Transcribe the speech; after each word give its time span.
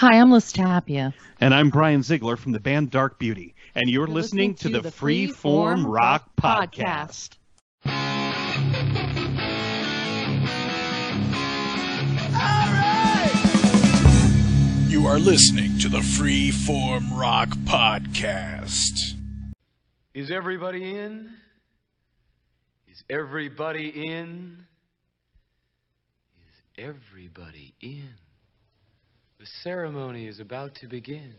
Hi, 0.00 0.18
I'm 0.18 0.30
Liz 0.30 0.50
Tapia. 0.50 1.12
And 1.42 1.52
I'm 1.52 1.68
Brian 1.68 2.02
Ziegler 2.02 2.38
from 2.38 2.52
the 2.52 2.58
band 2.58 2.90
Dark 2.90 3.18
Beauty. 3.18 3.54
And 3.74 3.90
you're, 3.90 4.06
You're 4.06 4.14
listening, 4.14 4.54
to, 4.54 4.70
the 4.70 4.90
Free 4.90 5.26
Form 5.26 5.86
Rock 5.86 6.26
Podcast. 6.40 7.36
You 14.90 15.06
are 15.06 15.18
listening 15.18 15.76
to 15.80 15.90
the 15.90 16.00
Free 16.00 16.50
Form 16.50 17.12
Rock 17.12 17.50
Podcast. 17.66 19.16
Is 20.14 20.30
everybody 20.30 20.96
in? 20.96 21.30
Is 22.88 23.04
everybody 23.10 23.88
in? 23.90 24.64
Is 26.38 26.86
everybody 26.86 27.74
in? 27.82 28.14
The 29.40 29.46
ceremony 29.46 30.26
is 30.26 30.38
about 30.38 30.74
to 30.74 30.86
begin. 30.86 31.32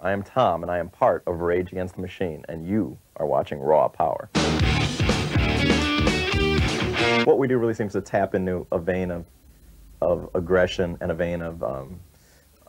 I 0.00 0.12
am 0.12 0.22
Tom, 0.22 0.62
and 0.62 0.72
I 0.72 0.78
am 0.78 0.88
part 0.88 1.22
of 1.26 1.40
Rage 1.40 1.70
Against 1.70 1.96
the 1.96 2.00
Machine, 2.00 2.42
and 2.48 2.66
you 2.66 2.96
are 3.16 3.26
watching 3.26 3.60
Raw 3.60 3.88
Power. 3.88 4.30
What 7.26 7.36
we 7.36 7.46
do 7.46 7.58
really 7.58 7.74
seems 7.74 7.92
to 7.92 8.00
tap 8.00 8.34
into 8.34 8.66
a 8.72 8.78
vein 8.78 9.10
of, 9.10 9.26
of 10.00 10.30
aggression 10.34 10.96
and 11.02 11.10
a 11.10 11.14
vein 11.14 11.42
of 11.42 11.62
um, 11.62 12.00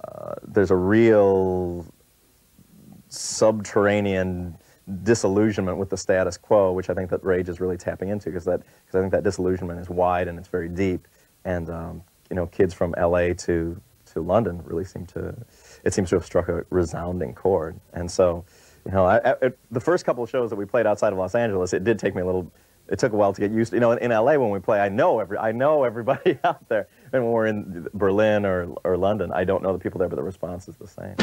uh, 0.04 0.34
there's 0.46 0.72
a 0.72 0.76
real 0.76 1.86
subterranean 3.08 4.58
disillusionment 5.04 5.78
with 5.78 5.90
the 5.90 5.98
status 5.98 6.38
quo, 6.38 6.74
which 6.74 6.90
I 6.90 6.94
think 6.94 7.10
that 7.12 7.24
Rage 7.24 7.48
is 7.48 7.62
really 7.62 7.78
tapping 7.78 8.10
into, 8.10 8.26
because 8.26 8.44
that 8.44 8.64
because 8.86 9.00
I 9.00 9.00
think 9.00 9.14
that 9.14 9.24
disillusionment 9.24 9.80
is 9.80 9.90
wide 9.90 10.28
and 10.28 10.38
it's 10.38 10.50
very 10.50 10.68
deep, 10.68 11.08
and 11.46 11.70
um, 11.70 12.04
you 12.30 12.36
know, 12.36 12.48
kids 12.48 12.74
from 12.74 12.94
L.A. 12.98 13.34
to 13.34 13.80
to 14.16 14.22
London 14.22 14.62
really 14.66 14.86
seemed 14.86 15.10
to 15.10 15.36
it 15.84 15.94
seems 15.94 16.10
to 16.10 16.16
have 16.16 16.26
struck 16.26 16.50
a 16.50 16.66
resounding 16.70 17.34
chord, 17.34 17.80
and 17.94 18.10
so 18.10 18.44
you 18.86 18.92
know, 18.92 19.06
I, 19.06 19.32
I, 19.32 19.52
the 19.72 19.80
first 19.80 20.06
couple 20.06 20.24
of 20.24 20.30
shows 20.30 20.52
that 20.52 20.58
we 20.58 20.66
played 20.66 20.86
outside 20.86 21.12
of 21.12 21.18
Los 21.18 21.34
Angeles, 21.34 21.74
it 21.74 21.84
did 21.84 21.98
take 21.98 22.16
me 22.16 22.22
a 22.22 22.26
little. 22.26 22.52
It 22.88 23.00
took 23.00 23.14
a 23.14 23.16
while 23.16 23.34
to 23.34 23.42
get 23.42 23.52
used 23.52 23.72
to. 23.72 23.78
You 23.78 23.80
know, 23.80 23.92
in, 23.94 23.98
in 23.98 24.12
LA 24.12 24.36
when 24.36 24.52
we 24.52 24.60
play, 24.60 24.80
I 24.80 24.90
know 24.90 25.20
every 25.20 25.40
I 25.40 25.52
know 25.52 25.84
everybody 25.84 26.38
out 26.44 26.70
there, 26.70 26.88
and 27.12 27.24
when 27.24 27.32
we're 27.32 27.48
in 27.48 27.88
Berlin 27.94 28.46
or 28.46 28.76
or 28.84 28.96
London, 28.96 29.32
I 29.34 29.44
don't 29.44 29.64
know 29.64 29.74
the 29.74 29.80
people 29.80 29.98
there, 29.98 30.08
but 30.08 30.18
the 30.18 30.24
response 30.24 30.68
is 30.68 30.76
the 30.76 30.88
same. 30.88 31.16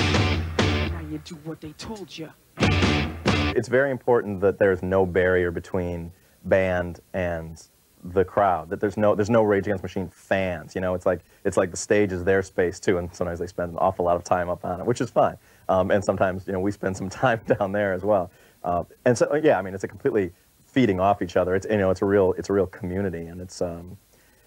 Now 0.58 1.00
you 1.08 1.18
do 1.18 1.36
what 1.44 1.60
they 1.60 1.72
told 1.72 2.16
you. 2.16 2.30
It's 2.58 3.68
very 3.68 3.90
important 3.90 4.40
that 4.40 4.58
there's 4.58 4.82
no 4.82 5.06
barrier 5.06 5.52
between 5.52 6.12
band 6.44 7.00
and 7.12 7.62
the 8.02 8.24
crowd. 8.24 8.70
That 8.70 8.80
there's 8.80 8.96
no 8.96 9.14
there's 9.14 9.30
no 9.30 9.42
Rage 9.42 9.66
Against 9.66 9.82
Machine 9.82 10.08
fans. 10.08 10.74
You 10.74 10.80
know, 10.80 10.94
it's 10.94 11.06
like 11.06 11.20
it's 11.44 11.56
like 11.56 11.70
the 11.70 11.76
stage 11.76 12.12
is 12.12 12.24
their 12.24 12.42
space 12.42 12.80
too, 12.80 12.98
and 12.98 13.14
sometimes 13.14 13.38
they 13.38 13.46
spend 13.46 13.72
an 13.72 13.78
awful 13.78 14.04
lot 14.04 14.16
of 14.16 14.24
time 14.24 14.48
up 14.48 14.64
on 14.64 14.80
it, 14.80 14.86
which 14.86 15.00
is 15.00 15.10
fine. 15.10 15.36
Um, 15.68 15.90
and 15.90 16.04
sometimes 16.04 16.46
you 16.46 16.52
know 16.52 16.60
we 16.60 16.72
spend 16.72 16.96
some 16.96 17.08
time 17.22 17.40
down 17.58 17.72
there 17.72 17.92
as 17.92 18.02
well. 18.02 18.30
Uh, 18.64 18.84
and 19.04 19.16
so 19.16 19.34
yeah, 19.42 19.58
I 19.58 19.62
mean 19.62 19.74
it's 19.74 19.84
a 19.84 19.88
completely 19.88 20.32
feeding 20.66 21.00
off 21.00 21.22
each 21.22 21.36
other. 21.36 21.54
It's 21.54 21.66
you 21.70 21.78
know 21.78 21.90
it's 21.90 22.02
a 22.02 22.06
real 22.06 22.34
it's 22.38 22.50
a 22.50 22.52
real 22.52 22.66
community, 22.66 23.26
and 23.26 23.40
it's 23.40 23.62
um, 23.62 23.96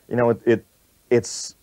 you 0.09 0.15
know 0.15 0.29
it, 0.31 0.41
it 0.45 0.65
it's 1.09 1.55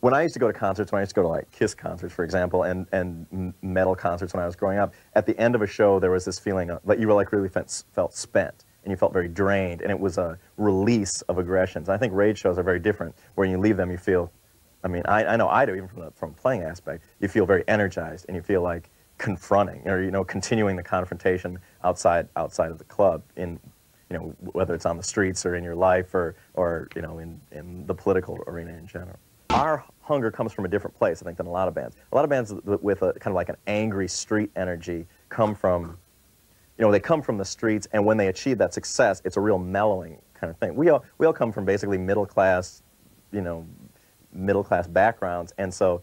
when 0.00 0.14
I 0.14 0.22
used 0.22 0.34
to 0.34 0.40
go 0.40 0.46
to 0.46 0.58
concerts, 0.58 0.92
when 0.92 0.98
I 1.00 1.02
used 1.02 1.10
to 1.10 1.14
go 1.14 1.22
to 1.22 1.28
like 1.28 1.50
Kiss 1.50 1.74
concerts, 1.74 2.14
for 2.14 2.24
example, 2.24 2.62
and, 2.62 2.86
and 2.90 3.52
metal 3.60 3.94
concerts 3.94 4.32
when 4.32 4.42
I 4.42 4.46
was 4.46 4.56
growing 4.56 4.78
up, 4.78 4.94
at 5.14 5.26
the 5.26 5.38
end 5.38 5.54
of 5.54 5.60
a 5.60 5.66
show, 5.66 6.00
there 6.00 6.10
was 6.10 6.24
this 6.24 6.38
feeling 6.38 6.70
that 6.86 6.98
you 6.98 7.06
were 7.06 7.12
like 7.12 7.32
really 7.32 7.50
felt 7.50 8.14
spent 8.14 8.64
and 8.84 8.90
you 8.90 8.96
felt 8.96 9.12
very 9.12 9.28
drained, 9.28 9.82
and 9.82 9.90
it 9.90 9.98
was 9.98 10.18
a 10.18 10.38
release 10.56 11.22
of 11.22 11.38
aggressions. 11.38 11.88
I 11.88 11.96
think 11.96 12.14
rage 12.14 12.38
shows 12.38 12.58
are 12.58 12.62
very 12.62 12.78
different, 12.78 13.14
where 13.34 13.46
you 13.46 13.58
leave 13.58 13.76
them, 13.76 13.90
you 13.90 13.98
feel, 13.98 14.32
I 14.82 14.88
mean, 14.88 15.02
I, 15.06 15.24
I 15.24 15.36
know 15.36 15.48
I 15.48 15.66
do, 15.66 15.74
even 15.74 15.88
from 15.88 16.00
the 16.00 16.10
from 16.12 16.34
playing 16.34 16.62
aspect, 16.62 17.04
you 17.20 17.28
feel 17.28 17.46
very 17.46 17.64
energized 17.68 18.26
and 18.28 18.36
you 18.36 18.42
feel 18.42 18.62
like 18.62 18.90
confronting 19.18 19.86
or, 19.86 20.02
you 20.02 20.10
know, 20.10 20.24
continuing 20.24 20.76
the 20.76 20.82
confrontation 20.82 21.58
outside, 21.84 22.28
outside 22.36 22.70
of 22.70 22.78
the 22.78 22.84
club 22.84 23.22
in, 23.36 23.60
you 24.08 24.18
know, 24.18 24.34
whether 24.52 24.74
it's 24.74 24.86
on 24.86 24.96
the 24.96 25.02
streets 25.02 25.44
or 25.44 25.54
in 25.54 25.62
your 25.62 25.74
life 25.74 26.14
or, 26.14 26.34
or 26.54 26.88
you 26.96 27.02
know, 27.02 27.18
in, 27.18 27.38
in 27.52 27.86
the 27.86 27.94
political 27.94 28.38
arena 28.46 28.72
in 28.72 28.86
general 28.86 29.18
our 29.60 29.84
hunger 30.02 30.30
comes 30.30 30.52
from 30.52 30.64
a 30.64 30.68
different 30.68 30.96
place, 30.96 31.22
I 31.22 31.24
think, 31.24 31.36
than 31.36 31.46
a 31.46 31.50
lot 31.50 31.68
of 31.68 31.74
bands. 31.74 31.96
A 32.12 32.14
lot 32.16 32.24
of 32.24 32.30
bands 32.30 32.52
with 32.64 33.02
a 33.02 33.12
kind 33.14 33.32
of 33.32 33.34
like 33.34 33.48
an 33.48 33.56
angry 33.66 34.08
street 34.08 34.50
energy 34.56 35.06
come 35.28 35.54
from, 35.54 35.98
you 36.80 36.86
know, 36.86 36.90
they 36.90 36.98
come 36.98 37.20
from 37.20 37.36
the 37.36 37.44
streets, 37.44 37.86
and 37.92 38.06
when 38.06 38.16
they 38.16 38.28
achieve 38.28 38.56
that 38.56 38.72
success, 38.72 39.20
it's 39.26 39.36
a 39.36 39.40
real 39.40 39.58
mellowing 39.58 40.18
kind 40.32 40.50
of 40.50 40.56
thing. 40.56 40.74
We 40.74 40.88
all 40.88 41.04
we 41.18 41.26
all 41.26 41.32
come 41.34 41.52
from 41.52 41.66
basically 41.66 41.98
middle 41.98 42.24
class, 42.24 42.82
you 43.32 43.42
know, 43.42 43.66
middle 44.32 44.64
class 44.64 44.86
backgrounds, 44.88 45.52
and 45.58 45.72
so, 45.72 46.00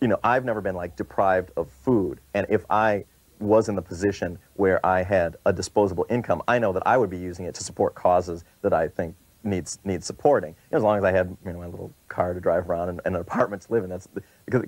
you 0.00 0.08
know, 0.08 0.18
I've 0.24 0.44
never 0.44 0.60
been 0.60 0.74
like 0.74 0.96
deprived 0.96 1.52
of 1.56 1.70
food, 1.70 2.18
and 2.34 2.48
if 2.50 2.66
I 2.68 3.04
was 3.38 3.68
in 3.68 3.76
the 3.76 3.82
position 3.82 4.40
where 4.54 4.84
I 4.84 5.04
had 5.04 5.36
a 5.46 5.52
disposable 5.52 6.04
income, 6.10 6.42
I 6.48 6.58
know 6.58 6.72
that 6.72 6.82
I 6.84 6.96
would 6.96 7.08
be 7.08 7.18
using 7.18 7.44
it 7.44 7.54
to 7.54 7.62
support 7.62 7.94
causes 7.94 8.44
that 8.62 8.72
I 8.72 8.88
think 8.88 9.14
needs 9.44 9.78
needs 9.84 10.04
supporting. 10.04 10.56
As 10.72 10.82
long 10.82 10.98
as 10.98 11.04
I 11.04 11.12
had 11.12 11.28
you 11.46 11.52
know 11.52 11.60
my 11.60 11.66
little 11.66 11.94
car 12.08 12.34
to 12.34 12.40
drive 12.40 12.68
around 12.68 12.88
and, 12.88 13.00
and 13.04 13.14
an 13.14 13.20
apartment 13.20 13.62
to 13.62 13.72
live 13.72 13.84
in, 13.84 13.90
that's 13.90 14.08
because 14.46 14.64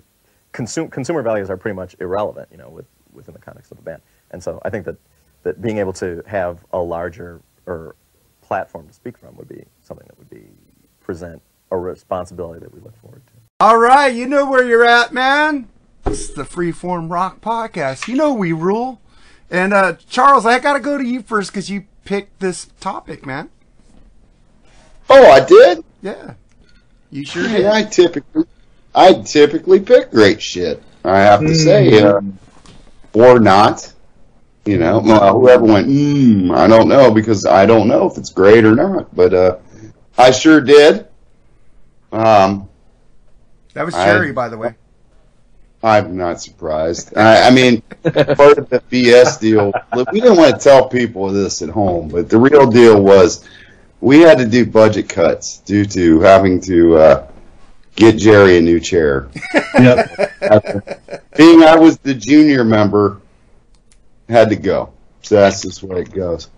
consume, 0.52 0.88
consumer 0.88 1.22
values 1.22 1.50
are 1.50 1.56
pretty 1.56 1.74
much 1.74 1.96
irrelevant, 1.98 2.48
you 2.52 2.58
know, 2.58 2.68
with, 2.68 2.86
within 3.12 3.34
the 3.34 3.40
context 3.40 3.72
of 3.72 3.78
a 3.78 3.82
band. 3.82 4.00
And 4.32 4.42
so 4.42 4.60
I 4.64 4.70
think 4.70 4.86
that 4.86 4.96
that 5.42 5.60
being 5.60 5.78
able 5.78 5.92
to 5.94 6.22
have 6.26 6.64
a 6.72 6.78
larger 6.78 7.40
or 7.66 7.96
platform 8.42 8.86
to 8.88 8.92
speak 8.92 9.18
from 9.18 9.36
would 9.36 9.48
be 9.48 9.64
something 9.82 10.06
that 10.06 10.18
would 10.18 10.30
be 10.30 10.46
present 11.00 11.42
a 11.70 11.76
responsibility 11.76 12.60
that 12.60 12.72
we 12.72 12.80
look 12.80 12.96
forward 13.00 13.22
to. 13.26 13.32
All 13.60 13.78
right, 13.78 14.08
you 14.08 14.26
know 14.26 14.48
where 14.48 14.64
you're 14.64 14.84
at, 14.84 15.12
man. 15.12 15.68
This 16.04 16.28
is 16.28 16.34
the 16.34 16.42
Freeform 16.42 17.10
Rock 17.10 17.40
Podcast. 17.40 18.08
You 18.08 18.16
know 18.16 18.32
we 18.32 18.52
rule. 18.52 19.00
And 19.50 19.72
uh, 19.72 19.94
Charles, 20.08 20.46
I 20.46 20.58
got 20.58 20.74
to 20.74 20.80
go 20.80 20.98
to 20.98 21.04
you 21.04 21.22
first 21.22 21.50
because 21.50 21.70
you 21.70 21.86
picked 22.04 22.40
this 22.40 22.66
topic, 22.80 23.24
man. 23.24 23.50
Oh, 25.08 25.30
I 25.30 25.44
did. 25.44 25.84
Yeah, 26.00 26.34
you 27.10 27.24
sure 27.24 27.46
Hey, 27.46 27.58
did. 27.58 27.66
I 27.66 27.82
typically, 27.84 28.44
I 28.94 29.14
typically 29.14 29.80
pick 29.80 30.10
great 30.10 30.42
shit. 30.42 30.82
I 31.04 31.20
have 31.20 31.40
to 31.40 31.54
say, 31.54 32.02
uh, 32.02 32.20
or 33.12 33.38
not. 33.38 33.92
You 34.64 34.78
know, 34.78 35.00
well, 35.00 35.40
whoever 35.40 35.64
went, 35.64 35.88
mm, 35.88 36.56
I 36.56 36.68
don't 36.68 36.88
know 36.88 37.10
because 37.10 37.46
I 37.46 37.66
don't 37.66 37.88
know 37.88 38.08
if 38.08 38.16
it's 38.16 38.30
great 38.30 38.64
or 38.64 38.74
not. 38.76 39.14
But 39.14 39.34
uh, 39.34 39.56
I 40.16 40.30
sure 40.30 40.60
did. 40.60 41.08
Um, 42.12 42.68
That 43.74 43.84
was 43.86 43.94
I- 43.94 44.04
Jerry, 44.06 44.32
by 44.32 44.48
the 44.48 44.58
way. 44.58 44.74
I'm 45.84 46.16
not 46.16 46.40
surprised. 46.40 47.16
I, 47.16 47.48
I 47.48 47.50
mean, 47.50 47.80
part 48.04 48.56
of 48.58 48.68
the 48.68 48.80
BS 48.88 49.40
deal, 49.40 49.72
look, 49.96 50.12
we 50.12 50.20
didn't 50.20 50.36
want 50.36 50.54
to 50.54 50.60
tell 50.62 50.88
people 50.88 51.28
this 51.32 51.60
at 51.60 51.70
home, 51.70 52.06
but 52.08 52.28
the 52.30 52.38
real 52.38 52.70
deal 52.70 53.02
was 53.02 53.48
we 54.00 54.20
had 54.20 54.38
to 54.38 54.46
do 54.46 54.64
budget 54.64 55.08
cuts 55.08 55.58
due 55.58 55.84
to 55.86 56.20
having 56.20 56.60
to 56.60 56.96
uh, 56.98 57.26
get 57.96 58.16
Jerry 58.16 58.58
a 58.58 58.60
new 58.60 58.78
chair. 58.78 59.28
Being 61.36 61.62
I 61.64 61.74
was 61.76 61.98
the 61.98 62.14
junior 62.14 62.62
member, 62.64 63.20
had 64.32 64.48
to 64.50 64.56
go. 64.56 64.92
So 65.22 65.36
that's 65.36 65.62
just 65.62 65.80
the 65.80 65.86
way 65.86 66.00
it 66.00 66.12
goes. 66.12 66.48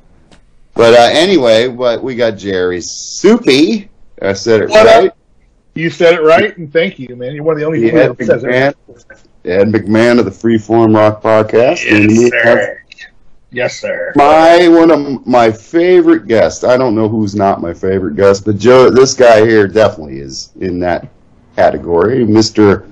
But 0.74 0.94
uh, 0.94 1.10
anyway, 1.12 1.68
what 1.68 2.02
we 2.02 2.14
got 2.16 2.32
Jerry 2.32 2.80
Soupy. 2.80 3.88
I 4.22 4.32
said 4.32 4.62
it 4.62 4.70
What 4.70 4.86
up? 4.86 5.02
right. 5.02 5.12
You 5.74 5.90
said 5.90 6.14
it 6.14 6.22
right, 6.22 6.56
and 6.56 6.72
thank 6.72 6.98
you, 6.98 7.14
man. 7.16 7.34
You're 7.34 7.42
one 7.44 7.54
of 7.54 7.60
the 7.60 7.66
only 7.66 7.80
The 7.80 7.86
people 7.86 8.00
Ed 8.00 8.16
that 8.16 8.26
says 8.26 8.44
it. 8.44 8.46
McMahon, 8.46 8.74
Ed 9.44 9.68
McMahon 9.72 10.18
of 10.20 10.24
the 10.24 10.30
Freeform 10.30 10.94
Rock 10.94 11.20
Podcast. 11.22 11.84
and 11.90 12.06
we 12.08 12.30
Yes, 12.30 12.32
have 12.44 12.58
sir. 12.58 12.80
Yes, 13.50 13.80
sir. 13.80 14.12
my 14.16 14.68
one 14.68 14.90
of 14.90 15.26
my 15.26 15.50
favorite 15.50 16.26
guests. 16.26 16.64
I 16.64 16.76
don't 16.76 16.94
know 16.94 17.08
who's 17.08 17.34
not 17.34 17.60
my 17.60 17.74
favorite 17.74 18.16
guest, 18.16 18.44
but 18.44 18.56
Joe, 18.58 18.88
this 18.90 19.14
guy 19.14 19.44
here 19.46 19.66
definitely 19.68 20.18
is 20.20 20.50
in 20.60 20.78
that 20.80 21.08
category. 21.56 22.24
Mister 22.24 22.86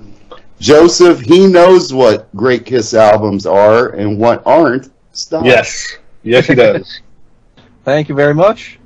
Joseph, 0.63 1.19
he 1.19 1.45
knows 1.45 1.93
what 1.93 2.33
great 2.37 2.65
Kiss 2.65 2.93
albums 2.93 3.45
are 3.45 3.89
and 3.89 4.17
what 4.17 4.41
aren't. 4.47 4.89
Stop. 5.11 5.43
Yes. 5.43 5.97
Yes, 6.23 6.47
he 6.47 6.55
does. 6.55 7.01
Thank 7.83 8.07
you 8.07 8.15
very 8.15 8.33
much. 8.33 8.79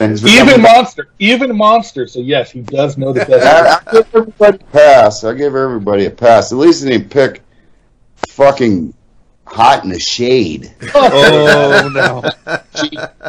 Even 0.00 0.16
coming. 0.18 0.62
monster. 0.62 1.08
Even 1.20 1.56
monster. 1.56 2.08
So 2.08 2.18
yes, 2.18 2.50
he 2.50 2.62
does 2.62 2.98
know 2.98 3.12
the 3.12 3.24
best. 3.24 3.46
I, 3.46 3.90
I 3.90 3.92
give 3.92 4.14
everybody 4.16 4.56
a 4.56 4.64
pass. 4.72 5.22
I 5.22 5.34
give 5.34 5.54
everybody 5.54 6.06
a 6.06 6.10
pass. 6.10 6.50
At 6.50 6.58
least 6.58 6.82
they 6.82 6.90
didn't 6.90 7.10
pick 7.10 7.42
fucking 8.16 8.92
hot 9.46 9.84
in 9.84 9.90
the 9.90 10.00
shade. 10.00 10.74
Oh 10.94 11.88
no. 11.94 12.22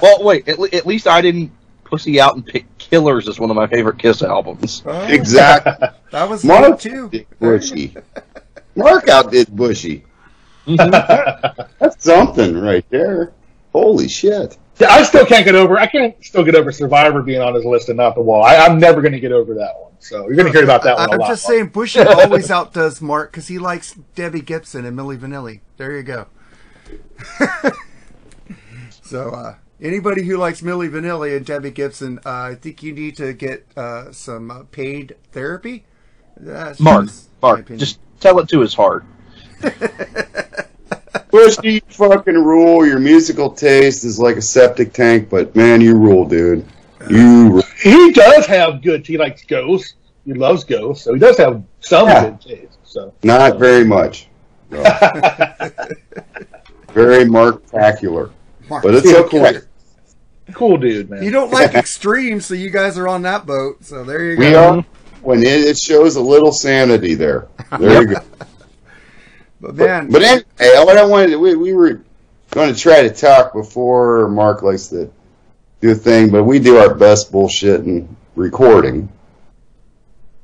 well, 0.01 0.23
wait. 0.23 0.47
At, 0.49 0.57
le- 0.57 0.69
at 0.73 0.87
least 0.87 1.05
I 1.07 1.21
didn't 1.21 1.51
pussy 1.83 2.19
out 2.19 2.35
and 2.35 2.43
pick 2.45 2.65
Killers 2.79 3.27
as 3.29 3.39
one 3.39 3.51
of 3.51 3.55
my 3.55 3.67
favorite 3.67 3.99
Kiss 3.99 4.23
albums. 4.23 4.81
Oh, 4.87 5.03
Exactly. 5.05 5.87
That 6.13 6.29
was 6.29 6.45
Mark 6.45 6.69
me 6.85 6.91
too. 6.91 7.05
outdid 7.05 7.27
Bushy. 7.39 7.95
Mark 8.75 9.09
outdid 9.09 9.55
Bushy. 9.55 10.05
That's 10.67 12.03
something 12.03 12.55
right 12.55 12.85
there. 12.91 13.33
Holy 13.71 14.07
shit. 14.07 14.55
Yeah, 14.79 14.91
I 14.91 15.01
still 15.01 15.25
can't 15.25 15.43
get 15.43 15.55
over. 15.55 15.79
I 15.79 15.87
can't 15.87 16.15
still 16.23 16.43
get 16.43 16.53
over 16.53 16.71
Survivor 16.71 17.23
being 17.23 17.41
on 17.41 17.55
his 17.55 17.65
list 17.65 17.89
and 17.89 17.97
not 17.97 18.13
the 18.13 18.21
Wall. 18.21 18.43
I, 18.43 18.57
I'm 18.57 18.77
never 18.77 19.01
going 19.01 19.13
to 19.13 19.19
get 19.19 19.31
over 19.31 19.55
that 19.55 19.73
one. 19.81 19.93
So 19.97 20.27
you're 20.27 20.35
going 20.35 20.45
to 20.45 20.51
hear 20.51 20.63
about 20.63 20.83
that 20.83 20.97
one 20.97 21.13
I'm 21.13 21.17
lot. 21.17 21.29
just 21.29 21.49
more. 21.49 21.55
saying, 21.55 21.69
Bushy 21.69 21.99
always 22.07 22.51
outdoes 22.51 23.01
Mark 23.01 23.31
because 23.31 23.47
he 23.47 23.57
likes 23.57 23.95
Debbie 24.13 24.41
Gibson 24.41 24.85
and 24.85 24.95
Milli 24.95 25.17
Vanilli. 25.17 25.61
There 25.77 25.97
you 25.97 26.03
go. 26.03 26.27
so, 29.01 29.31
uh, 29.31 29.55
anybody 29.81 30.23
who 30.25 30.37
likes 30.37 30.61
Milli 30.61 30.91
Vanilli 30.91 31.35
and 31.35 31.43
Debbie 31.43 31.71
Gibson, 31.71 32.19
uh, 32.23 32.29
I 32.29 32.55
think 32.55 32.83
you 32.83 32.93
need 32.93 33.17
to 33.17 33.33
get 33.33 33.65
uh, 33.75 34.11
some 34.11 34.51
uh, 34.51 34.63
paid 34.65 35.15
therapy. 35.31 35.85
That's 36.37 36.79
Mark, 36.79 37.05
just 37.05 37.29
Mark, 37.41 37.67
just 37.77 37.99
tell 38.19 38.39
it 38.39 38.49
to 38.49 38.59
his 38.59 38.73
heart. 38.73 39.05
Bushy, 41.31 41.73
you 41.73 41.81
fucking 41.87 42.35
rule. 42.35 42.85
Your 42.85 42.99
musical 42.99 43.49
taste 43.49 44.03
is 44.03 44.19
like 44.19 44.35
a 44.35 44.41
septic 44.41 44.93
tank, 44.93 45.29
but 45.29 45.55
man, 45.55 45.81
you 45.81 45.97
rule, 45.97 46.25
dude. 46.25 46.65
Uh, 47.01 47.07
you 47.09 47.49
rule. 47.49 47.63
He 47.81 48.11
does 48.11 48.45
have 48.45 48.81
good. 48.81 49.05
He 49.05 49.17
likes 49.17 49.43
Ghost. 49.45 49.95
He 50.25 50.33
loves 50.33 50.63
Ghost, 50.63 51.03
so 51.03 51.13
he 51.13 51.19
does 51.19 51.37
have 51.37 51.63
some 51.81 52.07
Yeah. 52.07 52.29
good 52.29 52.41
taste. 52.41 52.77
So 52.83 53.13
Not 53.23 53.57
very 53.57 53.83
much. 53.83 54.27
No. 54.69 54.83
very 56.93 57.25
marktacular. 57.25 58.31
Mark, 58.69 58.83
But 58.83 58.95
it's 58.95 59.11
Yeah, 59.11 59.17
okay. 59.17 59.59
cool 60.53 60.77
dude, 60.77 61.09
man. 61.09 61.23
You 61.23 61.31
don't 61.31 61.51
like 61.51 61.73
extreme, 61.73 62.39
so 62.41 62.53
you 62.53 62.69
guys 62.69 62.97
are 62.97 63.07
on 63.07 63.23
that 63.23 63.45
boat. 63.45 63.83
So 63.83 64.03
there 64.03 64.23
you 64.23 64.35
go. 64.35 64.39
We 64.39 64.55
are 64.55 64.85
when 65.23 65.39
it, 65.39 65.47
it 65.47 65.77
shows 65.77 66.15
a 66.15 66.21
little 66.21 66.51
sanity 66.51 67.15
there. 67.15 67.47
There 67.79 68.01
you 68.01 68.07
go. 68.15 68.21
But 69.61 69.75
man, 69.75 70.09
But 70.11 70.23
anyway, 70.23 70.45
what 70.59 70.97
I 70.97 71.05
wanted 71.05 71.27
to, 71.27 71.39
we, 71.39 71.55
we 71.55 71.71
were 71.71 72.03
going 72.49 72.73
to 72.73 72.77
try 72.77 73.01
to 73.01 73.09
talk 73.09 73.53
before 73.53 74.27
Mark 74.27 74.61
likes 74.61 74.87
to 74.87 75.09
do 75.79 75.91
a 75.91 75.95
thing, 75.95 76.29
but 76.31 76.43
we 76.43 76.59
do 76.59 76.79
our 76.79 76.93
best 76.93 77.31
bullshit 77.31 77.79
and 77.83 78.13
recording. 78.35 79.07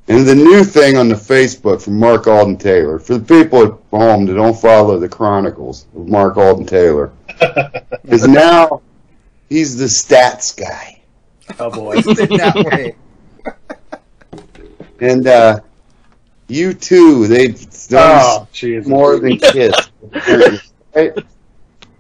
And 0.08 0.26
the 0.26 0.36
new 0.36 0.64
thing 0.64 0.98
on 0.98 1.10
the 1.10 1.16
Facebook 1.16 1.82
from 1.82 2.00
Mark 2.00 2.28
Alden 2.28 2.58
Taylor, 2.58 2.98
for 2.98 3.18
the 3.18 3.26
people 3.26 3.64
at 3.64 3.74
home 3.92 4.26
that 4.26 4.36
don't 4.36 4.58
follow 4.58 4.98
the 4.98 5.10
chronicles 5.10 5.86
of 5.96 6.08
Mark 6.08 6.38
Alden 6.38 6.66
Taylor, 6.66 7.12
is 8.06 8.28
now 8.28 8.82
he's 9.50 9.78
the 9.78 9.86
stats 9.86 10.58
guy. 10.58 11.02
oh 11.60 11.70
boy. 11.70 11.98
it's 11.98 12.08
been 12.08 12.38
that 12.38 12.56
way. 12.56 12.96
And 15.02 15.28
uh, 15.28 15.60
U2, 16.50 17.28
they've 17.28 17.88
done 17.90 18.22
Oh, 18.22 18.90
more 18.90 19.20
than 19.20 19.38
kiss. 19.38 19.74
apparently. 20.14 20.60
Right? 20.96 21.14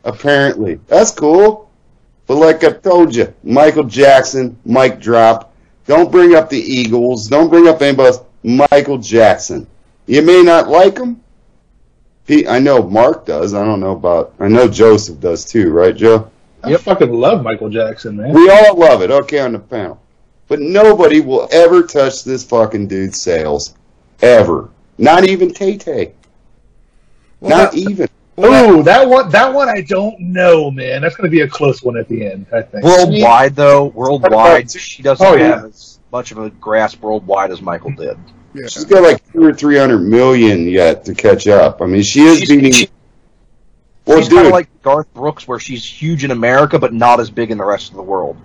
Apparently. 0.03 0.79
That's 0.87 1.11
cool. 1.11 1.69
But 2.25 2.35
like 2.37 2.63
I 2.63 2.71
told 2.71 3.15
you, 3.15 3.33
Michael 3.43 3.83
Jackson, 3.83 4.57
Mike 4.65 4.99
drop. 4.99 5.53
Don't 5.85 6.11
bring 6.11 6.33
up 6.35 6.49
the 6.49 6.59
Eagles. 6.59 7.27
Don't 7.27 7.49
bring 7.49 7.67
up 7.67 7.81
anybody 7.81 8.07
else. 8.09 8.21
Michael 8.43 8.97
Jackson. 8.97 9.67
You 10.07 10.21
may 10.23 10.41
not 10.41 10.69
like 10.69 10.97
him. 10.97 11.21
He, 12.25 12.47
I 12.47 12.59
know 12.59 12.81
Mark 12.81 13.25
does. 13.25 13.53
I 13.53 13.63
don't 13.63 13.79
know 13.79 13.91
about. 13.91 14.33
I 14.39 14.47
know 14.47 14.67
Joseph 14.67 15.19
does 15.19 15.45
too, 15.45 15.71
right, 15.71 15.95
Joe? 15.95 16.29
I 16.63 16.75
fucking 16.77 17.11
love 17.13 17.43
Michael 17.43 17.69
Jackson, 17.69 18.17
man. 18.17 18.33
We 18.33 18.49
all 18.49 18.75
love 18.77 19.01
it. 19.01 19.11
Okay, 19.11 19.39
on 19.39 19.53
the 19.53 19.59
panel. 19.59 20.01
But 20.49 20.59
nobody 20.59 21.21
will 21.21 21.47
ever 21.51 21.83
touch 21.83 22.23
this 22.25 22.43
fucking 22.43 22.87
dude's 22.87 23.21
sales. 23.21 23.75
Ever. 24.21 24.69
Not 24.97 25.23
even 25.23 25.53
Tay 25.53 25.77
Tay. 25.77 26.13
Well, 27.39 27.57
Not 27.57 27.71
that- 27.71 27.77
even. 27.77 28.09
Ooh, 28.39 28.83
that 28.83 29.07
one. 29.07 29.29
That 29.29 29.53
one, 29.53 29.67
I 29.69 29.81
don't 29.81 30.17
know, 30.19 30.71
man. 30.71 31.01
That's 31.01 31.15
going 31.15 31.29
to 31.29 31.31
be 31.31 31.41
a 31.41 31.47
close 31.47 31.83
one 31.83 31.97
at 31.97 32.07
the 32.07 32.25
end. 32.25 32.45
I 32.53 32.61
think. 32.61 32.83
Worldwide, 32.85 33.53
though, 33.55 33.85
worldwide, 33.87 34.65
oh, 34.65 34.77
she 34.77 35.03
doesn't 35.03 35.25
Oh, 35.25 35.37
have 35.37 35.65
as 35.65 35.99
much 36.11 36.31
of 36.31 36.37
a 36.39 36.49
grasp 36.49 37.01
worldwide 37.01 37.51
as 37.51 37.61
Michael 37.61 37.91
did. 37.91 38.17
Yeah. 38.53 38.67
She's 38.67 38.85
got 38.85 39.03
like 39.03 39.21
two 39.33 39.43
or 39.43 39.53
three 39.53 39.77
hundred 39.77 39.99
million 39.99 40.67
yet 40.69 41.03
to 41.05 41.13
catch 41.13 41.47
up. 41.47 41.81
I 41.81 41.85
mean, 41.85 42.01
she 42.01 42.21
is 42.23 42.37
She's- 42.39 42.49
beating. 42.49 42.71
she- 42.71 42.89
well, 44.05 44.19
she's 44.19 44.29
kind 44.29 44.47
of 44.47 44.53
like 44.53 44.69
Garth 44.81 45.13
Brooks, 45.13 45.45
where 45.47 45.59
she's 45.59 45.85
huge 45.85 46.23
in 46.23 46.31
America 46.31 46.79
but 46.79 46.93
not 46.93 47.19
as 47.19 47.29
big 47.29 47.51
in 47.51 47.57
the 47.59 47.65
rest 47.65 47.89
of 47.91 47.95
the 47.97 48.01
world. 48.03 48.37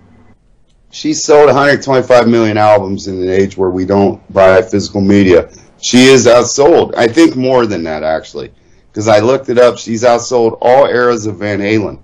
She 0.95 1.13
sold 1.13 1.47
125 1.47 2.29
million 2.29 2.57
albums 2.57 3.09
in 3.09 3.21
an 3.21 3.29
age 3.29 3.57
where 3.57 3.71
we 3.71 3.85
don't 3.85 4.33
buy 4.33 4.63
physical 4.63 5.01
media. 5.01 5.51
She 5.83 6.05
is 6.05 6.27
outsold. 6.27 6.95
I 6.97 7.09
think 7.09 7.35
more 7.35 7.67
than 7.67 7.83
that 7.83 8.05
actually, 8.05 8.53
because 8.93 9.09
I 9.09 9.19
looked 9.19 9.49
it 9.49 9.59
up. 9.59 9.77
She's 9.77 10.05
outsold 10.05 10.57
all 10.61 10.87
eras 10.87 11.27
of 11.27 11.39
Van 11.39 11.59
Halen. 11.59 11.99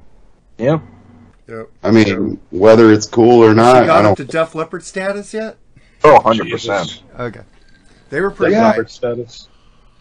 Yeah. 0.58 0.80
Yep. 1.46 1.70
I 1.84 1.90
mean, 1.92 2.40
whether 2.50 2.92
it's 2.92 3.06
cool 3.06 3.44
or 3.44 3.54
not, 3.54 3.76
I 3.76 3.86
got 3.86 4.04
up 4.04 4.16
don't. 4.16 4.26
to 4.26 4.32
Def 4.32 4.56
Leppard 4.56 4.82
status 4.82 5.32
yet? 5.32 5.56
Oh, 6.02 6.18
100%. 6.18 7.02
Okay. 7.18 7.40
They 8.10 8.20
were 8.20 8.30
pretty 8.32 8.54
Pretty 8.54 8.56
high. 8.56 8.70
Robert 8.70 8.90
status. 8.90 9.48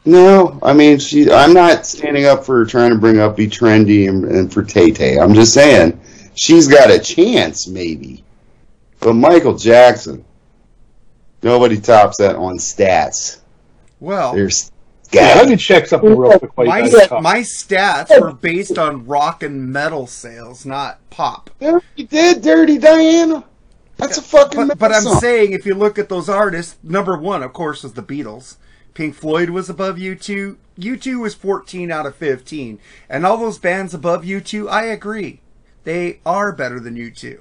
No, 0.05 0.57
I 0.63 0.73
mean, 0.73 0.97
she. 0.97 1.31
I'm 1.31 1.53
not 1.53 1.85
standing 1.85 2.25
up 2.25 2.43
for 2.43 2.65
trying 2.65 2.89
to 2.89 2.97
bring 2.97 3.19
up 3.19 3.37
be 3.37 3.47
trendy 3.47 4.09
and, 4.09 4.23
and 4.25 4.51
for 4.51 4.63
Tay 4.63 4.89
Tay. 4.91 5.19
I'm 5.19 5.35
just 5.35 5.53
saying 5.53 5.99
she's 6.33 6.67
got 6.67 6.89
a 6.89 6.97
chance, 6.97 7.67
maybe. 7.67 8.23
But 8.99 9.13
Michael 9.13 9.57
Jackson, 9.57 10.25
nobody 11.41 11.79
tops 11.79 12.17
that 12.17 12.35
on 12.35 12.57
stats. 12.57 13.39
Well, 13.99 14.33
There's 14.33 14.71
Yeah, 15.11 15.35
let 15.35 15.49
me 15.49 15.55
check 15.55 15.87
something 15.87 16.15
real 16.15 16.37
quick. 16.39 16.55
while 16.55 16.65
you 16.67 16.71
my, 16.71 16.89
guys 16.89 17.11
my 17.11 17.39
stats 17.39 18.19
were 18.19 18.33
based 18.33 18.77
on 18.77 19.05
rock 19.05 19.41
and 19.43 19.71
metal 19.71 20.07
sales, 20.07 20.65
not 20.65 20.99
pop. 21.09 21.49
You 21.59 21.81
did, 22.07 22.41
Dirty 22.41 22.77
Diana. 22.77 23.45
That's 23.97 24.17
a 24.17 24.21
fucking. 24.21 24.67
But, 24.67 24.79
but 24.79 24.91
I'm 24.93 25.03
song. 25.03 25.19
saying, 25.19 25.51
if 25.51 25.65
you 25.65 25.75
look 25.75 25.99
at 25.99 26.07
those 26.07 26.29
artists, 26.29 26.77
number 26.83 27.17
one, 27.17 27.43
of 27.43 27.51
course, 27.51 27.83
is 27.83 27.93
the 27.93 28.03
Beatles. 28.03 28.55
Pink 28.93 29.15
Floyd 29.15 29.49
was 29.49 29.69
above 29.69 29.97
U2. 29.97 30.55
U2 30.77 31.19
was 31.19 31.35
14 31.35 31.91
out 31.91 32.05
of 32.05 32.15
15. 32.15 32.79
And 33.09 33.25
all 33.25 33.37
those 33.37 33.59
bands 33.59 33.93
above 33.93 34.23
U2, 34.23 34.69
I 34.69 34.85
agree. 34.85 35.41
They 35.83 36.19
are 36.25 36.51
better 36.53 36.79
than 36.79 36.95
U2. 36.95 37.39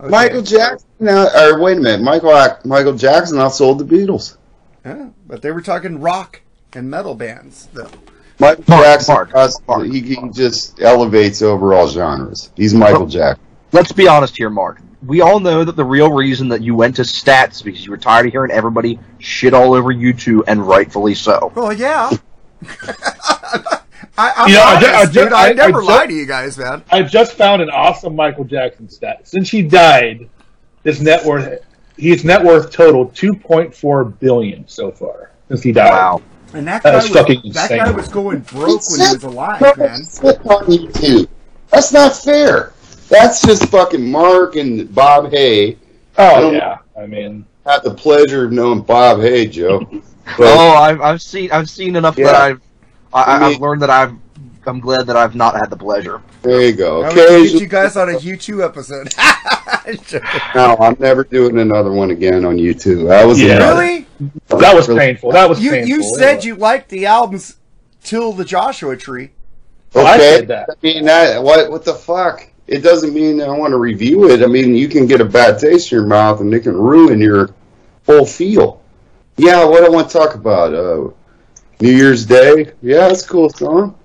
Okay. 0.00 0.10
Michael 0.10 0.42
Jackson. 0.42 0.88
Now, 1.00 1.28
or 1.36 1.60
wait 1.60 1.78
a 1.78 1.80
minute, 1.80 2.02
Michael 2.02 2.58
Michael 2.64 2.94
Jackson 2.94 3.38
outsold 3.38 3.78
the 3.78 3.84
Beatles. 3.84 4.36
Yeah, 4.84 5.08
but 5.26 5.42
they 5.42 5.50
were 5.50 5.60
talking 5.60 6.00
rock 6.00 6.40
and 6.72 6.88
metal 6.88 7.14
bands, 7.14 7.68
though. 7.72 7.90
Michael 8.38 8.64
Mark, 8.68 8.84
Jackson, 8.84 9.14
Mark, 9.14 9.34
us- 9.34 9.60
Mark, 9.66 9.86
he, 9.86 10.00
he 10.00 10.16
just 10.32 10.80
elevates 10.80 11.42
overall 11.42 11.88
genres. 11.88 12.52
He's 12.54 12.72
Michael 12.74 13.06
Jackson. 13.06 13.44
Let's 13.72 13.92
be 13.92 14.06
honest 14.06 14.36
here, 14.36 14.50
Mark. 14.50 14.80
We 15.04 15.20
all 15.20 15.40
know 15.40 15.64
that 15.64 15.76
the 15.76 15.84
real 15.84 16.12
reason 16.12 16.48
that 16.48 16.62
you 16.62 16.74
went 16.74 16.96
to 16.96 17.02
stats 17.02 17.52
is 17.52 17.62
because 17.62 17.84
you 17.84 17.90
were 17.90 17.98
tired 17.98 18.26
of 18.26 18.32
hearing 18.32 18.50
everybody 18.50 18.98
shit 19.18 19.54
all 19.54 19.74
over 19.74 19.92
U2, 19.92 20.44
and 20.46 20.66
rightfully 20.66 21.14
so. 21.14 21.52
Well, 21.54 21.72
yeah. 21.72 22.10
I, 24.18 24.32
I'm 24.36 24.48
You 24.48 24.54
know, 24.56 24.62
honest, 24.64 24.90
I 24.90 25.06
ju- 25.06 25.12
dude. 25.24 25.32
I, 25.32 25.42
I- 25.42 25.48
I 25.48 25.52
never 25.52 25.80
ju- 25.80 25.86
lie 25.86 26.06
to 26.06 26.12
you 26.12 26.26
guys, 26.26 26.58
man. 26.58 26.82
I 26.90 27.02
just 27.02 27.34
found 27.34 27.62
an 27.62 27.70
awesome 27.70 28.16
Michael 28.16 28.44
Jackson 28.44 28.88
stat. 28.88 29.26
Since 29.28 29.48
he 29.50 29.62
died, 29.62 30.28
his 30.84 31.00
net 31.00 31.24
worth 31.24 31.64
his 31.96 32.24
net 32.24 32.42
worth 32.44 32.70
totaled 32.70 33.14
two 33.14 33.34
point 33.34 33.74
four 33.74 34.04
billion 34.04 34.66
so 34.68 34.90
far 34.90 35.30
since 35.48 35.62
he 35.62 35.72
died. 35.72 35.90
Wow. 35.90 36.22
And 36.54 36.66
that 36.66 36.82
That 36.82 36.92
guy 36.92 36.98
is 36.98 37.04
was, 37.10 37.12
fucking 37.18 37.40
that 37.52 37.70
insane. 37.70 37.78
guy 37.78 37.90
was 37.90 38.08
going 38.08 38.40
broke 38.40 38.80
when 38.90 39.00
he 39.00 39.14
was 39.14 39.22
alive, 39.24 39.60
man. 39.60 40.00
On 40.00 40.64
YouTube. 40.66 41.28
That's 41.70 41.92
not 41.92 42.16
fair. 42.16 42.72
That's 43.08 43.42
just 43.42 43.66
fucking 43.66 44.10
Mark 44.10 44.56
and 44.56 44.92
Bob 44.94 45.30
Hay. 45.32 45.76
Oh 46.16 46.40
don't- 46.40 46.54
yeah, 46.54 46.78
I 46.98 47.06
mean, 47.06 47.44
Had 47.66 47.82
the 47.84 47.94
pleasure 47.94 48.46
of 48.46 48.52
knowing 48.52 48.80
Bob 48.82 49.20
Hay, 49.20 49.46
Joe. 49.46 49.80
Oh, 50.30 50.34
but 50.36 50.46
Oh, 50.58 50.74
I've, 50.74 51.00
I've 51.00 51.22
seen 51.22 51.50
I've 51.52 51.70
seen 51.70 51.96
enough 51.96 52.16
that 52.16 52.34
I've 52.34 52.60
I, 53.12 53.22
I 53.36 53.38
mean- 53.40 53.54
I've 53.54 53.60
learned 53.60 53.82
that 53.82 53.90
I've 53.90 54.12
I'm 54.66 54.80
glad 54.80 55.06
that 55.06 55.16
I've 55.16 55.34
not 55.34 55.54
had 55.54 55.70
the 55.70 55.76
pleasure. 55.76 56.20
there 56.42 56.60
you 56.60 56.72
go. 56.74 57.02
I 57.02 57.08
would 57.08 57.14
get 57.14 57.52
you 57.60 57.66
guys 57.66 57.96
on 57.96 58.10
a 58.10 58.18
U2 58.18 58.62
episode. 58.62 59.08
no, 60.54 60.76
I'm 60.78 60.94
never 60.98 61.24
doing 61.24 61.58
another 61.58 61.90
one 61.90 62.10
again 62.10 62.44
on 62.44 62.56
U2. 62.56 63.08
That 63.08 63.24
was 63.26 63.40
Yeah. 63.40 63.58
really? 63.70 64.06
that 64.48 64.74
was 64.74 64.86
painful. 64.86 65.32
That 65.32 65.48
was 65.48 65.60
You 65.62 65.70
painful. 65.70 65.88
you 65.88 66.02
said 66.16 66.44
you 66.44 66.54
liked 66.56 66.90
the 66.90 67.06
albums 67.06 67.56
till 68.02 68.32
the 68.32 68.44
Joshua 68.44 68.96
Tree. 68.96 69.30
Well, 69.94 70.06
I 70.06 70.16
Okay, 70.16 70.36
said 70.36 70.48
that. 70.48 70.68
I 70.70 70.74
mean 70.82 71.04
that. 71.06 71.42
What 71.42 71.70
what 71.70 71.84
the 71.84 71.94
fuck? 71.94 72.46
It 72.66 72.80
doesn't 72.80 73.14
mean 73.14 73.40
I 73.40 73.48
want 73.48 73.70
to 73.70 73.78
review 73.78 74.28
it. 74.30 74.42
I 74.42 74.46
mean 74.46 74.74
you 74.74 74.88
can 74.88 75.06
get 75.06 75.22
a 75.22 75.24
bad 75.24 75.58
taste 75.58 75.90
in 75.92 75.98
your 75.98 76.06
mouth 76.06 76.40
and 76.40 76.52
it 76.52 76.60
can 76.60 76.76
ruin 76.76 77.20
your 77.20 77.54
whole 78.04 78.26
feel. 78.26 78.82
Yeah, 79.38 79.64
what 79.64 79.82
I 79.84 79.88
want 79.88 80.10
to 80.10 80.18
talk 80.18 80.34
about? 80.34 80.74
Uh, 80.74 81.08
New 81.80 81.90
Year's 81.92 82.26
Day. 82.26 82.72
Yeah, 82.82 83.08
that's 83.08 83.24
a 83.24 83.28
cool 83.28 83.50
song. 83.50 83.96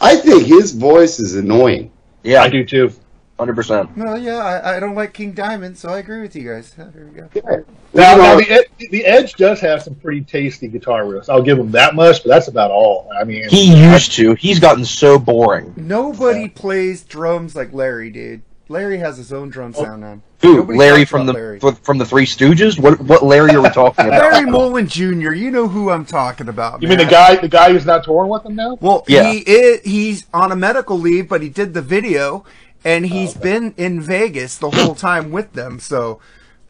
I 0.00 0.16
think 0.16 0.46
his 0.46 0.72
voice 0.72 1.18
is 1.18 1.34
annoying. 1.36 1.90
Yeah, 2.22 2.42
I 2.42 2.48
do 2.48 2.64
too. 2.64 2.92
hundred 3.38 3.54
percent. 3.56 3.96
No, 3.96 4.14
yeah, 4.14 4.36
I, 4.38 4.76
I 4.76 4.80
don't 4.80 4.94
like 4.94 5.14
King 5.14 5.32
Diamond, 5.32 5.78
so 5.78 5.88
I 5.88 5.98
agree 5.98 6.20
with 6.20 6.36
you 6.36 6.48
guys. 6.50 6.72
There 6.76 7.08
we 7.10 7.20
go. 7.20 7.28
Yeah. 7.34 7.60
Now, 7.94 8.16
now 8.16 8.36
the, 8.36 8.50
Ed- 8.50 8.88
the 8.90 9.04
Edge 9.06 9.34
does 9.34 9.58
have 9.60 9.82
some 9.82 9.94
pretty 9.94 10.20
tasty 10.22 10.68
guitar 10.68 11.04
riffs. 11.04 11.30
I'll 11.30 11.40
give 11.42 11.58
him 11.58 11.70
that 11.70 11.94
much, 11.94 12.22
but 12.22 12.28
that's 12.28 12.48
about 12.48 12.70
all. 12.70 13.10
I 13.18 13.24
mean, 13.24 13.48
He 13.48 13.74
used 13.74 14.12
to. 14.12 14.34
He's 14.34 14.58
gotten 14.60 14.84
so 14.84 15.18
boring. 15.18 15.72
Nobody 15.76 16.48
plays 16.48 17.02
drums 17.04 17.56
like 17.56 17.72
Larry, 17.72 18.10
dude. 18.10 18.42
Larry 18.68 18.98
has 18.98 19.16
his 19.16 19.32
own 19.32 19.48
drum 19.48 19.72
sound 19.72 20.00
now. 20.02 20.20
Who? 20.42 20.56
Nobody 20.56 20.78
Larry 20.78 20.98
talks 21.00 21.10
from 21.10 21.22
about 21.22 21.32
the 21.34 21.38
Larry. 21.38 21.60
from 21.82 21.98
the 21.98 22.04
Three 22.04 22.26
Stooges? 22.26 22.78
What 22.80 23.00
what 23.00 23.22
Larry 23.24 23.52
are 23.54 23.62
we 23.62 23.68
talking 23.70 24.06
about? 24.06 24.32
Larry 24.32 24.50
Mullen 24.50 24.88
Jr. 24.88 25.32
You 25.32 25.50
know 25.50 25.68
who 25.68 25.90
I'm 25.90 26.04
talking 26.04 26.48
about. 26.48 26.82
You 26.82 26.88
mean 26.88 26.98
the 26.98 27.04
man. 27.04 27.12
guy, 27.12 27.36
the 27.36 27.48
guy 27.48 27.72
who's 27.72 27.86
not 27.86 28.04
touring 28.04 28.28
with 28.30 28.42
them 28.42 28.56
now? 28.56 28.76
Well, 28.80 29.04
Yeah. 29.08 29.30
he 29.30 29.38
is, 29.38 29.80
he's 29.82 30.26
on 30.34 30.50
a 30.52 30.56
medical 30.56 30.98
leave, 30.98 31.28
but 31.28 31.42
he 31.42 31.48
did 31.48 31.74
the 31.74 31.82
video, 31.82 32.44
and 32.84 33.06
he's 33.06 33.34
been 33.34 33.72
in 33.76 34.00
Vegas 34.00 34.58
the 34.58 34.70
whole 34.70 34.94
time 35.08 35.30
with 35.30 35.52
them. 35.52 35.78
So 35.78 36.20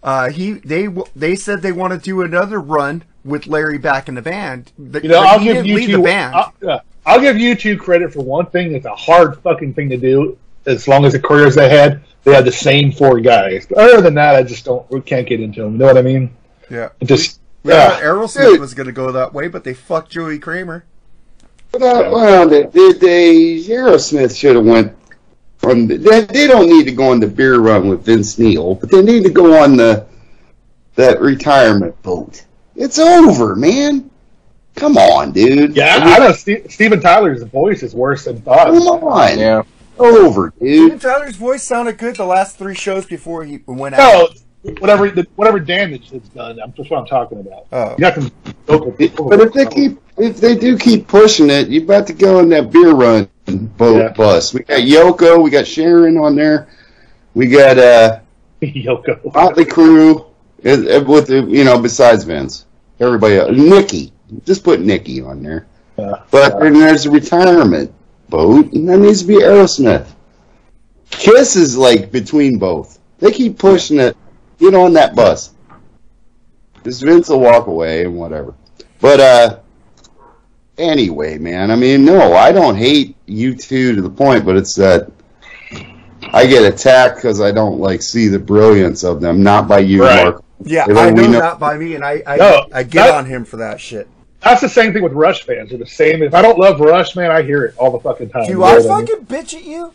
uh, 0.03 0.31
he 0.31 0.53
they 0.53 0.85
w- 0.85 1.07
they 1.17 1.35
said 1.35 1.63
they 1.63 1.73
want 1.73 1.93
to 1.95 1.99
do 1.99 2.21
another 2.23 2.61
run 2.61 3.05
with 3.25 3.47
Larry 3.47 3.79
back 3.79 4.09
in 4.09 4.15
the 4.15 4.23
band. 4.23 4.71
The- 4.79 5.03
You 5.03 5.09
know, 5.09 5.21
I'll 5.23 5.39
he 5.39 5.47
give 5.47 5.55
didn't 5.57 5.67
you 5.69 5.77
leave 5.77 5.87
two. 5.91 5.97
the 5.97 6.03
band. 6.03 6.35
I'll, 6.35 6.53
uh, 6.69 6.79
I'll 7.07 7.21
give 7.21 7.37
U2 7.37 7.79
credit 7.79 8.13
for 8.13 8.23
one 8.23 8.47
thing. 8.47 8.75
It's 8.75 8.85
a 8.87 8.95
hard 8.95 9.41
fucking 9.43 9.75
thing 9.75 9.89
to 9.91 9.97
do. 9.97 10.37
As 10.67 10.89
long 10.89 11.05
as 11.05 11.13
the 11.13 11.21
careers 11.21 11.55
they 11.55 11.69
had, 11.69 12.03
they 12.25 12.35
had 12.35 12.45
the 12.45 12.53
same 12.53 12.91
four 12.93 13.21
guys. 13.21 13.67
But 13.67 13.79
other 13.79 14.01
than 14.01 14.15
that, 14.15 14.35
I 14.35 14.43
just 14.43 14.65
don't. 14.65 14.89
We 14.91 15.01
can't 15.01 15.27
get 15.27 15.41
into 15.41 15.63
them. 15.63 15.73
You 15.73 15.79
know 15.79 15.87
what 15.87 15.99
I 15.99 16.03
mean? 16.03 16.35
yeah, 16.71 16.89
It 17.01 17.07
just 17.07 17.41
yeah. 17.63 17.99
yeah. 17.99 18.01
Aerosmith 18.01 18.51
Dude. 18.51 18.61
was 18.61 18.75
going 18.75 18.87
to 18.87 18.93
go 18.93 19.13
that 19.13 19.33
way, 19.33 19.49
but 19.49 19.65
they 19.65 19.75
fucked 19.75 20.11
Joey 20.11 20.39
Kramer. 20.39 20.85
But, 21.73 21.83
uh, 21.83 22.11
well, 22.13 22.49
they, 22.49 22.63
they, 22.65 22.93
they 22.93 23.59
Aerosmith 23.69 24.37
should 24.37 24.57
have 24.57 24.65
went 24.65 24.93
on. 25.63 25.87
The, 25.87 25.97
they, 25.99 26.21
they 26.23 26.47
don't 26.47 26.69
need 26.69 26.85
to 26.85 26.93
go 26.93 27.11
on 27.11 27.21
the 27.21 27.27
beer 27.27 27.59
run 27.59 27.89
with 27.89 28.05
Vince 28.05 28.39
Neil, 28.39 28.75
but 28.75 28.91
they 28.91 29.03
need 29.03 29.25
to 29.25 29.31
go 29.31 29.63
on 29.63 29.77
the 29.77 30.07
that 30.95 31.21
retirement 31.21 32.01
boat. 32.03 32.45
It's 32.75 32.99
over, 32.99 33.55
man. 33.55 34.11
Come 34.75 34.97
on, 34.99 35.33
dude. 35.33 35.75
Yeah, 35.77 35.99
I, 36.03 36.17
I 36.17 36.19
know. 36.19 36.33
Steve, 36.33 36.67
Steven 36.71 37.01
Tyler's 37.01 37.43
voice 37.45 37.83
is 37.83 37.95
worse 37.95 38.25
than 38.25 38.41
thought. 38.43 38.67
Come 38.69 38.83
on. 38.83 39.39
Yeah. 39.39 39.63
Over, 39.99 40.53
Steven 40.57 40.89
dude. 40.91 41.01
Tyler's 41.01 41.37
voice 41.37 41.63
sounded 41.63 41.99
good 41.99 42.17
the 42.17 42.25
last 42.25 42.57
three 42.59 42.75
shows 42.75 43.07
before 43.07 43.45
he 43.45 43.61
went 43.67 43.95
out. 43.95 44.31
No, 44.63 44.73
whatever 44.79 45.11
the, 45.11 45.27
whatever 45.37 45.59
damage 45.59 46.13
it's 46.13 46.29
done. 46.31 46.59
I'm 46.63 46.73
just 46.75 46.91
what 46.91 46.99
I'm 47.01 47.07
talking 47.07 47.41
about. 47.41 47.67
Oh. 47.73 47.91
You 47.93 47.99
got 47.99 48.15
them. 48.17 48.31
vocal- 48.67 48.91
But 49.29 49.41
if 49.41 49.53
they 49.53 49.67
keep, 49.67 49.99
if 50.19 50.37
they 50.39 50.57
do 50.57 50.77
keep 50.77 51.09
pushing 51.09 51.49
it, 51.51 51.69
you 51.69 51.83
about 51.83 52.07
to 52.09 52.13
go 52.13 52.39
on 52.41 52.49
that 52.51 52.71
beer 52.71 52.93
run 52.93 53.29
boat 53.47 53.97
Yeah. 53.99 54.09
bus. 54.13 54.53
We 54.53 54.61
got 54.61 54.81
Yoko, 54.81 55.43
we 55.43 55.51
got 55.51 55.67
Sharon 55.67 56.19
on 56.19 56.35
there, 56.37 56.69
we 57.35 57.47
got 57.47 57.79
uh 57.79 58.21
Yoko. 58.63 59.33
Motley 59.35 59.65
Crue, 59.65 60.27
uh, 60.65 60.69
uh, 60.99 61.05
with 61.05 61.29
the, 61.29 61.43
you 61.49 61.65
know 61.65 61.79
besides 61.81 62.25
Vince, 62.25 62.67
everybody 63.01 63.37
else. 63.37 63.57
Nikki, 63.57 64.13
just 64.45 64.65
put 64.65 64.81
Nikki 64.81 65.21
on 65.23 65.43
there. 65.43 65.67
Yeah. 65.97 66.23
But 66.31 66.59
then 66.61 66.75
there's 66.75 67.07
a 67.07 67.11
retirement 67.11 67.95
boat, 68.29 68.73
and 68.73 68.89
that 68.89 68.99
needs 68.99 69.23
to 69.23 69.27
be 69.29 69.37
Aerosmith. 69.37 70.07
Kiss 71.11 71.57
is 71.57 71.77
like 71.77 72.11
between 72.11 72.59
both. 72.59 72.99
They 73.19 73.31
keep 73.31 73.59
pushing 73.59 73.99
it. 74.01 74.17
Get 74.59 74.75
on 74.75 74.93
that 74.95 75.15
bus. 75.15 75.53
This 76.83 77.01
Vince 77.01 77.29
will 77.29 77.41
walk 77.41 77.67
away 77.67 78.05
and 78.05 78.17
whatever. 78.17 78.55
But 79.01 79.21
uh, 79.21 79.59
anyway, 80.79 81.39
man. 81.39 81.71
I 81.71 81.77
mean, 81.77 82.05
no, 82.05 82.35
I 82.35 82.53
don't 82.53 82.77
hate 82.77 83.17
U2 83.27 83.69
to 83.97 84.03
the 84.03 84.11
point, 84.11 84.45
but 84.45 84.57
it's 84.57 84.75
that 84.77 85.11
I 86.33 86.47
get 86.47 86.65
attacked 86.65 87.17
because 87.17 87.41
I 87.41 87.53
don't 87.53 87.79
like 87.81 88.03
see 88.03 88.29
the 88.29 88.39
brilliance 88.39 89.05
of 89.05 89.21
them. 89.21 89.43
Not 89.43 89.69
by 89.69 89.81
you, 89.81 90.03
Right. 90.05 90.25
Mark. 90.25 90.43
Yeah, 90.65 90.85
I 90.89 91.11
we 91.11 91.23
know, 91.23 91.27
know- 91.33 91.41
that 91.41 91.59
by 91.59 91.77
me, 91.77 91.95
and 91.97 92.05
I 92.05 92.23
I, 92.27 92.37
No, 92.37 92.67
I 92.73 92.83
get 92.83 93.07
that- 93.07 93.15
on 93.15 93.27
him 93.27 93.45
for 93.45 93.59
that 93.59 93.79
shit. 93.81 94.09
That's 94.49 94.61
the 94.61 94.69
same 94.69 94.93
thing 94.93 95.03
with 95.03 95.13
Rush 95.13 95.43
fans. 95.43 95.71
They're 95.71 95.79
the 95.79 95.87
same. 95.87 96.23
If 96.23 96.33
I 96.35 96.41
don't 96.41 96.59
love 96.59 96.79
Rush, 96.81 97.17
man, 97.17 97.31
I 97.33 97.43
hear 97.43 97.65
it 97.65 97.75
all 97.79 97.91
the 97.91 97.99
fucking 97.99 98.31
time. 98.31 98.45
Do 98.45 98.53
You 98.53 98.59
know 98.59 98.65
I 98.65 98.79
what 98.79 99.07
mean? 99.07 99.07
fucking 99.07 99.27
bitch 99.27 99.55
at 99.55 99.65
you? 99.65 99.93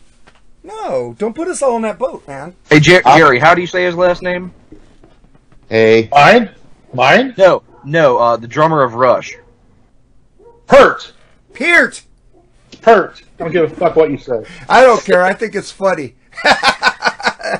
No, 0.62 1.16
don't 1.18 1.34
put 1.34 1.48
us 1.48 1.62
all 1.62 1.74
on 1.74 1.82
that 1.82 1.98
boat, 1.98 2.26
man. 2.28 2.54
Hey 2.70 2.78
Jer- 2.78 3.02
Jerry, 3.16 3.38
how 3.38 3.54
do 3.54 3.60
you 3.62 3.66
say 3.66 3.84
his 3.84 3.94
last 3.96 4.22
name? 4.22 4.52
Hey, 5.68 6.08
Mine? 6.12 6.50
Mine? 6.92 7.34
No, 7.38 7.62
no, 7.84 8.18
uh, 8.18 8.36
the 8.36 8.46
drummer 8.46 8.82
of 8.82 8.94
Rush. 8.94 9.34
Hurt. 10.68 11.12
Peart! 11.54 12.02
Hurt. 12.82 13.22
I 13.38 13.44
don't 13.44 13.52
give 13.52 13.72
a 13.72 13.74
fuck 13.74 13.96
what 13.96 14.10
you 14.10 14.18
say. 14.18 14.44
I 14.68 14.82
don't 14.82 15.02
care. 15.02 15.22
I 15.22 15.32
think 15.32 15.54
it's 15.54 15.70
funny. 15.72 16.14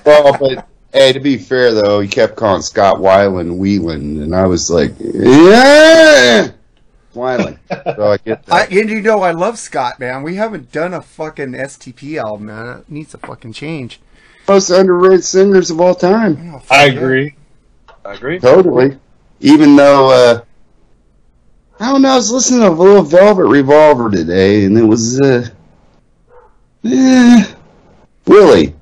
well, 0.04 0.36
but 0.38 0.68
hey, 0.92 1.12
to 1.12 1.20
be 1.20 1.38
fair 1.38 1.72
though, 1.72 2.00
he 2.00 2.08
kept 2.08 2.36
calling 2.36 2.62
Scott 2.62 2.96
Weiland 2.96 3.58
Wheeland, 3.58 4.22
and 4.22 4.34
I 4.34 4.46
was 4.46 4.70
like, 4.70 4.92
yeah, 5.00 6.50
Weiland. 7.14 7.58
So 7.96 8.06
I 8.12 8.16
get 8.18 8.44
I, 8.50 8.66
that. 8.66 8.72
and 8.72 8.88
you 8.90 9.00
know 9.00 9.22
I 9.22 9.32
love 9.32 9.58
Scott, 9.58 9.98
man. 10.00 10.22
We 10.22 10.36
haven't 10.36 10.70
done 10.72 10.94
a 10.94 11.02
fucking 11.02 11.52
STP 11.52 12.16
album, 12.22 12.46
man. 12.46 12.78
It 12.78 12.90
needs 12.90 13.12
a 13.14 13.18
fucking 13.18 13.52
change. 13.54 14.00
Most 14.48 14.70
underrated 14.70 15.24
singers 15.24 15.70
of 15.70 15.80
all 15.80 15.94
time. 15.94 16.52
Oh, 16.54 16.58
fuck 16.58 16.72
I 16.78 16.84
yeah. 16.86 16.92
agree. 16.92 17.34
I 18.04 18.14
agree. 18.14 18.38
Totally. 18.40 18.98
Even 19.40 19.76
though, 19.76 20.10
uh, 20.10 20.40
I 21.80 21.90
don't 21.92 22.02
know, 22.02 22.10
I 22.10 22.16
was 22.16 22.30
listening 22.30 22.60
to 22.60 22.68
a 22.68 22.70
Little 22.70 23.02
Velvet 23.02 23.44
Revolver 23.46 24.10
today, 24.10 24.64
and 24.64 24.76
it 24.78 24.84
was, 24.84 25.20
uh, 25.20 25.48
eh, 26.84 27.44
Willie. 28.26 28.74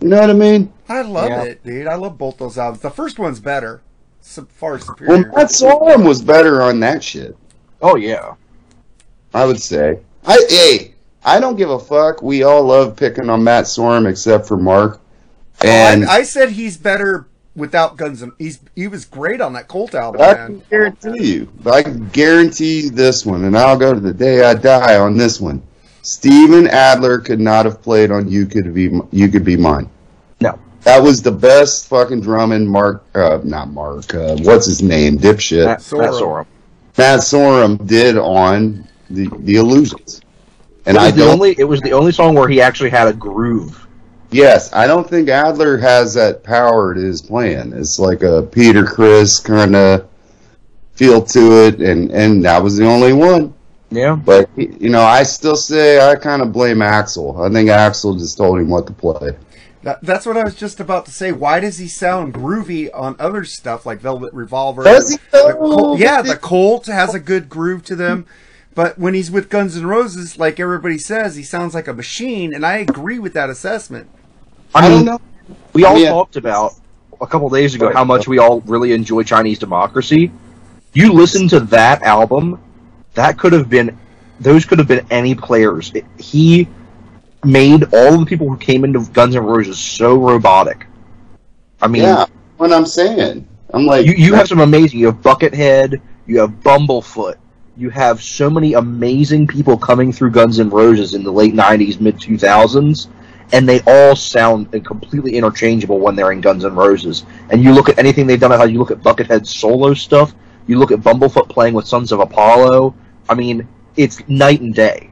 You 0.00 0.08
know 0.08 0.20
what 0.20 0.30
I 0.30 0.34
mean? 0.34 0.72
I 0.88 1.02
love 1.02 1.28
Yeah. 1.30 1.42
it, 1.44 1.64
dude. 1.64 1.86
I 1.86 1.94
love 1.94 2.18
both 2.18 2.38
those 2.38 2.58
albums. 2.58 2.82
The 2.82 2.90
first 2.90 3.18
one's 3.18 3.40
better, 3.40 3.80
so 4.20 4.46
far 4.54 4.72
Well, 4.72 4.80
superior. 4.80 5.32
Matt 5.34 5.48
Sorum 5.50 6.06
was 6.06 6.22
better 6.22 6.62
on 6.62 6.80
that 6.80 7.02
shit. 7.02 7.36
Oh 7.84 7.96
yeah. 7.96 8.34
I 9.34 9.44
would 9.44 9.60
say. 9.60 9.98
I 10.26 10.38
hey, 10.48 10.94
I 11.24 11.38
don't 11.38 11.56
give 11.56 11.68
a 11.70 11.78
fuck. 11.78 12.22
We 12.22 12.42
all 12.42 12.64
love 12.64 12.96
picking 12.96 13.28
on 13.28 13.44
Matt 13.44 13.64
Sorum 13.64 14.08
except 14.08 14.48
for 14.48 14.56
Mark. 14.56 15.00
And 15.62 16.04
Oh, 16.04 16.08
I, 16.08 16.16
I 16.16 16.22
said 16.22 16.50
he's 16.50 16.76
better 16.78 17.26
without 17.54 17.96
Guns. 17.98 18.22
N' 18.22 18.32
he's 18.38 18.58
he 18.74 18.88
was 18.88 19.04
great 19.04 19.40
on 19.42 19.52
that 19.52 19.68
Colt 19.68 19.94
album, 19.94 20.22
I 20.22 20.32
man. 20.34 20.46
can 20.46 20.62
guarantee 20.70 21.32
you. 21.34 21.52
But 21.62 21.74
I 21.74 21.82
can 21.82 22.08
guarantee 22.08 22.88
this 22.88 23.26
one, 23.26 23.44
and 23.44 23.56
I'll 23.56 23.78
go 23.78 23.92
to 23.92 24.00
the 24.00 24.14
day 24.14 24.42
I 24.44 24.54
die 24.54 24.96
on 24.98 25.16
this 25.18 25.38
one. 25.40 25.62
Steven 26.02 26.66
Adler 26.66 27.18
could 27.18 27.40
not 27.40 27.66
have 27.66 27.82
played 27.82 28.10
on 28.10 28.28
"You 28.30 28.46
Could 28.46 28.72
Be 28.72 28.98
You 29.10 29.28
Could 29.28 29.44
Be 29.44 29.56
Mine." 29.58 29.90
No. 30.40 30.58
That 30.82 31.02
was 31.02 31.22
the 31.22 31.32
best 31.32 31.88
fucking 31.88 32.20
drumming 32.20 32.66
Mark, 32.66 33.04
uh, 33.14 33.40
not 33.42 33.68
Mark. 33.70 34.14
Uh, 34.14 34.36
what's 34.42 34.66
his 34.66 34.82
name? 34.82 35.18
Dipshit. 35.18 35.64
Matt, 35.64 35.80
Sorum. 35.80 36.46
Matt 36.96 37.20
Sorum. 37.20 37.84
Did 37.86 38.16
on 38.16 38.86
the 39.10 39.28
the 39.40 39.56
Illusions, 39.56 40.20
and 40.86 40.96
it 40.96 41.00
was 41.00 41.08
I 41.08 41.10
the 41.10 41.24
don't. 41.24 41.32
only 41.32 41.54
it 41.58 41.64
was 41.64 41.80
the 41.80 41.92
only 41.92 42.12
song 42.12 42.34
where 42.34 42.48
he 42.48 42.60
actually 42.60 42.90
had 42.90 43.08
a 43.08 43.12
groove. 43.12 43.86
Yes, 44.30 44.72
I 44.72 44.86
don't 44.86 45.08
think 45.08 45.28
Adler 45.28 45.78
has 45.78 46.14
that 46.14 46.42
power 46.42 46.94
to 46.94 47.00
his 47.00 47.22
playing. 47.22 47.72
It's 47.72 47.98
like 47.98 48.22
a 48.22 48.42
Peter 48.42 48.84
Criss 48.84 49.38
kind 49.38 49.76
of 49.76 50.08
feel 50.94 51.22
to 51.22 51.66
it, 51.66 51.80
and 51.80 52.10
and 52.10 52.44
that 52.44 52.62
was 52.62 52.76
the 52.76 52.86
only 52.86 53.12
one. 53.12 53.54
Yeah. 53.90 54.16
But 54.16 54.50
you 54.56 54.90
know, 54.90 55.02
I 55.02 55.22
still 55.22 55.56
say 55.56 56.00
I 56.00 56.16
kind 56.16 56.42
of 56.42 56.52
blame 56.52 56.78
Axl. 56.78 57.48
I 57.48 57.52
think 57.52 57.68
Axl 57.70 58.18
just 58.18 58.36
told 58.36 58.58
him 58.58 58.68
what 58.68 58.86
to 58.88 58.92
play. 58.92 59.36
That, 59.84 60.00
that's 60.02 60.24
what 60.26 60.36
I 60.36 60.42
was 60.44 60.54
just 60.54 60.80
about 60.80 61.04
to 61.06 61.12
say. 61.12 61.30
Why 61.30 61.60
does 61.60 61.78
he 61.78 61.88
sound 61.88 62.32
groovy 62.34 62.88
on 62.94 63.16
other 63.18 63.44
stuff 63.44 63.84
like 63.84 64.00
Velvet 64.00 64.32
Revolver? 64.32 64.82
Does 64.82 65.10
he 65.12 65.18
The? 65.30 65.54
Col- 65.58 65.98
yeah, 65.98 66.22
the 66.22 66.36
Colt 66.36 66.86
has 66.86 67.14
a 67.14 67.20
good 67.20 67.48
groove 67.48 67.84
to 67.84 67.96
them. 67.96 68.26
But 68.74 68.98
when 68.98 69.14
he's 69.14 69.30
with 69.30 69.50
Guns 69.50 69.76
N' 69.76 69.86
Roses, 69.86 70.36
like 70.38 70.58
everybody 70.58 70.98
says, 70.98 71.36
he 71.36 71.44
sounds 71.44 71.74
like 71.74 71.86
a 71.86 71.92
machine, 71.92 72.52
and 72.54 72.66
I 72.66 72.78
agree 72.78 73.20
with 73.20 73.32
that 73.34 73.48
assessment. 73.50 74.08
I 74.74 74.86
I 74.86 74.88
don't 74.88 75.04
know. 75.04 75.20
we 75.74 75.84
all 75.84 75.96
Yeah. 75.98 76.08
talked 76.10 76.34
about 76.36 76.72
a 77.20 77.26
couple 77.26 77.48
days 77.50 77.74
ago 77.76 77.92
how 77.92 78.02
much 78.04 78.26
we 78.26 78.38
all 78.38 78.62
really 78.62 78.92
enjoy 78.92 79.22
Chinese 79.22 79.58
democracy. 79.60 80.32
You 80.92 81.12
listen 81.12 81.46
to 81.48 81.60
that 81.60 82.02
album, 82.02 82.58
that 83.14 83.38
could 83.38 83.52
have 83.52 83.68
been, 83.70 83.96
those 84.40 84.64
could 84.64 84.78
have 84.80 84.88
been 84.88 85.06
any 85.10 85.34
players. 85.36 85.92
It- 85.94 86.04
he 86.18 86.66
made 87.46 87.84
all 87.92 88.18
the 88.18 88.26
people 88.26 88.48
who 88.48 88.56
came 88.56 88.84
into 88.84 89.04
Guns 89.12 89.36
N' 89.36 89.44
Roses 89.44 89.78
so 89.78 90.16
robotic. 90.16 90.86
I 91.80 91.88
mean, 91.88 92.02
Yeah, 92.02 92.26
what 92.56 92.72
I'm 92.72 92.86
saying. 92.86 93.46
I'm 93.72 93.86
like, 93.86 94.06
you, 94.06 94.12
you 94.12 94.34
have 94.34 94.48
some 94.48 94.60
amazing. 94.60 95.00
You 95.00 95.06
have 95.06 95.20
Buckethead. 95.22 96.00
You 96.26 96.40
have 96.40 96.50
Bumblefoot. 96.62 97.36
You 97.76 97.90
have 97.90 98.22
so 98.22 98.48
many 98.48 98.74
amazing 98.74 99.48
people 99.48 99.76
coming 99.76 100.12
through 100.12 100.30
Guns 100.30 100.60
N' 100.60 100.70
Roses 100.70 101.14
in 101.14 101.24
the 101.24 101.32
late 101.32 101.54
'90s, 101.54 102.00
mid 102.00 102.16
2000s, 102.18 103.08
and 103.52 103.68
they 103.68 103.80
all 103.86 104.14
sound 104.14 104.70
completely 104.84 105.36
interchangeable 105.36 105.98
when 105.98 106.14
they're 106.14 106.30
in 106.30 106.40
Guns 106.40 106.64
N' 106.64 106.74
Roses. 106.74 107.26
And 107.50 107.62
you 107.64 107.72
look 107.72 107.88
at 107.88 107.98
anything 107.98 108.26
they've 108.26 108.38
done. 108.38 108.52
How 108.52 108.64
you 108.64 108.78
look 108.78 108.92
at 108.92 109.02
Buckethead's 109.02 109.54
solo 109.54 109.92
stuff. 109.94 110.34
You 110.66 110.78
look 110.78 110.92
at 110.92 111.00
Bumblefoot 111.00 111.48
playing 111.48 111.74
with 111.74 111.86
Sons 111.86 112.12
of 112.12 112.20
Apollo. 112.20 112.94
I 113.28 113.34
mean, 113.34 113.66
it's 113.96 114.26
night 114.28 114.60
and 114.60 114.74
day. 114.74 115.10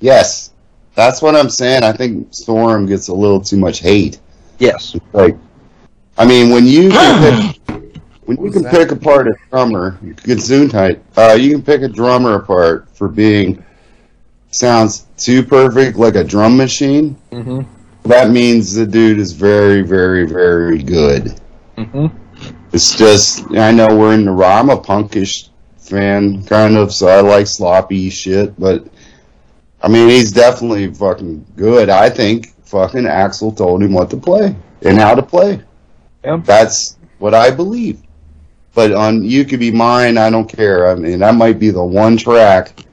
yes, 0.00 0.54
that's 0.98 1.22
what 1.22 1.36
I'm 1.36 1.48
saying. 1.48 1.84
I 1.84 1.92
think 1.92 2.34
Storm 2.34 2.84
gets 2.84 3.06
a 3.06 3.14
little 3.14 3.40
too 3.40 3.56
much 3.56 3.78
hate. 3.78 4.18
Yes. 4.58 4.96
Like, 5.12 5.36
I 6.18 6.26
mean, 6.26 6.50
when 6.50 6.66
you 6.66 6.90
can 6.90 7.54
pick, 7.54 7.82
when 8.24 8.44
you 8.44 8.50
can 8.50 8.62
that? 8.62 8.72
pick 8.72 8.90
apart 8.90 9.28
a 9.28 9.36
drummer, 9.48 9.92
Gesundheit, 10.02 11.00
uh, 11.16 11.34
you 11.34 11.52
can 11.52 11.62
pick 11.62 11.82
a 11.82 11.88
drummer 11.88 12.34
apart 12.34 12.88
for 12.94 13.06
being 13.06 13.64
sounds 14.50 15.06
too 15.16 15.44
perfect 15.44 15.98
like 15.98 16.16
a 16.16 16.24
drum 16.24 16.56
machine. 16.56 17.16
Mm-hmm. 17.30 17.60
that 18.08 18.30
means 18.30 18.74
the 18.74 18.84
dude 18.84 19.20
is 19.20 19.30
very, 19.30 19.82
very, 19.82 20.26
very 20.26 20.82
good. 20.82 21.40
Mm-hmm. 21.76 22.06
It's 22.72 22.96
just 22.96 23.44
I 23.52 23.70
know 23.70 23.86
we're 23.96 24.14
in 24.14 24.24
the 24.24 24.32
raw. 24.32 24.58
I'm 24.58 24.70
a 24.70 24.76
punkish 24.76 25.50
fan, 25.76 26.42
kind 26.42 26.76
of, 26.76 26.92
so 26.92 27.06
I 27.06 27.20
like 27.20 27.46
sloppy 27.46 28.10
shit. 28.10 28.58
But 28.58 28.84
I 29.82 29.88
mean, 29.88 30.08
he's 30.08 30.32
definitely 30.32 30.92
fucking 30.92 31.46
good. 31.56 31.88
I 31.88 32.10
think 32.10 32.54
fucking 32.64 33.04
Axl 33.04 33.56
told 33.56 33.82
him 33.82 33.92
what 33.92 34.10
to 34.10 34.16
play 34.16 34.54
and 34.82 34.98
how 34.98 35.14
to 35.14 35.22
play. 35.22 35.62
Yeah. 36.24 36.40
That's 36.44 36.98
what 37.18 37.34
I 37.34 37.50
believe. 37.50 38.02
But 38.74 38.92
on 38.92 39.24
"You 39.24 39.44
Could 39.44 39.60
Be 39.60 39.70
Mine," 39.70 40.18
I 40.18 40.30
don't 40.30 40.48
care. 40.48 40.88
I 40.88 40.94
mean, 40.94 41.20
that 41.20 41.34
might 41.34 41.58
be 41.58 41.70
the 41.70 41.84
one 41.84 42.16
track 42.16 42.84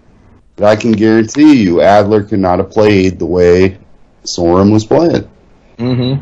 that 0.55 0.67
I 0.67 0.75
can 0.75 0.91
guarantee 0.93 1.61
you 1.61 1.81
Adler 1.81 2.23
could 2.23 2.39
not 2.39 2.59
have 2.59 2.71
played 2.71 3.19
the 3.19 3.25
way 3.25 3.77
Sorum 4.23 4.71
was 4.71 4.85
playing. 4.85 5.29
hmm 5.77 6.15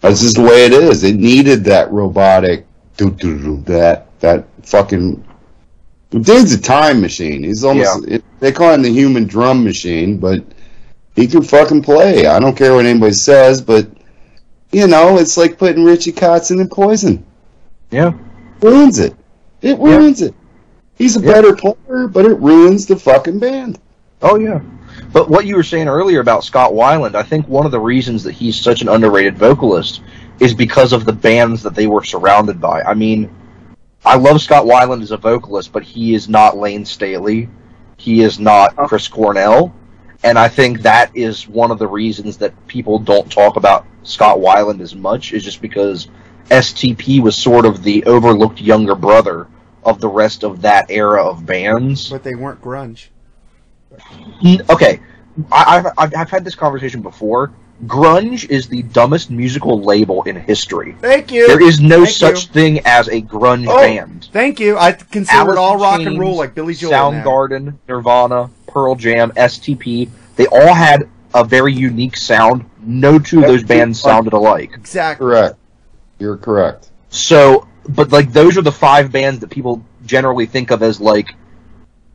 That's 0.00 0.20
just 0.20 0.36
the 0.36 0.42
way 0.42 0.66
it 0.66 0.72
is. 0.72 1.04
It 1.04 1.16
needed 1.16 1.64
that 1.64 1.90
robotic, 1.90 2.66
that 2.96 4.06
that 4.20 4.46
fucking. 4.62 5.24
The 6.12 6.20
dude's 6.20 6.52
a 6.52 6.60
time 6.60 7.00
machine. 7.00 7.42
He's 7.42 7.64
almost. 7.64 8.06
It, 8.06 8.22
they 8.38 8.52
call 8.52 8.72
him 8.72 8.82
the 8.82 8.90
human 8.92 9.26
drum 9.26 9.64
machine, 9.64 10.18
but 10.18 10.44
he 11.16 11.26
can 11.26 11.42
fucking 11.42 11.82
play. 11.82 12.26
I 12.26 12.38
don't 12.38 12.56
care 12.56 12.74
what 12.74 12.84
anybody 12.86 13.14
says, 13.14 13.60
but 13.60 13.88
you 14.72 14.86
know, 14.86 15.18
it's 15.18 15.36
like 15.36 15.58
putting 15.58 15.84
Richie 15.84 16.12
Kotzen 16.12 16.60
in 16.60 16.68
Poison. 16.68 17.24
Yeah. 17.90 18.12
Ruins 18.60 18.98
it. 18.98 19.14
It 19.62 19.78
ruins 19.78 20.22
it. 20.22 20.34
He's 20.96 21.16
a 21.16 21.20
Yeah. 21.20 21.32
better 21.32 21.56
player, 21.56 22.06
but 22.08 22.26
it 22.26 22.38
ruins 22.40 22.86
the 22.86 22.96
fucking 22.96 23.38
band. 23.38 23.78
Oh 24.20 24.36
yeah. 24.36 24.60
But 25.12 25.30
what 25.30 25.46
you 25.46 25.56
were 25.56 25.62
saying 25.62 25.88
earlier 25.88 26.20
about 26.20 26.44
Scott 26.44 26.72
Weiland, 26.72 27.14
I 27.14 27.22
think 27.22 27.48
one 27.48 27.64
of 27.66 27.72
the 27.72 27.80
reasons 27.80 28.22
that 28.24 28.32
he's 28.32 28.60
such 28.60 28.82
an 28.82 28.88
underrated 28.88 29.36
vocalist 29.38 30.02
is 30.40 30.52
because 30.54 30.92
of 30.92 31.04
the 31.06 31.12
bands 31.12 31.62
that 31.62 31.74
they 31.74 31.86
were 31.86 32.04
surrounded 32.04 32.60
by. 32.60 32.82
I 32.82 32.92
mean, 32.94 33.30
I 34.04 34.16
love 34.16 34.40
Scott 34.40 34.64
Weiland 34.64 35.02
as 35.02 35.12
a 35.12 35.16
vocalist, 35.16 35.72
but 35.72 35.82
he 35.82 36.14
is 36.14 36.28
not 36.28 36.56
Layne 36.56 36.84
Staley. 36.84 37.48
He 37.96 38.22
is 38.22 38.38
not 38.38 38.74
oh. 38.78 38.86
Chris 38.88 39.08
Cornell. 39.08 39.74
And 40.24 40.38
I 40.38 40.48
think 40.48 40.82
that 40.82 41.16
is 41.16 41.48
one 41.48 41.70
of 41.70 41.78
the 41.78 41.86
reasons 41.86 42.36
that 42.38 42.66
people 42.66 42.98
don't 42.98 43.30
talk 43.30 43.56
about 43.56 43.86
Scott 44.02 44.38
Weiland 44.38 44.80
as 44.80 44.94
much, 44.94 45.32
is 45.32 45.44
just 45.44 45.60
because 45.60 46.08
STP 46.48 47.20
was 47.20 47.36
sort 47.36 47.64
of 47.64 47.82
the 47.82 48.04
overlooked 48.04 48.60
younger 48.60 48.94
brother 48.94 49.48
of 49.84 50.00
the 50.00 50.08
rest 50.08 50.44
of 50.44 50.62
that 50.62 50.86
era 50.90 51.24
of 51.24 51.44
bands. 51.44 52.08
But 52.08 52.22
they 52.22 52.34
weren't 52.34 52.60
grunge. 52.60 53.08
Okay, 54.70 55.00
I, 55.50 55.92
I've 55.96 56.14
I've 56.14 56.30
had 56.30 56.44
this 56.44 56.54
conversation 56.54 57.02
before. 57.02 57.52
Grunge 57.86 58.48
is 58.48 58.68
the 58.68 58.82
dumbest 58.82 59.30
musical 59.30 59.80
label 59.82 60.22
in 60.22 60.36
history. 60.36 60.94
Thank 61.00 61.32
you. 61.32 61.48
There 61.48 61.60
is 61.62 61.80
no 61.80 62.04
Thank 62.04 62.16
such 62.16 62.46
you. 62.46 62.52
thing 62.52 62.80
as 62.86 63.08
a 63.08 63.20
grunge 63.22 63.66
Oh, 63.68 63.76
band. 63.76 64.28
Thank 64.32 64.60
you. 64.60 64.78
I 64.78 64.92
consider 64.92 65.52
it 65.52 65.58
all 65.58 65.74
in 65.74 65.80
rock 65.80 66.00
and 66.02 66.18
roll 66.18 66.36
like 66.36 66.54
Billy 66.54 66.74
Joel. 66.74 66.90
now. 66.92 67.10
Soundgarden, 67.24 67.74
Nirvana, 67.88 68.50
Pearl 68.68 68.94
Jam, 68.94 69.32
STP. 69.32 70.08
They 70.36 70.46
all 70.46 70.74
had 70.74 71.08
a 71.34 71.42
very 71.44 71.72
unique 71.72 72.16
sound. 72.16 72.64
No 72.80 73.18
two 73.18 73.40
of 73.40 73.46
those 73.48 73.64
bands 73.64 74.00
sounded 74.00 74.32
alike. 74.32 74.70
Exactly. 74.74 75.26
Correct. 75.26 75.56
You're 76.20 76.36
correct. 76.36 76.90
So, 77.08 77.66
but 77.88 78.12
like 78.12 78.32
those 78.32 78.56
are 78.56 78.62
the 78.62 78.70
five 78.72 79.10
bands 79.10 79.40
that 79.40 79.50
people 79.50 79.84
generally 80.06 80.46
think 80.46 80.70
of 80.70 80.82
as 80.84 81.00
like 81.00 81.34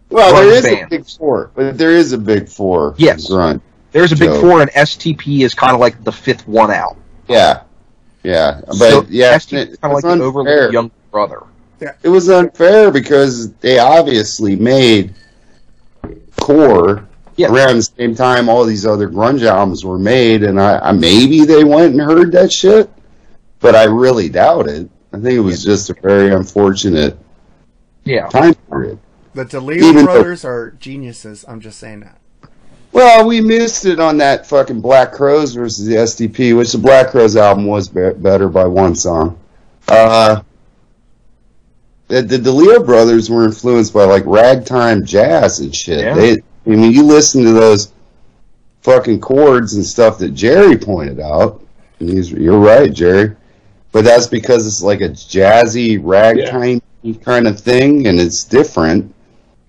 Well, 0.09 0.33
there 0.33 0.53
is 0.53 0.61
band. 0.63 0.85
a 0.93 0.97
big 0.97 1.05
four, 1.07 1.51
but 1.55 1.77
there 1.77 1.91
is 1.91 2.13
a 2.13 2.17
big 2.17 2.47
four. 2.47 2.95
Yes. 2.97 3.27
Grunt. 3.27 3.61
There's 3.97 4.11
a 4.11 4.15
big 4.15 4.29
Joe. 4.29 4.41
four, 4.41 4.61
and 4.61 4.69
STP 4.71 5.41
is 5.43 5.53
kind 5.55 5.73
of 5.73 5.79
like 5.79 6.03
the 6.03 6.11
fifth 6.11 6.47
one 6.47 6.71
out. 6.71 6.97
Yeah, 7.27 7.63
yeah, 8.23 8.61
but 8.67 8.77
so 8.77 9.05
yeah, 9.09 9.35
STP 9.35 9.53
it, 9.53 9.69
is 9.69 9.77
kind 9.77 9.91
of 9.93 9.97
it's 9.97 10.03
like 10.03 10.03
the 10.03 10.09
unfair. 10.11 10.25
overlooked 10.27 10.73
young 10.73 10.91
brother. 11.11 11.43
Yeah. 11.79 11.91
It 12.03 12.09
was 12.09 12.29
unfair 12.29 12.91
because 12.91 13.51
they 13.53 13.77
obviously 13.79 14.55
made 14.55 15.13
core 16.39 17.07
Yeah. 17.35 17.49
around 17.51 17.77
the 17.77 17.83
same 17.83 18.15
time 18.15 18.49
all 18.49 18.65
these 18.65 18.85
other 18.85 19.07
grunge 19.09 19.43
albums 19.43 19.85
were 19.85 19.99
made, 19.99 20.43
and 20.43 20.59
I, 20.59 20.79
I 20.79 20.91
maybe 20.91 21.45
they 21.45 21.63
went 21.63 21.91
and 21.93 22.01
heard 22.01 22.31
that 22.33 22.51
shit, 22.51 22.89
but 23.59 23.75
I 23.75 23.83
really 23.85 24.29
doubt 24.29 24.67
it. 24.67 24.89
I 25.13 25.17
think 25.19 25.33
it 25.35 25.39
was 25.39 25.63
just 25.63 25.89
a 25.89 25.93
very 25.93 26.33
unfortunate 26.33 27.17
Yeah. 28.03 28.27
time 28.29 28.55
period. 28.69 28.99
The 29.33 29.45
DeLeo 29.45 29.75
Even 29.77 29.95
though- 29.97 30.03
brothers 30.05 30.43
are 30.45 30.71
geniuses. 30.79 31.45
I'm 31.47 31.59
just 31.59 31.77
saying 31.79 31.99
that. 32.01 32.17
Well, 32.91 33.27
we 33.27 33.41
missed 33.41 33.85
it 33.85 33.99
on 33.99 34.17
that 34.17 34.47
fucking 34.47 34.81
Black 34.81 35.11
Crowes 35.11 35.53
versus 35.53 35.85
the 35.85 35.95
STP, 35.95 36.55
which 36.57 36.71
the 36.71 36.77
Black 36.77 37.09
Crowes 37.09 37.35
album 37.35 37.65
was 37.65 37.89
be- 37.89 38.13
better 38.13 38.49
by 38.49 38.65
one 38.65 38.95
song. 38.95 39.39
Uh, 39.87 40.41
the, 42.07 42.21
the 42.21 42.37
DeLeo 42.37 42.85
brothers 42.85 43.29
were 43.29 43.45
influenced 43.45 43.93
by 43.93 44.05
like 44.05 44.23
ragtime 44.25 45.05
jazz 45.05 45.59
and 45.59 45.75
shit. 45.75 45.99
Yeah. 45.99 46.15
They, 46.15 46.31
I 46.33 46.69
mean, 46.69 46.91
you 46.91 47.03
listen 47.03 47.43
to 47.43 47.51
those 47.51 47.91
fucking 48.81 49.19
chords 49.19 49.73
and 49.75 49.85
stuff 49.85 50.17
that 50.19 50.33
Jerry 50.33 50.77
pointed 50.77 51.19
out. 51.19 51.61
And 51.99 52.09
he's, 52.09 52.31
you're 52.31 52.59
right, 52.59 52.91
Jerry. 52.91 53.35
But 53.91 54.05
that's 54.05 54.27
because 54.27 54.67
it's 54.67 54.81
like 54.81 55.01
a 55.01 55.09
jazzy 55.09 55.99
ragtime 56.01 56.81
kind 57.23 57.47
of 57.47 57.59
thing, 57.59 58.07
and 58.07 58.19
it's 58.19 58.43
different. 58.43 59.13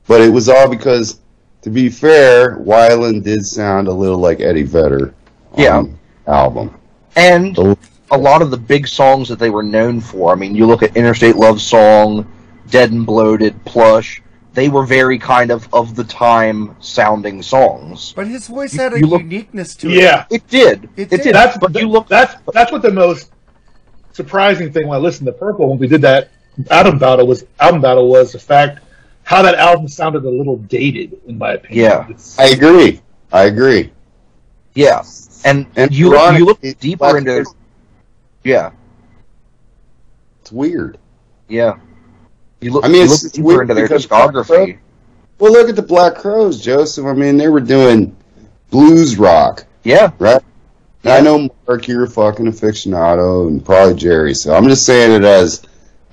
But 0.06 0.20
it 0.20 0.30
was 0.30 0.48
all 0.48 0.68
because, 0.68 1.20
to 1.62 1.70
be 1.70 1.88
fair, 1.88 2.56
Weiland 2.58 3.24
did 3.24 3.44
sound 3.44 3.88
a 3.88 3.92
little 3.92 4.18
like 4.18 4.40
Eddie 4.40 4.62
Vedder. 4.62 5.14
on 5.52 5.60
Yeah. 5.62 5.84
album. 6.26 6.70
And 7.16 7.56
A- 7.58 7.76
a 8.12 8.18
lot 8.18 8.42
of 8.42 8.50
the 8.50 8.56
big 8.56 8.86
songs 8.86 9.28
that 9.28 9.38
they 9.38 9.50
were 9.50 9.62
known 9.62 10.00
for. 10.00 10.30
I 10.32 10.34
mean, 10.36 10.54
you 10.54 10.66
look 10.66 10.82
at 10.82 10.96
Interstate 10.96 11.36
Love 11.36 11.60
Song, 11.60 12.26
Dead 12.70 12.92
and 12.92 13.04
Bloated, 13.04 13.62
Plush. 13.64 14.22
They 14.54 14.68
were 14.68 14.84
very 14.84 15.18
kind 15.18 15.50
of 15.50 15.68
of 15.72 15.94
the 15.96 16.04
time 16.04 16.74
sounding 16.80 17.42
songs. 17.42 18.12
But 18.14 18.26
his 18.26 18.46
voice 18.48 18.72
had 18.74 18.92
a 18.92 18.98
You 18.98 19.06
look- 19.06 19.22
uniqueness 19.22 19.74
to 19.76 19.88
it. 19.90 19.94
Yeah, 20.02 20.24
It 20.30 20.46
did. 20.48 20.88
It 20.96 21.02
It, 21.04 21.10
did. 21.10 21.22
did. 21.22 21.34
that's 21.34 21.56
but 21.58 21.74
you 21.78 21.88
look. 21.88 22.08
that's 22.08 22.34
that's 22.52 22.70
what 22.72 22.82
the 22.82 22.90
most 22.92 23.30
surprising 24.12 24.72
thing 24.72 24.86
when 24.88 24.96
I 24.98 25.00
listened 25.00 25.26
to 25.26 25.32
Purple 25.32 25.68
when 25.68 25.78
we 25.78 25.86
did 25.86 26.02
that 26.02 26.28
album 26.70 26.98
battle 26.98 27.26
was 27.26 27.44
album 27.60 27.80
battle 27.80 28.08
was 28.08 28.32
the 28.32 28.38
fact 28.38 28.80
how 29.28 29.42
that 29.42 29.56
album 29.56 29.86
sounded 29.86 30.24
a 30.24 30.30
little 30.30 30.56
dated 30.56 31.20
in 31.26 31.36
my 31.36 31.52
opinion. 31.52 31.84
Yeah. 31.84 32.04
It's- 32.08 32.38
I 32.38 32.46
agree. 32.46 33.02
I 33.30 33.44
agree. 33.44 33.92
Yeah, 34.74 35.02
and, 35.44 35.66
And 35.76 35.92
you 35.92 36.16
you 36.32 36.46
look 36.46 36.60
deeper 36.80 37.18
into. 37.18 37.42
Crows- 37.42 37.54
Yeah, 38.42 38.70
It's 40.40 40.50
weird. 40.50 40.96
yeah. 41.48 41.74
You 42.62 42.72
look. 42.72 42.84
I 42.86 42.88
mean, 42.88 42.96
you 42.96 43.02
it's- 43.02 43.22
look 43.22 43.28
it's 43.28 43.36
deeper 43.36 43.60
into 43.62 43.74
their 43.74 43.84
because 43.84 44.06
Black 44.06 44.30
discography. 44.30 44.78
Well, 45.38 45.52
look 45.52 45.68
at 45.68 45.76
the 45.76 45.82
Black 45.82 46.14
Crowes, 46.14 46.58
Joseph. 46.60 47.04
I 47.04 47.12
mean, 47.12 47.36
they 47.36 47.48
were 47.48 47.60
doing 47.60 48.16
blues 48.70 49.18
rock, 49.18 49.66
Yeah, 49.84 50.10
right? 50.18 50.40
And 51.04 51.12
I 51.12 51.20
know 51.20 51.48
Mark, 51.66 51.86
you're 51.86 52.04
a 52.04 52.08
fucking 52.08 52.46
aficionado, 52.46 53.46
and 53.48 53.62
probably 53.64 53.94
Jerry. 53.94 54.32
So 54.34 54.54
I'm 54.54 54.68
just 54.68 54.86
saying 54.86 55.12
it 55.12 55.22
as 55.24 55.62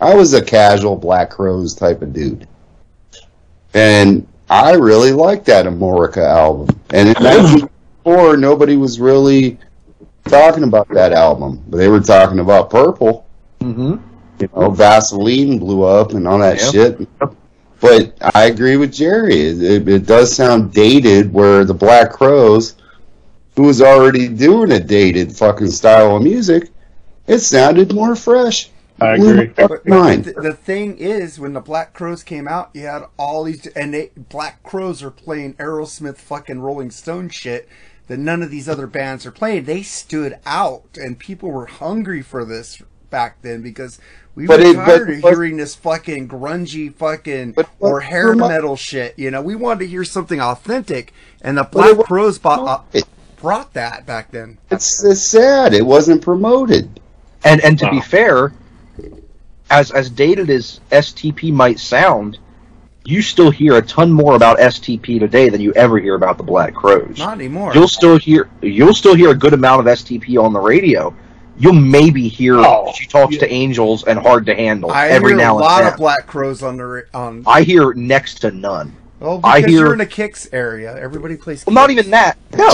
I 0.02 0.14
was 0.16 0.34
a 0.34 0.42
casual 0.42 0.98
Black 0.98 1.30
Crowes 1.30 1.74
type 1.74 2.02
of 2.02 2.12
dude, 2.14 2.46
and 3.76 4.26
I 4.50 4.74
really 4.74 5.12
liked 5.12 5.46
that 5.46 5.66
Amorica 5.66 6.24
album. 6.24 6.68
And 6.92 7.10
in 7.10 7.16
1994, 7.24 8.38
nobody 8.38 8.78
was 8.78 9.00
really 9.00 9.60
talking 10.26 10.64
about 10.64 10.88
that 10.90 11.12
album, 11.12 11.62
but 11.68 11.78
they 11.78 11.90
were 11.90 12.00
talking 12.00 12.40
about 12.40 12.70
Purple. 12.70 13.26
hmm 13.62 13.98
You 14.40 14.50
know, 14.56 14.70
Vaseline 14.72 15.60
blew 15.60 15.84
up 15.84 16.14
and 16.14 16.28
all 16.28 16.40
that 16.40 16.60
Yep. 16.62 16.72
shit. 16.72 17.10
But 17.82 18.14
I 18.34 18.46
agree 18.46 18.78
with 18.78 18.94
Jerry. 18.94 19.36
It, 19.42 19.88
it 19.88 20.06
does 20.06 20.34
sound 20.34 20.72
dated. 20.74 21.32
Where 21.34 21.66
the 21.66 21.74
Black 21.74 22.12
Crowes, 22.14 22.76
who 23.56 23.64
was 23.64 23.82
already 23.82 24.28
doing 24.30 24.72
a 24.72 24.80
dated 24.80 25.36
fucking 25.36 25.70
style 25.72 26.16
of 26.16 26.24
music, 26.24 26.70
it 27.28 27.40
sounded 27.40 27.94
more 27.94 28.16
fresh. 28.16 28.70
I 29.02 29.16
agree. 29.16 29.48
fucking 29.48 29.80
But 29.86 30.24
the, 30.24 30.34
the 30.42 30.54
thing 30.54 30.98
is, 30.98 31.40
when 31.40 31.54
the 31.54 31.60
Black 31.60 31.94
Crowes 31.94 32.24
came 32.24 32.48
out, 32.48 32.70
you 32.74 32.86
had 32.86 33.04
all 33.18 33.44
these, 33.44 33.68
and 33.68 33.94
they 33.94 34.12
Black 34.16 34.64
Crowes 34.64 35.04
are 35.04 35.12
playing 35.12 35.54
Aerosmith 35.56 36.18
fucking 36.18 36.60
Rolling 36.62 36.92
Stone 36.92 37.30
shit 37.30 37.68
that 38.08 38.18
none 38.20 38.42
of 38.42 38.52
these 38.52 38.70
other 38.70 38.88
bands 38.88 39.26
are 39.26 39.32
playing. 39.32 39.66
They 39.66 39.82
stood 39.84 40.38
out, 40.46 40.84
and 40.96 41.20
people 41.20 41.52
were 41.52 41.66
hungry 41.66 42.22
for 42.22 42.46
this 42.46 42.82
back 43.10 43.42
then 43.42 43.62
because 43.62 44.00
we 44.34 44.46
But 44.48 44.60
were 44.62 44.66
it- 44.68 44.76
but 44.78 44.86
tired 44.86 45.10
of 45.10 45.24
what- 45.24 45.34
hearing 45.34 45.58
this 45.58 45.76
fucking 45.76 46.28
grungy 46.30 46.94
fucking 46.94 47.52
But 47.54 47.68
what- 47.80 47.90
or 47.90 48.00
hair 48.02 48.30
remi- 48.30 48.48
metal 48.48 48.76
shit. 48.78 49.16
You 49.18 49.30
know, 49.32 49.42
we 49.42 49.56
wanted 49.56 49.80
to 49.80 49.88
hear 49.88 50.04
something 50.06 50.40
authentic, 50.40 51.14
and 51.42 51.58
the 51.58 51.64
Black 51.64 51.90
it 51.92 51.98
wa- 51.98 52.04
Crows 52.04 52.38
bought, 52.40 52.68
uh, 52.68 52.82
it- 52.94 53.06
brought 53.42 53.74
that 53.74 54.06
back 54.06 54.32
then. 54.32 54.58
It's, 54.72 55.04
it's 55.04 55.22
sad. 55.22 55.74
It 55.74 55.86
wasn't 55.86 56.22
promoted. 56.22 57.00
And 57.44 57.62
and 57.64 57.78
to 57.80 57.90
be 57.92 58.02
fair, 58.02 58.54
as 59.70 59.92
as 59.92 60.10
dated 60.10 60.50
as 60.50 60.80
STP 60.92 61.52
might 61.52 61.80
sound, 61.80 62.38
you 63.06 63.22
still 63.22 63.52
hear 63.52 63.76
a 63.76 63.82
ton 63.82 64.12
more 64.12 64.36
about 64.36 64.58
STP 64.58 65.20
today 65.20 65.50
than 65.50 65.62
you 65.62 65.74
ever 65.74 66.00
hear 66.00 66.16
about 66.16 66.38
the 66.38 66.44
Black 66.44 66.74
Crowes. 66.74 67.18
Not 67.20 67.34
anymore. 67.38 67.74
You'll 67.74 67.88
still 67.88 68.18
hear 68.18 68.50
you'll 68.62 68.94
still 68.94 69.16
hear 69.16 69.30
a 69.30 69.36
good 69.36 69.54
amount 69.54 69.82
of 69.88 69.94
STP 69.98 70.42
on 70.42 70.54
the 70.54 70.60
radio. 70.60 71.16
You'll 71.58 71.74
maybe 71.74 72.28
hear 72.28 72.58
Oh, 72.58 72.92
she 72.94 73.06
talks 73.08 73.36
yeah. 73.36 73.40
to 73.42 73.52
angels 73.52 74.04
and 74.04 74.20
hard 74.20 74.46
to 74.48 74.56
handle 74.56 74.92
I 74.92 75.08
every 75.08 75.30
hear 75.32 75.38
now 75.38 75.58
a 75.58 75.60
lot 75.60 75.84
of 75.86 75.96
black 75.98 76.28
crowes 76.28 76.62
on 76.64 76.78
the 76.78 77.06
on. 77.14 77.44
I 77.48 77.62
hear 77.64 77.94
next 77.94 78.42
to 78.42 78.52
none. 78.52 78.94
Well, 79.22 79.40
I 79.44 79.60
because 79.62 79.72
hear- 79.72 79.86
you're 79.86 79.94
in 79.94 80.02
a 80.02 80.06
kicks 80.06 80.50
area. 80.52 80.98
Everybody 81.00 81.38
plays. 81.38 81.66
Well, 81.66 81.74
not 81.74 81.90
even 81.92 82.10
that. 82.12 82.38
No, 82.58 82.70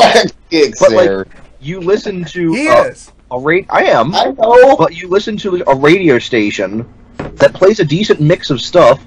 Kicks 0.49 0.80
but 0.80 0.91
like 0.91 1.27
you 1.60 1.80
listen 1.80 2.23
to 2.25 2.54
He 2.54 2.67
uh, 2.67 2.84
is. 2.86 3.12
A 3.31 3.39
rate. 3.39 3.65
I 3.69 3.85
am. 3.85 4.13
I 4.13 4.25
know. 4.37 4.75
but 4.75 4.93
you 4.95 5.07
listen 5.07 5.37
to 5.37 5.63
a 5.67 5.75
radio 5.75 6.19
station 6.19 6.87
that 7.17 7.53
plays 7.53 7.79
a 7.79 7.85
decent 7.85 8.19
mix 8.19 8.49
of 8.49 8.59
stuff, 8.61 9.05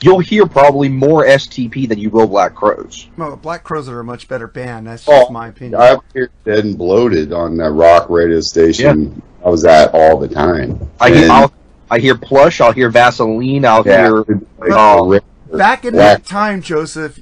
you'll 0.00 0.20
hear 0.20 0.46
probably 0.46 0.88
more 0.88 1.24
STP 1.26 1.88
than 1.88 1.98
you 1.98 2.08
will 2.10 2.26
Black 2.28 2.54
Crowes. 2.54 3.08
No, 3.16 3.34
Black 3.36 3.64
Crowes 3.64 3.88
are 3.88 3.98
a 4.00 4.04
much 4.04 4.28
better 4.28 4.46
band. 4.46 4.86
That's 4.86 5.04
just 5.04 5.26
Oh, 5.28 5.32
my 5.32 5.48
opinion. 5.48 5.80
I 5.80 5.96
hear 6.12 6.30
Dead 6.44 6.64
and 6.64 6.78
Bloated 6.78 7.32
on 7.32 7.56
that 7.56 7.70
rock 7.72 8.08
radio 8.10 8.40
station 8.40 9.20
I 9.44 9.48
was 9.48 9.64
at 9.64 9.92
all 9.92 10.18
the 10.18 10.28
time. 10.28 10.78
I 11.00 11.10
hear, 11.10 11.30
I'll, 11.30 11.52
I 11.90 11.98
hear 11.98 12.16
Plush, 12.16 12.60
I'll 12.60 12.72
hear 12.72 12.90
Vaseline, 12.90 13.64
I'll 13.64 13.84
yeah, 13.84 14.02
hear. 14.06 14.12
like, 14.58 14.70
uh, 14.70 14.98
Oh. 15.00 15.20
the 15.50 15.56
Back 15.58 15.84
in 15.84 15.94
Black- 15.94 16.22
that 16.22 16.26
time, 16.28 16.62
Joseph, 16.62 17.18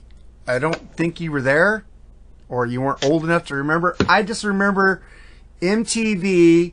I 0.46 0.58
don't 0.58 0.94
think 0.96 1.20
you 1.20 1.32
were 1.32 1.42
there, 1.42 1.84
or 2.48 2.66
you 2.66 2.80
weren't 2.82 3.04
old 3.04 3.24
enough 3.24 3.46
to 3.46 3.54
remember. 3.56 3.96
I 4.08 4.22
just 4.22 4.44
remember 4.44 5.02
MTV 5.62 6.72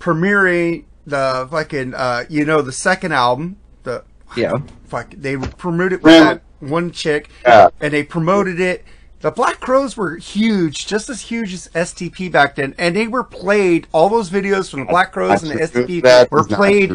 premiering 0.00 0.84
the 1.06 1.46
fucking, 1.50 1.94
uh, 1.94 2.24
you 2.28 2.44
know, 2.44 2.62
the 2.62 2.72
second 2.72 3.12
album. 3.12 3.56
The 3.84 4.02
Yeah. 4.36 4.54
fuck, 4.88 5.10
they 5.16 5.36
promoted 5.36 6.00
it 6.00 6.02
with 6.02 6.12
that 6.18 6.42
one 6.60 6.90
chick, 6.90 7.28
Yeah. 7.46 7.68
and 7.80 7.92
they 7.92 8.02
promoted 8.02 8.58
it. 8.60 8.84
The 9.20 9.30
Black 9.30 9.60
Crowes 9.60 9.96
were 9.96 10.16
huge, 10.16 10.86
just 10.86 11.08
as 11.08 11.20
huge 11.22 11.52
as 11.54 11.68
STP 11.74 12.28
back 12.28 12.56
then, 12.56 12.74
and 12.78 12.94
they 12.94 13.06
were 13.08 13.24
played. 13.24 13.86
All 13.92 14.08
those 14.08 14.30
videos 14.30 14.70
from 14.70 14.80
the 14.80 14.86
Black 14.86 15.12
Crowes 15.12 15.42
and 15.42 15.52
the 15.52 15.62
STP 15.62 16.00
that 16.02 16.30
were 16.30 16.44
played 16.44 16.92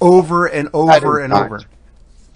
over 0.00 0.46
and 0.46 0.68
over 0.74 1.18
and 1.20 1.32
not 1.32 1.46
over. 1.46 1.58
true. 1.58 1.66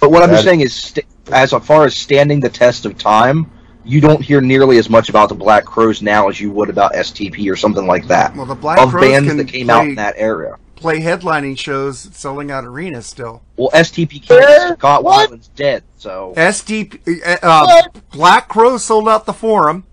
But 0.00 0.10
what 0.10 0.22
I'm 0.22 0.30
That- 0.30 0.44
saying 0.44 0.60
is, 0.60 0.74
st- 0.74 1.06
as 1.32 1.50
far 1.52 1.84
as 1.84 1.96
standing 1.96 2.40
the 2.40 2.48
test 2.48 2.86
of 2.86 2.96
time, 2.98 3.46
you 3.86 4.00
don't 4.00 4.20
hear 4.20 4.40
nearly 4.40 4.78
as 4.78 4.90
much 4.90 5.08
about 5.08 5.28
the 5.28 5.34
Black 5.34 5.64
Crowes 5.64 6.02
now 6.02 6.28
as 6.28 6.40
you 6.40 6.50
would 6.50 6.68
about 6.68 6.92
STP 6.94 7.50
or 7.50 7.56
something 7.56 7.86
like 7.86 8.06
that. 8.08 8.34
Well, 8.34 8.46
the 8.46 8.54
Black 8.54 8.78
of 8.78 8.90
Crows 8.90 9.04
bands 9.04 9.28
can 9.28 9.36
that 9.38 9.48
came 9.48 9.70
out 9.70 9.80
play- 9.82 9.88
in 9.90 9.94
that 9.94 10.14
era. 10.16 10.58
Play 10.74 11.00
headlining 11.00 11.58
shows, 11.58 11.98
selling 12.12 12.50
out 12.50 12.64
arenas 12.64 13.06
still. 13.06 13.42
Well, 13.56 13.70
STP 13.72 14.22
can't. 14.26 14.78
Scott 14.78 15.04
What? 15.04 15.30
Weiland's 15.30 15.48
dead, 15.48 15.84
so. 15.96 16.34
STP 16.36 17.00
uh, 17.26 17.38
uh, 17.42 17.82
Black 18.12 18.48
Crow 18.48 18.76
sold 18.76 19.08
out 19.08 19.24
the 19.24 19.32
Forum. 19.32 19.84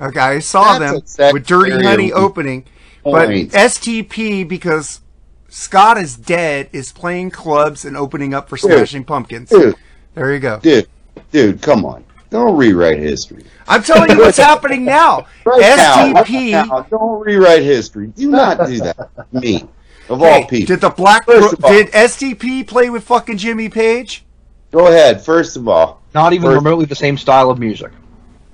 Okay, 0.00 0.18
I 0.18 0.38
saw 0.38 0.78
That's 0.78 1.16
them 1.16 1.34
with 1.34 1.46
Dirty 1.46 1.70
secondary 1.72 1.84
Honey 2.08 2.12
opening, 2.12 2.64
but 3.04 3.26
point. 3.26 3.52
STP 3.52 4.48
because 4.48 5.02
Scott 5.48 5.98
is 5.98 6.16
dead 6.16 6.70
is 6.72 6.90
playing 6.92 7.30
clubs 7.30 7.84
and 7.84 7.94
opening 7.94 8.32
up 8.32 8.48
for 8.48 8.56
Smashing 8.56 9.04
Pumpkins. 9.04 9.50
Dude, 9.50 9.74
There 10.14 10.32
you 10.32 10.40
go. 10.40 10.58
dude, 10.60 10.88
dude, 11.30 11.60
come 11.60 11.84
on. 11.84 12.02
Don't 12.32 12.56
rewrite 12.56 12.98
history. 12.98 13.44
I'm 13.68 13.82
telling 13.82 14.10
you 14.10 14.18
what's 14.18 14.38
happening 14.38 14.84
now. 14.86 15.26
Right 15.44 15.60
now, 15.60 16.14
STP. 16.22 16.54
right 16.54 16.66
now, 16.68 16.80
don't 16.82 17.20
rewrite 17.20 17.62
history. 17.62 18.06
Do 18.08 18.30
not 18.30 18.66
do 18.66 18.78
that. 18.78 19.10
Me, 19.32 19.64
of 20.08 20.18
Hey, 20.20 20.42
all 20.42 20.46
people. 20.48 20.66
did 20.74 20.80
the 20.80 20.88
Black 20.90 21.26
First 21.26 21.56
all- 21.62 21.70
did 21.70 21.88
STP 21.92 22.66
play 22.66 22.88
with 22.90 23.04
fucking 23.04 23.36
Jimmy 23.36 23.68
Page? 23.68 24.24
Go 24.70 24.86
ahead. 24.86 25.20
First 25.20 25.56
of 25.58 25.68
all, 25.68 26.00
Not 26.14 26.32
even 26.32 26.46
First- 26.48 26.56
remotely 26.64 26.86
the 26.86 26.94
same 26.94 27.18
style 27.18 27.50
of 27.50 27.58
music. 27.58 27.92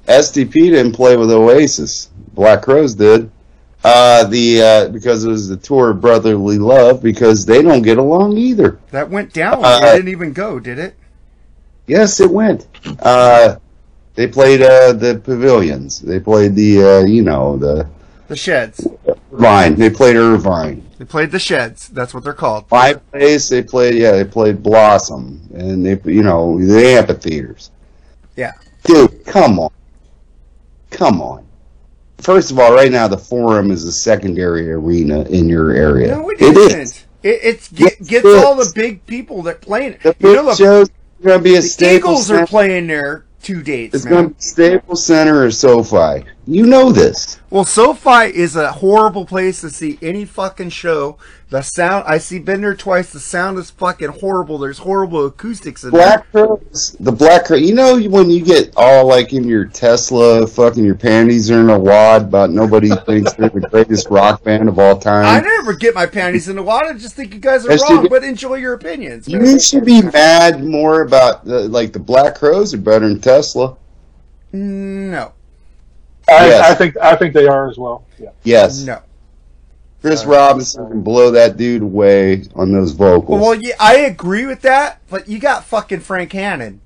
STP 0.08 0.52
didn't 0.52 0.92
play 0.92 1.16
with 1.16 1.30
Oasis. 1.30 2.08
Black 2.34 2.62
Crowes 2.62 2.94
did. 2.94 3.30
Uh, 3.84 4.24
the 4.24 4.60
uh, 4.62 4.88
because 4.88 5.24
it 5.24 5.28
was 5.28 5.48
the 5.48 5.56
tour 5.56 5.90
of 5.90 6.00
brotherly 6.00 6.58
love 6.58 7.00
because 7.00 7.46
they 7.46 7.62
don't 7.62 7.82
get 7.82 7.98
along 7.98 8.36
either. 8.36 8.80
That 8.90 9.08
went 9.08 9.32
down. 9.32 9.64
Uh, 9.64 9.80
it 9.84 9.92
didn't 9.96 10.08
even 10.08 10.32
go, 10.32 10.58
did 10.58 10.78
it? 10.80 10.96
Yes, 11.86 12.18
it 12.18 12.30
went. 12.30 12.66
Uh, 13.00 13.56
they 14.18 14.26
played 14.26 14.62
uh, 14.62 14.92
the 14.94 15.20
pavilions. 15.22 16.00
They 16.00 16.18
played 16.18 16.56
the 16.56 16.82
uh, 16.82 17.00
you 17.06 17.22
know 17.22 17.56
the 17.56 17.88
The 18.26 18.34
Sheds. 18.34 18.84
Irvine. 19.32 19.76
They 19.76 19.90
played 19.90 20.16
Irvine. 20.16 20.84
They 20.98 21.04
played 21.04 21.30
the 21.30 21.38
Sheds. 21.38 21.86
That's 21.90 22.12
what 22.12 22.24
they're 22.24 22.32
called. 22.32 22.68
My 22.68 22.94
place. 22.94 23.48
They 23.48 23.62
played 23.62 23.94
yeah. 23.94 24.10
They 24.10 24.24
played 24.24 24.60
Blossom 24.60 25.40
and 25.54 25.86
they 25.86 26.00
you 26.10 26.24
know 26.24 26.58
the 26.58 26.84
amphitheaters. 26.84 27.70
Yeah. 28.34 28.54
Dude, 28.82 29.24
come 29.24 29.60
on. 29.60 29.70
Come 30.90 31.22
on. 31.22 31.46
First 32.16 32.50
of 32.50 32.58
all, 32.58 32.74
right 32.74 32.90
now 32.90 33.06
the 33.06 33.18
forum 33.18 33.70
is 33.70 33.84
a 33.84 33.92
secondary 33.92 34.68
arena 34.72 35.22
in 35.28 35.48
your 35.48 35.70
area. 35.70 36.08
No, 36.16 36.28
it 36.30 36.42
It 36.42 36.56
isn't. 36.56 36.80
is. 36.80 37.04
It, 37.22 37.38
it's 37.44 37.68
get, 37.68 37.94
Yes, 38.00 38.08
gets 38.08 38.24
it 38.26 38.44
all 38.44 38.60
is. 38.60 38.72
the 38.72 38.80
big 38.80 39.06
people 39.06 39.42
that 39.42 39.60
playing 39.60 39.92
it. 39.92 40.02
The 40.02 40.08
You 40.18 40.26
big 40.30 40.36
know, 40.36 40.46
the, 40.46 40.54
shows 40.56 40.90
going 41.22 41.38
to 41.38 41.44
be 41.44 41.54
a 41.54 41.60
the 41.60 41.94
Eagles 41.94 42.30
are 42.32 42.46
playing 42.48 42.88
there 42.88 43.24
two 43.42 43.62
dates, 43.62 43.94
It's 43.94 44.04
man. 44.04 44.12
going 44.12 44.28
to 44.30 44.34
be 44.34 44.40
Staples 44.40 45.04
Center 45.04 45.44
or 45.44 45.50
SoFi. 45.50 46.24
You 46.48 46.64
know 46.64 46.92
this. 46.92 47.38
Well, 47.50 47.66
SoFi 47.66 48.34
is 48.34 48.56
a 48.56 48.72
horrible 48.72 49.26
place 49.26 49.60
to 49.60 49.68
see 49.68 49.98
any 50.00 50.24
fucking 50.24 50.70
show. 50.70 51.18
The 51.50 51.60
sound, 51.60 52.04
I 52.08 52.16
see, 52.16 52.38
been 52.38 52.62
there 52.62 52.74
twice. 52.74 53.12
The 53.12 53.20
sound 53.20 53.58
is 53.58 53.70
fucking 53.70 54.08
horrible. 54.08 54.56
There's 54.56 54.78
horrible 54.78 55.26
acoustics 55.26 55.84
in 55.84 55.90
there. 55.90 56.00
Black 56.00 56.32
Crowes, 56.32 56.96
the 57.00 57.12
Black 57.12 57.44
Crow. 57.44 57.58
You 57.58 57.74
know 57.74 58.00
when 58.00 58.30
you 58.30 58.42
get 58.42 58.72
all 58.78 59.06
like 59.06 59.34
in 59.34 59.46
your 59.46 59.66
Tesla, 59.66 60.46
fucking 60.46 60.82
your 60.82 60.94
panties 60.94 61.50
are 61.50 61.60
in 61.60 61.68
a 61.68 61.78
wad 61.78 62.22
about 62.22 62.48
nobody 62.48 62.88
thinks 63.04 63.34
they're 63.34 63.50
the 63.50 63.68
greatest 63.68 64.08
rock 64.08 64.42
band 64.42 64.70
of 64.70 64.78
all 64.78 64.98
time. 64.98 65.26
I 65.26 65.40
never 65.40 65.74
get 65.74 65.94
my 65.94 66.06
panties 66.06 66.48
in 66.48 66.56
a 66.56 66.62
wad. 66.62 66.86
I 66.86 66.94
just 66.94 67.14
think 67.14 67.34
you 67.34 67.40
guys 67.40 67.66
are 67.66 67.76
wrong, 67.76 68.08
but 68.08 68.24
enjoy 68.24 68.54
your 68.54 68.72
opinions. 68.72 69.28
man. 69.28 69.44
You 69.44 69.60
should 69.60 69.84
be 69.84 70.00
mad 70.00 70.64
more 70.64 71.02
about 71.02 71.44
the, 71.44 71.68
like 71.68 71.92
the 71.92 71.98
Black 71.98 72.36
Crowes 72.36 72.72
are 72.72 72.78
better 72.78 73.06
than 73.06 73.20
Tesla. 73.20 73.76
Mm, 74.54 75.10
no, 75.10 75.32
I, 76.30 76.46
Yes. 76.48 76.70
I 76.70 76.74
think 76.74 76.96
I 76.98 77.16
think 77.16 77.34
they 77.34 77.46
are 77.46 77.68
as 77.70 77.78
well. 77.78 78.04
Yeah. 78.18 78.30
Yes, 78.44 78.82
no. 78.84 79.00
Chris 80.00 80.24
Robinson 80.24 80.88
can 80.88 81.02
blow 81.02 81.32
that 81.32 81.56
dude 81.56 81.82
away 81.82 82.44
on 82.54 82.72
those 82.72 82.92
vocals. 82.92 83.40
Well, 83.40 83.54
yeah, 83.54 83.74
I 83.80 83.96
agree 83.98 84.46
with 84.46 84.62
that, 84.62 85.00
but 85.10 85.28
you 85.28 85.40
got 85.40 85.64
fucking 85.64 86.00
Frank 86.00 86.32
Hannon. 86.32 86.80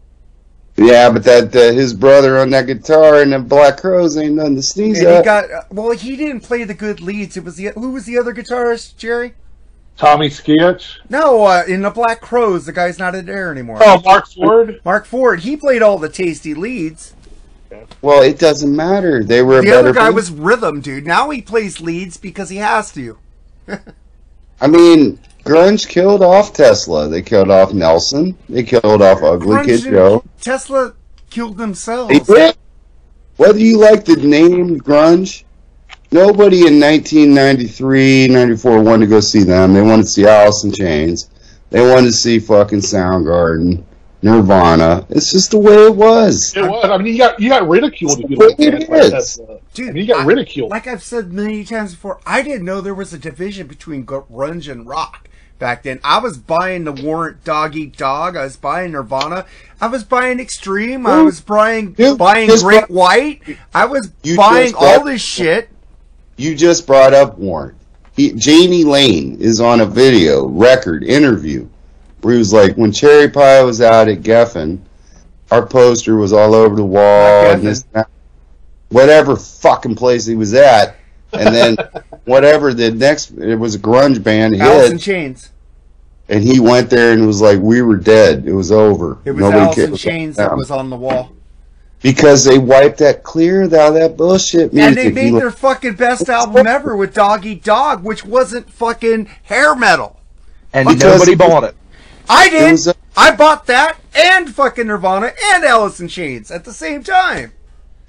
yeah, 0.76 1.10
but 1.10 1.22
that 1.24 1.54
uh, 1.54 1.72
his 1.74 1.92
brother 1.92 2.38
on 2.38 2.48
that 2.50 2.66
guitar 2.66 3.20
and 3.20 3.32
the 3.34 3.38
Black 3.38 3.78
Crows 3.78 4.16
ain't 4.16 4.36
nothing 4.36 4.56
to 4.56 4.62
sneeze 4.62 4.98
And 5.00 5.08
he 5.08 5.14
at. 5.16 5.24
got 5.26 5.50
uh, 5.50 5.62
well. 5.70 5.90
He 5.90 6.16
didn't 6.16 6.40
play 6.40 6.64
the 6.64 6.72
good 6.74 7.00
leads. 7.02 7.36
It 7.36 7.44
was 7.44 7.56
the 7.56 7.66
who 7.74 7.90
was 7.92 8.06
the 8.06 8.16
other 8.18 8.32
guitarist, 8.32 8.96
Jerry? 8.96 9.34
Tommy 9.98 10.30
Skeoch. 10.30 10.80
No, 11.10 11.44
uh, 11.44 11.64
in 11.68 11.82
the 11.82 11.90
Black 11.90 12.22
Crows, 12.22 12.64
the 12.64 12.72
guy's 12.72 12.98
not 12.98 13.14
in 13.14 13.26
there 13.26 13.52
anymore. 13.52 13.76
Oh, 13.82 14.00
Marc 14.02 14.26
Ford. 14.26 14.80
Marc 14.86 15.04
Ford. 15.04 15.40
He 15.40 15.54
played 15.58 15.82
all 15.82 15.98
the 15.98 16.08
tasty 16.08 16.54
leads. 16.54 17.14
Well, 18.00 18.22
it 18.22 18.38
doesn't 18.38 18.74
matter. 18.74 19.22
They 19.24 19.42
were 19.42 19.58
a 19.58 19.62
The 19.62 19.66
better 19.68 19.78
other 19.78 19.92
guy 19.92 20.04
band. 20.06 20.14
was 20.14 20.30
rhythm, 20.30 20.80
dude. 20.80 21.06
Now 21.06 21.30
he 21.30 21.42
plays 21.42 21.80
leads 21.80 22.16
because 22.16 22.48
he 22.48 22.56
has 22.58 22.92
to. 22.92 23.18
I 24.60 24.66
mean, 24.66 25.18
grunge 25.44 25.88
killed 25.88 26.22
off 26.22 26.52
Tesla. 26.52 27.08
They 27.08 27.22
killed 27.22 27.50
off 27.50 27.72
Nelson. 27.72 28.36
They 28.48 28.62
killed 28.62 29.02
off 29.02 29.22
Ugly 29.22 29.56
Grunge 29.56 29.66
Kid 29.66 29.80
Joe. 29.90 30.24
Tesla 30.40 30.94
killed 31.30 31.56
themselves. 31.56 32.08
They 32.10 32.34
did. 32.34 32.56
Whether 33.36 33.58
you 33.58 33.78
like 33.78 34.04
the 34.04 34.16
name 34.16 34.78
grunge, 34.78 35.44
nobody 36.12 36.66
in 36.66 36.78
1993, 36.78 38.28
94 38.28 38.82
wanted 38.82 39.06
to 39.06 39.10
go 39.10 39.20
see 39.20 39.42
them. 39.42 39.72
They 39.72 39.82
wanted 39.82 40.02
to 40.04 40.08
see 40.08 40.26
Alice 40.26 40.64
in 40.64 40.72
Chains. 40.72 41.30
They 41.70 41.80
wanted 41.80 42.08
to 42.08 42.12
see 42.12 42.38
fucking 42.38 42.80
Soundgarden, 42.80 43.82
Nirvana. 44.22 45.04
It's 45.10 45.30
just 45.32 45.50
the 45.50 45.58
way 45.58 45.74
it 45.86 45.94
was. 45.94 46.54
It 46.56 46.62
was. 46.62 46.84
I 46.84 46.96
mean, 46.98 47.12
you 47.12 47.18
got 47.18 47.40
you 47.40 47.48
got 47.48 47.68
ridiculed 47.68 48.20
if 48.20 48.30
you 48.30 48.36
Well, 48.38 48.50
like 48.50 48.60
it 48.60 48.88
bands 48.88 49.12
like 49.12 49.20
is. 49.20 49.40
Uh, 49.40 49.58
Dude, 49.74 49.88
I 49.88 49.92
mean, 49.92 50.02
you 50.06 50.14
got 50.14 50.20
I- 50.22 50.26
ridiculed. 50.26 50.70
Like 50.70 50.86
I've 50.86 51.02
said 51.02 51.32
many 51.32 51.64
times 51.64 51.92
before, 51.94 52.20
I 52.24 52.42
didn't 52.42 52.64
know 52.64 52.80
there 52.80 52.94
was 52.94 53.12
a 53.12 53.18
division 53.18 53.66
between 53.66 54.06
grunge 54.06 54.70
and 54.70 54.86
rock 54.86 55.28
back 55.58 55.82
then. 55.82 55.98
I 56.04 56.18
was 56.20 56.38
buying 56.38 56.84
the 56.84 56.92
Warrant 56.92 57.42
Dog 57.44 57.74
Eat 57.76 57.96
Dog. 57.96 58.36
I 58.36 58.44
was 58.44 58.56
buying 58.56 58.92
Nirvana. 58.92 59.44
I 59.80 59.86
was 59.88 60.04
buying 60.04 60.38
Extreme. 60.40 61.06
I 61.06 61.22
was 61.22 61.40
buying 61.40 61.94
You 61.98 62.16
buying 62.16 62.48
just 62.48 62.64
Great 62.64 62.86
brought- 62.86 62.90
White. 62.90 63.42
I 63.74 63.86
was 63.86 64.06
buying 64.36 64.68
just 64.68 64.74
brought- 64.78 64.98
all 65.00 65.04
this 65.04 65.20
shit. 65.22 65.68
You 66.36 66.54
just 66.54 66.86
brought 66.86 67.12
up 67.12 67.38
Warren. 67.38 67.74
He, 68.14 68.30
Jani 68.32 68.84
Lane 68.84 69.38
is 69.40 69.60
on 69.60 69.80
a 69.80 69.86
video 69.86 70.46
record 70.46 71.02
interview 71.02 71.66
where 72.22 72.34
he 72.34 72.38
was 72.38 72.52
like, 72.52 72.76
when 72.76 72.92
Cherry 72.92 73.28
Pie 73.28 73.62
was 73.62 73.80
out 73.80 74.08
at 74.08 74.22
Geffen, 74.22 74.78
our 75.50 75.66
poster 75.66 76.16
was 76.16 76.32
all 76.32 76.54
over 76.54 76.74
the 76.76 76.84
wall 76.84 77.50
and 77.50 77.62
this, 77.62 77.84
whatever 78.88 79.36
fucking 79.36 79.94
place 79.96 80.24
he 80.26 80.34
was 80.34 80.54
at, 80.54 80.96
and 81.32 81.54
then 81.54 81.76
whatever 82.24 82.72
the 82.74 82.90
next, 82.90 83.32
it 83.32 83.56
was 83.56 83.74
a 83.74 83.78
grunge 83.78 84.22
band 84.22 84.56
Alice 84.56 84.86
in 84.86 84.92
hit, 84.92 85.00
Chains. 85.02 85.50
and 86.28 86.42
he 86.42 86.60
went 86.60 86.90
there 86.90 87.12
and 87.12 87.26
was 87.26 87.40
like, 87.40 87.58
"We 87.58 87.82
were 87.82 87.96
dead. 87.96 88.46
It 88.46 88.52
was 88.54 88.70
over. 88.72 89.18
It 89.24 89.32
was 89.32 89.40
Nobody 89.40 89.60
Alice 89.64 89.78
in 89.78 89.86
cares 89.88 90.00
Chains 90.00 90.36
that 90.36 90.56
was 90.56 90.70
on 90.70 90.90
the 90.90 90.96
wall. 90.96 91.32
because 92.00 92.44
they 92.44 92.58
wiped 92.58 92.98
that 92.98 93.22
clear 93.22 93.62
out 93.64 93.72
of 93.72 93.94
that 93.94 94.16
bullshit 94.16 94.72
music. 94.72 94.88
And 94.88 94.96
they 94.96 95.10
made 95.10 95.32
He- 95.34 95.38
their 95.38 95.50
fucking 95.50 95.94
best 95.94 96.28
album 96.30 96.66
ever 96.66 96.96
with 96.96 97.14
Dog 97.14 97.44
Eat 97.46 97.62
Dog, 97.64 98.02
which 98.04 98.24
wasn't 98.24 98.70
fucking 98.70 99.26
hair 99.44 99.74
metal. 99.74 100.18
And 100.72 100.88
Because- 100.88 101.02
nobody 101.20 101.34
bought 101.34 101.64
it. 101.64 101.74
I 102.32 102.48
did. 102.48 102.72
was 102.72 102.86
a- 102.88 102.94
I 103.16 103.34
bought 103.34 103.66
that 103.66 103.98
and 104.14 104.54
fucking 104.54 104.86
Nirvana 104.86 105.32
and 105.52 105.64
Alice 105.64 106.00
in 106.00 106.08
Chains 106.08 106.50
at 106.50 106.64
the 106.64 106.72
same 106.72 107.02
time. 107.02 107.52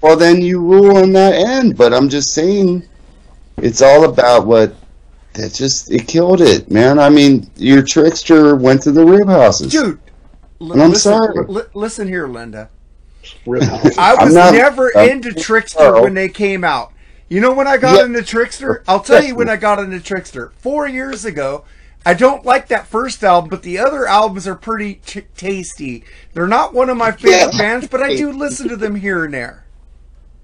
well, 0.00 0.16
then 0.16 0.40
you 0.42 0.60
rule 0.60 0.96
on 0.98 1.12
that 1.12 1.34
end. 1.34 1.76
But 1.76 1.92
I'm 1.94 2.08
just 2.08 2.32
saying, 2.34 2.86
it's 3.58 3.82
all 3.82 4.04
about 4.04 4.46
what. 4.46 4.74
That 5.34 5.52
just 5.52 5.90
it 5.90 6.06
killed 6.06 6.40
it, 6.40 6.70
man. 6.70 7.00
I 7.00 7.08
mean, 7.08 7.50
your 7.56 7.82
Trixter 7.82 8.56
went 8.56 8.82
to 8.82 8.92
the 8.92 9.04
rib 9.04 9.26
houses. 9.26 9.72
Dude, 9.72 9.98
l- 10.60 10.72
And 10.74 10.80
I'm 10.80 10.90
listen, 10.90 11.12
sorry. 11.12 11.44
li- 11.48 11.62
listen 11.74 12.06
here, 12.06 12.28
Linda. 12.28 12.68
Rip 13.44 13.64
I 13.98 14.14
I'm 14.14 14.26
was 14.26 14.34
not- 14.34 14.52
never 14.54 14.96
I'm- 14.96 15.08
into 15.10 15.30
Trixter 15.30 16.00
when 16.02 16.14
they 16.14 16.28
came 16.28 16.62
out. 16.62 16.92
You 17.28 17.40
know 17.40 17.52
when 17.52 17.66
I 17.66 17.78
got 17.78 17.96
Yeah. 17.96 18.04
into 18.04 18.20
Trixter? 18.22 18.82
I'll 18.86 19.00
tell 19.00 19.24
you 19.24 19.34
when 19.34 19.48
I 19.48 19.56
got 19.56 19.80
into 19.80 19.98
Trixter. 19.98 20.52
Four 20.58 20.86
years 20.86 21.24
ago. 21.24 21.64
I 22.06 22.14
don't 22.14 22.44
like 22.44 22.68
that 22.68 22.86
first 22.86 23.24
album, 23.24 23.48
but 23.50 23.62
the 23.62 23.78
other 23.78 24.06
albums 24.06 24.46
are 24.46 24.54
pretty 24.54 24.96
t- 25.06 25.22
tasty. 25.36 26.04
They're 26.34 26.46
not 26.46 26.74
one 26.74 26.90
of 26.90 26.96
my 26.96 27.12
favorite 27.12 27.54
Yeah. 27.54 27.58
bands, 27.58 27.88
but 27.88 28.02
I 28.02 28.14
do 28.16 28.30
listen 28.36 28.68
to 28.68 28.76
them 28.76 28.94
here 28.96 29.24
and 29.24 29.32
there. 29.34 29.64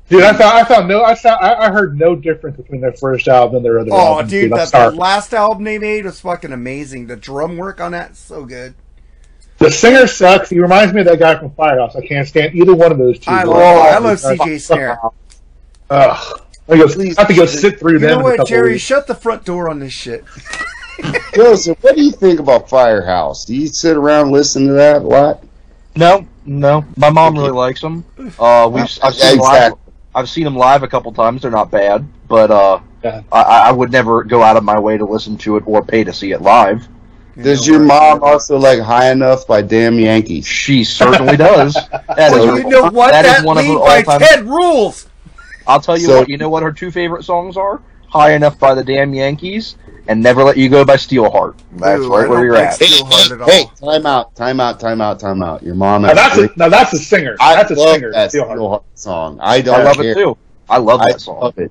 Dude, 0.09 0.25
I 0.25 0.33
found 0.33 0.43
I 0.59 0.65
found 0.65 0.89
no 0.89 1.05
I 1.05 1.15
found 1.15 1.39
I, 1.41 1.55
I 1.67 1.71
heard 1.71 1.97
no 1.97 2.17
difference 2.17 2.57
between 2.57 2.81
their 2.81 2.93
first 2.95 3.29
album 3.29 3.57
and 3.59 3.65
their 3.65 3.79
other. 3.79 3.91
Oh, 3.93 4.15
albums. 4.15 4.31
dude, 4.31 4.53
I'm 4.53 4.59
that, 4.59 4.69
sorry. 4.69 4.91
that 4.91 4.97
last 4.97 5.33
album 5.33 5.63
they 5.63 5.79
made 5.79 6.05
was 6.05 6.21
fucking 6.21 6.53
amazing. 6.53 7.07
The 7.07 7.15
drum 7.17 7.57
work 7.57 7.81
on 7.81 7.93
that 7.93 8.13
is 8.13 8.19
so 8.19 8.45
good. 8.45 8.75
The 9.59 9.71
singer 9.71 10.09
sucks. 10.09 10.51
He 10.51 10.59
reminds 10.59 10.93
me 10.95 11.03
of 11.03 11.07
that 11.07 11.19
guy 11.21 11.39
from 11.39 11.53
Firehouse. 11.53 11.95
I 11.95 12.05
can't 12.05 12.27
stand 12.27 12.57
either 12.57 12.75
one 12.75 12.91
of 12.91 12.99
those 12.99 13.19
two. 13.21 13.31
I 13.31 13.45
love, 13.45 13.57
all- 13.57 13.83
I 13.83 13.97
oh, 13.99 14.01
love 14.01 14.19
CJ 14.19 14.61
Snare. 14.61 14.99
Ugh. 15.91 16.41
I 16.69 16.77
go, 16.77 16.85
I 16.87 17.15
have 17.19 17.29
to 17.29 17.35
go 17.35 17.47
sit 17.47 17.79
through 17.79 17.95
You 17.95 17.99
them. 17.99 18.19
know 18.19 18.25
what, 18.25 18.47
Jerry? 18.49 18.79
Shut 18.79 19.07
the 19.07 19.15
front 19.15 19.45
door 19.45 19.69
on 19.69 19.79
this 19.81 19.93
shit. 19.93 20.25
Joseph, 21.35 21.79
what 21.83 21.97
do 21.97 22.03
you 22.03 22.11
think 22.13 22.41
about 22.41 22.69
Firehouse? 22.69 23.45
Do 23.45 23.55
you 23.55 23.69
sit 23.69 23.97
around 23.97 24.25
and 24.27 24.33
listen 24.33 24.67
to 24.67 24.73
that 24.75 24.97
a 25.03 25.07
lot? 25.07 25.45
No, 25.97 26.27
no. 26.47 26.85
My 26.97 27.11
mom 27.11 27.35
really 27.35 27.51
likes 27.51 27.81
them. 27.81 28.05
Uh, 28.39 28.69
we've 28.73 28.83
I've 29.03 29.15
seen 29.15 29.31
them 29.37 29.39
live. 29.39 29.73
I've 30.15 30.29
seen 30.29 30.45
them 30.45 30.57
live 30.57 30.83
a 30.83 30.89
couple 30.89 31.13
times. 31.13 31.43
They're 31.43 31.51
not 31.51 31.71
bad, 31.71 32.07
but 32.29 32.51
uh, 32.51 32.81
Yeah. 33.03 33.23
I, 33.33 33.43
I 33.69 33.73
would 33.73 33.93
never 33.93 34.25
go 34.25 34.43
out 34.43 34.57
of 34.57 34.65
my 34.65 34.79
way 34.79 34.97
to 34.99 35.05
listen 35.05 35.37
to 35.39 35.57
it 35.57 35.65
or 35.67 35.85
pay 35.85 36.05
to 36.05 36.13
see 36.13 36.33
it 36.33 36.43
live. 36.43 36.87
Does 37.41 37.67
know 37.67 37.75
your 37.77 37.85
mom 37.85 38.23
also 38.23 38.59
like 38.59 38.81
High 38.81 39.13
Enough 39.13 39.47
by 39.47 39.63
Damn 39.63 39.99
Yankees? 39.99 40.47
She 40.47 40.83
certainly 40.85 41.37
does. 41.37 41.75
That 41.75 42.03
is 42.19 42.33
Well, 42.33 42.47
her- 42.49 42.59
you 42.59 42.69
know 42.69 42.91
what? 42.91 43.13
That 43.13 43.23
That, 43.23 43.39
is 43.41 43.45
one 43.45 43.57
of 43.59 43.65
her 43.65 43.75
by 43.79 43.97
all-time. 43.99 44.21
Ted 44.21 44.45
rules. 44.47 45.09
I'll 45.67 45.81
tell 45.81 45.97
you 45.97 46.07
So- 46.09 46.19
what. 46.21 46.29
You 46.29 46.37
know 46.39 46.51
what 46.51 46.63
her 46.65 46.73
two 46.73 46.91
favorite 46.91 47.23
songs 47.25 47.57
are? 47.57 47.81
"High 48.09 48.33
Enough" 48.33 48.59
by 48.59 48.75
the 48.75 48.83
Damn 48.85 49.15
Yankees 49.15 49.77
and 50.11 50.23
"Never 50.23 50.43
Let 50.45 50.57
You 50.59 50.69
Go" 50.69 50.85
by 50.85 50.97
Steelheart. 50.97 51.55
That's 51.73 52.01
Ooh, 52.03 52.11
right 52.13 52.29
where 52.29 52.39
don't 52.39 52.45
you're 52.45 52.57
at. 52.57 52.75
Steel- 52.75 52.89
Still 52.89 53.07
hard 53.07 53.33
at 53.33 53.41
all. 53.41 53.49
hey, 53.51 53.65
time 53.81 54.05
out, 54.07 54.35
time 54.37 54.61
out, 54.61 54.79
time 54.81 55.01
out, 55.01 55.19
time 55.21 55.43
out. 55.43 55.63
Your 55.63 55.75
mom 55.77 56.03
Now 56.03 56.13
that's 56.15 56.37
a 56.37 56.45
a, 56.45 56.49
now 56.57 56.69
that's 56.69 56.93
a 56.93 56.99
singer. 56.99 57.37
I 57.41 57.55
That's 57.55 57.71
a 57.71 57.77
singer. 57.77 58.11
that 58.13 58.31
Steelheart. 58.31 58.57
Steelheart 58.59 58.83
song. 58.97 59.39
I 59.41 59.61
don't 59.63 59.81
I 59.81 59.85
love 59.85 59.97
care. 59.97 60.11
it 60.13 60.15
too. 60.15 60.37
I 60.69 60.79
love 60.79 61.01
I 61.01 61.13
that 61.13 61.21
song. 61.21 61.41
love 61.41 61.59
it. 61.59 61.71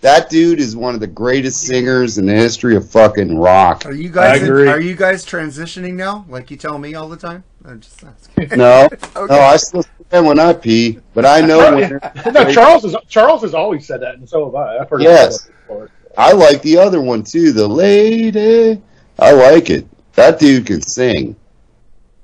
That 0.00 0.28
dude 0.28 0.60
is 0.60 0.76
one 0.76 0.94
of 0.94 1.00
the 1.00 1.06
greatest 1.06 1.62
singers 1.62 2.18
in 2.18 2.26
the 2.26 2.32
history 2.34 2.76
of 2.76 2.88
fucking 2.90 3.38
rock. 3.38 3.86
Are 3.86 3.92
you 3.92 4.10
guys? 4.10 4.40
I 4.42 4.44
agree. 4.44 4.68
are 4.68 4.80
you 4.80 4.94
guys 4.94 5.24
transitioning 5.24 5.94
now? 5.94 6.26
Like 6.28 6.50
you 6.50 6.56
tell 6.58 6.78
me 6.78 6.94
all 6.94 7.08
the 7.08 7.16
time? 7.16 7.42
I'm 7.64 7.80
just 7.80 8.04
asking. 8.04 8.48
No, 8.58 8.84
Okay. 9.16 9.34
no, 9.34 9.40
I 9.40 9.56
still 9.56 9.82
stand 10.08 10.26
when 10.26 10.38
I 10.38 10.52
pee, 10.52 10.98
but 11.14 11.24
I 11.24 11.40
know 11.40 11.74
when. 11.74 12.00
no, 12.34 12.52
Charles 12.52 12.82
has 12.82 12.94
Charles 13.08 13.40
has 13.42 13.54
always 13.54 13.86
said 13.86 14.00
that, 14.02 14.16
and 14.16 14.28
so 14.28 14.44
have 14.44 14.54
I. 14.54 14.76
I've 14.78 14.90
heard 14.90 15.00
Yes. 15.02 15.46
it 15.48 15.52
before. 15.62 15.90
I 16.16 16.32
like 16.32 16.62
the 16.62 16.78
other 16.78 17.00
one 17.00 17.22
too, 17.22 17.52
the 17.52 17.66
lady. 17.66 18.80
I 19.18 19.32
like 19.32 19.70
it. 19.70 19.86
That 20.14 20.38
dude 20.38 20.66
can 20.66 20.80
sing. 20.80 21.36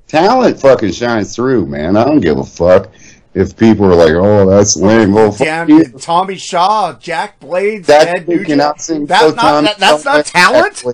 Talent 0.06 0.60
fucking 0.60 0.92
shines 0.92 1.34
through, 1.34 1.66
man. 1.66 1.96
I 1.96 2.04
don't 2.04 2.20
give 2.20 2.38
a 2.38 2.44
fuck 2.44 2.88
if 3.34 3.56
people 3.56 3.86
are 3.86 3.94
like, 3.94 4.12
"Oh, 4.12 4.48
that's 4.48 4.76
lame." 4.76 5.12
Well, 5.12 5.30
fuck 5.30 5.46
Damn, 5.46 5.68
you. 5.68 5.84
Tommy 5.84 6.36
Shaw, 6.36 6.94
Jack 6.94 7.38
Blades, 7.38 7.86
That 7.86 8.08
Ed 8.08 8.26
dude 8.26 8.46
can 8.46 8.58
Nugent. 8.58 8.60
outsing 8.60 9.06
That's 9.06 9.22
both 9.22 9.36
not 9.36 9.42
Tommy 9.42 9.66
that, 9.66 9.78
that's 9.78 10.04
not 10.04 10.26
talent. 10.26 10.84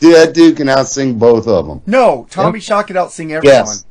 Dude, 0.00 0.14
that 0.14 0.34
dude 0.34 0.56
can 0.56 0.68
outsing 0.68 1.18
both 1.18 1.46
of 1.46 1.66
them. 1.66 1.82
No, 1.86 2.26
Tommy 2.30 2.60
Shaw 2.60 2.82
could 2.82 2.96
outsing 2.96 3.30
everyone. 3.30 3.42
Yes. 3.44 3.86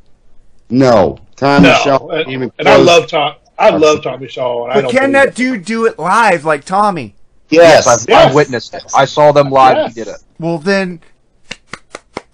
No, 0.70 1.18
Tommy 1.36 1.68
No, 1.68 1.74
Shaw 1.84 2.08
and, 2.08 2.30
even 2.30 2.52
and 2.58 2.68
I 2.68 2.76
love 2.76 3.08
Tom. 3.08 3.34
I 3.58 3.70
love 3.70 4.02
Tommy 4.02 4.28
Shaw. 4.28 4.64
And 4.64 4.72
I 4.72 4.74
But 4.74 4.80
don't 4.82 4.90
can 4.90 5.12
believe 5.12 5.26
that 5.26 5.34
dude 5.36 5.64
do 5.64 5.86
it 5.86 5.98
live 5.98 6.44
like 6.44 6.64
Tommy? 6.64 7.14
Yes, 7.54 7.86
I've, 7.86 8.08
Yes. 8.08 8.28
I've 8.28 8.34
witnessed 8.34 8.74
it. 8.74 8.82
I 8.94 9.04
saw 9.04 9.32
them 9.32 9.50
live. 9.50 9.76
Yes. 9.76 9.94
He 9.94 10.00
did 10.04 10.08
it. 10.14 10.22
Well, 10.38 10.58
then, 10.58 11.00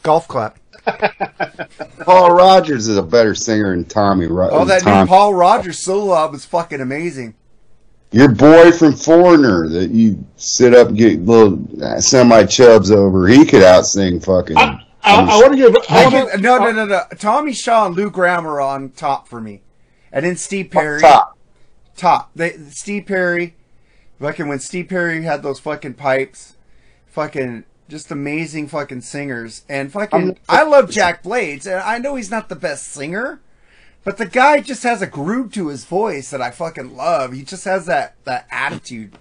golf 0.02 0.26
clap. 0.28 0.59
Paul 2.00 2.33
Rodgers 2.33 2.88
is 2.88 2.96
a 2.96 3.02
better 3.02 3.35
singer 3.35 3.70
than 3.76 3.85
Tommy. 3.85 4.26
Ro- 4.26 4.48
Oh, 4.50 4.64
that 4.64 4.83
Tom. 4.83 5.00
new 5.04 5.06
Paul 5.09 5.35
Rodgers 5.35 5.78
solo 5.78 6.14
album 6.14 6.37
is 6.37 6.44
fucking 6.44 6.80
amazing. 6.80 7.35
Your 8.12 8.28
boy 8.28 8.72
from 8.72 8.94
Foreigner 8.94 9.68
that 9.68 9.90
you 9.90 10.24
sit 10.37 10.74
up 10.74 10.88
and 10.88 10.96
get 10.96 11.20
little 11.24 11.61
uh, 11.85 12.00
semi 12.00 12.44
chubs 12.46 12.90
over, 12.90 13.28
he 13.28 13.44
could 13.44 13.62
out 13.62 13.83
sing 13.87 14.18
fucking. 14.18 14.56
I, 14.56 14.85
I, 15.02 15.20
I 15.20 15.37
want 15.38 15.52
to 15.52 15.56
give. 15.56 15.76
I 15.88 16.00
I 16.00 16.04
wanna, 16.09 16.30
can, 16.33 16.42
no, 16.42 16.59
no, 16.59 16.72
no, 16.72 16.85
no. 16.87 17.02
Tommy 17.18 17.52
Shaw 17.52 17.87
and 17.87 17.94
Lou 17.94 18.11
Gramm 18.11 18.46
are 18.46 18.61
on 18.61 18.90
top 18.90 19.28
for 19.28 19.40
me, 19.40 19.62
and 20.11 20.24
then 20.24 20.35
Steve 20.37 20.70
Perry. 20.72 21.00
top. 21.00 21.38
top. 21.96 22.30
They 22.35 22.56
Steve 22.70 23.06
Perry, 23.06 23.54
fucking 24.20 24.46
when 24.48 24.61
Steve 24.61 24.88
Perry 24.88 25.22
had 25.22 25.42
those 25.42 25.59
fucking 25.59 25.94
pipes, 25.94 26.56
fucking 27.06 27.64
just 27.88 28.11
amazing 28.11 28.68
fucking 28.68 29.00
singers. 29.00 29.62
And 29.68 29.92
fucking, 29.92 30.38
I'm- 30.48 30.70
love 30.70 30.90
Jack 30.90 31.22
Blades, 31.22 31.66
and 31.66 31.80
I 31.80 31.98
know 31.98 32.14
he's 32.14 32.30
not 32.30 32.48
the 32.48 32.56
best 32.56 32.88
singer, 32.88 33.40
but 34.04 34.16
the 34.16 34.26
guy 34.26 34.61
just 34.61 34.83
has 34.85 35.02
a 35.02 35.06
groove 35.06 35.52
to 35.54 35.68
his 35.68 35.85
voice 35.85 36.30
that 36.30 36.40
I 36.40 36.50
fucking 36.50 36.96
love. 36.96 37.33
He 37.33 37.42
just 37.42 37.64
has 37.64 37.87
that 37.87 38.14
that 38.24 38.46
attitude. 38.50 39.18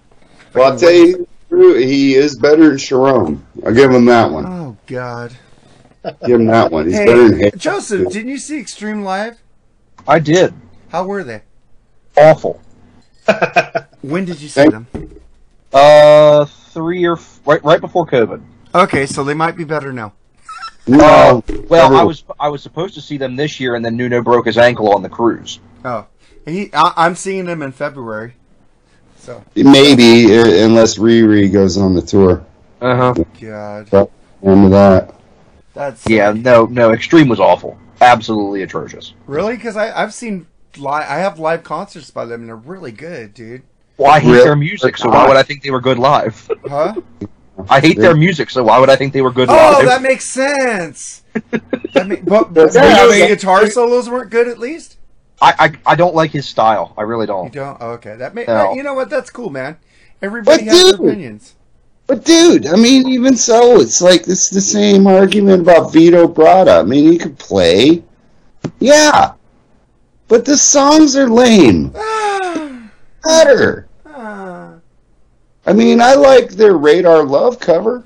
Well, 0.54 0.72
I'll 0.72 0.78
tell 0.78 0.92
you, 0.92 1.26
he 1.50 2.14
is 2.14 2.36
better 2.38 2.68
than 2.68 2.78
Sharon. 2.78 3.44
I'll 3.64 3.74
give 3.74 3.90
him 3.90 4.04
that 4.06 4.30
one. 4.30 4.46
Oh 4.46 4.76
God. 4.86 5.36
Give 6.26 6.40
him 6.40 6.46
that 6.46 6.72
one. 6.72 6.86
He's 6.86 6.96
better 6.98 7.28
than 7.28 7.38
Hey, 7.38 7.50
him. 7.50 7.58
Joseph, 7.58 8.10
didn't 8.10 8.30
you 8.30 8.38
see 8.38 8.58
Extreme 8.58 9.02
Live? 9.04 9.42
I 10.08 10.18
did. 10.18 10.54
How 10.88 11.04
were 11.04 11.22
they? 11.22 11.42
Awful. 12.16 12.60
When 14.02 14.24
did 14.24 14.40
you 14.40 14.48
see 14.48 14.68
them? 14.68 14.86
Uh, 15.72 16.44
three 16.44 17.04
or 17.04 17.14
f- 17.14 17.40
right 17.46 17.62
right 17.62 17.80
before 17.80 18.06
COVID. 18.06 18.42
Okay, 18.74 19.06
so 19.06 19.24
they 19.24 19.34
might 19.34 19.56
be 19.56 19.64
better 19.64 19.92
now. 19.92 20.12
No, 20.86 21.42
Uh, 21.48 21.54
well, 21.68 21.94
I 21.94 22.02
was 22.02 22.24
I 22.38 22.48
was 22.48 22.62
supposed 22.62 22.94
to 22.94 23.00
see 23.00 23.16
them 23.18 23.36
this 23.36 23.60
year, 23.60 23.74
and 23.74 23.84
then 23.84 23.96
Nuno 23.96 24.22
broke 24.22 24.46
his 24.46 24.58
ankle 24.58 24.92
on 24.94 25.02
the 25.02 25.08
cruise. 25.08 25.60
Oh, 25.84 26.06
he, 26.46 26.70
I, 26.72 26.92
I'm 26.96 27.14
seeing 27.14 27.44
them 27.44 27.62
in 27.62 27.72
February. 27.72 28.34
So, 29.18 29.44
maybe 29.54 30.36
uh, 30.36 30.64
unless 30.64 30.96
Riri 30.96 31.52
goes 31.52 31.76
on 31.76 31.94
the 31.94 32.02
tour. 32.02 32.44
Uh 32.80 33.14
huh. 33.14 33.24
God, 33.40 34.08
Remember 34.40 34.70
that? 34.70 35.14
that's 35.74 36.08
Yeah, 36.08 36.32
no, 36.32 36.64
no. 36.64 36.92
Extreme 36.92 37.28
was 37.28 37.38
awful. 37.38 37.78
Absolutely 38.00 38.62
atrocious. 38.62 39.12
Really? 39.26 39.56
Because 39.56 39.76
I 39.76 40.02
I've 40.02 40.14
seen 40.14 40.46
live. 40.78 41.08
I 41.08 41.18
have 41.18 41.38
live 41.38 41.62
concerts 41.62 42.10
by 42.10 42.24
them, 42.24 42.40
and 42.40 42.48
they're 42.48 42.56
really 42.56 42.92
good, 42.92 43.34
dude. 43.34 43.62
Well, 44.00 44.10
I 44.10 44.18
hate 44.18 44.30
Really? 44.30 44.44
their 44.44 44.56
music, 44.56 44.96
so 44.96 45.10
why 45.10 45.28
would 45.28 45.36
I 45.36 45.42
think 45.42 45.62
they 45.62 45.70
were 45.70 45.80
good 45.80 45.98
live? 45.98 46.50
Huh? 46.66 46.94
I 47.68 47.80
hate 47.80 47.98
their 47.98 48.16
music, 48.16 48.48
so 48.48 48.62
why 48.64 48.78
would 48.78 48.88
I 48.88 48.96
think 48.96 49.12
they 49.12 49.20
were 49.20 49.30
good 49.30 49.50
Oh, 49.50 49.52
live? 49.52 49.76
Oh, 49.80 49.84
that 49.84 50.00
makes 50.00 50.24
sense. 50.24 51.22
that 51.92 52.06
make, 52.08 52.24
but 52.24 52.54
but 52.54 52.72
Yeah, 52.74 52.82
you 52.82 52.96
know, 52.96 53.12
yeah. 53.12 53.28
the 53.28 53.34
guitar 53.34 53.68
solos 53.68 54.08
weren't 54.08 54.30
good, 54.30 54.48
at 54.48 54.58
least. 54.58 54.96
I, 55.42 55.52
I 55.84 55.92
I 55.92 55.94
don't 55.96 56.14
like 56.14 56.30
his 56.30 56.48
style. 56.48 56.94
I 56.96 57.02
really 57.02 57.26
don't. 57.26 57.44
You 57.54 57.60
don't? 57.60 57.76
Oh, 57.78 57.90
okay, 57.92 58.16
that 58.16 58.34
may, 58.34 58.44
No. 58.46 58.72
You 58.74 58.82
know 58.82 58.94
what? 58.94 59.10
That's 59.10 59.28
cool, 59.28 59.50
man. 59.50 59.76
Everybody 60.22 60.64
But 60.64 60.72
has 60.72 60.82
their 60.82 60.92
dude- 60.96 61.06
opinions. 61.06 61.54
But 62.06 62.24
dude, 62.24 62.66
I 62.68 62.76
mean, 62.76 63.06
even 63.06 63.36
so, 63.36 63.80
it's 63.82 64.00
like 64.00 64.22
it's 64.28 64.48
the 64.48 64.62
same 64.62 65.06
argument 65.06 65.60
about 65.62 65.92
Vito 65.92 66.26
Bratta. 66.26 66.80
I 66.80 66.82
mean, 66.84 67.12
he 67.12 67.18
could 67.18 67.38
play, 67.38 68.02
yeah, 68.78 69.34
but 70.26 70.46
the 70.46 70.56
songs 70.56 71.14
are 71.16 71.28
lame. 71.28 71.90
Better. 73.24 73.86
I 75.70 75.72
mean, 75.72 76.00
I 76.00 76.14
like 76.14 76.50
their 76.50 76.76
Radar 76.76 77.22
Love 77.24 77.60
cover. 77.60 78.02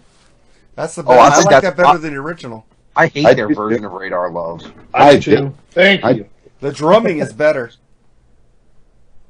That's 0.76 0.94
the 0.96 1.02
Oh, 1.02 1.06
best. 1.06 1.18
I 1.18 1.26
I, 1.26 1.30
think 1.30 1.44
like 1.46 1.50
that's- 1.50 1.62
that 1.72 1.76
better 1.78 1.88
I- 1.88 1.96
than 1.96 2.12
the 2.12 2.20
original. 2.20 2.66
I 2.94 3.06
hate 3.06 3.24
I 3.26 3.32
their 3.34 3.48
do- 3.48 3.54
version 3.54 3.84
of 3.86 3.92
Radar 3.92 4.30
Love. 4.30 4.60
I, 4.92 5.08
I 5.08 5.16
do 5.16 5.36
too. 5.36 5.54
Thank 5.70 6.04
I- 6.04 6.10
you. 6.10 6.26
The 6.60 6.72
drumming 6.72 7.20
is 7.20 7.32
better. 7.32 7.70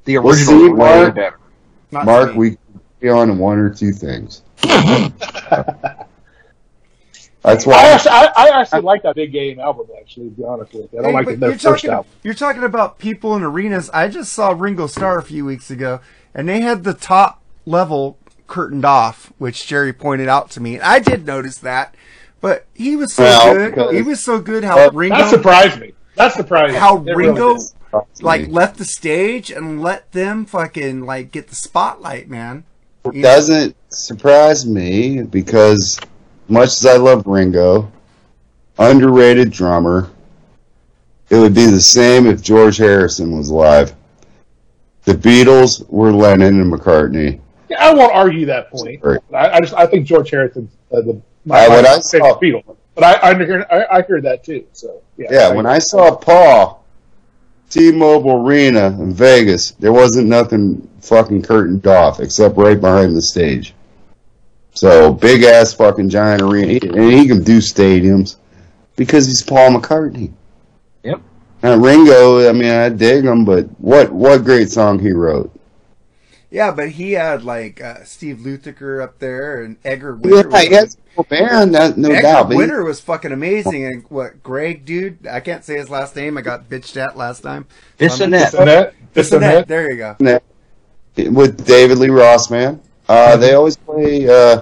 The 0.03 0.17
Well, 0.17 0.33
original 0.33 0.59
see, 0.59 0.65
is 0.65 0.73
Mark- 0.77 1.15
better. 1.15 1.39
Not 1.91 2.05
Mark, 2.05 2.31
me. 2.33 2.37
we 2.37 2.57
be 2.99 3.07
on 3.09 3.37
one 3.37 3.57
or 3.57 3.69
two 3.69 3.91
things. 3.93 4.41
That's 4.61 5.13
I 7.67 7.69
why. 7.69 7.83
actually, 7.83 8.11
I, 8.11 8.31
I 8.35 8.61
actually 8.61 8.81
like 8.81 9.03
that 9.03 9.15
big 9.15 9.31
game 9.31 9.59
album. 9.59 9.87
Actually, 9.99 10.29
to 10.29 10.35
be 10.35 10.43
honest 10.43 10.73
with 10.73 10.91
you, 10.91 10.99
I 10.99 11.03
don't 11.03 11.11
Hey, 11.11 11.15
like 11.25 11.39
the 11.39 11.51
first 11.51 11.63
talking, 11.63 11.89
album. 11.91 12.11
You're 12.23 12.33
talking 12.33 12.63
about 12.63 12.97
people 12.97 13.35
in 13.35 13.43
arenas. 13.43 13.89
I 13.93 14.07
just 14.07 14.33
saw 14.33 14.49
Ringo 14.51 14.87
Starr 14.87 15.19
a 15.19 15.23
few 15.23 15.45
weeks 15.45 15.69
ago, 15.69 15.99
and 16.33 16.49
they 16.49 16.61
had 16.61 16.83
the 16.83 16.95
top 16.95 17.41
level 17.65 18.17
curtained 18.47 18.85
off, 18.85 19.31
which 19.37 19.67
Jerry 19.67 19.93
pointed 19.93 20.27
out 20.27 20.51
to 20.51 20.59
me. 20.61 20.75
And 20.75 20.83
I 20.83 20.99
did 20.99 21.25
notice 21.25 21.57
that, 21.59 21.95
but 22.41 22.65
he 22.73 22.95
was 22.95 23.13
so 23.13 23.23
Well, 23.23 23.71
good. 23.71 23.95
He 23.95 24.01
was 24.01 24.19
so 24.23 24.39
good. 24.39 24.63
How 24.63 24.75
Well, 24.75 24.91
Ringo, 24.91 25.15
That 25.17 25.29
surprised 25.29 25.79
me. 25.79 25.93
That 26.15 26.33
surprised 26.33 26.73
me. 26.73 26.79
how 26.79 26.97
It 26.97 27.15
really 27.15 27.29
Ringo, 27.29 27.57
did. 27.57 28.03
like 28.21 28.47
left 28.49 28.77
the 28.77 28.85
stage 28.85 29.51
and 29.51 29.81
let 29.81 30.11
them 30.11 30.45
fucking 30.45 31.05
like 31.05 31.31
get 31.31 31.47
the 31.47 31.55
spotlight, 31.55 32.29
man. 32.29 32.63
It 33.05 33.21
doesn't 33.21 33.75
surprise 33.89 34.65
me 34.65 35.21
because 35.23 35.99
much 36.47 36.69
as 36.69 36.85
I 36.85 36.97
love 36.97 37.27
Ringo, 37.27 37.91
underrated 38.77 39.51
drummer, 39.51 40.09
it 41.29 41.37
would 41.37 41.53
be 41.53 41.65
the 41.65 41.81
same 41.81 42.25
if 42.27 42.41
George 42.41 42.77
Harrison 42.77 43.37
was 43.37 43.49
alive. 43.49 43.95
The 45.05 45.13
Beatles 45.13 45.87
were 45.89 46.11
Lennon 46.11 46.59
and 46.61 46.71
McCartney. 46.73 47.39
Yeah, 47.77 47.85
I 47.89 47.93
won't 47.93 48.11
argue 48.13 48.45
that 48.47 48.69
point. 48.71 49.01
I, 49.33 49.49
I 49.49 49.59
just 49.59 49.73
I 49.73 49.85
think 49.85 50.05
George 50.07 50.29
Harrison's 50.29 50.71
uh, 50.91 51.01
the 51.01 51.21
my, 51.45 51.65
Uh, 51.65 51.69
my 51.69 51.75
when 51.75 51.85
I 51.85 51.89
favorite 51.99 52.03
saw- 52.03 52.39
Beatle. 52.39 52.75
But 52.95 53.03
I 53.03 53.29
I, 53.31 53.33
heard, 53.33 53.65
I 53.69 53.85
I 53.97 54.01
heard 54.01 54.23
that 54.23 54.43
too. 54.43 54.65
So 54.73 55.01
yeah. 55.17 55.27
Yeah, 55.31 55.49
when 55.53 55.65
I 55.65 55.79
saw 55.79 56.15
Paul, 56.15 56.85
T-Mobile 57.69 58.45
Arena 58.47 58.87
in 58.87 59.13
Vegas, 59.13 59.71
there 59.71 59.91
wasn't 59.93 60.27
nothing 60.27 60.87
fucking 61.01 61.41
curtained 61.41 61.85
off 61.87 62.19
except 62.19 62.57
right 62.57 62.79
behind 62.79 63.15
the 63.15 63.21
stage. 63.21 63.73
So 64.73 65.13
big 65.13 65.43
ass 65.43 65.73
fucking 65.73 66.09
giant 66.09 66.41
arena, 66.41 66.73
He- 66.73 66.87
and 66.87 67.11
he 67.13 67.27
can 67.27 67.43
do 67.43 67.57
stadiums 67.59 68.37
because 68.95 69.25
he's 69.27 69.41
Paul 69.41 69.71
McCartney. 69.71 70.31
Yep. 71.03 71.21
Now 71.63 71.75
Ringo, 71.77 72.47
I 72.49 72.51
mean, 72.53 72.71
I 72.71 72.89
dig 72.89 73.25
him, 73.25 73.43
but 73.45 73.65
what 73.79 74.11
what 74.11 74.43
great 74.43 74.69
song 74.69 74.99
he 74.99 75.11
wrote. 75.11 75.51
Yeah, 76.55 76.71
but 76.71 76.87
he 76.87 77.11
had 77.11 77.43
like 77.43 77.81
uh, 77.81 78.05
Steve 78.05 78.37
Lukather 78.37 79.03
up 79.03 79.19
there 79.19 79.61
and 79.61 79.75
Edgar 79.83 80.17
Yeah, 80.23 80.31
Winter. 80.31 80.57
he 80.57 80.73
has 80.73 80.95
a 81.17 81.23
band, 81.25 81.75
that, 81.75 81.97
no 81.97 82.09
Edgar 82.09 82.21
doubt. 82.21 82.43
But 82.43 82.51
he- 82.53 82.57
Winter 82.59 82.81
was 82.81 83.01
fucking 83.01 83.33
amazing. 83.33 83.83
And 83.85 84.05
what 84.07 84.41
Greg, 84.41 84.85
dude, 84.85 85.27
I 85.27 85.41
can't 85.41 85.65
say 85.65 85.75
his 85.75 85.89
last 85.89 86.15
name. 86.15 86.37
I 86.37 86.41
got 86.41 86.69
bitched 86.69 86.95
at 86.95 87.17
last 87.17 87.41
time. 87.41 87.65
Bissonette. 87.99 88.51
Bissonette, 88.51 88.93
Bissonette. 89.13 89.65
Bissonette. 89.65 89.67
There 89.67 89.91
you 89.91 89.97
go. 89.97 91.31
with 91.31 91.65
David 91.67 91.97
Lee 91.97 92.09
Roth, 92.09 92.49
man. 92.49 92.79
Uh, 93.09 93.35
they 93.35 93.53
always 93.53 93.75
play. 93.75 94.29
Uh, 94.29 94.61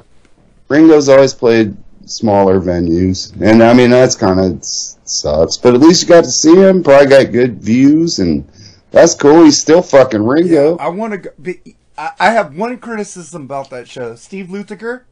Ringo's 0.70 1.10
always 1.10 1.36
played 1.36 1.78
smaller 2.06 2.60
venues, 2.60 3.40
and 3.40 3.62
I 3.62 3.72
mean 3.74 3.92
that's 3.92 4.16
kind 4.16 4.40
of 4.40 4.64
sucks. 4.64 5.58
But 5.58 5.76
at 5.76 5.80
least 5.80 6.02
you 6.02 6.08
got 6.10 6.24
to 6.24 6.32
see 6.32 6.56
him. 6.56 6.82
Probably 6.82 7.06
got 7.06 7.32
good 7.32 7.62
views, 7.62 8.18
and 8.18 8.50
that's 8.90 9.14
cool. 9.14 9.44
He's 9.44 9.62
still 9.62 9.84
fucking 9.84 10.24
Ringo. 10.26 10.78
I 10.78 10.88
want 10.88 11.14
to 11.14 11.18
go. 11.20 11.54
Be, 11.96 12.02
I, 12.02 12.12
I 12.20 12.30
have 12.32 12.56
one 12.58 12.78
criticism 12.78 13.44
about 13.44 13.70
that 13.70 13.88
show. 13.88 14.16
Steve 14.16 14.48
Lukather, 14.48 15.04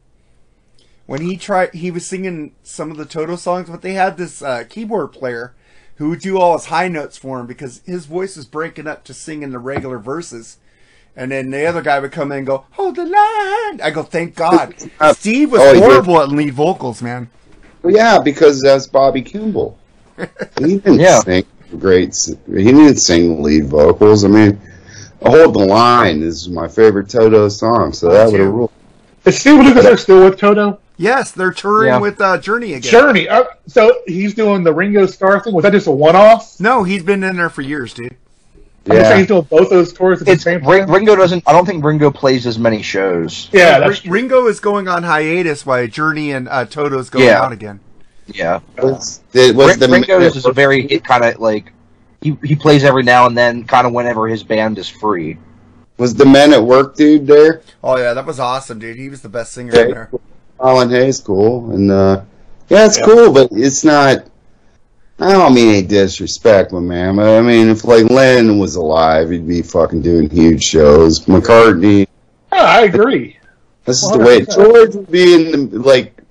when 1.06 1.20
he 1.22 1.36
tried, 1.36 1.74
he 1.74 1.90
was 1.90 2.06
singing 2.06 2.54
some 2.62 2.90
of 2.90 2.96
the 2.96 3.04
Toto 3.04 3.36
songs, 3.36 3.68
but 3.68 3.82
they 3.82 3.92
had 3.94 4.16
this 4.16 4.42
uh, 4.42 4.64
keyboard 4.68 5.12
player 5.12 5.54
who 5.96 6.08
would 6.10 6.20
do 6.20 6.38
all 6.38 6.54
his 6.56 6.66
high 6.66 6.88
notes 6.88 7.16
for 7.18 7.40
him 7.40 7.46
because 7.46 7.82
his 7.84 8.06
voice 8.06 8.36
was 8.36 8.46
breaking 8.46 8.86
up 8.86 9.04
to 9.04 9.14
sing 9.14 9.42
in 9.42 9.50
the 9.50 9.58
regular 9.58 9.98
verses. 9.98 10.58
And 11.14 11.30
then 11.30 11.50
the 11.50 11.66
other 11.66 11.82
guy 11.82 12.00
would 12.00 12.12
come 12.12 12.32
in 12.32 12.38
and 12.38 12.46
go, 12.46 12.64
hold 12.72 12.96
the 12.96 13.04
line. 13.04 13.80
I 13.82 13.90
go, 13.92 14.02
thank 14.02 14.34
God. 14.34 14.74
Steve 15.12 15.52
was 15.52 15.60
Oh, 15.62 15.78
horrible 15.78 16.20
at 16.20 16.30
lead 16.30 16.54
vocals, 16.54 17.02
man. 17.02 17.28
Well, 17.82 17.94
yeah, 17.94 18.18
because 18.18 18.60
that's 18.62 18.86
Bobby 18.86 19.22
Kimball. 19.22 19.78
He 20.58 20.78
didn't 20.78 21.00
Yeah. 21.00 21.20
sing 21.20 21.44
great. 21.78 22.16
He 22.46 22.64
didn't 22.64 22.96
sing 22.96 23.42
lead 23.42 23.66
vocals. 23.66 24.24
I 24.24 24.28
mean, 24.28 24.60
"Hold 25.24 25.54
the 25.54 25.64
Line" 25.64 26.22
is 26.22 26.48
my 26.48 26.68
favorite 26.68 27.08
Toto 27.08 27.48
song, 27.48 27.92
so 27.92 28.08
that 28.10 28.26
would 28.30 28.40
have 28.40 28.48
too. 28.48 28.52
ruled. 28.52 28.72
Is 29.24 29.38
Steve 29.38 29.60
Lukather 29.60 29.98
still 29.98 30.24
with 30.24 30.38
Toto? 30.38 30.78
Yes, 30.96 31.30
they're 31.30 31.52
touring 31.52 31.88
Yeah. 31.88 31.98
with 31.98 32.20
uh, 32.20 32.38
Journey 32.38 32.74
again. 32.74 32.90
Journey. 32.90 33.28
Uh, 33.28 33.44
so 33.66 34.02
he's 34.06 34.34
doing 34.34 34.62
the 34.62 34.72
Ringo 34.72 35.06
Starr 35.06 35.40
thing. 35.40 35.54
Was 35.54 35.62
that 35.64 35.72
just 35.72 35.86
a 35.86 35.90
one-off? 35.92 36.58
No, 36.60 36.84
he's 36.84 37.02
been 37.02 37.22
in 37.24 37.36
there 37.36 37.48
for 37.50 37.62
years, 37.62 37.94
dude. 37.94 38.14
I'm 38.84 38.96
just 38.96 38.96
saying 38.96 39.10
Yeah, 39.10 39.18
he's 39.18 39.26
doing 39.28 39.42
both 39.42 39.70
those 39.70 39.92
tours 39.92 40.20
at 40.20 40.26
the 40.26 40.36
same 40.38 40.66
Ring, 40.66 40.86
time. 40.86 40.94
Ringo 40.94 41.14
doesn't. 41.16 41.44
I 41.46 41.52
don't 41.52 41.64
think 41.66 41.84
Ringo 41.84 42.10
plays 42.10 42.46
as 42.46 42.58
many 42.58 42.82
shows. 42.82 43.48
Yeah, 43.52 43.78
Ri- 43.78 43.86
that's 43.88 44.00
true. 44.00 44.10
Ringo 44.12 44.46
is 44.48 44.58
going 44.60 44.88
on 44.88 45.04
hiatus 45.04 45.64
while 45.64 45.86
Journey 45.86 46.32
and 46.32 46.48
uh, 46.48 46.64
Toto's 46.64 47.08
going 47.08 47.26
Yeah. 47.26 47.42
out 47.42 47.52
again. 47.52 47.78
Yeah, 48.26 48.60
was, 48.78 49.20
it 49.32 49.54
was 49.54 49.70
Ring, 49.70 49.78
the 49.78 49.88
Ringo 49.88 50.20
is 50.20 50.44
a 50.46 50.52
very 50.52 50.86
kind 51.00 51.24
of 51.24 51.38
like 51.40 51.72
he 52.22 52.36
he 52.44 52.54
plays 52.54 52.84
every 52.84 53.02
now 53.02 53.26
and 53.26 53.36
then, 53.36 53.64
kind 53.64 53.86
of 53.86 53.92
whenever 53.92 54.28
his 54.28 54.42
band 54.42 54.78
is 54.78 54.88
free. 54.88 55.36
was 55.98 56.14
the 56.14 56.24
Men 56.26 56.52
at 56.52 56.62
Work 56.62 56.96
dude 56.96 57.26
there. 57.26 57.62
Oh 57.84 57.96
yeah, 57.98 58.14
that 58.14 58.24
was 58.26 58.40
awesome, 58.40 58.78
dude. 58.78 58.96
He 58.96 59.08
was 59.08 59.22
the 59.22 59.28
best 59.28 59.52
singer 59.52 59.72
Yeah. 59.74 59.82
in 59.82 59.90
there. 59.90 60.10
Colin 60.58 60.90
Hayes, 60.90 61.20
cool, 61.20 61.70
and 61.72 61.90
uh, 61.90 62.22
yeah, 62.68 62.86
it's 62.86 62.98
Yeah. 62.98 63.04
cool, 63.04 63.32
but 63.32 63.48
it's 63.52 63.84
not. 63.84 64.24
I 65.20 65.32
don't 65.32 65.54
mean 65.54 65.68
any 65.68 65.82
disrespect, 65.82 66.72
my 66.72 66.80
man. 66.80 67.16
But 67.16 67.38
I 67.38 67.40
mean, 67.42 67.68
if 67.68 67.84
like 67.84 68.08
Lennon 68.10 68.58
was 68.58 68.76
alive, 68.76 69.30
he'd 69.30 69.46
be 69.46 69.62
fucking 69.62 70.02
doing 70.02 70.28
huge 70.30 70.62
shows. 70.64 71.26
McCartney, 71.26 72.06
Yeah, 72.52 72.62
I 72.62 72.80
agree. 72.82 73.36
this 73.84 74.02
is 74.02 74.10
the 74.10 74.18
way 74.18 74.44
George 74.44 74.94
would 74.94 75.10
be 75.10 75.34
in 75.34 75.70
the, 75.70 75.78
like 75.78 76.21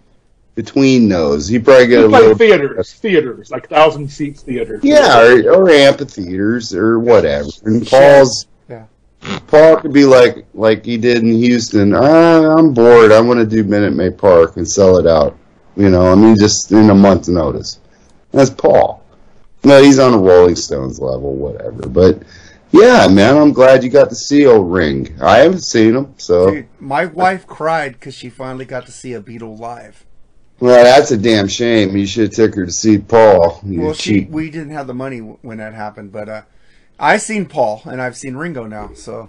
between 0.55 1.07
those. 1.09 1.47
He'd 1.47 1.63
probably 1.63 1.87
get 1.87 2.03
a 2.03 2.07
like 2.07 2.21
little 2.21 2.37
theaters, 2.37 2.93
theaters, 2.93 3.51
like 3.51 3.69
thousand 3.69 4.09
seats 4.09 4.41
theaters. 4.41 4.81
yeah, 4.83 5.21
or, 5.21 5.51
or 5.53 5.69
amphitheaters 5.69 6.73
or 6.73 6.99
whatever. 6.99 7.49
And 7.65 7.85
Paul's 7.87 8.47
Yeah. 8.69 8.85
Paul 9.47 9.77
could 9.77 9.93
be 9.93 10.05
like 10.05 10.45
like 10.53 10.83
he 10.85 10.97
did 10.97 11.23
in 11.23 11.31
Houston. 11.31 11.93
Ah, 11.93 12.57
I'm 12.57 12.73
bored. 12.73 13.11
I 13.11 13.21
want 13.21 13.39
to 13.39 13.45
do 13.45 13.63
Minute 13.63 13.93
Maid 13.93 14.17
Park 14.17 14.57
and 14.57 14.69
sell 14.69 14.97
it 14.97 15.07
out. 15.07 15.37
You 15.77 15.89
know, 15.89 16.11
I 16.11 16.15
mean, 16.15 16.35
just 16.37 16.71
in 16.71 16.89
a 16.89 16.95
month's 16.95 17.29
notice. 17.29 17.79
That's 18.31 18.49
Paul. 18.49 19.03
No, 19.63 19.81
he's 19.81 19.99
on 19.99 20.13
a 20.13 20.17
Rolling 20.17 20.55
Stones 20.55 20.99
level, 20.99 21.35
whatever. 21.35 21.87
But 21.87 22.23
yeah, 22.71 23.07
man, 23.07 23.37
I'm 23.37 23.53
glad 23.53 23.83
you 23.83 23.89
got 23.89 24.09
to 24.09 24.15
see 24.15 24.45
old 24.47 24.71
Ring. 24.71 25.15
I 25.21 25.37
haven't 25.39 25.61
seen 25.63 25.95
him, 25.95 26.13
so 26.17 26.51
Dude, 26.51 26.67
my 26.79 27.05
wife 27.05 27.45
cried 27.45 27.93
because 27.93 28.15
she 28.15 28.29
finally 28.29 28.65
got 28.65 28.85
to 28.87 28.91
see 28.91 29.13
a 29.13 29.21
Beatle 29.21 29.57
live. 29.59 30.05
Well, 30.61 30.83
that's 30.83 31.11
a 31.11 31.17
damn 31.17 31.47
shame. 31.49 31.95
You 31.97 32.05
should 32.05 32.23
have 32.27 32.31
took 32.33 32.55
her 32.55 32.65
to 32.65 32.71
see 32.71 32.97
Paul. 32.99 33.59
You 33.65 33.81
Well, 33.81 33.93
she 33.93 34.21
cheap. 34.21 34.29
we 34.29 34.49
didn't 34.49 34.71
have 34.71 34.87
the 34.87 34.93
money 34.93 35.19
when 35.19 35.57
that 35.57 35.73
happened, 35.73 36.11
but 36.13 36.29
uh, 36.29 36.41
I 36.99 37.17
seen 37.17 37.45
Paul 37.47 37.81
and 37.85 38.01
I've 38.01 38.15
seen 38.15 38.35
Ringo 38.37 38.65
now, 38.67 38.91
so 38.95 39.27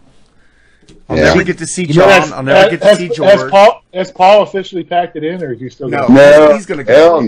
I'll 1.09 1.17
Yeah. 1.17 1.25
never 1.25 1.43
get 1.43 1.59
to 1.59 1.67
see 1.67 1.83
You 1.87 1.95
know, 1.95 2.03
John. 2.09 2.21
has- 2.21 2.33
I'll 2.33 2.43
never 2.43 2.71
get 2.71 2.81
to 2.83 2.87
has- 2.89 2.99
see 2.99 3.09
Has 3.09 3.17
George. 3.17 3.51
Paul, 3.51 3.83
has 3.95 4.13
Paul 4.13 4.43
officially 4.43 4.85
packed 4.85 5.17
it 5.17 5.25
in, 5.25 5.43
or 5.43 5.53
is 5.55 5.61
he 5.61 5.69
still 5.71 5.89
No. 5.89 6.03
going? 6.07 6.15
No, 6.15 6.55
He's 6.55 6.67
gonna 6.67 6.85
go, 6.85 6.95
hell 6.95 7.23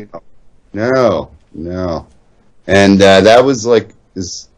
no. 0.75 0.90
no, 0.93 1.31
no. 1.55 2.07
And 2.67 3.01
uh, 3.03 3.23
that 3.23 3.45
was 3.45 3.64
like, 3.67 3.90
is 4.14 4.49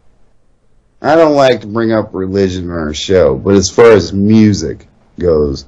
I 1.02 1.14
don't 1.14 1.34
like 1.34 1.60
to 1.60 1.66
bring 1.66 1.92
up 1.92 2.10
religion 2.14 2.70
on 2.70 2.76
our 2.78 2.94
show, 2.94 3.36
but 3.36 3.54
as 3.54 3.70
far 3.70 3.92
as 3.92 4.12
music 4.12 4.88
goes, 5.20 5.66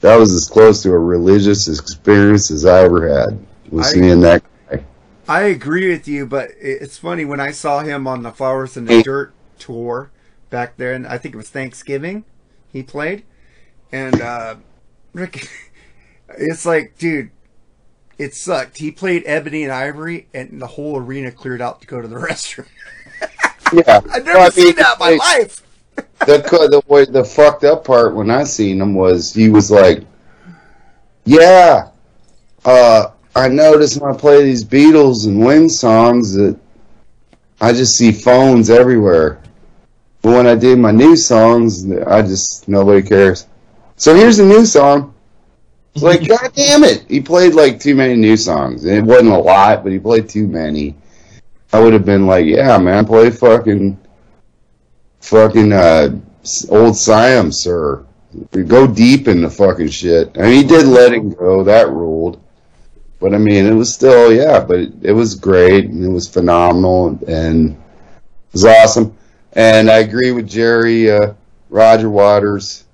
that 0.00 0.16
was 0.16 0.32
as 0.32 0.48
close 0.48 0.82
to 0.82 0.92
a 0.92 0.98
religious 0.98 1.68
experience 1.68 2.50
as 2.50 2.64
I 2.64 2.82
ever 2.84 3.08
had. 3.08 3.38
Was 3.70 3.88
I- 3.88 3.92
seeing 3.92 4.20
that 4.20 4.42
guy. 4.70 4.84
I 5.26 5.42
agree 5.42 5.90
with 5.90 6.08
you, 6.08 6.24
but 6.26 6.50
it's 6.58 6.96
funny 6.96 7.24
when 7.26 7.40
I 7.40 7.50
saw 7.50 7.80
him 7.80 8.06
on 8.06 8.22
the 8.22 8.30
Flowers 8.32 8.76
in 8.76 8.86
the 8.86 9.02
Dirt 9.02 9.34
tour 9.58 10.10
back 10.48 10.76
there, 10.78 10.94
and 10.94 11.06
I 11.06 11.18
think 11.18 11.34
it 11.34 11.38
was 11.38 11.50
Thanksgiving 11.50 12.24
he 12.72 12.82
played, 12.82 13.24
and 13.92 14.20
uh, 14.22 14.56
Rick, 15.12 15.48
it's 16.38 16.64
like, 16.64 16.96
dude, 16.98 17.30
it 18.18 18.34
sucked. 18.34 18.78
He 18.78 18.90
played 18.90 19.22
Ebony 19.26 19.64
and 19.64 19.72
Ivory, 19.72 20.28
and 20.32 20.60
the 20.62 20.66
whole 20.66 20.96
arena 20.98 21.30
cleared 21.30 21.60
out 21.60 21.80
to 21.82 21.86
go 21.86 22.00
to 22.00 22.08
the 22.08 22.16
restroom. 22.28 22.66
Yeah, 23.72 24.00
I've 24.10 24.24
never 24.24 24.38
Well, 24.38 24.46
I 24.46 24.50
seen 24.50 24.74
that 24.76 24.94
in 24.94 24.98
my 24.98 25.10
life. 25.16 25.62
The 26.20 26.38
the 26.70 26.82
way 26.88 27.04
the 27.04 27.24
fucked 27.24 27.64
up 27.64 27.84
part 27.84 28.14
when 28.14 28.30
I 28.30 28.44
seen 28.44 28.80
him 28.80 28.94
was 28.94 29.32
he 29.32 29.48
was 29.48 29.70
like, 29.70 30.04
"Yeah, 31.24 31.88
uh, 32.64 33.10
I 33.34 33.48
noticed 33.48 34.00
when 34.00 34.12
I 34.12 34.16
play 34.16 34.44
these 34.44 34.64
Beatles 34.64 35.26
and 35.26 35.44
Wings 35.44 35.78
songs 35.78 36.34
that 36.34 36.58
I 37.60 37.72
just 37.72 37.96
see 37.96 38.12
phones 38.12 38.70
everywhere. 38.70 39.40
But 40.22 40.32
when 40.32 40.46
I 40.46 40.54
do 40.54 40.76
my 40.76 40.90
new 40.90 41.16
songs, 41.16 41.90
I 41.90 42.22
just 42.22 42.68
nobody 42.68 43.06
cares. 43.06 43.46
So 43.96 44.14
here's 44.14 44.38
a 44.38 44.44
new 44.44 44.66
song. 44.66 45.14
It's 45.94 46.02
like, 46.02 46.26
God 46.28 46.52
damn 46.54 46.84
it! 46.84 47.04
He 47.08 47.20
played 47.20 47.54
like 47.54 47.80
too 47.80 47.94
many 47.94 48.16
new 48.16 48.36
songs. 48.36 48.84
It 48.84 49.04
wasn't 49.04 49.30
a 49.30 49.38
lot, 49.38 49.82
but 49.82 49.92
he 49.92 49.98
played 49.98 50.28
too 50.28 50.46
many. 50.46 50.94
I 51.72 51.80
would 51.80 51.92
have 51.92 52.04
been 52.04 52.26
like, 52.26 52.46
yeah, 52.46 52.78
man, 52.78 53.04
play 53.04 53.30
fucking 53.30 53.98
fucking 55.20 55.72
uh, 55.72 56.18
old 56.70 56.96
Siam, 56.96 57.52
sir. 57.52 58.04
Go 58.52 58.86
deep 58.86 59.26
in 59.26 59.42
the 59.42 59.50
fucking 59.50 59.88
shit. 59.88 60.36
And 60.36 60.52
he 60.52 60.62
did 60.62 60.86
letting 60.86 61.30
go. 61.30 61.64
That 61.64 61.88
ruled. 61.90 62.40
But 63.20 63.34
I 63.34 63.38
mean, 63.38 63.66
it 63.66 63.74
was 63.74 63.92
still, 63.92 64.32
yeah, 64.32 64.60
but 64.60 64.78
it, 64.78 64.92
it 65.02 65.12
was 65.12 65.34
great 65.34 65.86
and 65.86 66.04
it 66.04 66.08
was 66.08 66.28
phenomenal 66.28 67.18
and 67.26 67.70
it 67.72 68.52
was 68.52 68.64
awesome. 68.64 69.16
And 69.54 69.90
I 69.90 69.98
agree 69.98 70.30
with 70.30 70.48
Jerry, 70.48 71.10
uh, 71.10 71.34
Roger 71.68 72.10
Waters 72.10 72.84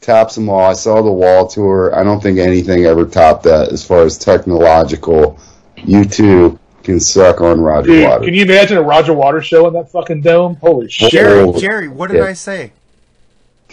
tops 0.00 0.36
them 0.36 0.48
all. 0.48 0.70
I 0.70 0.72
saw 0.72 1.02
the 1.02 1.12
wall 1.12 1.46
tour. 1.46 1.94
I 1.94 2.04
don't 2.04 2.22
think 2.22 2.38
anything 2.38 2.86
ever 2.86 3.04
topped 3.04 3.42
that 3.44 3.72
as 3.72 3.84
far 3.84 4.02
as 4.02 4.16
technological. 4.16 5.38
U2 5.76 6.58
can 6.86 7.00
suck 7.00 7.40
on 7.42 7.60
Roger 7.60 7.88
Dude, 7.88 8.04
Waters. 8.08 8.24
can 8.24 8.34
you 8.34 8.44
imagine 8.44 8.78
a 8.78 8.82
Roger 8.82 9.12
Waters 9.12 9.44
show 9.46 9.66
in 9.68 9.74
that 9.74 9.90
fucking 9.92 10.22
dome? 10.22 10.56
Holy 10.56 10.88
shit! 10.90 11.12
Jerry, 11.12 11.40
Oh, 11.40 11.58
Jerry, 11.58 11.88
what 11.88 12.10
did 12.10 12.18
yeah. 12.18 12.24
I 12.24 12.32
say? 12.32 12.72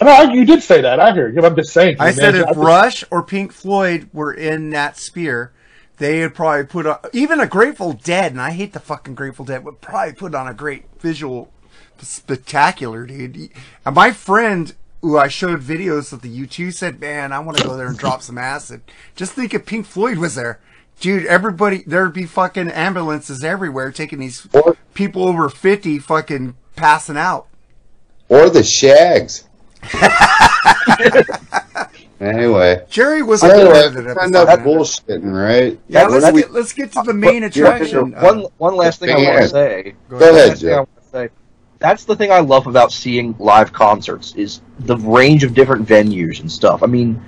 No, 0.01 0.07
I- 0.09 0.33
you 0.33 0.43
did 0.43 0.61
say 0.63 0.81
that. 0.81 0.99
I 0.99 1.11
heard 1.11 1.35
you. 1.35 1.45
I'm 1.45 1.55
just 1.55 1.71
saying. 1.71 1.97
I 1.99 2.11
said 2.11 2.35
imagine- 2.35 2.49
if 2.49 2.57
Rush 2.57 3.03
or 3.11 3.23
Pink 3.23 3.53
Floyd 3.53 4.09
were 4.11 4.33
in 4.33 4.71
that 4.71 4.97
sphere, 4.97 5.51
they 5.97 6.21
would 6.21 6.33
probably 6.35 6.65
put 6.65 6.85
on 6.87 6.97
even 7.13 7.39
a 7.39 7.45
Grateful 7.47 7.93
Dead, 7.93 8.31
and 8.31 8.41
I 8.41 8.51
hate 8.51 8.73
the 8.73 8.79
fucking 8.79 9.13
Grateful 9.15 9.45
Dead, 9.45 9.63
would 9.63 9.79
probably 9.81 10.13
put 10.13 10.33
on 10.35 10.47
a 10.47 10.53
great 10.53 10.83
visual 10.99 11.51
spectacular, 12.01 13.05
dude. 13.05 13.49
And 13.85 13.95
my 13.95 14.11
friend 14.11 14.73
who 15.01 15.17
I 15.17 15.27
showed 15.27 15.61
videos 15.61 16.11
of 16.13 16.21
the 16.21 16.29
U2 16.29 16.71
said, 16.73 16.99
"Man, 16.99 17.31
I 17.31 17.39
want 17.39 17.57
to 17.57 17.63
go 17.67 17.75
there 17.77 17.87
and 17.87 17.97
drop 17.97 18.21
some 18.21 18.37
acid." 18.37 18.81
Just 19.15 19.33
think 19.33 19.53
if 19.53 19.65
Pink 19.65 19.85
Floyd 19.85 20.17
was 20.17 20.35
there. 20.35 20.59
Dude, 21.03 21.25
everybody, 21.25 21.83
there'd 21.85 22.13
be 22.13 22.25
fucking 22.25 22.69
ambulances 22.71 23.43
everywhere 23.43 23.91
taking 23.91 24.19
these 24.19 24.47
Or, 24.53 24.77
people 24.93 25.27
over 25.27 25.49
50 25.49 25.99
fucking 25.99 26.55
passing 26.77 27.17
out. 27.17 27.47
or 28.29 28.49
the 28.49 28.63
Shags. 28.63 29.43
anyway. 32.21 32.85
Jerry 32.89 33.21
was 33.21 33.43
Anyway, 33.43 33.79
a 33.79 33.89
enough 34.23 34.47
bullshitting, 34.59 35.29
right? 35.29 35.77
Yeah, 35.89 36.03
Yeah, 36.03 36.07
let's 36.07 36.31
get, 36.31 36.51
let's 36.53 36.71
get 36.71 36.93
to 36.93 37.01
the 37.03 37.13
main 37.13 37.43
attraction. 37.43 38.13
Uh, 38.15 38.21
one 38.21 38.45
one 38.57 38.75
last 38.77 39.01
thing 39.01 39.09
I 39.09 39.15
want 39.17 39.41
to 39.43 39.49
say. 39.49 39.95
Go 40.07 40.15
ahead, 40.19 40.57
Joe. 40.57 40.77
wanna 40.77 40.87
say. 41.11 41.29
That's 41.79 42.05
the 42.05 42.15
thing 42.15 42.31
I 42.31 42.39
love 42.39 42.67
about 42.67 42.93
seeing 42.93 43.35
live 43.39 43.73
concerts 43.73 44.33
is 44.37 44.61
the 44.79 44.95
range 44.95 45.43
of 45.43 45.53
different 45.53 45.85
venues 45.85 46.39
and 46.39 46.49
stuff. 46.49 46.81
I 46.81 46.85
mean, 46.85 47.21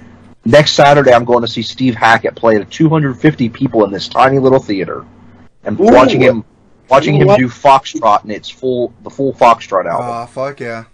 next 0.45 0.73
Saturday 0.73 1.13
I'm 1.13 1.25
going 1.25 1.41
to 1.41 1.47
see 1.47 1.61
Steve 1.61 1.95
Hackett 1.95 2.35
play 2.35 2.57
to 2.57 2.65
250 2.65 3.49
people 3.49 3.83
in 3.83 3.91
this 3.91 4.07
tiny 4.07 4.39
little 4.39 4.59
theater, 4.59 5.05
and 5.63 5.79
Ooh. 5.79 5.85
watching 5.85 6.21
him 6.21 6.45
watching 6.89 7.15
him 7.15 7.27
What? 7.27 7.39
do 7.39 7.47
Foxtrot 7.47 8.23
and 8.23 8.31
it's 8.31 8.49
full 8.49 8.93
the 9.03 9.09
full 9.09 9.33
Foxtrot 9.33 9.85
album. 9.85 10.07
Aw, 10.07 10.25
fuck 10.27 10.59
yeah. 10.59 10.85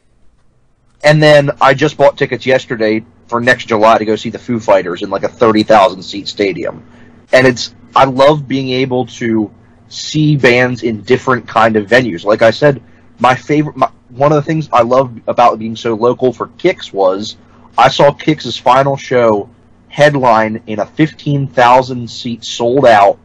And 1.03 1.21
then 1.21 1.51
I 1.59 1.73
just 1.73 1.97
bought 1.97 2.17
tickets 2.17 2.45
yesterday 2.45 3.03
for 3.27 3.41
next 3.41 3.65
July 3.65 3.97
to 3.97 4.05
go 4.05 4.15
see 4.15 4.29
the 4.29 4.39
Foo 4.39 4.59
Fighters 4.59 5.01
in 5.01 5.09
like 5.09 5.23
a 5.23 5.29
30,000 5.29 6.03
seat 6.03 6.27
stadium. 6.27 6.85
And 7.33 7.47
it's, 7.47 7.73
I 7.95 8.05
love 8.05 8.47
being 8.47 8.69
able 8.69 9.05
to 9.07 9.51
see 9.87 10.37
bands 10.37 10.83
in 10.83 11.01
different 11.01 11.47
kind 11.47 11.75
of 11.75 11.87
venues. 11.87 12.23
Like 12.23 12.41
I 12.41 12.51
said, 12.51 12.83
my 13.19 13.35
favorite, 13.35 13.75
my, 13.75 13.89
one 14.09 14.31
of 14.31 14.35
the 14.35 14.41
things 14.41 14.69
I 14.71 14.83
love 14.83 15.17
about 15.27 15.57
being 15.59 15.75
so 15.75 15.95
local 15.95 16.33
for 16.33 16.47
Kix 16.47 16.93
was 16.93 17.37
I 17.77 17.89
saw 17.89 18.11
Kix' 18.11 18.59
final 18.59 18.97
show 18.97 19.49
headline 19.87 20.61
in 20.67 20.79
a 20.79 20.85
15,000 20.85 22.09
seat 22.09 22.43
sold 22.43 22.85
out 22.85 23.17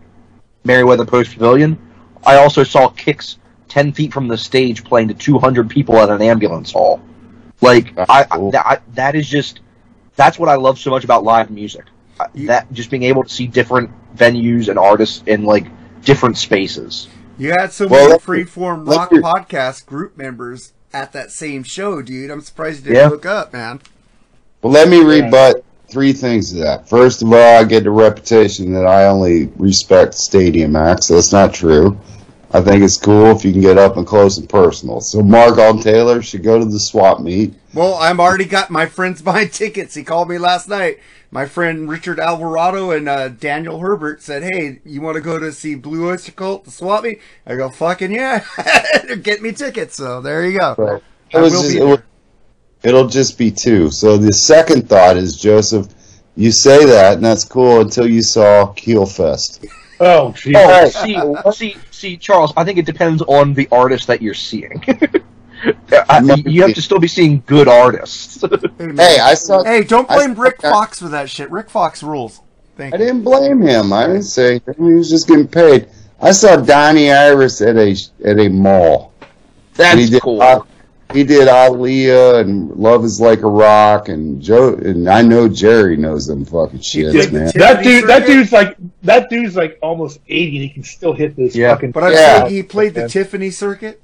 Merriweather 0.64 1.04
Post 1.04 1.32
Pavilion. 1.32 1.78
I 2.24 2.36
also 2.36 2.64
saw 2.64 2.88
Kix 2.90 3.36
10 3.68 3.92
feet 3.92 4.12
from 4.12 4.28
the 4.28 4.36
stage 4.38 4.84
playing 4.84 5.08
to 5.08 5.14
200 5.14 5.68
people 5.70 5.96
at 5.98 6.10
an 6.10 6.22
ambulance 6.22 6.72
hall. 6.72 7.00
Like 7.60 7.94
That's 7.94 8.10
I, 8.10 8.24
cool. 8.24 8.50
that, 8.50 8.66
I, 8.66 8.78
that 8.94 9.14
is 9.14 9.28
just 9.28 9.60
that's 10.16 10.38
what 10.38 10.48
I 10.48 10.54
love 10.56 10.78
so 10.78 10.90
much 10.90 11.04
about 11.04 11.24
live 11.24 11.50
music. 11.50 11.84
Uh, 12.18 12.26
you- 12.34 12.46
That 12.48 12.72
just 12.72 12.90
being 12.90 13.02
able 13.04 13.22
to 13.22 13.28
see 13.28 13.46
different 13.46 13.90
venues 14.16 14.68
and 14.68 14.78
artists 14.78 15.22
in 15.26 15.44
like 15.44 15.66
different 16.02 16.36
spaces. 16.38 17.08
You 17.38 17.50
had 17.50 17.72
so 17.72 17.86
Well, 17.86 18.08
many 18.08 18.44
freeform 18.44 18.88
rock 18.88 19.10
podcast 19.10 19.84
group 19.86 20.16
members 20.16 20.72
at 20.92 21.12
that 21.12 21.30
same 21.30 21.62
show, 21.64 22.00
dude. 22.00 22.30
I'm 22.30 22.40
surprised 22.40 22.78
you 22.86 22.92
didn't 22.94 22.96
Yeah. 23.04 23.08
look 23.08 23.26
up, 23.26 23.52
man. 23.52 23.80
Well, 24.62 24.72
let 24.72 24.88
me 24.88 25.00
rebut 25.02 25.64
three 25.88 26.12
things 26.12 26.50
to 26.52 26.58
that. 26.58 26.88
First 26.88 27.22
of 27.22 27.32
all, 27.32 27.58
I 27.60 27.64
get 27.64 27.84
the 27.84 27.90
reputation 27.90 28.72
that 28.72 28.86
I 28.86 29.06
only 29.06 29.46
respect 29.56 30.14
stadium 30.14 30.74
acts. 30.76 31.08
That's 31.08 31.32
not 31.32 31.54
true. 31.54 31.98
I 32.52 32.60
think 32.60 32.82
it's 32.82 32.96
cool 32.96 33.32
if 33.32 33.44
you 33.44 33.52
can 33.52 33.60
get 33.60 33.76
up 33.76 33.96
and 33.96 34.06
close 34.06 34.38
and 34.38 34.48
personal. 34.48 35.00
So 35.00 35.20
Mark 35.22 35.58
Alton 35.58 35.82
Taylor 35.82 36.22
should 36.22 36.42
go 36.42 36.58
to 36.58 36.64
the 36.64 36.78
swap 36.80 37.20
meet. 37.20 37.54
Well, 37.74 37.94
I'm 37.94 38.18
already 38.20 38.44
got 38.46 38.70
my 38.70 38.86
friends 38.86 39.20
buying 39.30 39.50
tickets. 39.50 39.94
He 39.94 40.02
called 40.04 40.28
me 40.28 40.38
last 40.38 40.68
night. 40.68 40.98
My 41.32 41.44
friend 41.46 41.88
Richard 41.88 42.20
Alvarado 42.20 42.92
and 42.92 43.08
uh, 43.08 43.28
Daniel 43.28 43.80
Herbert 43.80 44.22
said, 44.22 44.44
"Hey, 44.44 44.80
you 44.84 45.00
want 45.02 45.16
to 45.16 45.20
go 45.20 45.38
to 45.40 45.52
see 45.52 45.74
Blue 45.74 46.08
Oyster 46.08 46.30
Cult, 46.32 46.64
the 46.64 46.70
swap 46.70 47.02
meet?" 47.02 47.20
I 47.46 47.56
go, 47.56 47.68
"Fucking 47.68 48.12
yeah!" 48.12 48.44
They're 49.04 49.40
me 49.40 49.52
tickets. 49.52 49.96
So 49.96 50.20
there 50.20 50.46
you 50.48 50.58
go. 50.60 50.74
Right. 50.78 51.02
I 51.34 51.38
It 51.38 51.42
was 51.42 51.52
will 51.52 51.62
just- 51.62 51.74
be 51.74 51.80
it 51.80 51.84
will- 51.84 52.02
it'll 52.82 53.08
just 53.08 53.38
be 53.38 53.50
two. 53.50 53.90
So 53.90 54.16
the 54.16 54.32
second 54.32 54.88
thought 54.88 55.16
is, 55.16 55.36
Joseph, 55.36 55.88
you 56.36 56.52
say 56.52 56.84
that, 56.84 57.14
and 57.14 57.24
that's 57.24 57.44
cool 57.44 57.80
until 57.80 58.08
you 58.08 58.22
saw 58.22 58.72
Keelfest. 58.74 59.66
Oh, 60.00 60.34
jeez. 60.36 60.54
Oh, 61.44 61.50
see, 61.50 61.74
see, 61.74 61.80
see, 61.90 62.16
Charles. 62.16 62.52
I 62.56 62.64
think 62.64 62.78
it 62.78 62.86
depends 62.86 63.22
on 63.22 63.54
the 63.54 63.68
artist 63.72 64.06
that 64.08 64.20
you're 64.20 64.34
seeing. 64.34 64.82
I, 66.08 66.20
you 66.44 66.62
have 66.62 66.74
to 66.74 66.82
still 66.82 66.98
be 66.98 67.08
seeing 67.08 67.42
good 67.46 67.68
artists. 67.68 68.44
Hey. 68.78 68.94
Hey, 68.94 69.18
I 69.18 69.34
saw. 69.34 69.64
Hey, 69.64 69.82
don't 69.82 70.06
blame 70.06 70.34
saw 70.34 70.42
Rick 70.42 70.60
Fox 70.60 70.98
for 71.00 71.08
that 71.08 71.30
shit. 71.30 71.50
Rick 71.50 71.70
Fox 71.70 72.02
rules. 72.02 72.40
Thank 72.76 72.94
I 72.94 72.98
you. 72.98 73.04
didn't 73.06 73.24
blame 73.24 73.62
him. 73.62 73.92
I 73.92 74.06
didn't 74.06 74.24
say 74.24 74.60
he 74.76 74.82
was 74.82 75.08
just 75.08 75.26
getting 75.26 75.48
paid. 75.48 75.88
I 76.20 76.32
saw 76.32 76.56
Donnie 76.56 77.10
Iris 77.10 77.62
at 77.62 77.76
a 77.76 77.96
at 78.24 78.38
a 78.38 78.48
mall. 78.48 79.14
And 79.78 79.98
he 79.98 80.06
That's 80.06 80.10
did, 80.10 80.22
cool. 80.22 80.66
He 81.16 81.24
did 81.24 81.48
Aaliyah 81.48 82.40
and 82.40 82.70
Love 82.76 83.04
Is 83.04 83.20
Like 83.20 83.40
a 83.42 83.48
Rock 83.48 84.08
and 84.08 84.40
Joe 84.40 84.74
and 84.74 85.08
I 85.08 85.22
know 85.22 85.48
Jerry 85.48 85.96
knows 85.96 86.26
them 86.26 86.44
fucking 86.44 86.80
shits, 86.80 87.32
man. 87.32 87.50
That 87.54 87.82
dude, 87.82 88.06
that 88.08 88.26
dude's 88.26 88.52
like 88.52 88.76
that 89.02 89.28
dude's 89.30 89.56
like 89.56 89.78
almost 89.82 90.20
eighty, 90.28 90.56
and 90.56 90.62
he 90.64 90.68
can 90.68 90.82
still 90.84 91.12
hit 91.12 91.34
this 91.36 91.56
Yeah. 91.56 91.74
fucking. 91.74 91.90
But 91.92 92.04
I'm 92.04 92.12
Yeah. 92.12 92.38
saying 92.40 92.54
he 92.54 92.62
played 92.62 92.94
the 92.94 93.00
Man. 93.00 93.08
Tiffany 93.08 93.50
circuit. 93.50 94.00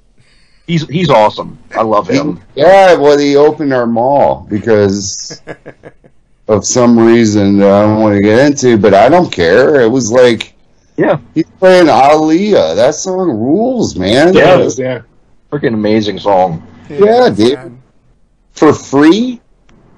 He's 0.67 0.87
he's 0.87 1.09
awesome. 1.09 1.57
I 1.75 1.81
love 1.83 2.07
him. 2.09 2.41
Yeah, 2.55 2.95
well, 2.95 3.17
he 3.17 3.35
opened 3.35 3.73
our 3.73 3.85
mall 3.85 4.47
because 4.49 5.41
of 6.47 6.65
some 6.65 6.97
reason 6.97 7.57
that 7.59 7.69
I 7.71 7.81
don't 7.83 8.01
want 8.01 8.15
to 8.15 8.21
get 8.21 8.39
into, 8.39 8.77
but 8.77 8.93
I 8.93 9.09
don't 9.09 9.31
care. 9.31 9.81
It 9.81 9.89
was 9.89 10.11
like 10.11 10.53
Yeah, 10.97 11.17
he's 11.35 11.45
playing 11.59 11.87
Aaliyah. 11.87 12.75
That 12.75 12.95
song 12.95 13.29
rules, 13.29 13.95
man. 13.95 14.33
yeah, 14.33 14.55
was 14.57 14.79
yeah. 14.79 15.01
freaking 15.51 15.73
amazing 15.73 16.19
song. 16.19 16.65
Yeah, 16.99 17.29
dude. 17.29 17.53
man. 17.55 17.83
for 18.53 18.73
free. 18.73 19.39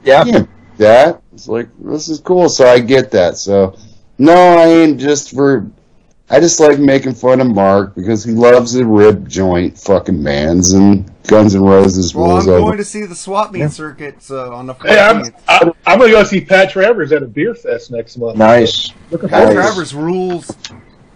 Yeah, 0.03 0.23
Yeah, 0.25 0.43
that 0.77 1.21
it's 1.33 1.47
like 1.47 1.67
this 1.79 2.09
is 2.09 2.19
cool. 2.19 2.47
So 2.49 2.67
I 2.67 2.79
get 2.79 3.09
that. 3.11 3.37
So 3.37 3.77
no, 4.17 4.33
I 4.33 4.65
ain't 4.67 4.99
just 4.99 5.33
for. 5.35 5.69
I 6.27 6.39
just 6.39 6.59
like 6.59 6.79
making 6.79 7.13
fun 7.13 7.39
of 7.39 7.47
Mark 7.53 7.93
because 7.93 8.23
he 8.23 8.31
loves 8.31 8.73
the 8.73 8.83
rib 8.83 9.29
joint 9.29 9.77
fucking 9.77 10.23
bands 10.23 10.73
and 10.73 11.07
Guns 11.27 11.53
N' 11.53 11.61
Roses 11.61 12.15
Well, 12.15 12.25
I'm 12.25 12.31
rules 12.31 12.45
going 12.47 12.63
over. 12.63 12.77
to 12.77 12.83
see 12.83 13.05
the 13.05 13.13
swap 13.13 13.51
meet 13.51 13.69
circuit 13.69 14.23
so 14.23 14.51
on 14.51 14.65
the 14.65 14.73
Hey, 14.73 14.99
I'm, 14.99 15.23
I, 15.47 15.71
I'm 15.85 15.99
gonna 15.99 16.11
go 16.11 16.23
see 16.23 16.41
Pat 16.41 16.71
Travers 16.71 17.11
at 17.11 17.21
a 17.21 17.27
beer 17.27 17.53
fest 17.53 17.91
next 17.91 18.17
month. 18.17 18.37
nice. 18.37 18.91
Looking 19.11 19.29
Pat 19.29 19.43
forward 19.43 19.53
to. 19.53 19.61
Travers 19.61 19.93
rules. 19.93 20.51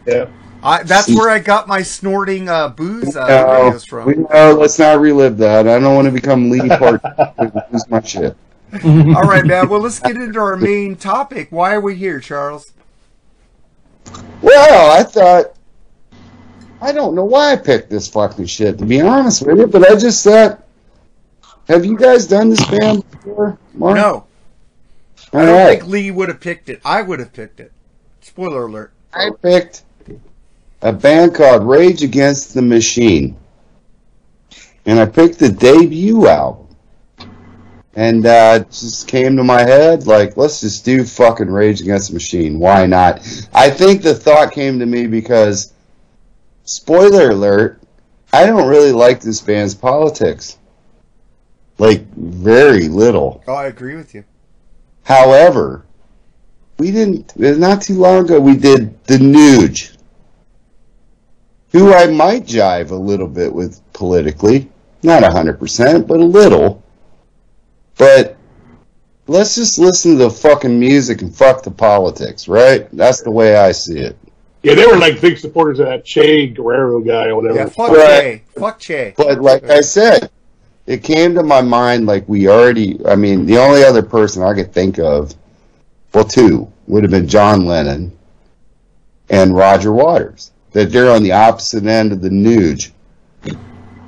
Yeah. 0.06 0.30
I, 0.62 0.84
that's 0.84 1.08
where 1.10 1.30
I 1.30 1.40
got 1.40 1.68
my 1.68 1.82
snorting 1.82 2.50
uh, 2.50 2.70
booze 2.70 3.16
uh, 3.16 3.28
No, 3.28 3.46
videos 3.72 4.06
we, 4.06 4.14
from. 4.14 4.28
no, 4.32 4.54
let's 4.54 4.78
not 4.78 5.00
relive 5.00 5.38
that. 5.38 5.68
I 5.68 5.80
don't 5.80 5.96
want 5.96 6.06
to 6.08 6.12
become 6.12 6.50
Lee 6.50 6.68
Park. 6.68 7.02
Lose 7.72 7.90
my 7.90 8.02
shit. 8.02 8.36
All 8.84 9.24
right, 9.24 9.46
man. 9.46 9.70
Well, 9.70 9.80
let's 9.80 10.00
get 10.00 10.16
into 10.18 10.40
our 10.40 10.56
main 10.58 10.96
topic. 10.96 11.48
Why 11.52 11.74
are 11.76 11.82
we 11.82 11.96
here, 11.96 12.20
Charles? 12.20 12.74
Well, 14.42 14.92
I 15.00 15.04
thought. 15.04 15.56
I 16.82 16.92
don't 16.94 17.14
know 17.16 17.26
why 17.26 17.52
I 17.52 17.56
picked 17.58 17.90
this 17.90 18.08
fucking 18.08 18.46
shit, 18.46 18.78
to 18.78 18.86
be 18.86 19.02
honest 19.02 19.46
with 19.46 19.58
you, 19.58 19.68
but 19.68 19.90
I 19.90 19.96
just 19.96 20.24
thought. 20.24 20.64
Have 21.68 21.86
you 21.86 21.96
guys 21.98 22.26
done 22.26 22.50
this 22.50 22.66
band 22.66 23.10
before? 23.12 23.58
Mark? 23.76 23.96
No, 23.96 24.26
All 25.34 25.40
I 25.40 25.46
don't 25.46 25.56
right. 25.56 25.80
think 25.80 25.92
Lee 25.92 26.10
would 26.12 26.28
have 26.30 26.40
picked 26.40 26.68
it. 26.70 26.82
I 26.84 27.02
would 27.04 27.20
have 27.20 27.32
picked 27.32 27.60
it. 27.60 27.72
Spoiler 28.22 28.66
alert. 28.66 28.92
I 29.14 29.30
picked 29.42 29.84
a 30.82 30.94
band 30.94 31.36
called 31.36 31.64
Rage 31.64 32.04
Against 32.04 32.54
the 32.54 32.62
Machine. 32.62 33.38
And 34.86 35.00
I 35.00 35.06
picked 35.06 35.40
the 35.40 35.50
debut 35.50 36.28
album. 36.28 36.68
And 37.96 38.26
uh, 38.26 38.60
it 38.62 38.72
just 38.72 39.08
came 39.08 39.36
to 39.36 39.44
my 39.44 39.62
head, 39.62 40.08
like, 40.08 40.38
let's 40.38 40.62
just 40.62 40.86
do 40.86 41.04
fucking 41.04 41.52
Rage 41.52 41.82
Against 41.82 42.10
the 42.10 42.14
Machine. 42.14 42.60
Why 42.60 42.86
not? 42.86 43.20
I 43.54 43.70
think 43.70 44.02
the 44.02 44.16
thought 44.16 44.54
came 44.54 44.80
to 44.80 44.86
me 44.86 45.06
because, 45.08 45.74
spoiler 46.64 47.32
alert, 47.32 47.82
I 48.32 48.46
don't 48.46 48.70
really 48.70 48.94
like 48.94 49.20
this 49.20 49.42
band's 49.42 49.76
politics. 49.76 50.58
Like, 51.78 52.06
very 52.14 52.88
little. 52.88 53.44
Oh, 53.48 53.56
I 53.56 53.66
agree 53.66 53.96
with 53.96 54.14
you. 54.16 54.24
However, 55.04 55.86
we 56.78 56.92
didn't. 56.92 57.38
Not 57.38 57.82
too 57.82 57.96
long 57.96 58.26
ago, 58.26 58.40
we 58.40 58.56
did 58.56 59.04
the 59.06 59.18
Nuge, 59.18 59.98
who 61.72 61.94
I 61.94 62.08
might 62.08 62.46
jive 62.46 62.92
a 62.92 62.96
little 62.96 63.28
bit 63.28 63.54
with 63.54 63.82
politically, 63.94 64.70
not 65.04 65.24
hundred 65.32 65.60
percent, 65.60 66.08
but 66.08 66.20
a 66.20 66.26
little. 66.26 66.84
But 67.98 68.38
let's 69.28 69.56
just 69.56 69.78
listen 69.78 70.14
to 70.14 70.18
the 70.18 70.30
fucking 70.30 70.80
music 70.80 71.22
and 71.22 71.36
fuck 71.36 71.64
the 71.64 71.72
politics, 71.72 72.48
right? 72.48 72.90
That's 72.92 73.22
the 73.22 73.32
way 73.32 73.58
I 73.58 73.72
see 73.72 74.00
it. 74.00 74.18
Yeah, 74.64 74.76
they 74.76 74.86
were 74.86 74.98
like 74.98 75.22
big 75.22 75.38
supporters 75.38 75.80
of 75.80 75.86
that 75.86 76.04
Che 76.04 76.48
Guerrero 76.48 77.00
guy 77.00 77.28
or 77.28 77.36
whatever. 77.36 77.60
Yeah, 77.60 77.66
fuck 77.68 77.92
Right. 77.92 78.44
Che. 78.46 78.60
Fuck 78.60 78.80
Che. 78.80 79.14
But 79.16 79.40
like 79.40 79.70
I 79.70 79.82
said, 79.82 80.30
it 80.86 81.04
came 81.04 81.34
to 81.36 81.44
my 81.44 81.62
mind 81.62 82.08
like 82.08 82.28
we 82.28 82.50
already. 82.50 83.00
I 83.06 83.16
mean, 83.16 83.46
the 83.46 83.58
only 83.58 83.84
other 83.84 84.02
person 84.02 84.44
I 84.44 84.54
could 84.54 84.74
think 84.74 85.00
of, 85.00 85.34
well, 86.14 86.26
two 86.26 86.72
would 86.88 87.04
have 87.04 87.12
been 87.12 87.28
John 87.28 87.66
Lennon 87.66 88.18
and 89.30 89.56
Roger 89.56 89.94
Waters. 89.94 90.52
That 90.72 90.92
they're 90.92 91.10
on 91.12 91.24
the 91.24 91.32
opposite 91.32 91.86
end 91.86 92.12
of 92.12 92.22
the 92.22 92.30
nuge. 92.30 92.92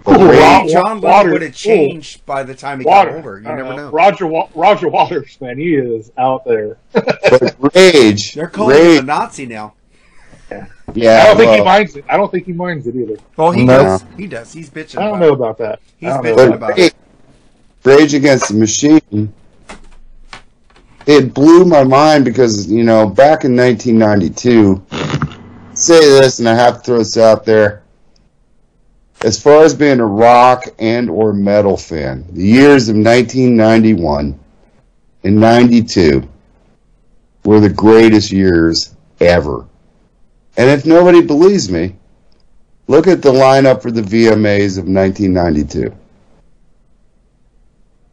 Ooh, 0.08 0.30
Ray- 0.30 0.68
John 0.72 1.00
Lennon 1.00 1.32
would 1.32 1.42
have 1.44 1.54
changed 1.56 2.26
by 2.26 2.42
the 2.44 2.56
time 2.56 2.80
he 2.80 2.86
Water. 2.86 3.10
got 3.12 3.16
older. 3.18 3.40
You 3.40 3.48
uh, 3.50 3.56
never 3.56 3.70
know. 3.70 3.76
know. 3.76 3.90
Roger 3.92 4.26
Wa- 4.28 4.50
Roger 4.56 4.90
Waters, 4.90 5.38
man, 5.42 5.58
he 5.60 5.76
is 5.76 6.12
out 6.18 6.44
there. 6.46 6.78
but 6.92 7.56
Rage, 7.76 8.34
They're 8.34 8.48
calling 8.48 8.76
him 8.78 8.98
a 8.98 9.02
Nazi 9.04 9.46
now. 9.46 9.74
yeah. 10.94 11.22
I 11.24 11.26
don't 11.28 11.38
think 11.38 11.52
he 11.52 11.56
well, 11.58 11.66
minds 11.66 11.96
it. 11.96 12.06
I 12.10 12.18
don't 12.18 12.32
think 12.32 12.46
he 12.46 12.54
minds 12.54 12.88
it 12.88 12.96
either. 12.96 13.18
Well, 13.38 13.52
he 13.52 13.64
No. 13.64 13.84
does. 13.84 14.06
He 14.18 14.28
does. 14.28 14.52
He's 14.52 14.70
bitching. 14.70 14.98
I 14.98 15.04
don't 15.04 15.10
about 15.18 15.20
know 15.20 15.28
it. 15.30 15.34
about 15.34 15.58
that. 15.60 15.80
He's 15.98 16.10
I 16.10 16.14
don't 16.16 16.24
know 16.26 16.36
bitching 16.36 16.46
about 16.48 16.56
about 16.56 16.70
but 16.72 16.80
it. 16.80 16.96
Rage, 17.86 18.00
Rage 18.00 18.14
Against 18.16 18.48
the 18.50 18.56
Machine, 18.56 19.34
it 21.06 21.34
blew 21.34 21.64
my 21.66 21.84
mind 21.84 22.26
because 22.26 22.70
you 22.72 22.84
know 22.84 23.08
back 23.08 23.46
in 23.46 23.56
1992. 23.56 24.84
Say 25.82 26.00
this, 26.00 26.38
and 26.38 26.48
I 26.48 26.54
have 26.54 26.78
to 26.78 26.82
throw 26.84 26.98
this 27.00 27.18
out 27.18 27.44
there. 27.44 27.82
As 29.24 29.42
far 29.42 29.64
as 29.64 29.74
being 29.74 30.00
a 30.00 30.06
rock 30.06 30.66
and 30.78 31.10
or 31.10 31.34
metal 31.34 31.76
fan, 31.76 32.24
the 32.30 32.44
years 32.44 32.88
of 32.88 32.96
1991 32.96 34.40
and 35.24 35.36
92 35.36 36.28
were 37.44 37.60
the 37.60 37.70
greatest 37.70 38.32
years 38.32 38.96
ever. 39.20 39.66
And 40.56 40.70
if 40.70 40.86
nobody 40.86 41.22
believes 41.22 41.72
me, 41.72 41.96
look 42.86 43.08
at 43.08 43.24
the 43.24 43.32
lineup 43.32 43.82
for 43.82 43.90
the 43.90 44.02
VMAs 44.04 44.78
of 44.78 44.86
1992. 44.88 45.96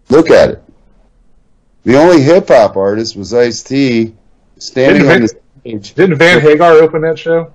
Look 0.08 0.30
at 0.30 0.50
it. 0.50 0.62
The 1.84 1.96
only 1.96 2.22
hip 2.22 2.48
hop 2.48 2.76
artist 2.76 3.14
was 3.14 3.34
Ice 3.34 3.62
T 3.62 4.14
standing 4.58 5.02
Didn't 5.02 5.14
on 5.14 5.20
the 5.22 5.40
Vin- 5.64 5.82
stage. 5.82 5.94
Didn't 5.94 6.16
Van 6.16 6.40
Hagar 6.40 6.72
open 6.72 7.02
that 7.02 7.18
show? 7.18 7.52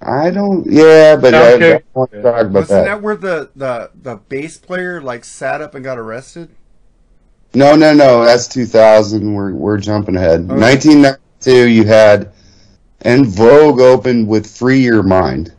I 0.00 0.30
don't, 0.30 0.64
yeah, 0.70 1.16
but 1.16 1.34
I, 1.34 1.54
I 1.54 1.58
don't 1.58 1.84
want 1.94 2.10
to 2.12 2.22
talk 2.22 2.40
about 2.42 2.52
Wasn't 2.52 2.68
that. 2.68 2.84
that 2.84 3.02
where 3.02 3.16
the, 3.16 3.50
the, 3.56 3.90
the 4.00 4.16
bass 4.16 4.56
player 4.56 5.00
like 5.02 5.24
sat 5.24 5.60
up 5.60 5.74
and 5.74 5.82
got 5.84 5.98
arrested? 5.98 6.50
No, 7.54 7.74
no, 7.74 7.92
no. 7.94 8.24
That's 8.24 8.46
2000. 8.46 9.34
We're 9.34 9.52
we're 9.54 9.78
jumping 9.78 10.16
ahead. 10.16 10.42
Okay. 10.42 10.54
1992. 10.60 11.66
You 11.68 11.84
had, 11.84 12.30
En 13.02 13.24
Vogue 13.24 13.80
opened 13.80 14.28
with 14.28 14.46
"Free 14.46 14.80
Your 14.80 15.02
Mind," 15.02 15.52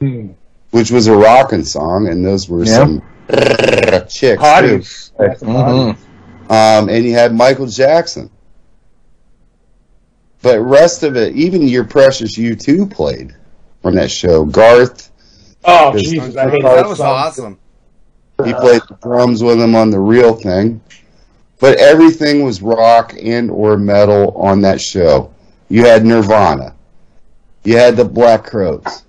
Hmm. 0.00 0.28
which 0.70 0.90
was 0.90 1.08
a 1.08 1.16
rocking 1.16 1.64
song, 1.64 2.08
and 2.08 2.24
those 2.24 2.48
were 2.48 2.64
Yeah. 2.64 2.76
some 2.76 3.02
chicks 4.08 4.14
too. 4.20 4.36
Hotties. 4.38 5.10
That's 5.18 5.40
some 5.40 5.48
hotties. 5.48 5.96
Mhm. 6.48 6.80
Um, 6.80 6.88
and 6.88 7.04
you 7.04 7.12
had 7.12 7.34
Michael 7.34 7.66
Jackson. 7.66 8.30
But 10.42 10.60
rest 10.60 11.02
of 11.02 11.16
it, 11.16 11.34
even 11.34 11.62
your 11.62 11.84
precious 11.84 12.36
U2 12.38 12.90
played 12.90 13.34
on 13.84 13.94
that 13.94 14.10
show. 14.10 14.44
Garth, 14.44 15.10
Oh. 15.64 15.96
Jesus. 15.96 16.36
I 16.36 16.46
that 16.46 16.62
that 16.62 16.88
was 16.88 16.98
song. 16.98 17.06
awesome. 17.08 17.58
he 18.44 18.52
played 18.54 18.82
the 18.88 18.96
drums 19.02 19.42
with 19.42 19.60
him 19.60 19.74
on 19.74 19.90
the 19.90 19.98
real 20.00 20.34
thing. 20.34 20.80
But 21.60 21.78
everything 21.78 22.42
was 22.42 22.60
rock 22.60 23.14
and 23.22 23.48
or 23.50 23.76
metal 23.76 24.32
on 24.36 24.60
that 24.62 24.80
show. 24.80 25.32
You 25.68 25.84
had 25.84 26.04
Nirvana. 26.04 26.74
You 27.62 27.76
had 27.76 27.96
the 27.96 28.04
Black 28.04 28.42
Crowes. 28.44 29.04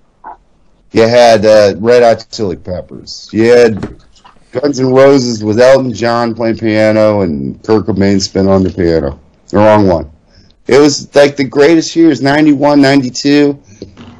You 0.92 1.02
had 1.08 1.44
uh, 1.44 1.74
Red 1.78 2.04
Hot 2.04 2.24
Chili 2.30 2.54
Peppers. 2.54 3.28
You 3.32 3.44
had 3.50 4.00
Guns 4.52 4.78
N' 4.78 4.92
Roses 4.92 5.42
with 5.42 5.58
Elton 5.58 5.92
John 5.92 6.32
playing 6.36 6.58
piano 6.58 7.22
and 7.22 7.60
Kurt 7.64 7.86
Cobain 7.86 8.20
spin 8.20 8.46
on 8.46 8.62
the 8.62 8.70
piano. 8.70 9.18
The 9.48 9.56
wrong 9.56 9.88
one. 9.88 10.08
It 10.68 10.78
was 10.78 11.12
like 11.16 11.34
the 11.34 11.42
greatest 11.44 11.96
years, 11.96 12.22
91, 12.22 12.80
92, 12.80 13.60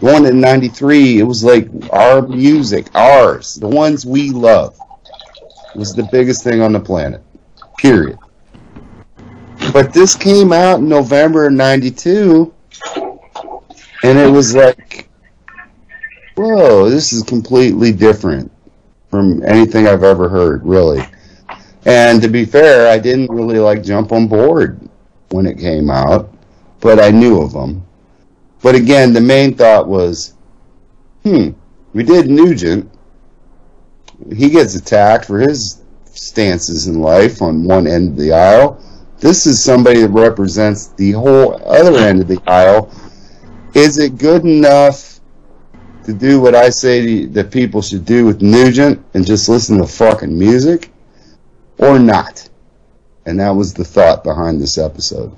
going 0.01 0.27
in 0.27 0.41
93. 0.41 1.19
It 1.19 1.25
was 1.25 1.45
like 1.45 1.69
our 1.93 2.27
music, 2.27 2.95
ours, 2.95 3.55
the 3.57 3.69
ones 3.69 4.05
we 4.05 4.31
love, 4.31 4.79
was 5.75 5.95
the 5.95 6.09
biggest 6.11 6.45
thing 6.45 6.61
on 6.61 6.73
the 6.73 6.81
planet. 6.81 7.23
Period. 7.79 8.19
But 9.73 9.93
this 9.93 10.15
came 10.15 10.53
out 10.53 10.81
in 10.81 10.89
November 10.89 11.47
of 11.47 11.53
92, 11.53 12.53
and 14.05 14.19
it 14.19 14.31
was 14.31 14.55
like, 14.55 15.09
whoa, 16.37 16.89
this 16.91 17.13
is 17.13 17.23
completely 17.23 17.93
different 17.93 18.51
from 19.11 19.43
anything 19.45 19.87
I've 19.87 20.03
ever 20.03 20.29
heard, 20.29 20.65
really. 20.65 21.03
And 21.87 22.23
to 22.23 22.29
be 22.29 22.45
fair, 22.45 22.89
I 22.91 22.99
didn't 22.99 23.31
really 23.31 23.59
like 23.59 23.83
jump 23.83 24.13
on 24.13 24.27
board 24.27 24.81
when 25.31 25.47
it 25.47 25.59
came 25.59 25.91
out, 25.91 26.33
but 26.81 27.01
I 27.01 27.11
knew 27.11 27.41
of 27.41 27.53
them. 27.53 27.84
But 28.65 28.75
again, 28.75 29.13
the 29.13 29.21
main 29.21 29.55
thought 29.55 29.89
was, 29.89 30.33
hmm, 31.23 31.51
we 31.93 32.03
did 32.03 32.31
Nugent. 32.31 32.91
He 34.35 34.49
gets 34.49 34.75
attacked 34.75 35.27
for 35.27 35.39
his 35.39 35.83
stances 36.07 36.87
in 36.87 37.03
life 37.03 37.43
on 37.43 37.65
one 37.65 37.87
end 37.87 38.13
of 38.13 38.17
the 38.17 38.33
aisle. 38.33 38.83
This 39.19 39.47
is 39.47 39.63
somebody 39.63 40.01
that 40.01 40.09
represents 40.09 40.87
the 40.87 41.11
whole 41.11 41.63
other 41.63 41.99
end 41.99 42.23
of 42.23 42.27
the 42.27 42.41
aisle. 42.47 42.91
Is 43.75 43.99
it 43.99 44.17
good 44.17 44.47
enough 44.47 45.21
to 46.05 46.15
do 46.15 46.41
what 46.41 46.55
I 46.55 46.71
say 46.71 47.27
that 47.27 47.53
people 47.53 47.83
should 47.83 48.07
do 48.07 48.25
with 48.25 48.41
Nugent 48.41 49.05
and 49.13 49.27
just 49.27 49.47
listen 49.47 49.77
to 49.77 49.87
fucking 49.87 50.39
music, 50.39 50.91
or 51.77 51.99
not? 51.99 52.49
And 53.27 53.39
that 53.41 53.51
was 53.51 53.75
the 53.75 53.85
thought 53.85 54.25
behind 54.25 54.59
this 54.59 54.79
episode. 54.79 55.37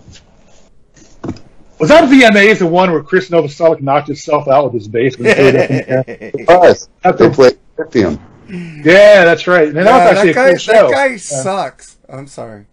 Was 1.79 1.91
that 1.91 2.09
VMAs 2.09 2.59
the 2.59 2.66
one 2.66 2.91
where 2.91 3.03
Chris 3.03 3.29
Novoselic 3.31 3.81
knocked 3.83 4.07
himself 4.09 4.49
out 4.49 4.64
with 4.64 4.74
his 4.74 4.89
bass? 4.89 5.16
when 5.18 5.29
he 5.29 5.35
played 5.35 5.57
up 5.57 5.70
in 5.70 5.77
the 5.77 5.89
air? 5.89 6.05
Plus, 6.47 6.89
That's 7.03 7.18
they 7.18 7.31
played 7.31 7.59
Lithium. 7.79 8.18
yeah, 8.49 9.24
that's 9.24 9.47
right. 9.47 9.72
Man, 9.72 9.85
that 9.85 9.93
Yeah, 9.93 9.99
was 10.11 10.18
actually 10.18 10.33
that 10.33 10.35
guy, 10.35 10.49
a 10.49 10.51
cool 10.51 10.59
show. 10.59 10.72
that 10.72 10.91
guy 10.91 11.16
Yeah. 11.31 11.43
sucks. 11.43 11.97
I'm 12.09 12.27
sorry. 12.27 12.66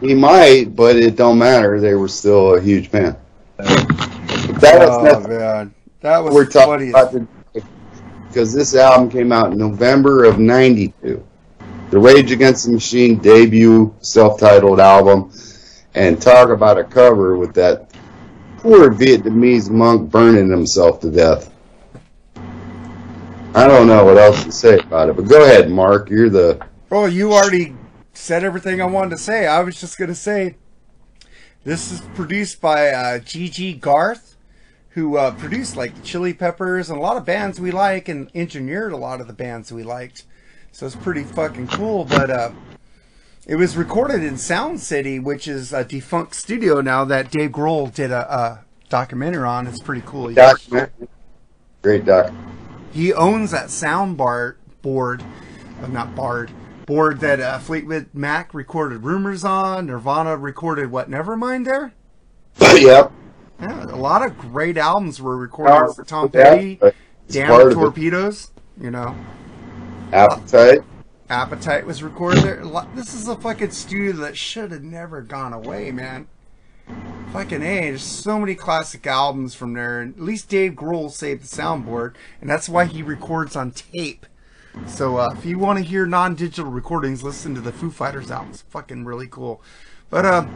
He 0.00 0.14
might, 0.14 0.74
but 0.76 0.96
it 0.96 1.16
don't 1.16 1.38
matter. 1.38 1.80
They 1.80 1.94
were 1.94 2.08
still 2.08 2.56
a 2.56 2.60
huge 2.60 2.88
fan. 2.88 3.16
That 4.60 4.78
was 4.78 4.98
oh 4.98 5.02
nothing. 5.02 5.38
man, 5.38 5.74
that 6.00 6.18
was 6.18 6.34
we're 6.34 6.46
talking 6.46 6.90
about 6.90 7.12
the, 7.12 7.26
because 8.28 8.52
this 8.52 8.74
album 8.74 9.10
came 9.10 9.32
out 9.32 9.52
in 9.52 9.58
November 9.58 10.24
of 10.24 10.38
'92. 10.38 11.22
The 11.90 11.98
Rage 11.98 12.32
Against 12.32 12.66
the 12.66 12.72
Machine 12.72 13.18
debut 13.18 13.94
self-titled 14.00 14.80
album, 14.80 15.30
and 15.94 16.20
talk 16.20 16.48
about 16.48 16.78
a 16.78 16.84
cover 16.84 17.36
with 17.36 17.54
that 17.54 17.91
poor 18.62 18.92
Vietnamese 18.94 19.68
monk 19.68 20.08
burning 20.08 20.48
himself 20.48 21.00
to 21.00 21.10
death. 21.10 21.52
I 23.54 23.66
don't 23.66 23.88
know 23.88 24.04
what 24.04 24.16
else 24.16 24.44
to 24.44 24.52
say 24.52 24.78
about 24.78 25.08
it, 25.08 25.16
but 25.16 25.22
go 25.22 25.44
ahead, 25.44 25.68
Mark. 25.68 26.08
You're 26.08 26.30
the 26.30 26.64
Oh, 26.90 27.06
you 27.06 27.32
already 27.32 27.74
said 28.12 28.44
everything 28.44 28.80
I 28.80 28.86
wanted 28.86 29.10
to 29.10 29.18
say. 29.18 29.46
I 29.46 29.60
was 29.62 29.80
just 29.80 29.98
gonna 29.98 30.14
say, 30.14 30.56
this 31.64 31.90
is 31.90 32.02
produced 32.14 32.60
by 32.60 32.90
uh, 32.90 33.18
GGGarth, 33.18 34.36
who 34.90 35.16
uh, 35.16 35.32
produced 35.32 35.76
like 35.76 35.96
the 35.96 36.02
Chili 36.02 36.32
Peppers 36.32 36.88
and 36.88 36.98
a 36.98 37.02
lot 37.02 37.16
of 37.16 37.24
bands 37.24 37.60
we 37.60 37.72
like, 37.72 38.08
and 38.08 38.30
engineered 38.32 38.92
a 38.92 38.96
lot 38.96 39.20
of 39.20 39.26
the 39.26 39.32
bands 39.32 39.72
we 39.72 39.82
liked. 39.82 40.24
So 40.70 40.86
it's 40.86 40.96
pretty 40.96 41.24
fucking 41.24 41.66
cool. 41.66 42.04
But 42.04 42.30
uh, 42.30 42.52
it 43.46 43.56
was 43.56 43.76
recorded 43.76 44.22
in 44.22 44.36
Sound 44.36 44.80
City, 44.80 45.18
which 45.18 45.48
is 45.48 45.72
a 45.72 45.84
defunct 45.84 46.34
studio 46.34 46.80
now 46.80 47.04
that 47.04 47.30
Dave 47.30 47.50
Grohl 47.50 47.92
did 47.92 48.10
a, 48.10 48.32
a 48.32 48.64
documentary 48.88 49.44
on. 49.44 49.66
It's 49.66 49.80
pretty 49.80 50.02
cool. 50.06 50.32
Documentary. 50.32 51.08
Great 51.82 52.04
doc. 52.04 52.32
he 52.92 53.12
owns 53.12 53.50
that 53.50 53.70
sound 53.70 54.16
bar 54.16 54.56
board, 54.82 55.22
uh, 55.82 55.88
not 55.88 56.14
bard 56.14 56.50
board 56.86 57.20
that 57.20 57.40
uh, 57.40 57.58
Fleetwood 57.58 58.08
Mac 58.12 58.52
recorded 58.54 59.02
"Rumors" 59.04 59.44
on. 59.44 59.86
Nirvana 59.86 60.36
recorded 60.36 60.90
what? 60.90 61.10
Nevermind 61.10 61.64
there. 61.64 61.92
yep. 62.76 63.10
Yeah, 63.60 63.84
a 63.84 63.96
lot 63.96 64.24
of 64.24 64.36
great 64.38 64.76
albums 64.76 65.20
were 65.22 65.36
recorded 65.36 65.94
for 65.94 66.04
Tom 66.04 66.28
Petty, 66.28 66.80
Damn 67.28 67.48
part 67.48 67.62
the 67.62 67.66
of 67.66 67.70
it. 67.70 67.74
Torpedoes. 67.74 68.50
You 68.80 68.90
know, 68.90 69.16
Appetite. 70.12 70.82
Appetite 71.32 71.86
was 71.86 72.02
recorded 72.02 72.44
there. 72.44 72.62
This 72.94 73.14
is 73.14 73.26
a 73.26 73.34
fucking 73.34 73.70
studio 73.70 74.12
that 74.20 74.36
should 74.36 74.70
have 74.70 74.82
never 74.82 75.22
gone 75.22 75.54
away, 75.54 75.90
man. 75.90 76.28
Fucking 77.32 77.62
A, 77.62 77.80
there's 77.88 78.02
so 78.02 78.38
many 78.38 78.54
classic 78.54 79.06
albums 79.06 79.54
from 79.54 79.72
there, 79.72 80.02
at 80.02 80.20
least 80.20 80.50
Dave 80.50 80.72
Grohl 80.72 81.10
saved 81.10 81.44
the 81.44 81.46
soundboard, 81.48 82.16
and 82.42 82.50
that's 82.50 82.68
why 82.68 82.84
he 82.84 83.02
records 83.02 83.56
on 83.56 83.70
tape. 83.70 84.26
So 84.86 85.16
uh, 85.16 85.34
if 85.34 85.46
you 85.46 85.58
want 85.58 85.78
to 85.78 85.84
hear 85.86 86.04
non-digital 86.04 86.70
recordings, 86.70 87.22
listen 87.22 87.54
to 87.54 87.62
the 87.62 87.72
Foo 87.72 87.90
Fighters 87.90 88.30
albums. 88.30 88.64
Fucking 88.68 89.06
really 89.06 89.26
cool. 89.26 89.62
But 90.10 90.26
uh, 90.26 90.46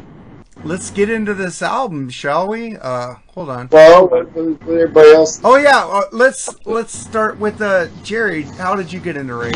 let's 0.64 0.90
get 0.90 1.10
into 1.10 1.34
this 1.34 1.62
album, 1.62 2.08
shall 2.10 2.48
we? 2.48 2.76
Uh, 2.76 3.14
hold 3.34 3.50
on. 3.50 3.68
Well, 3.70 4.08
what- 4.08 4.30
what- 4.32 4.46
what 4.64 4.74
everybody 4.80 5.10
else. 5.10 5.40
Oh 5.44 5.56
yeah, 5.56 5.84
uh, 5.84 6.02
let's 6.12 6.54
let's 6.66 6.96
start 6.96 7.38
with 7.38 7.60
uh, 7.60 7.86
Jerry. 8.02 8.42
How 8.42 8.74
did 8.74 8.92
you 8.92 9.00
get 9.00 9.16
into 9.16 9.34
Rage? 9.34 9.54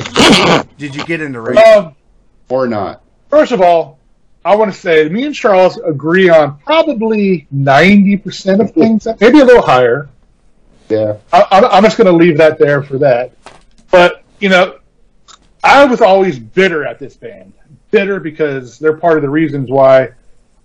did 0.79 0.95
you 0.95 1.05
get 1.05 1.21
into 1.21 1.41
Rage? 1.41 1.59
Um, 1.59 1.95
Or 2.49 2.67
not. 2.67 3.03
first 3.29 3.53
of 3.53 3.61
all, 3.61 3.99
I 4.45 4.57
want 4.57 4.73
to 4.73 4.79
say 4.79 5.09
me 5.09 5.25
and 5.27 5.35
Charles 5.35 5.79
agree 5.79 6.29
on 6.31 6.59
probably 6.61 7.47
ninety 7.51 8.17
percent 8.17 8.61
of 8.61 8.71
things, 8.73 9.07
maybe 9.21 9.41
a 9.41 9.45
little 9.45 9.63
higher. 9.63 10.09
Yeah. 10.89 11.19
I, 11.33 11.47
I'm, 11.53 11.65
I'm 11.67 11.83
just 11.85 11.97
going 11.97 12.07
to 12.09 12.13
leave 12.13 12.37
that 12.39 12.59
there 12.59 12.83
for 12.83 12.99
that. 12.99 13.33
But 13.93 14.25
you 14.41 14.49
know, 14.49 14.79
I 15.63 15.85
was 15.85 16.01
always 16.01 16.39
bitter 16.39 16.85
at 16.85 16.99
this 16.99 17.17
band. 17.17 17.53
Bitter 17.93 18.19
because 18.21 18.79
they're 18.79 18.97
part 18.97 19.17
of 19.17 19.23
the 19.23 19.29
reasons 19.29 19.71
why 19.71 20.11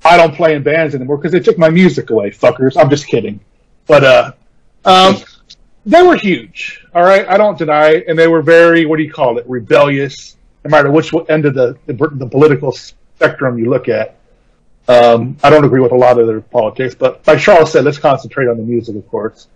I 0.03 0.17
don't 0.17 0.35
play 0.35 0.55
in 0.55 0.63
bands 0.63 0.95
anymore 0.95 1.17
because 1.17 1.31
they 1.31 1.39
took 1.39 1.57
my 1.57 1.69
music 1.69 2.09
away, 2.09 2.31
fuckers. 2.31 2.79
I'm 2.79 2.89
just 2.89 3.07
kidding. 3.07 3.39
But 3.87 4.03
uh, 4.03 4.31
um, 4.83 5.17
they 5.85 6.01
were 6.01 6.15
huge. 6.15 6.85
All 6.93 7.03
right, 7.03 7.27
I 7.27 7.37
don't 7.37 7.57
deny 7.57 7.89
it, 7.89 8.05
and 8.07 8.17
they 8.17 8.27
were 8.27 8.41
very 8.41 8.85
what 8.85 8.97
do 8.97 9.03
you 9.03 9.11
call 9.11 9.37
it? 9.37 9.47
Rebellious. 9.47 10.37
No 10.63 10.71
matter 10.71 10.91
which 10.91 11.13
end 11.29 11.45
of 11.45 11.53
the 11.53 11.77
the, 11.85 11.93
the 11.93 12.27
political 12.27 12.71
spectrum 12.71 13.57
you 13.57 13.69
look 13.69 13.87
at. 13.89 14.17
Um, 14.87 15.37
I 15.43 15.49
don't 15.49 15.65
agree 15.65 15.81
with 15.81 15.91
a 15.91 15.97
lot 15.97 16.19
of 16.19 16.27
their 16.27 16.41
politics, 16.41 16.93
but 16.93 17.25
like 17.25 17.39
Charles 17.39 17.71
said, 17.71 17.85
let's 17.85 17.97
concentrate 17.97 18.47
on 18.47 18.57
the 18.57 18.63
music, 18.63 18.95
of 18.95 19.07
course. 19.07 19.47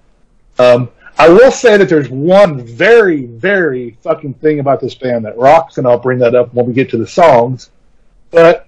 Um, 0.58 0.90
I 1.20 1.30
will 1.30 1.52
say 1.52 1.78
that 1.78 1.90
there's 1.90 2.10
one 2.10 2.62
very, 2.66 3.26
very 3.26 3.98
fucking 4.02 4.36
thing 4.36 4.60
about 4.60 4.80
this 4.80 4.96
band 4.96 5.26
that 5.26 5.38
rocks, 5.38 5.78
and 5.78 5.86
I'll 5.86 6.00
bring 6.00 6.18
that 6.20 6.34
up 6.34 6.54
when 6.54 6.66
we 6.66 6.74
get 6.74 6.90
to 6.92 6.98
the 6.98 7.06
songs. 7.06 7.70
But 8.32 8.68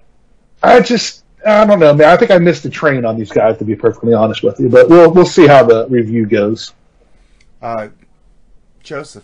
I 0.61 0.81
just, 0.81 1.20
I 1.45 1.65
don't 1.65 1.79
know, 1.79 1.93
man. 1.93 2.09
I 2.09 2.17
think 2.17 2.31
I 2.31 2.37
missed 2.37 2.63
the 2.63 2.69
train 2.69 3.03
on 3.03 3.17
these 3.17 3.31
guys, 3.31 3.57
to 3.57 3.65
be 3.65 3.75
perfectly 3.75 4.13
honest 4.13 4.43
with 4.43 4.59
you. 4.59 4.69
But 4.69 4.89
we'll 4.89 5.11
we'll 5.11 5.25
see 5.25 5.47
how 5.47 5.63
the 5.63 5.87
review 5.87 6.25
goes. 6.25 6.73
Uh, 7.61 7.89
Joseph. 8.83 9.23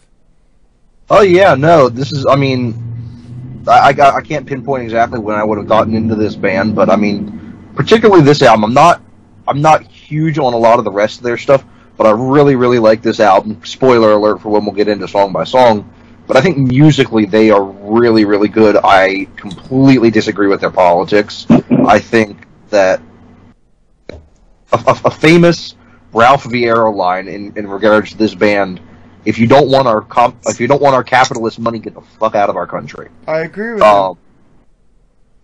Oh 1.10 1.22
yeah, 1.22 1.56
no, 1.56 1.90
this 1.90 2.12
is. 2.12 2.26
I 2.26 2.36
mean, 2.36 3.64
I 3.68 3.80
I, 3.80 3.94
got, 3.94 4.16
I 4.16 4.22
can't 4.22 4.46
pinpoint 4.48 4.84
exactly 4.84 5.20
when 5.20 5.36
I 5.36 5.44
would 5.44 5.58
have 5.58 5.68
gotten 5.68 5.94
into 5.94 6.16
this 6.16 6.36
band, 6.36 6.76
but 6.76 6.90
I 6.90 6.96
mean, 6.96 7.72
particularly 7.76 8.24
this 8.24 8.42
album. 8.42 8.66
I'm 8.66 8.74
not 8.74 9.02
I'm 9.48 9.62
not 9.62 9.84
huge 9.84 10.40
on 10.40 10.54
a 10.54 10.58
lot 10.58 10.80
of 10.80 10.86
the 10.86 10.92
rest 10.92 11.18
of 11.18 11.24
their 11.24 11.38
stuff, 11.38 11.64
but 11.98 12.08
I 12.08 12.12
really 12.12 12.56
really 12.56 12.80
like 12.80 13.02
this 13.02 13.20
album. 13.20 13.64
Spoiler 13.64 14.14
alert 14.14 14.42
for 14.42 14.50
when 14.50 14.66
we'll 14.66 14.76
get 14.76 14.88
into 14.88 15.08
song 15.08 15.32
by 15.32 15.44
song. 15.44 15.94
But 16.28 16.38
I 16.38 16.42
think 16.42 16.58
musically 16.58 17.26
they 17.26 17.50
are 17.52 17.64
really 17.64 18.26
really 18.26 18.50
good. 18.50 18.78
I 18.84 19.28
completely 19.36 20.12
disagree 20.12 20.48
with 20.48 20.62
their 20.62 20.72
politics. 20.72 21.48
I 21.50 22.00
think 22.00 22.46
that 22.70 23.02
a, 24.10 24.16
a, 24.76 25.02
a 25.06 25.12
famous 25.12 25.76
Ralph 26.14 26.44
Vieira 26.44 26.94
line 26.94 27.28
in, 27.28 27.58
in 27.58 27.68
regards 27.68 28.12
to 28.12 28.18
this 28.18 28.36
band 28.36 28.82
if 29.28 29.38
you 29.38 29.46
don't 29.46 29.70
want 29.70 29.90
our 29.90 30.02
comp- 30.02 30.38
if 30.46 30.62
you 30.62 30.68
don't 30.68 30.82
want 30.82 30.96
our 30.96 31.04
capitalist 31.04 31.60
money, 31.60 31.80
get 31.80 31.94
the 31.94 32.02
fuck 32.02 32.34
out 32.34 32.50
of 32.50 32.56
our 32.56 32.66
country. 32.66 33.10
I 33.28 33.40
agree 33.40 33.74
with 33.74 33.84
Um, 33.84 34.18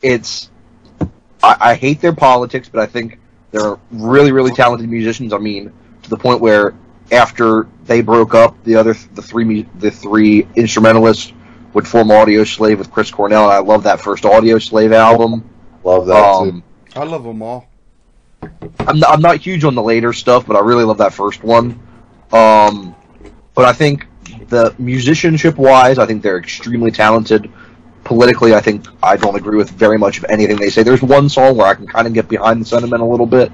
it's 0.02 0.50
I, 1.44 1.58
I 1.60 1.76
hate 1.76 2.00
their 2.00 2.14
politics, 2.14 2.70
but 2.70 2.82
I 2.82 2.86
think 2.86 3.20
they're 3.52 3.78
really 3.92 4.32
really 4.32 4.52
talented 4.54 4.90
musicians. 4.90 5.34
I 5.34 5.38
mean, 5.38 5.74
to 6.04 6.10
the 6.10 6.16
point 6.16 6.40
where 6.40 6.74
after 7.12 7.68
they 7.86 8.02
broke 8.02 8.34
up, 8.34 8.62
the 8.64 8.76
other 8.76 8.94
the 9.14 9.22
three 9.22 9.64
the 9.80 9.92
three 9.92 10.48
instrumentalists 10.56 11.34
would 11.74 11.88
form 11.88 12.10
Audioslave 12.10 12.78
with 12.78 12.92
Chris 12.92 13.10
Cornell, 13.12 13.50
I 13.50 13.58
love 13.58 13.84
that 13.84 14.00
first 14.00 14.24
Audioslave 14.24 14.94
album. 14.94 15.50
Love 15.84 16.06
that 16.08 16.24
Um, 16.24 16.62
too. 16.94 17.00
I 17.00 17.04
love 17.04 17.24
them 17.24 17.42
all. 17.42 17.68
I'm 18.80 19.00
not, 19.00 19.10
I'm 19.10 19.22
not 19.22 19.38
huge 19.38 19.64
on 19.64 19.74
the 19.74 19.82
later 19.82 20.14
stuff, 20.14 20.46
but 20.46 20.56
I 20.56 20.60
really 20.60 20.84
love 20.84 20.98
that 21.00 21.14
first 21.14 21.44
one. 21.44 21.80
Um, 22.32 22.96
but 23.56 23.66
I 23.66 23.74
think 23.74 24.08
the 24.50 24.76
musicianship 24.78 25.58
wise, 25.58 25.98
I 25.98 26.06
think 26.06 26.22
they're 26.22 26.38
extremely 26.38 26.92
talented. 26.92 27.52
Politically, 28.04 28.54
I 28.54 28.60
think 28.60 28.86
I 29.02 29.16
don't 29.16 29.36
agree 29.36 29.58
with 29.58 29.72
very 29.72 29.98
much 29.98 30.18
of 30.18 30.26
anything 30.30 30.58
they 30.58 30.70
say. 30.70 30.84
There's 30.84 31.02
one 31.02 31.30
song 31.30 31.56
where 31.58 31.68
I 31.68 31.74
can 31.74 31.88
kind 31.88 32.06
of 32.06 32.14
get 32.14 32.28
behind 32.28 32.62
the 32.62 32.66
sentiment 32.66 33.02
a 33.02 33.06
little 33.06 33.26
bit, 33.26 33.52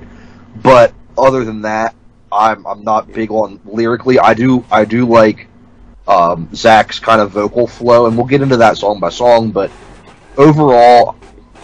but 0.63 0.93
other 1.17 1.45
than 1.45 1.61
that, 1.61 1.93
I'm 2.31 2.65
I'm 2.65 2.83
not 2.83 3.11
big 3.11 3.31
on 3.31 3.59
lyrically. 3.65 4.19
I 4.19 4.33
do 4.33 4.65
I 4.71 4.85
do 4.85 5.05
like 5.05 5.47
um, 6.07 6.49
Zack's 6.53 6.99
kind 6.99 7.21
of 7.21 7.31
vocal 7.31 7.67
flow, 7.67 8.07
and 8.07 8.17
we'll 8.17 8.25
get 8.27 8.41
into 8.41 8.57
that 8.57 8.77
song 8.77 8.99
by 8.99 9.09
song. 9.09 9.51
But 9.51 9.71
overall, 10.37 11.15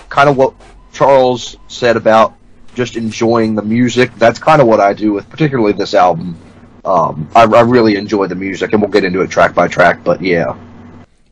kind 0.10 0.30
of 0.30 0.38
what 0.38 0.54
Charles 0.92 1.58
said 1.68 1.98
about 1.98 2.36
just 2.74 2.96
enjoying 2.96 3.56
the 3.56 3.62
music. 3.62 4.14
That's 4.16 4.40
kind 4.40 4.62
of 4.62 4.68
what 4.68 4.80
I 4.80 4.94
do 4.94 5.14
with 5.14 5.30
particularly 5.30 5.74
this 5.74 5.94
album. 5.94 6.38
Um, 6.84 7.28
I, 7.36 7.44
I 7.44 7.62
really 7.62 7.96
enjoy 7.96 8.28
the 8.28 8.36
music, 8.36 8.74
and 8.74 8.82
we'll 8.82 8.92
get 8.92 9.04
into 9.04 9.22
it 9.22 9.30
track 9.32 9.56
by 9.56 9.68
track. 9.68 10.04
But 10.04 10.22
yeah, 10.22 10.56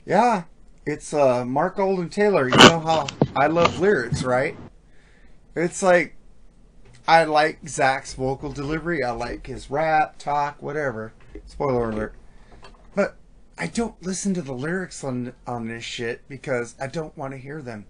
Yeah, 0.06 0.44
it's 0.86 1.14
uh, 1.14 1.46
Mark 1.46 1.80
Olden 1.80 2.10
Taylor. 2.10 2.50
You 2.50 2.58
know 2.58 2.80
how 2.80 3.08
I 3.36 3.48
love 3.48 3.80
lyrics, 3.80 4.24
right? 4.24 4.58
It's 5.56 5.84
like 5.84 6.16
I 7.08 7.24
like 7.26 7.68
Zack's 7.68 8.14
vocal 8.14 8.51
delivery. 8.51 9.04
I 9.04 9.12
like 9.12 9.47
his 9.47 9.70
rap, 9.70 10.18
talk, 10.18 10.62
whatever. 10.62 11.14
Spoiler 11.45 11.89
alert. 11.89 12.14
But 12.95 13.16
I 13.58 13.68
don't 13.68 14.01
listen 14.01 14.34
to 14.36 14.41
the 14.41 14.54
lyrics 14.54 15.04
on 15.04 15.34
on 15.45 15.68
this 15.68 15.84
shit 15.84 16.22
because 16.30 16.76
I 16.80 16.88
don't 16.88 17.16
want 17.18 17.34
to 17.34 17.38
hear 17.38 17.62
them. 17.62 17.86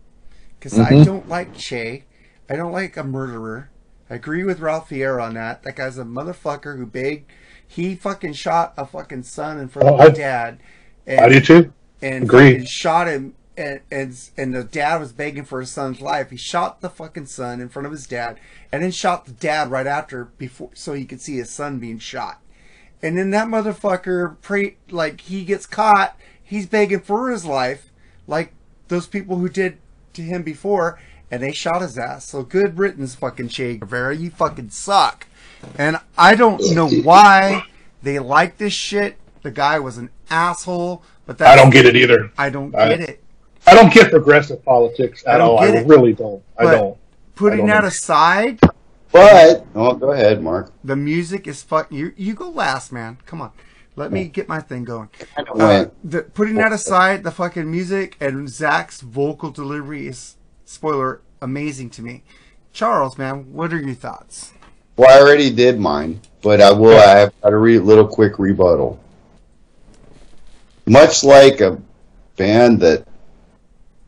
Because 0.59 0.79
I 0.79 0.91
Mhm. 0.91 1.05
don't 1.05 1.29
like 1.29 1.53
Che. 1.53 2.05
I 2.49 2.55
don't 2.55 2.71
like 2.71 2.97
a 2.97 3.03
murderer. 3.03 3.69
I 4.09 4.15
agree 4.15 4.43
with 4.43 4.59
Ralph 4.59 4.89
Fierro 4.89 5.21
on 5.23 5.33
that. 5.35 5.63
That 5.63 5.75
guy's 5.75 5.97
a 5.97 6.03
motherfucker 6.03 6.77
who 6.77 6.85
begged. 6.85 7.31
He 7.67 7.95
fucking 7.95 8.33
shot 8.33 8.73
a 8.77 8.85
fucking 8.85 9.23
son 9.23 9.59
in 9.59 9.67
front 9.69 9.87
of 9.89 9.93
Oh, 9.95 9.97
my 9.97 10.05
I- 10.05 10.09
dad. 10.09 10.59
I 11.07 11.27
do 11.29 11.39
too. 11.41 11.73
and 12.01 12.23
Agreed. 12.25 12.67
shot 12.67 13.07
him 13.07 13.33
and, 13.57 13.81
and 13.91 14.29
and 14.37 14.55
the 14.55 14.63
dad 14.63 14.99
was 14.99 15.11
begging 15.11 15.45
for 15.45 15.59
his 15.59 15.71
son's 15.71 16.01
life. 16.01 16.29
He 16.29 16.37
shot 16.37 16.81
the 16.81 16.89
fucking 16.89 17.27
son 17.27 17.61
in 17.61 17.69
front 17.69 17.85
of 17.85 17.91
his 17.91 18.07
dad 18.07 18.39
and 18.71 18.83
then 18.83 18.91
shot 18.91 19.25
the 19.25 19.31
dad 19.31 19.69
right 19.69 19.87
after 19.87 20.25
before 20.25 20.71
so 20.73 20.93
he 20.93 21.05
could 21.05 21.21
see 21.21 21.37
his 21.37 21.49
son 21.49 21.79
being 21.79 21.99
shot. 21.99 22.39
And 23.01 23.17
then 23.17 23.31
that 23.31 23.47
motherfucker 23.47 24.37
pray 24.41 24.77
like 24.89 25.21
he 25.21 25.43
gets 25.43 25.65
caught, 25.65 26.17
he's 26.41 26.65
begging 26.65 27.01
for 27.01 27.29
his 27.29 27.45
life 27.45 27.91
like 28.27 28.53
those 28.87 29.07
people 29.07 29.37
who 29.37 29.49
did 29.49 29.77
to 30.13 30.21
him 30.21 30.43
before 30.43 30.99
and 31.29 31.41
they 31.43 31.51
shot 31.51 31.81
his 31.81 31.97
ass. 31.97 32.25
So 32.25 32.43
good 32.43 32.77
riddance 32.77 33.15
fucking 33.15 33.49
Che 33.49 33.77
Guevara, 33.77 34.15
you 34.15 34.29
fucking 34.29 34.69
suck. 34.69 35.27
And 35.77 35.97
I 36.17 36.35
don't 36.35 36.61
know 36.75 36.87
why 36.89 37.65
they 38.01 38.19
like 38.19 38.57
this 38.57 38.73
shit. 38.73 39.17
The 39.41 39.51
guy 39.51 39.79
was 39.79 39.97
an 39.97 40.09
asshole, 40.29 41.03
but 41.25 41.37
that 41.39 41.47
I 41.47 41.55
don't 41.55 41.69
get 41.71 41.85
it 41.85 41.95
either. 41.95 42.31
I 42.37 42.49
don't 42.49 42.73
I- 42.75 42.89
get 42.89 43.09
it. 43.09 43.22
I 43.65 43.73
don't 43.73 43.93
get 43.93 44.11
progressive 44.11 44.63
politics 44.65 45.23
at 45.25 45.37
don't 45.37 45.49
all. 45.49 45.59
I 45.59 45.67
get 45.71 45.83
it. 45.83 45.87
really 45.87 46.13
don't. 46.13 46.43
I 46.57 46.63
But 46.63 46.71
don't. 46.75 46.97
Putting 47.35 47.53
I 47.53 47.61
don't 47.61 47.67
that 47.67 47.75
under- 47.77 47.87
aside, 47.87 48.59
But 49.11 49.65
oh, 49.75 49.93
go 49.95 50.11
ahead, 50.11 50.41
Mark. 50.43 50.71
the 50.83 50.95
music 50.95 51.47
is 51.47 51.61
fuck. 51.63 51.91
You 51.91 52.13
you 52.17 52.33
go 52.33 52.49
last, 52.49 52.91
man. 52.91 53.17
Come 53.25 53.41
on, 53.41 53.51
let 53.95 54.11
me 54.11 54.25
get 54.25 54.47
my 54.49 54.59
thing 54.59 54.83
going. 54.83 55.09
Kinda 55.35 55.51
Uh, 55.53 55.85
the, 56.03 56.23
putting 56.23 56.55
that 56.55 56.71
aside, 56.73 57.23
the 57.23 57.31
fucking 57.31 57.69
music 57.69 58.17
and 58.19 58.49
Zack's 58.49 59.01
vocal 59.01 59.49
delivery 59.51 60.07
is 60.07 60.35
spoiler 60.65 61.21
amazing 61.41 61.89
to 61.91 62.01
me. 62.01 62.23
Charles, 62.71 63.17
man, 63.17 63.53
what 63.53 63.71
are 63.73 63.79
your 63.79 63.93
thoughts? 63.95 64.51
Well, 64.97 65.09
I 65.09 65.21
already 65.21 65.49
did 65.51 65.79
mine, 65.79 66.21
but 66.41 66.59
I 66.61 66.71
will. 66.71 66.97
I 66.99 67.17
have 67.19 67.33
got 67.41 67.53
a 67.53 67.57
re- 67.57 67.79
little 67.79 68.07
quick 68.07 68.37
rebuttal. 68.39 68.99
Much 70.85 71.23
like 71.23 71.61
a 71.61 71.79
band 72.35 72.79
that 72.81 73.05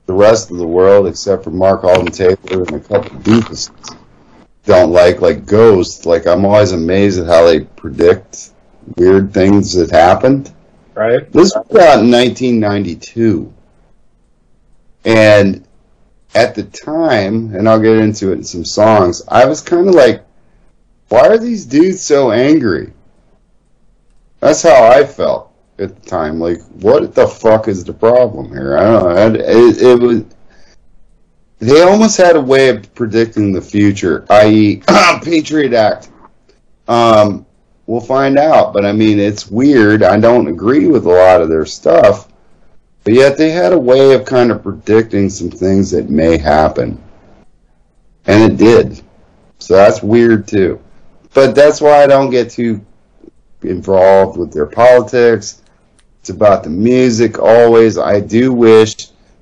the 0.05 0.13
rest 0.13 0.51
of 0.51 0.57
the 0.57 0.67
world, 0.67 1.07
except 1.07 1.43
for 1.43 1.51
Mark 1.51 1.83
Alden 1.83 2.11
Taylor 2.11 2.37
and 2.51 2.73
a 2.73 2.79
couple 2.79 3.15
of 3.15 3.23
doofuses, 3.23 3.71
don't 4.65 4.91
like, 4.91 5.21
like 5.21 5.45
Ghost. 5.45 6.05
Like 6.05 6.27
I'm 6.27 6.45
always 6.45 6.71
amazed 6.71 7.19
at 7.19 7.27
how 7.27 7.45
they 7.45 7.61
predict 7.61 8.51
weird 8.97 9.33
things 9.33 9.73
that 9.73 9.91
happened. 9.91 10.53
Right? 10.93 11.31
This 11.31 11.53
was 11.55 11.81
out 11.81 12.03
in 12.03 12.11
1992. 12.11 13.53
And 15.05 15.67
at 16.33 16.55
the 16.55 16.63
time, 16.63 17.53
and 17.55 17.67
I'll 17.67 17.79
get 17.79 17.97
into 17.97 18.31
it 18.31 18.35
in 18.35 18.43
some 18.43 18.65
songs, 18.65 19.21
I 19.27 19.45
was 19.45 19.61
kind 19.61 19.87
of 19.87 19.95
like, 19.95 20.23
why 21.09 21.27
are 21.27 21.37
these 21.37 21.65
dudes 21.65 22.01
so 22.01 22.31
angry? 22.31 22.91
That's 24.39 24.63
how 24.63 24.87
I 24.87 25.05
felt 25.05 25.44
at 25.79 26.01
the 26.01 26.09
time. 26.09 26.39
Like, 26.39 26.61
what 26.81 27.13
the 27.13 27.27
fuck 27.27 27.67
is 27.67 27.83
the 27.83 27.93
problem 27.93 28.49
here? 28.49 28.77
I 28.77 28.83
don't 28.83 29.03
know. 29.03 29.39
It, 29.39 29.81
it, 29.81 29.99
was. 29.99 30.23
they 31.59 31.81
almost 31.81 32.17
had 32.17 32.35
a 32.35 32.41
way 32.41 32.69
of 32.69 32.93
predicting 32.95 33.51
the 33.51 33.61
future, 33.61 34.25
i.e., 34.29 34.81
Patriot 35.23 35.73
Act. 35.73 36.09
Um, 36.87 37.45
we'll 37.87 38.01
find 38.01 38.37
out, 38.37 38.73
but 38.73 38.85
I 38.85 38.91
mean, 38.91 39.19
it's 39.19 39.47
weird. 39.47 40.03
I 40.03 40.19
don't 40.19 40.47
agree 40.47 40.87
with 40.87 41.05
a 41.05 41.09
lot 41.09 41.41
of 41.41 41.49
their 41.49 41.65
stuff, 41.65 42.31
but 43.03 43.13
yet 43.13 43.37
they 43.37 43.51
had 43.51 43.73
a 43.73 43.79
way 43.79 44.13
of 44.13 44.25
kind 44.25 44.51
of 44.51 44.63
predicting 44.63 45.29
some 45.29 45.49
things 45.49 45.91
that 45.91 46.09
may 46.09 46.37
happen, 46.37 47.01
and 48.25 48.51
it 48.51 48.57
did. 48.57 49.01
So 49.59 49.75
that's 49.75 50.03
weird 50.03 50.47
too. 50.47 50.79
But 51.33 51.55
that's 51.55 51.81
why 51.81 52.03
I 52.03 52.07
don't 52.07 52.29
get 52.29 52.51
too 52.51 52.85
involved 53.63 54.37
with 54.37 54.53
their 54.53 54.67
politics. 54.67 55.61
It's 56.25 56.31
about 56.31 56.63
the 56.63 56.71
music 56.71 57.37
always. 57.37 57.99
I 57.99 58.19
do 58.19 58.51
wish, 58.51 58.95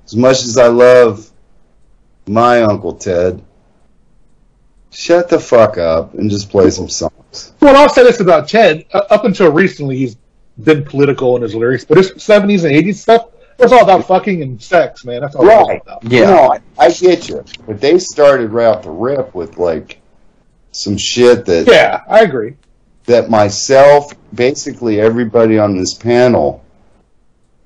as 0.04 0.14
much 0.14 0.42
as 0.42 0.58
I 0.58 0.66
love 0.66 1.30
my 2.26 2.60
Uncle 2.60 2.92
Ted, 2.94 3.42
shut 4.90 5.30
the 5.30 5.40
fuck 5.40 5.78
up 5.78 6.12
and 6.12 6.28
just 6.28 6.50
play 6.50 6.68
some 6.68 6.90
songs. 6.90 7.54
Well, 7.62 7.74
I'll 7.74 7.88
say 7.88 8.02
this 8.02 8.20
about 8.20 8.50
Ted. 8.50 8.84
Uh, 8.92 8.98
up 9.08 9.24
until 9.24 9.50
recently, 9.50 9.96
he's 9.96 10.18
been 10.62 10.84
political 10.84 11.34
in 11.36 11.40
his 11.40 11.54
lyrics, 11.54 11.86
but 11.86 11.96
his 11.96 12.10
70s 12.12 12.64
and 12.66 12.74
80s 12.86 12.96
stuff, 12.96 13.28
it's 13.58 13.72
all 13.72 13.82
about 13.82 14.06
fucking 14.06 14.42
and 14.42 14.62
sex, 14.62 15.06
man. 15.06 15.22
That's 15.22 15.36
all 15.36 15.46
Right. 15.46 15.76
it's 15.78 15.86
about. 15.86 16.04
You 16.04 16.20
know, 16.26 16.52
I, 16.52 16.60
I 16.84 16.90
get 16.90 17.30
you. 17.30 17.42
But 17.66 17.80
they 17.80 17.98
started 17.98 18.50
right 18.50 18.66
off 18.66 18.82
the 18.82 18.90
rip 18.90 19.34
with 19.34 19.56
like 19.56 20.02
some 20.72 20.98
shit 20.98 21.46
that 21.46 21.66
Yeah, 21.66 22.02
I 22.06 22.24
agree. 22.24 22.56
that 23.06 23.30
myself, 23.30 24.12
basically 24.34 25.00
everybody 25.00 25.58
on 25.58 25.78
this 25.78 25.94
panel, 25.94 26.60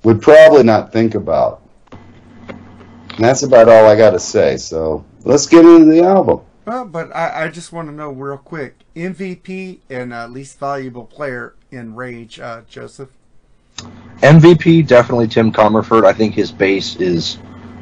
would 0.03 0.21
probably 0.21 0.63
not 0.63 0.91
think 0.91 1.15
about. 1.15 1.61
And 1.91 3.25
that's 3.25 3.43
about 3.43 3.67
all 3.67 3.85
I 3.85 3.95
got 3.95 4.11
to 4.11 4.19
say. 4.19 4.57
So 4.57 5.03
let's 5.23 5.45
get 5.45 5.65
into 5.65 5.85
the 5.85 6.01
album. 6.03 6.41
Well, 6.65 6.85
but 6.85 7.13
I, 7.15 7.45
I 7.45 7.47
just 7.47 7.73
want 7.73 7.87
to 7.87 7.93
know 7.93 8.11
real 8.11 8.37
quick 8.37 8.75
MVP 8.95 9.79
and 9.89 10.13
uh, 10.13 10.27
least 10.27 10.59
valuable 10.59 11.05
player 11.05 11.55
in 11.71 11.95
Rage, 11.95 12.39
uh, 12.39 12.61
Joseph. 12.69 13.09
MVP 14.21 14.85
definitely 14.85 15.27
Tim 15.27 15.51
Commerford. 15.51 16.05
I 16.05 16.13
think 16.13 16.35
his 16.35 16.51
bass 16.51 16.95
is 16.97 17.39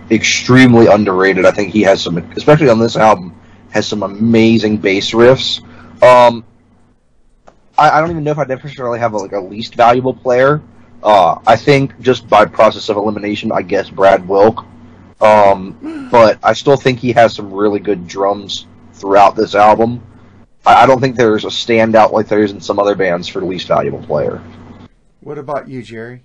extremely 0.09 0.87
underrated. 0.87 1.45
I 1.45 1.51
think 1.51 1.73
he 1.73 1.81
has 1.83 2.01
some, 2.01 2.17
especially 2.17 2.69
on 2.69 2.79
this 2.79 2.95
album, 2.95 3.39
has 3.71 3.87
some 3.87 4.03
amazing 4.03 4.77
bass 4.77 5.11
riffs. 5.11 5.61
Um, 6.01 6.45
I, 7.77 7.89
I 7.89 8.01
don't 8.01 8.11
even 8.11 8.23
know 8.23 8.31
if 8.31 8.37
I 8.37 8.45
necessarily 8.45 8.99
have 8.99 9.13
a, 9.13 9.17
like 9.17 9.33
a 9.33 9.39
least 9.39 9.75
valuable 9.75 10.13
player. 10.13 10.61
Uh, 11.03 11.39
I 11.45 11.55
think 11.55 11.99
just 11.99 12.27
by 12.27 12.45
process 12.45 12.89
of 12.89 12.97
elimination, 12.97 13.51
I 13.51 13.61
guess 13.61 13.89
Brad 13.89 14.27
Wilk. 14.27 14.65
Um, 15.21 16.09
but 16.11 16.39
I 16.43 16.53
still 16.53 16.77
think 16.77 16.99
he 16.99 17.11
has 17.13 17.35
some 17.35 17.53
really 17.53 17.79
good 17.79 18.07
drums 18.07 18.65
throughout 18.93 19.35
this 19.35 19.55
album. 19.55 20.01
I, 20.65 20.83
I 20.83 20.85
don't 20.85 20.99
think 20.99 21.15
there's 21.15 21.45
a 21.45 21.49
standout 21.49 22.11
like 22.11 22.27
there 22.27 22.43
is 22.43 22.51
in 22.51 22.61
some 22.61 22.79
other 22.79 22.95
bands 22.95 23.27
for 23.27 23.41
least 23.41 23.67
valuable 23.67 24.03
player. 24.03 24.41
What 25.21 25.37
about 25.37 25.67
you, 25.67 25.83
Jerry? 25.83 26.23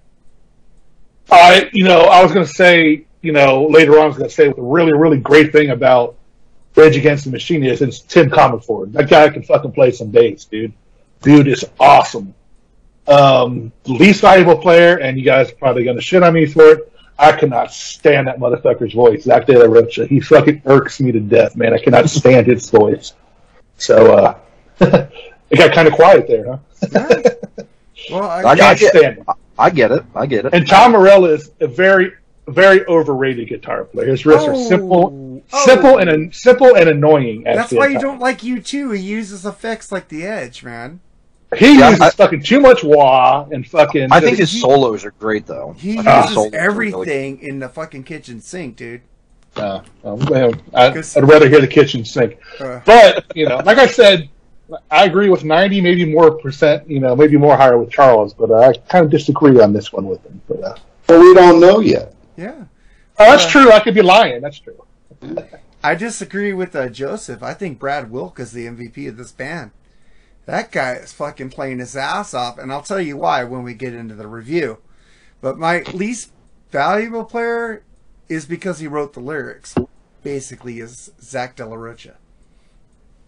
I, 1.31 1.71
you 1.73 1.85
know, 1.85 2.03
I 2.03 2.23
was 2.23 2.33
going 2.33 2.47
to 2.47 2.53
say, 2.53 3.07
you 3.21 3.33
know, 3.33 3.67
later 3.67 3.99
on, 3.99 4.05
I 4.05 4.07
was 4.07 4.17
going 4.17 4.29
to 4.29 4.35
say 4.35 4.49
the 4.49 4.61
really, 4.61 4.93
really 4.93 5.19
great 5.19 5.53
thing 5.53 5.71
about 5.71 6.17
Rage 6.75 6.97
Against 6.97 7.25
the 7.25 7.31
Machine 7.31 7.65
is 7.65 7.83
it's 7.83 8.01
Tim 8.01 8.31
Commerford. 8.31 8.93
That 8.93 9.09
guy 9.09 9.29
can 9.29 9.43
fucking 9.43 9.73
play 9.73 9.93
some 9.93 10.11
bass, 10.11 10.45
dude. 10.45 10.73
Dude 11.21 11.49
is 11.49 11.65
awesome. 11.79 12.35
Um, 13.09 13.73
least 13.87 14.21
valuable 14.21 14.57
player, 14.57 14.99
and 14.99 15.19
you 15.19 15.25
guys 15.25 15.51
are 15.51 15.55
probably 15.57 15.85
going 15.85 15.97
to 15.97 16.03
shit 16.03 16.23
on 16.23 16.35
me 16.35 16.47
for 16.47 16.63
it. 16.73 16.93
I 17.19 17.33
cannot 17.33 17.73
stand 17.73 18.27
that 18.29 18.39
motherfucker's 18.39 18.95
voice, 18.95 19.25
Zack 19.25 19.47
De 19.47 19.59
La 19.59 19.67
Rocha. 19.67 20.07
He 20.07 20.21
fucking 20.21 20.63
irks 20.67 21.01
me 21.01 21.13
to 21.13 21.21
death, 21.21 21.57
man. 21.57 21.75
I 21.75 21.79
cannot 21.79 22.09
stand 22.11 22.47
his 22.47 22.69
voice. 22.71 23.15
So, 23.77 24.15
uh, 24.15 24.39
it 24.81 25.57
got 25.59 25.73
kind 25.73 25.89
of 25.89 25.95
quiet 25.95 26.27
there, 26.29 26.47
huh? 26.47 26.59
Well, 28.11 28.23
I, 28.25 28.39
I 28.39 28.57
Can't 28.57 28.59
got 28.59 28.79
stand 28.79 29.17
him. 29.19 29.27
I 29.59 29.71
get 29.71 29.93
it. 29.93 30.05
I 30.15 30.27
get 30.27 30.47
it. 30.47 30.55
And 30.55 30.67
Tom 30.67 30.93
Morello 30.93 31.27
is 31.27 31.51
a 31.61 31.67
very, 31.69 32.13
very 32.49 32.85
overrated 32.87 33.49
guitar 33.49 33.85
player. 33.85 34.09
His 34.09 34.23
riffs 34.23 34.49
are 34.49 34.57
simple, 34.57 35.43
Oh. 35.53 35.65
simple 35.67 35.99
and 35.99 36.09
an- 36.09 36.33
simple 36.33 36.75
and 36.77 36.89
annoying. 36.89 37.47
at 37.47 37.57
that's 37.57 37.73
why 37.73 37.87
same 37.87 37.93
you 37.93 37.99
time. 37.99 38.09
don't 38.09 38.21
like 38.21 38.43
you 38.43 38.61
too. 38.61 38.91
He 38.93 39.03
uses 39.03 39.45
effects 39.45 39.93
like 39.93 40.09
the 40.09 40.25
Edge, 40.25 40.65
man. 40.65 41.01
He 41.57 41.79
Yeah, 41.79 41.91
uses 41.91 42.01
I- 42.03 42.11
fucking 42.11 42.43
too 42.43 42.61
much 42.61 42.83
wah 42.83 43.47
and 43.51 43.67
fucking. 43.67 44.09
I 44.11 44.21
think 44.21 44.39
his 44.39 44.51
he- 44.53 44.61
solos 44.61 45.05
are 45.05 45.11
great 45.13 45.47
though. 45.47 45.75
He 45.79 45.99
I 45.99 46.21
uses 46.21 46.35
solos 46.35 46.55
are 46.55 46.71
really 46.71 46.93
everything 46.93 47.41
in 47.41 47.59
the 47.59 47.69
fucking 47.69 48.05
kitchen 48.05 48.41
sink, 48.41 48.77
dude. 48.77 49.03
Uh, 49.57 49.83
um, 50.03 50.19
well, 50.31 50.53
I, 50.73 50.87
I'd 50.87 51.29
rather 51.29 51.47
hear 51.49 51.61
the 51.61 51.67
kitchen 51.69 52.05
sink. 52.07 52.39
Uh, 52.59 52.81
But 52.87 53.25
you 53.37 53.47
know, 53.47 53.57
like 53.67 53.77
I 53.77 53.87
said, 53.87 54.31
I 54.91 55.05
agree 55.05 55.29
with 55.29 55.45
ninety, 55.45 55.81
maybe 55.83 56.07
more 56.11 56.31
percent. 56.31 56.89
You 56.89 57.01
know, 57.01 57.15
maybe 57.15 57.37
more 57.37 57.55
higher 57.57 57.77
with 57.77 57.91
Charles, 57.91 58.33
but 58.33 58.51
I 58.51 58.73
kind 58.89 59.05
of 59.05 59.11
disagree 59.11 59.61
on 59.61 59.75
this 59.75 59.93
one 59.93 60.07
with 60.07 60.25
him. 60.25 60.41
But 60.49 60.63
uh, 60.65 60.77
But 61.07 61.21
we 61.21 61.35
don't 61.35 61.61
know 61.61 61.81
yet. 61.81 62.15
yeah. 62.37 62.65
oh, 63.19 63.31
that's 63.31 63.47
true. 63.47 63.71
I 63.71 63.81
could 63.81 63.95
be 63.95 64.01
lying. 64.01 64.41
That's 64.41 64.59
true. 64.59 64.83
I 65.85 65.95
disagree 65.97 66.53
with 66.55 66.75
uh, 66.75 66.89
Joseph. 66.89 67.43
I 67.43 67.53
think 67.55 67.79
Brad 67.79 68.11
Wilk 68.11 68.41
is 68.41 68.53
the 68.53 68.67
MVP 68.67 69.07
of 69.09 69.17
this 69.19 69.33
band. 69.33 69.73
That 70.47 70.73
guy 70.73 70.95
is 70.95 71.13
fucking 71.13 71.51
playing 71.51 71.79
his 71.79 71.97
ass 71.97 72.35
off, 72.35 72.59
and 72.59 72.73
I'll 72.73 72.83
tell 72.83 73.01
you 73.01 73.17
why 73.17 73.45
when 73.45 73.63
we 73.63 73.75
get 73.75 73.95
into 73.95 74.15
the 74.15 74.27
review. 74.27 74.79
But 75.41 75.59
my 75.59 75.83
least 75.93 76.31
valuable 76.71 77.25
player 77.25 77.83
is 78.29 78.45
because 78.47 78.81
he 78.81 78.87
wrote 78.89 79.13
the 79.13 79.21
lyrics. 79.21 79.75
Basically, 80.23 80.79
is 80.81 81.11
Zack 81.21 81.57
De 81.57 81.67
La 81.67 81.77
Rocha. 81.77 82.17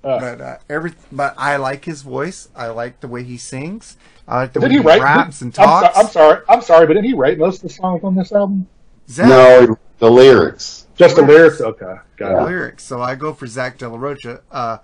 Uh, 0.02 0.20
But 0.20 0.40
uh, 0.40 0.58
every, 0.68 0.92
but 1.10 1.34
I 1.38 1.56
like 1.56 1.84
his 1.84 2.02
voice. 2.02 2.48
I 2.54 2.68
like 2.68 3.00
the 3.00 3.08
way 3.08 3.22
he 3.22 3.36
sings. 3.36 3.96
I 4.28 4.36
like 4.42 4.52
the 4.52 4.60
did 4.60 4.66
way 4.66 4.72
he 4.76 4.80
he 4.80 4.86
write? 4.86 5.00
raps 5.02 5.40
and 5.40 5.48
I'm, 5.58 5.64
so- 5.66 5.70
talks. 5.86 5.98
I'm 5.98 6.06
sorry. 6.08 6.40
I'm 6.48 6.62
sorry, 6.62 6.86
but 6.86 6.94
didn't 6.94 7.06
he 7.06 7.14
write 7.14 7.38
most 7.38 7.56
of 7.56 7.62
the 7.62 7.68
songs 7.70 8.02
on 8.04 8.14
this 8.14 8.32
album? 8.32 8.66
Zack, 9.08 9.28
No, 9.28 9.78
the 9.98 10.10
lyrics. 10.10 10.86
Just 10.96 11.16
the 11.16 11.22
lyrics. 11.22 11.60
Okay, 11.60 11.94
got 12.16 12.28
the 12.30 12.38
it. 12.38 12.44
lyrics. 12.44 12.84
So 12.84 13.00
I 13.02 13.14
go 13.14 13.32
for 13.32 13.46
Zack 13.46 13.78
De 13.78 13.88
La 13.88 13.98
Rocha. 13.98 14.40
Uh, 14.50 14.78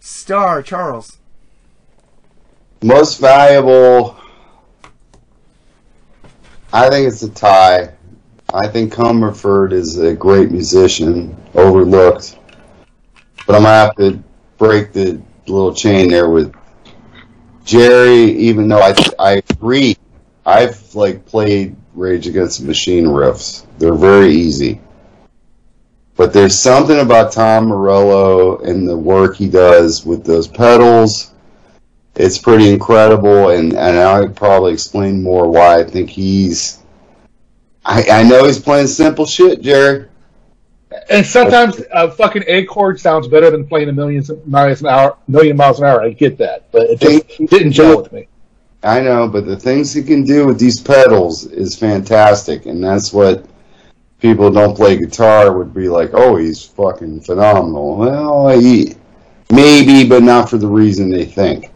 star 0.00 0.62
Charles. 0.62 1.18
Most 2.82 3.18
valuable. 3.18 4.16
I 6.72 6.88
think 6.88 7.08
it's 7.08 7.22
a 7.22 7.30
tie. 7.30 7.92
I 8.54 8.68
think 8.68 8.94
Commerford 8.94 9.72
is 9.72 9.98
a 9.98 10.14
great 10.14 10.52
musician, 10.52 11.36
overlooked. 11.54 12.38
But 13.46 13.56
I'm 13.56 13.62
gonna 13.62 13.74
have 13.74 13.96
to 13.96 14.22
break 14.58 14.92
the 14.92 15.20
little 15.48 15.74
chain 15.74 16.08
there 16.08 16.30
with 16.30 16.54
Jerry. 17.64 18.30
Even 18.38 18.68
though 18.68 18.80
I 18.80 18.94
I 19.18 19.42
agree, 19.50 19.96
I've 20.46 20.94
like 20.94 21.26
played 21.26 21.74
Rage 21.94 22.28
Against 22.28 22.60
the 22.60 22.66
Machine 22.66 23.06
riffs. 23.06 23.66
They're 23.78 23.94
very 23.94 24.32
easy. 24.32 24.80
But 26.14 26.32
there's 26.32 26.58
something 26.58 27.00
about 27.00 27.32
Tom 27.32 27.66
Morello 27.66 28.58
and 28.58 28.88
the 28.88 28.96
work 28.96 29.36
he 29.36 29.48
does 29.48 30.06
with 30.06 30.24
those 30.24 30.46
pedals 30.46 31.32
it's 32.18 32.36
pretty 32.36 32.68
incredible, 32.68 33.50
and, 33.50 33.72
and 33.74 33.98
I'll 33.98 34.28
probably 34.28 34.72
explain 34.72 35.22
more 35.22 35.48
why 35.48 35.80
I 35.80 35.84
think 35.84 36.10
he's. 36.10 36.78
I, 37.84 38.04
I 38.10 38.22
know 38.24 38.44
he's 38.44 38.58
playing 38.58 38.88
simple 38.88 39.24
shit, 39.24 39.62
Jerry. 39.62 40.08
And 41.10 41.24
sometimes 41.24 41.80
a 41.92 42.10
fucking 42.10 42.44
A 42.48 42.64
chord 42.64 42.98
sounds 42.98 43.28
better 43.28 43.50
than 43.50 43.66
playing 43.66 43.88
a 43.88 43.92
million 43.92 44.24
miles 44.46 44.80
an 44.80 44.88
hour. 44.88 45.16
Million 45.28 45.56
miles 45.56 45.78
an 45.78 45.86
hour. 45.86 46.02
I 46.02 46.10
get 46.10 46.36
that, 46.38 46.70
but 46.72 46.90
it 46.90 47.00
just 47.00 47.38
didn't 47.50 47.72
gel 47.72 48.02
with 48.02 48.12
me. 48.12 48.26
I 48.82 49.00
know, 49.00 49.28
but 49.28 49.46
the 49.46 49.56
things 49.56 49.92
he 49.92 50.02
can 50.02 50.24
do 50.24 50.46
with 50.46 50.58
these 50.58 50.80
pedals 50.80 51.46
is 51.46 51.78
fantastic, 51.78 52.66
and 52.66 52.82
that's 52.82 53.12
what 53.12 53.46
people 54.20 54.48
who 54.48 54.54
don't 54.54 54.76
play 54.76 54.96
guitar 54.96 55.56
would 55.56 55.72
be 55.72 55.88
like. 55.88 56.10
Oh, 56.14 56.36
he's 56.36 56.64
fucking 56.64 57.20
phenomenal. 57.20 57.96
Well, 57.96 58.58
he 58.58 58.96
maybe, 59.52 60.08
but 60.08 60.22
not 60.22 60.50
for 60.50 60.58
the 60.58 60.66
reason 60.66 61.10
they 61.10 61.24
think. 61.24 61.70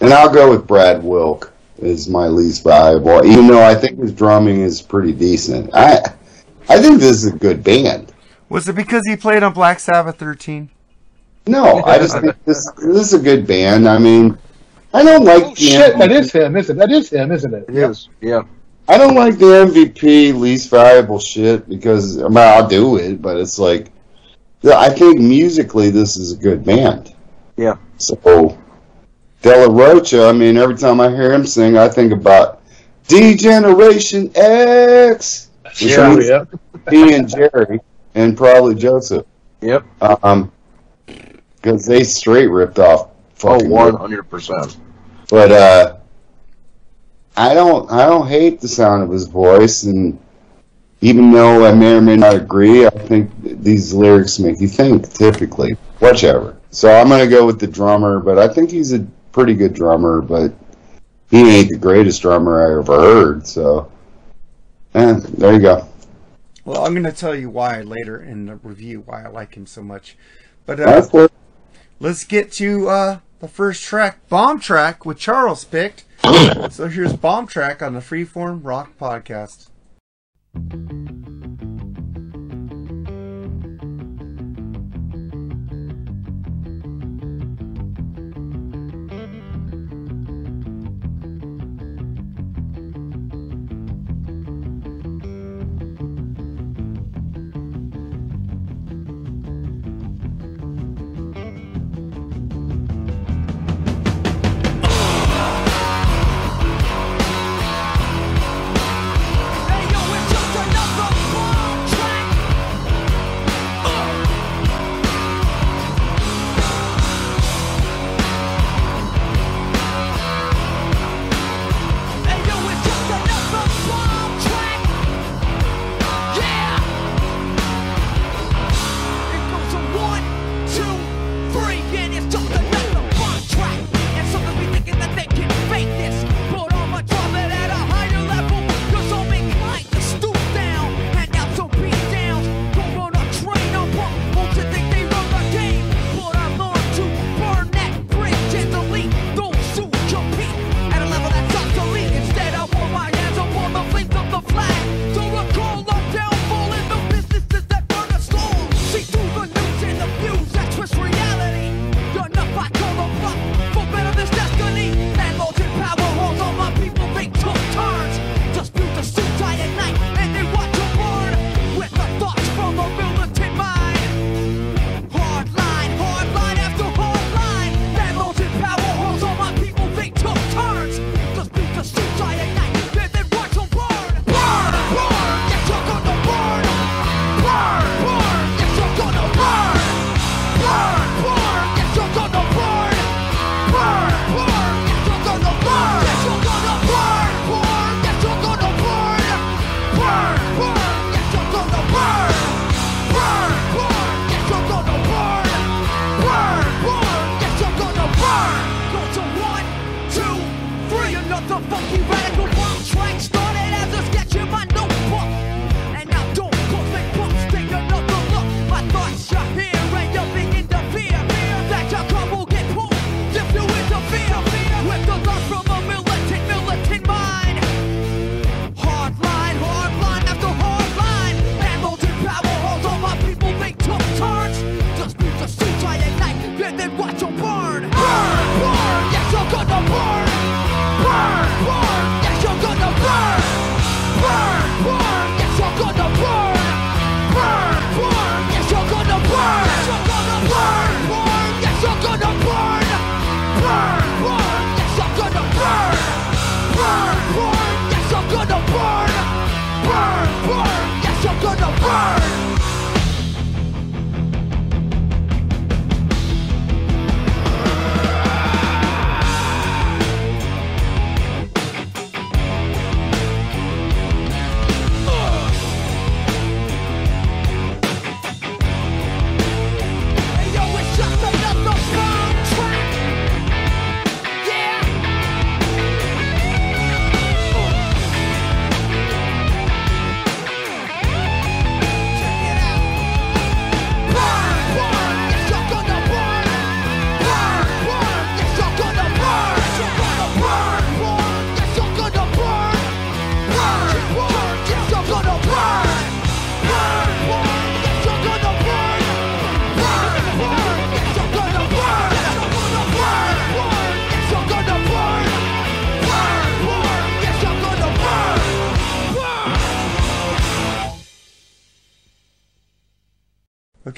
And 0.00 0.12
I'll 0.12 0.32
go 0.32 0.50
with 0.50 0.66
Brad 0.66 1.02
Wilk 1.02 1.52
as 1.82 2.08
my 2.08 2.26
least 2.26 2.64
valuable, 2.64 3.24
even 3.24 3.46
though 3.46 3.62
I 3.62 3.74
think 3.74 3.98
his 3.98 4.12
drumming 4.12 4.60
is 4.60 4.82
pretty 4.82 5.12
decent. 5.12 5.70
I 5.74 6.00
I 6.68 6.80
think 6.80 7.00
this 7.00 7.24
is 7.24 7.26
a 7.26 7.36
good 7.36 7.64
band. 7.64 8.12
Was 8.48 8.68
it 8.68 8.76
because 8.76 9.02
he 9.06 9.16
played 9.16 9.42
on 9.42 9.52
Black 9.52 9.80
Sabbath 9.80 10.18
13? 10.18 10.70
No, 11.46 11.82
I 11.84 11.98
just 11.98 12.18
think 12.18 12.36
this 12.44 12.70
this 12.72 13.12
is 13.12 13.14
a 13.14 13.18
good 13.18 13.46
band. 13.46 13.88
I 13.88 13.98
mean, 13.98 14.36
I 14.92 15.02
don't 15.02 15.24
like 15.24 15.42
Oh 15.42 15.50
the 15.50 15.56
shit, 15.56 15.94
MVP 15.94 15.98
that 15.98 16.12
is 16.12 16.32
him, 16.32 16.56
isn't 16.56 16.76
it? 16.76 16.78
That 16.78 16.92
is 16.92 17.10
him, 17.10 17.32
isn't 17.32 17.54
it? 17.54 17.64
It 17.68 17.76
is. 17.76 18.08
Yeah. 18.20 18.42
I 18.90 18.96
don't 18.96 19.14
like 19.14 19.38
the 19.38 19.44
MVP 19.44 20.34
least 20.38 20.70
valuable 20.70 21.18
shit 21.18 21.68
because 21.68 22.18
I 22.18 22.28
mean, 22.28 22.38
I'll 22.38 22.68
do 22.68 22.96
it, 22.96 23.20
but 23.20 23.36
it's 23.36 23.58
like 23.58 23.90
I 24.64 24.90
think 24.90 25.20
musically 25.20 25.90
this 25.90 26.16
is 26.16 26.32
a 26.32 26.36
good 26.36 26.64
band. 26.64 27.14
Yeah. 27.56 27.76
So 27.96 28.58
De 29.42 29.50
La 29.50 29.72
Rocha, 29.72 30.28
I 30.28 30.32
mean, 30.32 30.56
every 30.56 30.76
time 30.76 31.00
I 31.00 31.08
hear 31.10 31.32
him 31.32 31.46
sing, 31.46 31.76
I 31.76 31.88
think 31.88 32.12
about 32.12 32.62
D-Generation 33.06 34.32
X. 34.34 35.50
Yeah, 35.80 36.18
yeah. 36.18 36.44
he 36.90 37.14
and 37.14 37.28
Jerry, 37.28 37.80
and 38.14 38.36
probably 38.36 38.74
Joseph. 38.74 39.24
Yep. 39.60 39.84
Um, 40.02 40.50
because 41.06 41.86
they 41.86 42.04
straight 42.04 42.48
ripped 42.48 42.78
off. 42.78 43.10
Oh, 43.44 43.62
one 43.64 43.94
hundred 43.94 44.24
percent. 44.24 44.76
But 45.30 45.52
uh, 45.52 45.96
I 47.36 47.54
don't, 47.54 47.90
I 47.90 48.06
don't 48.06 48.26
hate 48.26 48.60
the 48.60 48.68
sound 48.68 49.04
of 49.04 49.10
his 49.10 49.26
voice, 49.26 49.84
and 49.84 50.18
even 51.00 51.30
though 51.30 51.64
I 51.64 51.72
may 51.74 51.96
or 51.96 52.00
may 52.00 52.16
not 52.16 52.34
agree, 52.34 52.86
I 52.86 52.90
think 52.90 53.30
these 53.40 53.92
lyrics 53.94 54.40
make 54.40 54.60
you 54.60 54.66
think. 54.66 55.12
Typically, 55.12 55.72
whichever. 56.00 56.56
So 56.70 56.92
I'm 56.92 57.08
gonna 57.08 57.28
go 57.28 57.46
with 57.46 57.60
the 57.60 57.68
drummer, 57.68 58.18
but 58.18 58.38
I 58.38 58.48
think 58.48 58.70
he's 58.70 58.92
a 58.92 59.06
pretty 59.32 59.54
good 59.54 59.74
drummer, 59.74 60.20
but 60.20 60.52
he 61.30 61.38
ain't 61.38 61.70
the 61.70 61.78
greatest 61.78 62.22
drummer 62.22 62.60
I 62.60 62.78
ever 62.80 63.00
heard. 63.00 63.46
So, 63.46 63.90
eh, 64.94 65.20
there 65.36 65.54
you 65.54 65.60
go. 65.60 65.88
Well, 66.64 66.84
I'm 66.84 66.92
going 66.92 67.04
to 67.04 67.12
tell 67.12 67.34
you 67.34 67.48
why 67.50 67.80
later 67.80 68.20
in 68.22 68.46
the 68.46 68.56
review 68.56 69.02
why 69.06 69.24
I 69.24 69.28
like 69.28 69.54
him 69.54 69.66
so 69.66 69.82
much. 69.82 70.16
But 70.66 70.80
uh, 70.80 71.28
let's 71.98 72.24
get 72.24 72.52
to 72.52 72.88
uh, 72.88 73.18
the 73.40 73.48
first 73.48 73.82
track, 73.82 74.28
Bomb 74.28 74.60
Track, 74.60 75.06
which 75.06 75.18
Charles 75.18 75.64
picked. 75.64 76.04
so 76.70 76.88
here's 76.88 77.14
Bomb 77.14 77.46
Track 77.46 77.82
on 77.82 77.94
the 77.94 78.00
Freeform 78.00 78.60
Rock 78.62 78.98
Podcast. 78.98 79.68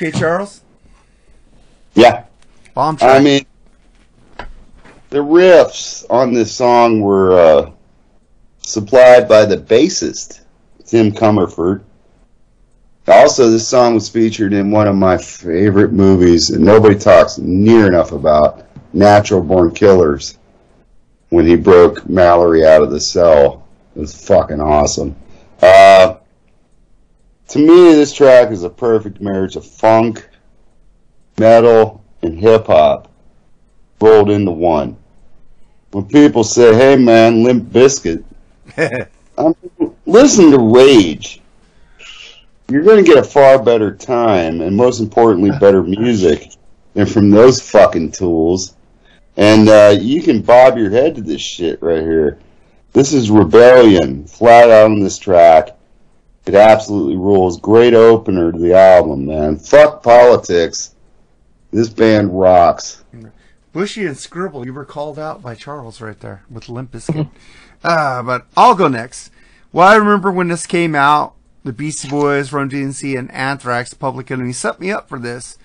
okay, 0.01 0.18
Charles? 0.18 0.62
Yeah. 1.94 2.24
Bomb 2.74 2.96
track. 2.96 3.20
I 3.20 3.22
mean, 3.22 3.46
the 5.11 5.18
riffs 5.18 6.07
on 6.09 6.32
this 6.32 6.55
song 6.55 7.01
were 7.01 7.32
uh, 7.32 7.70
supplied 8.62 9.28
by 9.28 9.44
the 9.44 9.57
bassist, 9.57 10.40
Tim 10.86 11.12
Commerford. 11.12 11.82
Also, 13.09 13.51
this 13.51 13.66
song 13.66 13.94
was 13.94 14.09
featured 14.09 14.53
in 14.53 14.70
one 14.70 14.86
of 14.86 14.94
my 14.94 15.18
favorite 15.18 15.92
movies 15.92 16.48
that 16.48 16.61
nobody 16.61 16.96
talks 16.96 17.38
near 17.38 17.86
enough 17.86 18.12
about, 18.12 18.66
Natural 18.92 19.42
Born 19.42 19.74
Killers, 19.74 20.38
when 21.30 21.46
he 21.46 21.57
broke 21.57 22.09
Mallory 22.09 22.64
out 22.64 22.82
of 22.82 22.90
the 22.90 23.01
cell. 23.01 23.66
It 23.96 24.01
was 24.01 24.26
fucking 24.26 24.61
awesome. 24.61 25.16
To 27.51 27.59
me, 27.59 27.94
this 27.94 28.12
track 28.12 28.53
is 28.53 28.62
a 28.62 28.70
perfect 28.70 29.20
marriage 29.20 29.57
of 29.57 29.66
funk, 29.66 30.28
metal, 31.36 32.05
and 32.22 32.38
hip 32.38 32.68
hop 32.68 33.11
rolled 34.01 34.30
into 34.30 34.53
one. 34.53 34.96
When 35.90 36.05
people 36.05 36.44
say, 36.44 36.72
"Hey, 36.76 36.94
man, 36.94 37.42
Limp 37.42 37.72
Bizkit," 37.72 38.22
I'm, 39.36 39.57
listen 40.07 40.53
to 40.53 40.61
Rage. 40.61 41.40
You're 42.68 42.84
going 42.84 43.05
to 43.05 43.11
get 43.11 43.18
a 43.18 43.28
far 43.28 43.61
better 43.61 43.96
time, 43.96 44.61
and 44.61 44.76
most 44.76 45.01
importantly, 45.01 45.51
better 45.59 45.82
music 45.82 46.53
than 46.94 47.07
from 47.07 47.30
those 47.30 47.61
fucking 47.61 48.12
tools. 48.12 48.76
And 49.36 49.68
uh, 49.68 49.96
you 50.01 50.22
can 50.22 50.40
bob 50.40 50.78
your 50.78 50.90
head 50.90 51.16
to 51.16 51.20
this 51.20 51.42
shit 51.42 51.82
right 51.82 52.03
here. 52.03 52.38
This 52.92 53.12
is 53.12 53.28
rebellion, 53.28 54.24
flat 54.28 54.70
out 54.70 54.92
on 54.92 55.01
this 55.01 55.18
track. 55.18 55.76
It 56.51 56.57
absolutely 56.57 57.14
rules. 57.14 57.61
Great 57.61 57.94
opener 57.94 58.51
to 58.51 58.59
the 58.59 58.74
album, 58.74 59.26
man. 59.26 59.57
Fuck 59.57 60.03
politics. 60.03 60.96
This 61.70 61.88
band 61.88 62.36
rocks. 62.36 63.05
Bushy 63.72 64.05
and 64.05 64.18
Scribble, 64.18 64.66
you 64.66 64.74
were 64.74 64.84
called 64.84 65.16
out 65.16 65.42
by 65.42 65.55
Charles 65.55 66.01
right 66.01 66.18
there 66.18 66.42
with 66.51 66.68
Limp 66.68 66.90
Bizkit. 66.90 67.30
uh, 67.84 68.24
but 68.24 68.48
I'll 68.57 68.74
go 68.74 68.88
next. 68.88 69.30
Well, 69.72 69.86
I 69.86 69.94
remember 69.94 70.32
when 70.32 70.48
this 70.48 70.66
came 70.66 70.96
out, 70.96 71.34
the 71.62 71.72
Beastie 71.72 72.09
Boys, 72.09 72.53
Run 72.53 72.68
DMC, 72.68 73.16
and 73.16 73.30
Anthrax, 73.30 73.94
Public 73.94 74.28
Enemy 74.32 74.53
set 74.53 74.80
me 74.80 74.90
up 74.90 75.09
for 75.09 75.20
this. 75.20 75.57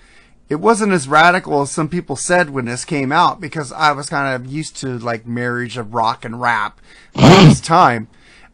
It 0.48 0.60
wasn't 0.60 0.92
as 0.92 1.08
radical 1.08 1.62
as 1.62 1.72
some 1.72 1.88
people 1.88 2.14
said 2.14 2.50
when 2.50 2.66
this 2.66 2.84
came 2.84 3.10
out 3.10 3.40
because 3.40 3.72
I 3.72 3.90
was 3.90 4.08
kind 4.08 4.32
of 4.32 4.48
used 4.48 4.76
to 4.76 5.00
like 5.00 5.26
marriage 5.26 5.76
of 5.76 5.94
rock 5.94 6.24
and 6.24 6.40
rap 6.40 6.80
at 7.16 7.48
this 7.48 7.60
time. 7.72 8.06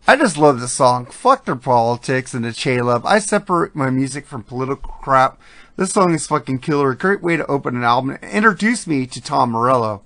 I 0.07 0.17
just 0.17 0.37
love 0.37 0.61
this 0.61 0.73
song. 0.73 1.07
Fuck 1.07 1.45
their 1.45 1.55
politics 1.55 2.35
and 2.35 2.45
the 2.45 2.83
love. 2.83 3.07
I 3.07 3.21
separate 3.21 3.77
my 3.77 3.89
music 3.89 4.27
from 4.27 4.43
political 4.43 4.91
crap. 5.01 5.41
This 5.77 5.93
song 5.93 6.13
is 6.13 6.27
fucking 6.27 6.59
killer. 6.59 6.91
A 6.91 6.97
great 6.97 7.23
way 7.23 7.37
to 7.37 7.47
open 7.47 7.77
an 7.77 7.85
album. 7.85 8.19
Introduce 8.21 8.87
me 8.87 9.07
to 9.07 9.21
Tom 9.23 9.53
Morello. 9.53 10.03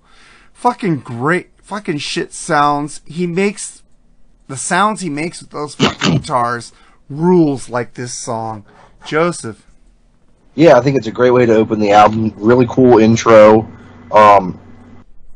Fucking 0.53 0.99
great. 0.99 1.51
Fucking 1.63 1.99
shit 1.99 2.35
sounds. 2.35 3.01
He 3.07 3.27
makes 3.27 3.83
the 4.49 4.57
sounds 4.57 5.01
he 5.01 5.09
makes 5.09 5.41
with 5.41 5.51
those 5.51 5.75
fucking 5.75 6.13
guitars 6.19 6.73
rules 7.09 7.71
like 7.71 7.95
this 7.95 8.13
song. 8.13 8.67
Joseph. 9.07 9.67
Yeah, 10.55 10.77
I 10.77 10.83
think 10.83 10.99
it's 10.99 11.07
a 11.07 11.13
great 11.13 11.33
way 11.33 11.47
to 11.47 11.55
open 11.55 11.81
the 11.81 11.93
album. 11.93 12.33
Really 12.37 12.67
cool 12.69 12.99
intro, 12.99 13.67
um, 14.13 14.61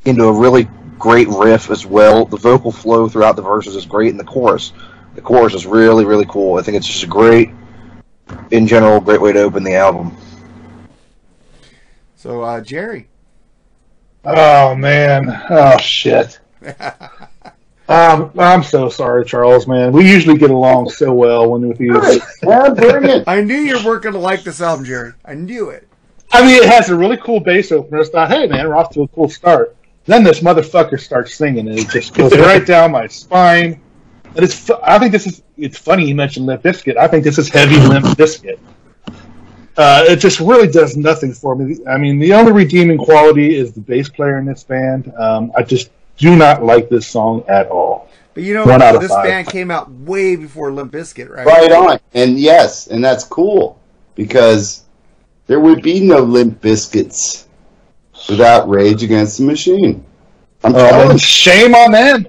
into 0.04 0.24
a 0.24 0.32
really 0.32 0.68
great 1.00 1.26
riff 1.28 1.70
as 1.70 1.84
well. 1.84 2.24
The 2.24 2.36
vocal 2.36 2.70
flow 2.70 3.08
throughout 3.08 3.34
the 3.34 3.42
verses 3.42 3.74
is 3.74 3.86
great, 3.86 4.10
and 4.10 4.20
the 4.20 4.24
chorus, 4.24 4.72
the 5.16 5.20
chorus 5.20 5.54
is 5.54 5.66
really 5.66 6.04
really 6.04 6.26
cool. 6.26 6.58
I 6.58 6.62
think 6.62 6.76
it's 6.76 6.86
just 6.86 7.02
a 7.02 7.08
great, 7.08 7.50
in 8.52 8.68
general, 8.68 9.00
great 9.00 9.20
way 9.20 9.32
to 9.32 9.40
open 9.40 9.64
the 9.64 9.74
album. 9.74 10.16
So, 12.14 12.42
uh, 12.42 12.60
Jerry. 12.60 13.08
Oh 14.24 14.76
man. 14.76 15.42
Oh 15.50 15.78
shit. 15.78 16.38
Um, 17.90 18.30
I'm 18.38 18.62
so 18.62 18.88
sorry, 18.88 19.24
Charles. 19.24 19.66
Man, 19.66 19.90
we 19.90 20.08
usually 20.08 20.38
get 20.38 20.52
along 20.52 20.90
so 20.90 21.12
well 21.12 21.50
when 21.50 21.66
with 21.66 21.80
you. 21.80 22.00
Yeah, 22.40 22.68
bring 22.68 23.04
it. 23.04 23.24
I 23.26 23.40
knew 23.40 23.56
you 23.56 23.84
weren't 23.84 24.04
going 24.04 24.12
to 24.12 24.20
like 24.20 24.44
this 24.44 24.60
album, 24.60 24.84
Jerry. 24.84 25.12
I 25.24 25.34
knew 25.34 25.70
it. 25.70 25.88
I 26.30 26.46
mean, 26.46 26.62
it 26.62 26.68
has 26.68 26.88
a 26.88 26.94
really 26.94 27.16
cool 27.16 27.40
bass 27.40 27.72
opener. 27.72 28.02
I 28.02 28.04
thought, 28.04 28.30
hey 28.30 28.46
man, 28.46 28.68
we're 28.68 28.76
off 28.76 28.90
to 28.90 29.02
a 29.02 29.08
cool 29.08 29.28
start. 29.28 29.76
Then 30.10 30.24
this 30.24 30.40
motherfucker 30.40 30.98
starts 30.98 31.36
singing, 31.36 31.68
and 31.68 31.78
it 31.78 31.88
just 31.88 32.14
goes 32.16 32.36
right 32.36 32.66
down 32.66 32.90
my 32.90 33.06
spine. 33.06 33.80
And 34.34 34.44
it's, 34.44 34.66
fu- 34.66 34.74
I 34.82 34.98
think 34.98 35.12
this 35.12 35.24
is. 35.24 35.42
It's 35.56 35.78
funny 35.78 36.04
you 36.04 36.16
mentioned 36.16 36.46
Limp 36.46 36.64
Bizkit. 36.64 36.96
I 36.96 37.06
think 37.06 37.22
this 37.22 37.38
is 37.38 37.48
heavy 37.48 37.76
Limp 37.76 38.04
Bizkit. 38.18 38.58
Uh, 39.76 40.04
it 40.08 40.16
just 40.16 40.40
really 40.40 40.66
does 40.66 40.96
nothing 40.96 41.32
for 41.32 41.54
me. 41.54 41.76
I 41.86 41.96
mean, 41.96 42.18
the 42.18 42.32
only 42.34 42.50
redeeming 42.50 42.98
quality 42.98 43.54
is 43.54 43.72
the 43.72 43.82
bass 43.82 44.08
player 44.08 44.38
in 44.38 44.46
this 44.46 44.64
band. 44.64 45.12
Um, 45.16 45.52
I 45.56 45.62
just 45.62 45.90
do 46.16 46.34
not 46.34 46.64
like 46.64 46.88
this 46.88 47.06
song 47.06 47.44
at 47.46 47.68
all. 47.68 48.08
But 48.34 48.42
you 48.42 48.54
know, 48.54 48.64
One 48.64 48.82
out 48.82 48.96
of 48.96 49.02
this 49.02 49.12
five. 49.12 49.26
band 49.26 49.46
came 49.46 49.70
out 49.70 49.92
way 49.92 50.34
before 50.34 50.72
Limp 50.72 50.92
Bizkit, 50.92 51.30
right? 51.30 51.46
Right 51.46 51.70
on. 51.70 52.00
And 52.14 52.36
yes, 52.36 52.88
and 52.88 53.02
that's 53.04 53.22
cool 53.22 53.78
because 54.16 54.86
there 55.46 55.60
would 55.60 55.82
be 55.82 56.00
no 56.00 56.18
Limp 56.18 56.60
Bizkits 56.60 57.46
without 58.28 58.68
Rage 58.68 59.02
Against 59.02 59.38
the 59.38 59.44
Machine. 59.44 60.04
I'm 60.62 60.74
oh, 60.74 60.78
telling 60.78 61.12
you, 61.12 61.18
shame 61.18 61.74
on 61.74 61.92
them. 61.92 62.26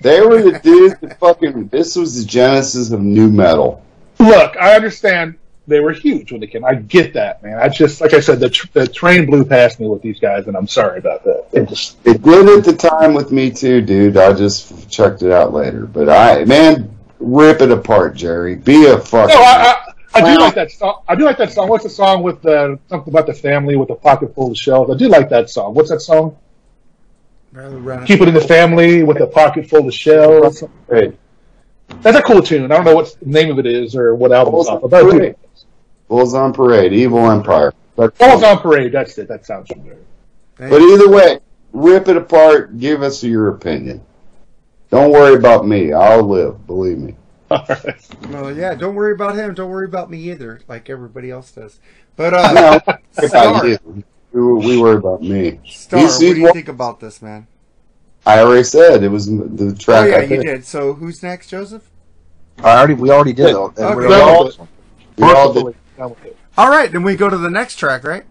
they 0.00 0.20
were 0.20 0.42
the 0.42 0.58
dudes 0.60 0.94
that 1.00 1.18
fucking. 1.18 1.68
This 1.68 1.96
was 1.96 2.20
the 2.20 2.28
genesis 2.28 2.90
of 2.92 3.00
new 3.00 3.28
metal. 3.28 3.84
Look, 4.18 4.56
I 4.56 4.74
understand 4.74 5.36
they 5.66 5.80
were 5.80 5.92
huge 5.92 6.30
when 6.30 6.40
they 6.40 6.46
came. 6.46 6.64
I 6.64 6.74
get 6.74 7.14
that, 7.14 7.42
man. 7.42 7.58
I 7.58 7.68
just, 7.68 8.00
like 8.00 8.12
I 8.12 8.20
said, 8.20 8.38
the, 8.38 8.50
tr- 8.50 8.66
the 8.72 8.86
train 8.86 9.26
blew 9.26 9.44
past 9.44 9.80
me 9.80 9.88
with 9.88 10.02
these 10.02 10.20
guys, 10.20 10.46
and 10.46 10.56
I'm 10.56 10.68
sorry 10.68 10.98
about 10.98 11.24
that. 11.24 11.46
It 11.52 11.68
just, 11.68 11.96
It 12.06 12.22
did 12.22 12.58
at 12.58 12.64
the 12.64 12.76
time 12.76 13.14
with 13.14 13.32
me 13.32 13.50
too, 13.50 13.80
dude. 13.80 14.16
I 14.16 14.32
just 14.34 14.90
checked 14.90 15.22
it 15.22 15.32
out 15.32 15.52
later, 15.52 15.86
but 15.86 16.08
I 16.08 16.44
man, 16.44 16.94
rip 17.18 17.60
it 17.60 17.70
apart, 17.70 18.14
Jerry. 18.14 18.56
Be 18.56 18.86
a 18.86 18.98
fucking. 18.98 19.34
no, 19.34 19.42
I, 19.42 19.74
I, 19.74 19.83
I 20.14 20.34
do 20.34 20.40
like 20.40 20.54
that 20.54 20.70
song. 20.70 21.02
I 21.08 21.14
do 21.14 21.24
like 21.24 21.38
that 21.38 21.52
song. 21.52 21.68
What's 21.68 21.84
the 21.84 21.90
song 21.90 22.22
with 22.22 22.42
the 22.42 22.78
something 22.88 23.12
about 23.12 23.26
the 23.26 23.34
family 23.34 23.76
with 23.76 23.90
a 23.90 23.94
pocket 23.94 24.34
full 24.34 24.50
of 24.50 24.56
shells? 24.56 24.90
I 24.90 24.96
do 24.96 25.08
like 25.08 25.28
that 25.30 25.50
song. 25.50 25.74
What's 25.74 25.90
that 25.90 26.00
song? 26.00 26.36
Keep 28.06 28.20
it 28.20 28.28
in 28.28 28.34
the 28.34 28.40
family 28.40 29.04
with 29.04 29.20
a 29.20 29.26
pocket 29.26 29.68
full 29.68 29.86
of 29.86 29.94
shells. 29.94 30.64
Hey, 30.90 31.12
That's 32.00 32.18
a 32.18 32.22
cool 32.22 32.42
tune. 32.42 32.70
I 32.72 32.76
don't 32.76 32.84
know 32.84 32.94
what 32.94 33.16
the 33.20 33.26
name 33.26 33.50
of 33.50 33.58
it 33.58 33.66
is 33.66 33.94
or 33.94 34.14
what 34.14 34.32
album 34.32 34.54
it's 34.56 34.68
off 34.68 34.82
of, 34.82 34.90
but 34.90 35.04
I 35.06 35.10
do 35.10 35.18
like 35.18 35.22
it. 35.22 35.38
Bulls 36.08 36.34
on 36.34 36.52
Parade, 36.52 36.92
Evil 36.92 37.30
Empire. 37.30 37.72
But, 37.96 38.16
Falls 38.16 38.42
on 38.42 38.58
Parade. 38.58 38.92
That's 38.92 39.16
it. 39.18 39.28
That 39.28 39.46
sounds 39.46 39.68
familiar. 39.68 39.98
but 40.56 40.82
either 40.82 41.08
way, 41.08 41.38
rip 41.72 42.08
it 42.08 42.16
apart. 42.16 42.78
Give 42.78 43.02
us 43.02 43.22
your 43.22 43.48
opinion. 43.48 44.04
Don't 44.90 45.12
worry 45.12 45.36
about 45.36 45.66
me. 45.66 45.92
I'll 45.92 46.24
live. 46.24 46.66
Believe 46.66 46.98
me. 46.98 47.14
All 47.50 47.64
right. 47.68 48.06
Well, 48.30 48.56
yeah, 48.56 48.74
don't 48.74 48.94
worry 48.94 49.12
about 49.12 49.36
him. 49.36 49.54
Don't 49.54 49.70
worry 49.70 49.84
about 49.86 50.10
me 50.10 50.18
either, 50.30 50.60
like 50.68 50.88
everybody 50.90 51.30
else 51.30 51.50
does. 51.52 51.78
But, 52.16 52.34
uh, 52.34 52.80
No, 53.18 53.26
Star, 53.28 53.66
you. 53.66 53.78
We, 54.32 54.40
we 54.42 54.80
worry 54.80 54.96
about 54.96 55.22
me. 55.22 55.60
Star 55.66 56.00
You 56.00 56.06
what 56.06 56.18
do 56.20 56.26
you 56.36 56.42
what- 56.44 56.54
think 56.54 56.68
about 56.68 57.00
this, 57.00 57.20
man? 57.22 57.46
I 58.26 58.38
already 58.40 58.64
said 58.64 59.02
it 59.04 59.08
was 59.10 59.26
the 59.26 59.72
Oh, 59.72 59.74
track. 59.78 60.08
yeah, 60.08 60.16
I 60.16 60.22
you 60.22 60.42
did. 60.42 60.64
So, 60.64 60.94
who's 60.94 61.22
next, 61.22 61.48
Joseph? 61.48 61.90
I 62.62 62.78
already, 62.78 62.94
we 62.94 63.10
already 63.10 63.34
did. 63.34 63.50
it, 63.50 63.54
Okay. 63.54 63.94
we 63.94 64.08
Done 64.08 64.20
all- 64.28 64.44
with 64.46 64.54
it. 64.60 64.66
We 65.18 65.24
all 65.30 65.52
did. 65.52 65.64
Mercifully, 65.64 65.74
done 65.98 66.10
with 66.10 66.24
it. 66.24 66.36
All 66.56 66.70
right, 66.70 66.90
then 66.90 67.02
we 67.02 67.16
go 67.16 67.28
to 67.28 67.36
the 67.36 67.50
next 67.50 67.76
track, 67.76 68.02
right? 68.04 68.24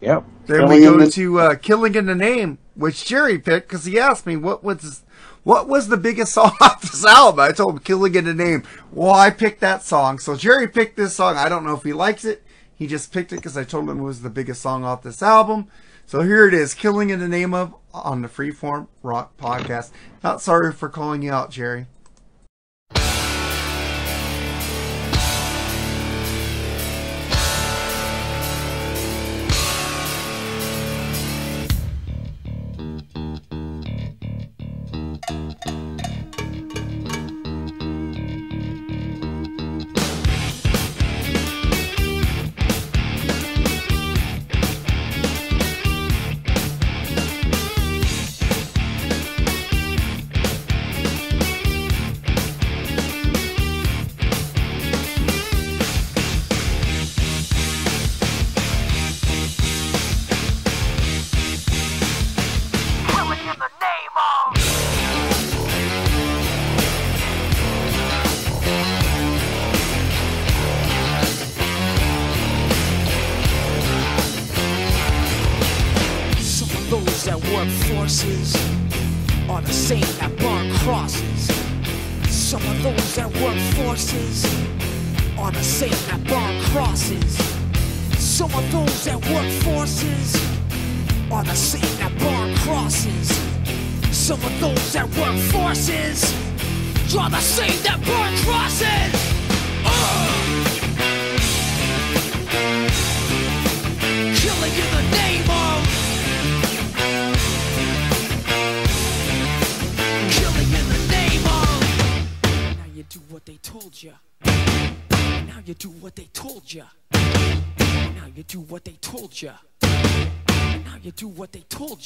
Yep. 0.00 0.24
Then 0.46 0.68
we 0.68 0.80
Killing 0.80 0.82
in 0.82 0.98
go 0.98 1.04
the- 1.06 1.10
to 1.12 1.40
uh, 1.40 1.54
"Killing 1.54 1.94
in 1.94 2.04
the 2.06 2.14
Name," 2.14 2.58
which 2.74 3.06
Jerry 3.06 3.38
picked 3.38 3.68
because 3.68 3.86
he 3.86 3.98
asked 3.98 4.26
me 4.26 4.36
what 4.36 4.62
was 4.62 5.02
what 5.46 5.68
was 5.68 5.86
the 5.86 5.96
biggest 5.96 6.32
song 6.34 6.50
off 6.60 6.82
this 6.82 7.06
album. 7.06 7.38
I 7.38 7.52
told 7.52 7.74
him 7.74 7.78
"Killing 7.78 8.16
in 8.16 8.24
the 8.24 8.34
Name." 8.34 8.64
Well, 8.90 9.14
I 9.14 9.30
picked 9.30 9.60
that 9.60 9.84
song, 9.84 10.18
so 10.18 10.34
Jerry 10.34 10.66
picked 10.66 10.96
this 10.96 11.14
song. 11.14 11.36
I 11.36 11.48
don't 11.48 11.64
know 11.64 11.76
if 11.76 11.84
he 11.84 11.92
likes 11.92 12.24
it. 12.24 12.42
He 12.74 12.88
just 12.88 13.12
picked 13.12 13.32
it 13.32 13.36
because 13.36 13.56
I 13.56 13.62
told 13.62 13.88
him 13.88 14.00
it 14.00 14.02
was 14.02 14.22
the 14.22 14.28
biggest 14.28 14.60
song 14.60 14.82
off 14.82 15.04
this 15.04 15.22
album. 15.22 15.68
So 16.04 16.22
here 16.22 16.48
it 16.48 16.54
is, 16.54 16.74
"Killing 16.74 17.10
in 17.10 17.20
the 17.20 17.28
Name 17.28 17.54
of" 17.54 17.76
on 17.94 18.22
the 18.22 18.28
Freeform 18.28 18.88
Rock 19.04 19.36
Podcast. 19.36 19.90
Not 20.24 20.42
sorry 20.42 20.72
for 20.72 20.88
calling 20.88 21.22
you 21.22 21.30
out, 21.32 21.52
Jerry. 21.52 21.86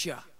future. 0.01 0.39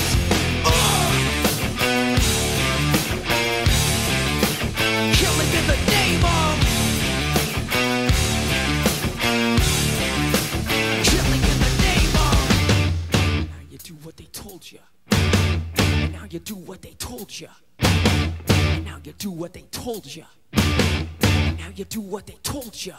soldier. 20.01 20.25
Now 20.53 21.69
you 21.75 21.85
do 21.85 22.01
what 22.01 22.25
they 22.27 22.37
told 22.43 22.85
you. 22.85 22.93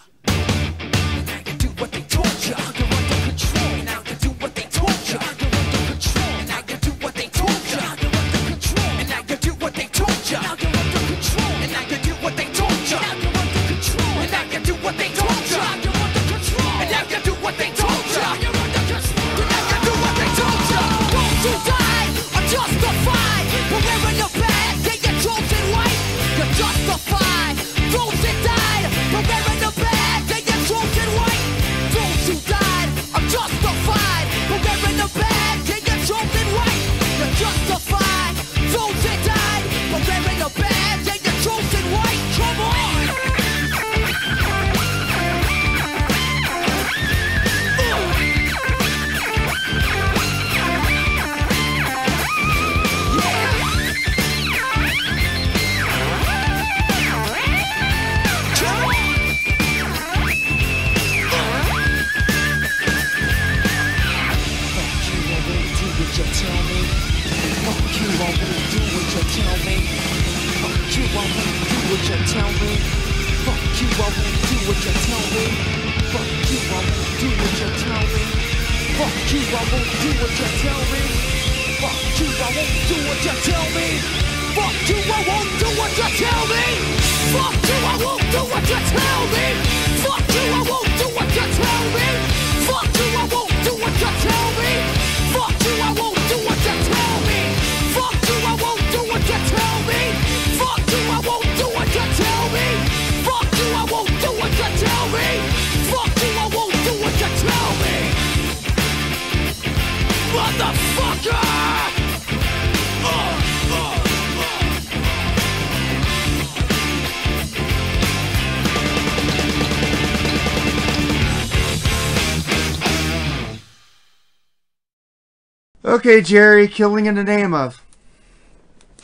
Okay, 126.02 126.20
Jerry, 126.20 126.66
killing 126.66 127.06
in 127.06 127.14
the 127.14 127.22
name 127.22 127.54
of. 127.54 127.80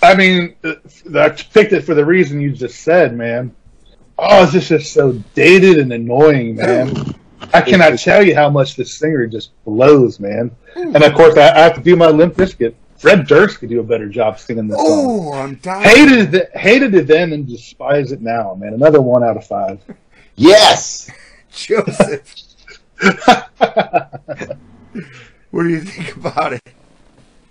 I 0.02 0.16
mean, 0.16 0.56
uh, 0.64 0.74
I 1.16 1.28
picked 1.28 1.72
it 1.72 1.82
for 1.82 1.94
the 1.94 2.04
reason 2.04 2.40
you 2.40 2.50
just 2.50 2.80
said, 2.80 3.16
man. 3.16 3.54
Oh, 4.18 4.44
this 4.46 4.64
is 4.64 4.68
just 4.68 4.94
so 4.94 5.12
dated 5.32 5.78
and 5.78 5.92
annoying, 5.92 6.56
man. 6.56 7.14
I 7.54 7.60
cannot 7.60 7.96
tell 8.00 8.26
you 8.26 8.34
how 8.34 8.50
much 8.50 8.74
this 8.74 8.98
singer 8.98 9.28
just 9.28 9.52
blows, 9.64 10.18
man. 10.18 10.50
Hmm. 10.74 10.96
And 10.96 11.04
of 11.04 11.14
course, 11.14 11.36
I, 11.36 11.54
I 11.54 11.60
have 11.60 11.74
to 11.76 11.80
do 11.80 11.94
my 11.94 12.08
Limp 12.08 12.34
Bizkit. 12.34 12.74
Fred 12.96 13.28
Durst 13.28 13.60
could 13.60 13.68
do 13.68 13.78
a 13.78 13.84
better 13.84 14.08
job 14.08 14.40
singing 14.40 14.66
this 14.66 14.76
Oh, 14.80 15.30
song. 15.30 15.34
I'm 15.40 15.54
dying. 15.54 15.84
Hated 15.84 16.34
it, 16.34 16.56
hated 16.56 16.94
it 16.96 17.06
then 17.06 17.32
and 17.32 17.46
despise 17.46 18.10
it 18.10 18.20
now, 18.20 18.56
man. 18.56 18.74
Another 18.74 19.00
one 19.00 19.22
out 19.22 19.36
of 19.36 19.46
five. 19.46 19.80
Yes, 20.34 21.08
Joseph. 21.52 22.34
what 25.50 25.62
do 25.62 25.68
you 25.68 25.82
think 25.82 26.16
about 26.16 26.54
it? 26.54 26.62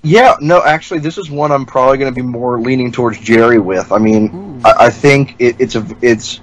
Yeah, 0.04 0.36
no, 0.40 0.64
actually, 0.64 1.00
this 1.00 1.18
is 1.18 1.30
one 1.30 1.52
I'm 1.52 1.66
probably 1.66 1.98
going 1.98 2.14
to 2.14 2.16
be 2.16 2.26
more 2.26 2.60
leaning 2.60 2.92
towards 2.92 3.20
Jerry 3.20 3.60
with. 3.60 3.92
I 3.92 3.98
mean, 3.98 4.62
I, 4.64 4.86
I, 4.86 4.90
think 4.90 5.36
it, 5.40 5.56
it's 5.60 5.76
a 5.76 5.86
it's 6.02 6.40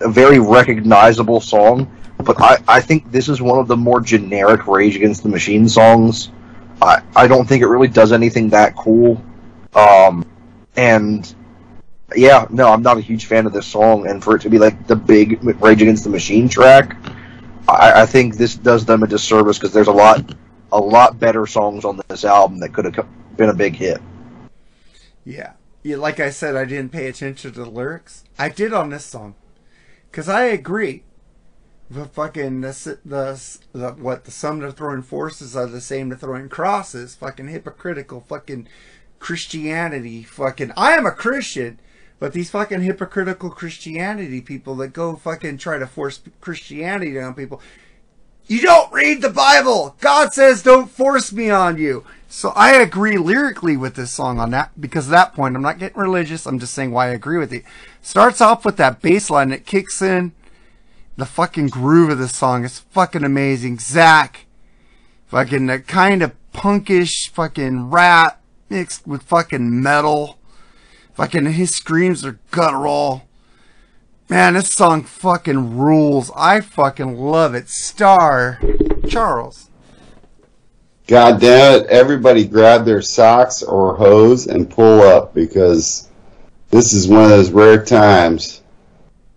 a 0.00 0.08
very 0.08 0.38
recognizable 0.38 1.40
song, 1.40 1.90
but 2.18 2.40
I, 2.40 2.58
I 2.66 2.80
think 2.80 3.10
this 3.10 3.28
is 3.28 3.40
one 3.40 3.58
of 3.58 3.68
the 3.68 3.76
more 3.76 4.00
generic 4.00 4.66
Rage 4.66 4.96
Against 4.96 5.22
the 5.22 5.28
Machine 5.28 5.68
songs. 5.68 6.30
I, 6.82 7.02
I 7.14 7.26
don't 7.26 7.48
think 7.48 7.62
it 7.62 7.68
really 7.68 7.88
does 7.88 8.12
anything 8.12 8.50
that 8.50 8.76
cool. 8.76 9.22
Um, 9.74 10.26
and 10.76 11.34
yeah, 12.16 12.46
no, 12.50 12.72
I'm 12.72 12.82
not 12.82 12.98
a 12.98 13.00
huge 13.00 13.26
fan 13.26 13.46
of 13.46 13.52
this 13.52 13.66
song, 13.66 14.08
and 14.08 14.22
for 14.22 14.36
it 14.36 14.42
to 14.42 14.50
be 14.50 14.58
like 14.58 14.86
the 14.86 14.96
big 14.96 15.42
Rage 15.62 15.82
Against 15.82 16.04
the 16.04 16.10
Machine 16.10 16.48
track, 16.48 16.96
I, 17.68 18.02
I 18.02 18.06
think 18.06 18.36
this 18.36 18.56
does 18.56 18.84
them 18.84 19.02
a 19.02 19.06
disservice 19.06 19.58
because 19.58 19.72
there's 19.72 19.88
a 19.88 19.92
lot 19.92 20.34
a 20.72 20.78
lot 20.78 21.18
better 21.18 21.46
songs 21.46 21.84
on 21.84 22.00
this 22.08 22.24
album 22.24 22.60
that 22.60 22.72
could 22.72 22.84
have 22.84 23.08
been 23.36 23.48
a 23.48 23.54
big 23.54 23.74
hit. 23.74 24.00
Yeah. 25.24 25.52
yeah. 25.82 25.96
Like 25.96 26.20
I 26.20 26.30
said, 26.30 26.56
I 26.56 26.64
didn't 26.64 26.92
pay 26.92 27.06
attention 27.06 27.52
to 27.52 27.62
the 27.62 27.70
lyrics. 27.70 28.24
I 28.38 28.48
did 28.48 28.72
on 28.72 28.90
this 28.90 29.04
song. 29.04 29.34
Because 30.10 30.28
I 30.28 30.44
agree. 30.44 31.04
The 31.90 32.04
fucking, 32.04 32.60
the, 32.60 32.98
the, 33.04 33.58
the, 33.72 33.90
what, 33.92 34.24
the 34.24 34.30
sum 34.30 34.60
to 34.60 34.72
throwing 34.72 35.02
forces 35.02 35.56
are 35.56 35.66
the 35.66 35.80
same 35.80 36.10
to 36.10 36.16
throwing 36.16 36.48
crosses. 36.48 37.14
Fucking 37.14 37.48
hypocritical, 37.48 38.20
fucking 38.20 38.68
Christianity. 39.18 40.22
Fucking, 40.22 40.72
I 40.76 40.92
am 40.92 41.06
a 41.06 41.10
Christian. 41.10 41.80
But 42.18 42.32
these 42.32 42.50
fucking 42.50 42.82
hypocritical 42.82 43.50
Christianity 43.50 44.40
people 44.40 44.74
that 44.76 44.88
go 44.88 45.16
fucking 45.16 45.58
try 45.58 45.78
to 45.78 45.86
force 45.86 46.20
Christianity 46.40 47.18
on 47.18 47.34
people. 47.34 47.60
You 48.48 48.62
don't 48.62 48.90
read 48.90 49.20
the 49.20 49.28
Bible. 49.28 49.94
God 50.00 50.32
says 50.32 50.62
don't 50.62 50.90
force 50.90 51.32
me 51.32 51.50
on 51.50 51.76
you. 51.76 52.04
So 52.28 52.50
I 52.56 52.76
agree 52.76 53.18
lyrically 53.18 53.76
with 53.76 53.94
this 53.94 54.10
song 54.10 54.40
on 54.40 54.50
that 54.52 54.80
because 54.80 55.08
at 55.08 55.10
that 55.10 55.34
point. 55.34 55.54
I'm 55.54 55.62
not 55.62 55.78
getting 55.78 56.00
religious. 56.00 56.46
I'm 56.46 56.58
just 56.58 56.72
saying 56.72 56.90
why 56.90 57.08
I 57.08 57.10
agree 57.10 57.38
with 57.38 57.52
it. 57.52 57.64
Starts 58.00 58.40
off 58.40 58.64
with 58.64 58.78
that 58.78 59.02
bass 59.02 59.28
line 59.28 59.50
that 59.50 59.66
kicks 59.66 60.00
in. 60.00 60.32
The 61.18 61.26
fucking 61.26 61.68
groove 61.68 62.08
of 62.08 62.18
this 62.18 62.34
song 62.34 62.64
is 62.64 62.78
fucking 62.78 63.24
amazing. 63.24 63.80
Zack, 63.80 64.46
fucking 65.26 65.66
that 65.66 65.86
kind 65.86 66.22
of 66.22 66.32
punkish 66.54 67.28
fucking 67.30 67.90
rap 67.90 68.40
mixed 68.70 69.06
with 69.06 69.22
fucking 69.24 69.82
metal. 69.82 70.38
Fucking 71.14 71.44
his 71.52 71.76
screams 71.76 72.24
are 72.24 72.38
guttural. 72.50 73.27
Man, 74.30 74.54
this 74.54 74.74
song 74.74 75.04
fucking 75.04 75.78
rules. 75.78 76.30
I 76.36 76.60
fucking 76.60 77.16
love 77.16 77.54
it. 77.54 77.70
Star 77.70 78.60
Charles. 79.08 79.70
God 81.06 81.40
damn 81.40 81.80
it! 81.80 81.86
Everybody 81.86 82.46
grab 82.46 82.84
their 82.84 83.00
socks 83.00 83.62
or 83.62 83.96
hose 83.96 84.46
and 84.46 84.68
pull 84.68 85.00
up 85.00 85.32
because 85.32 86.10
this 86.68 86.92
is 86.92 87.08
one 87.08 87.24
of 87.24 87.30
those 87.30 87.50
rare 87.50 87.82
times 87.82 88.60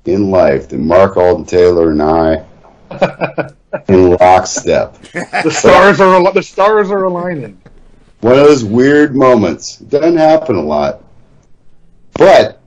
in 0.03 0.29
life 0.29 0.67
that 0.67 0.79
Mark 0.79 1.15
Alden 1.15 1.45
Taylor 1.45 1.91
and 1.91 2.01
I 2.01 2.45
in 3.87 4.11
lockstep. 4.11 5.01
The 5.13 5.51
stars 5.51 6.01
are 6.01 6.15
al- 6.15 6.33
the 6.33 6.43
stars 6.43 6.91
are 6.91 7.05
aligning. 7.05 7.61
One 8.19 8.33
of 8.37 8.45
those 8.45 8.65
weird 8.65 9.15
moments. 9.15 9.77
Doesn't 9.77 10.17
happen 10.17 10.57
a 10.57 10.61
lot, 10.61 11.01
but 12.15 12.60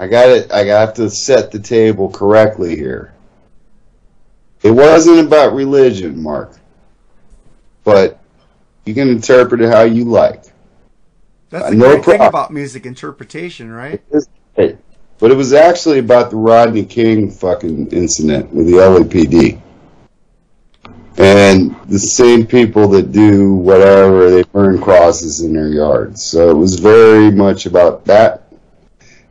I 0.00 0.06
got 0.08 0.30
it. 0.30 0.50
I 0.50 0.64
have 0.64 0.94
to 0.94 1.10
set 1.10 1.52
the 1.52 1.58
table 1.58 2.08
correctly 2.10 2.74
here. 2.74 3.12
It 4.62 4.70
wasn't 4.70 5.26
about 5.26 5.52
religion, 5.52 6.22
Mark, 6.22 6.56
but 7.84 8.18
you 8.86 8.94
can 8.94 9.10
interpret 9.10 9.60
it 9.60 9.68
how 9.68 9.82
you 9.82 10.04
like. 10.06 10.44
That's 11.50 11.66
Uh, 11.66 11.70
the 11.70 11.76
no 11.76 11.92
great 11.96 12.04
thing 12.06 12.20
about 12.22 12.50
music 12.50 12.86
interpretation, 12.86 13.70
right? 13.70 14.00
But 14.56 15.30
it 15.30 15.36
was 15.36 15.52
actually 15.52 15.98
about 15.98 16.30
the 16.30 16.36
Rodney 16.36 16.84
King 16.84 17.30
fucking 17.30 17.88
incident 17.88 18.54
with 18.54 18.68
the 18.68 18.78
LAPD. 18.80 19.60
And 21.18 21.76
the 21.88 21.98
same 21.98 22.46
people 22.46 22.88
that 22.88 23.12
do 23.12 23.52
whatever, 23.52 24.30
they 24.30 24.44
burn 24.44 24.80
crosses 24.80 25.42
in 25.42 25.52
their 25.52 25.68
yards. 25.68 26.22
So 26.24 26.48
it 26.48 26.56
was 26.56 26.80
very 26.80 27.30
much 27.30 27.66
about 27.66 28.06
that. 28.06 28.39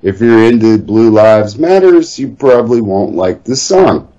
If 0.02 0.22
you're 0.22 0.44
into 0.44 0.78
Blue 0.78 1.10
Lives 1.10 1.58
Matters, 1.58 2.18
you 2.18 2.30
probably 2.30 2.80
won't 2.80 3.16
like 3.16 3.44
this 3.44 3.62
song. 3.62 4.12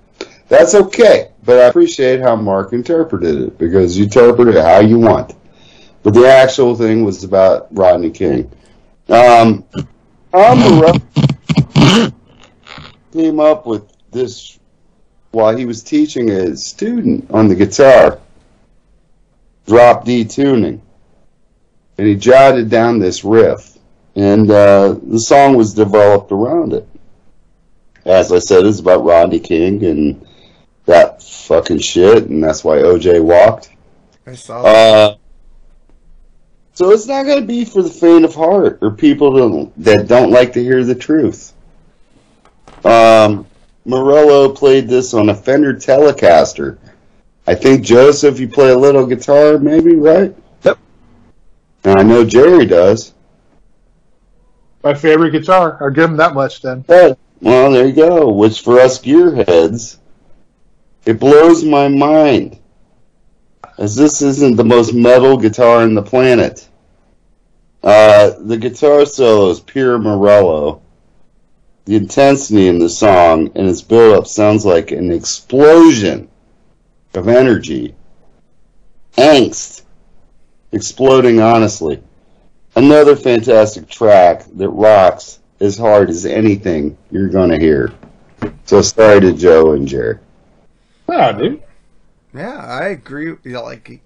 That's 0.47 0.75
okay, 0.75 1.31
but 1.43 1.57
I 1.57 1.67
appreciate 1.67 2.21
how 2.21 2.35
Mark 2.35 2.73
interpreted 2.73 3.41
it 3.41 3.57
because 3.57 3.97
you 3.97 4.03
interpret 4.03 4.49
it 4.49 4.63
how 4.63 4.79
you 4.79 4.99
want. 4.99 5.33
But 6.03 6.13
the 6.13 6.27
actual 6.27 6.75
thing 6.75 7.03
was 7.03 7.23
about 7.23 7.67
Rodney 7.71 8.11
King. 8.11 8.51
Um, 9.09 9.63
Tom 10.31 11.01
came 13.13 13.39
up 13.39 13.65
with 13.65 13.83
this 14.11 14.59
while 15.31 15.55
he 15.55 15.65
was 15.65 15.81
teaching 15.81 16.29
a 16.29 16.55
student 16.55 17.29
on 17.31 17.47
the 17.47 17.55
guitar, 17.55 18.19
drop 19.65 20.05
D 20.05 20.25
tuning. 20.25 20.81
And 21.97 22.07
he 22.07 22.15
jotted 22.15 22.69
down 22.69 22.99
this 22.99 23.23
riff. 23.23 23.70
And 24.15 24.49
uh, 24.51 24.97
the 25.03 25.19
song 25.19 25.55
was 25.55 25.73
developed 25.73 26.31
around 26.31 26.73
it. 26.73 26.87
As 28.05 28.31
I 28.31 28.39
said, 28.39 28.65
it's 28.65 28.79
about 28.79 29.03
Rodney 29.03 29.39
King 29.39 29.83
and 29.85 30.27
that 30.85 31.21
fucking 31.21 31.79
shit, 31.79 32.25
and 32.25 32.43
that's 32.43 32.63
why 32.63 32.77
OJ 32.77 33.23
walked. 33.23 33.71
I 34.25 34.35
saw 34.35 34.63
that. 34.63 35.13
Uh, 35.13 35.15
so 36.73 36.91
it's 36.91 37.05
not 37.05 37.25
going 37.25 37.39
to 37.39 37.45
be 37.45 37.63
for 37.63 37.83
the 37.83 37.89
faint 37.89 38.25
of 38.25 38.33
heart 38.33 38.79
or 38.81 38.91
people 38.91 39.33
that, 39.33 39.71
that 39.77 40.07
don't 40.07 40.31
like 40.31 40.53
to 40.53 40.63
hear 40.63 40.83
the 40.83 40.95
truth. 40.95 41.53
Um, 42.83 43.45
Morello 43.85 44.49
played 44.49 44.87
this 44.87 45.13
on 45.13 45.29
a 45.29 45.35
Fender 45.35 45.73
Telecaster. 45.73 46.77
I 47.45 47.55
think 47.55 47.83
Joseph, 47.83 48.39
you 48.39 48.47
play 48.47 48.69
a 48.69 48.77
little 48.77 49.05
guitar, 49.05 49.57
maybe, 49.57 49.95
right? 49.95 50.35
Yep. 50.63 50.79
And 51.83 51.99
I 51.99 52.03
know 52.03 52.23
Jerry 52.23 52.65
does. 52.65 53.13
My 54.83 54.93
favorite 54.93 55.31
guitar. 55.31 55.77
I'll 55.81 55.91
give 55.91 56.09
him 56.09 56.17
that 56.17 56.33
much 56.33 56.61
then. 56.61 56.83
Yeah. 56.89 57.13
Well, 57.39 57.71
there 57.71 57.87
you 57.87 57.93
go. 57.93 58.31
Which 58.31 58.61
for 58.61 58.79
us 58.79 58.99
gearheads, 58.99 59.97
it 61.05 61.19
blows 61.19 61.63
my 61.63 61.87
mind. 61.87 62.59
As 63.77 63.95
this 63.95 64.21
isn't 64.21 64.57
the 64.57 64.63
most 64.63 64.93
metal 64.93 65.37
guitar 65.37 65.83
in 65.83 65.95
the 65.95 66.03
planet. 66.03 66.67
Uh, 67.83 68.31
the 68.39 68.57
guitar 68.57 69.05
solo 69.05 69.49
is 69.49 69.59
pure 69.59 69.97
Morello. 69.97 70.81
The 71.85 71.95
intensity 71.95 72.67
in 72.67 72.77
the 72.77 72.89
song 72.89 73.51
and 73.55 73.67
its 73.67 73.81
build 73.81 74.15
up 74.15 74.27
sounds 74.27 74.65
like 74.65 74.91
an 74.91 75.11
explosion 75.11 76.29
of 77.15 77.27
energy. 77.27 77.95
Angst. 79.17 79.81
Exploding 80.71 81.41
honestly. 81.41 82.01
Another 82.75 83.15
fantastic 83.15 83.89
track 83.89 84.45
that 84.55 84.69
rocks 84.69 85.39
as 85.59 85.77
hard 85.77 86.09
as 86.09 86.25
anything 86.25 86.97
you're 87.11 87.29
gonna 87.29 87.59
hear. 87.59 87.91
So 88.65 88.81
sorry 88.81 89.19
to 89.21 89.33
Joe 89.33 89.73
and 89.73 89.87
Jerry. 89.87 90.17
Ah, 91.07 91.33
dude. 91.33 91.61
Yeah, 92.33 92.57
I 92.57 92.87
agree. 92.87 93.25
You 93.25 93.39
know, 93.43 93.63
like 93.63 94.01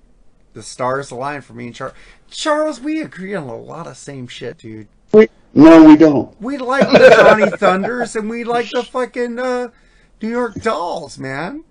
the 0.54 0.64
stars 0.64 1.12
align 1.12 1.42
for 1.42 1.54
me 1.54 1.68
and 1.68 1.76
Charles. 1.76 1.94
Charles, 2.30 2.80
we 2.82 3.02
agree 3.02 3.36
on 3.36 3.48
a 3.48 3.56
lot 3.56 3.88
of 3.88 3.98
same 3.98 4.28
shit, 4.28 4.58
dude. 4.58 4.88
No, 5.58 5.86
we 5.86 5.96
don't. 5.96 6.40
We 6.42 6.58
like 6.58 6.92
the 6.92 7.16
Johnny 7.16 7.50
Thunders 7.50 8.18
and 8.18 8.30
we 8.30 8.44
like 8.44 8.70
the 8.72 8.84
fucking 8.84 9.40
uh, 9.40 9.70
New 10.22 10.30
York 10.30 10.56
Dolls, 10.56 11.18
man. 11.18 11.64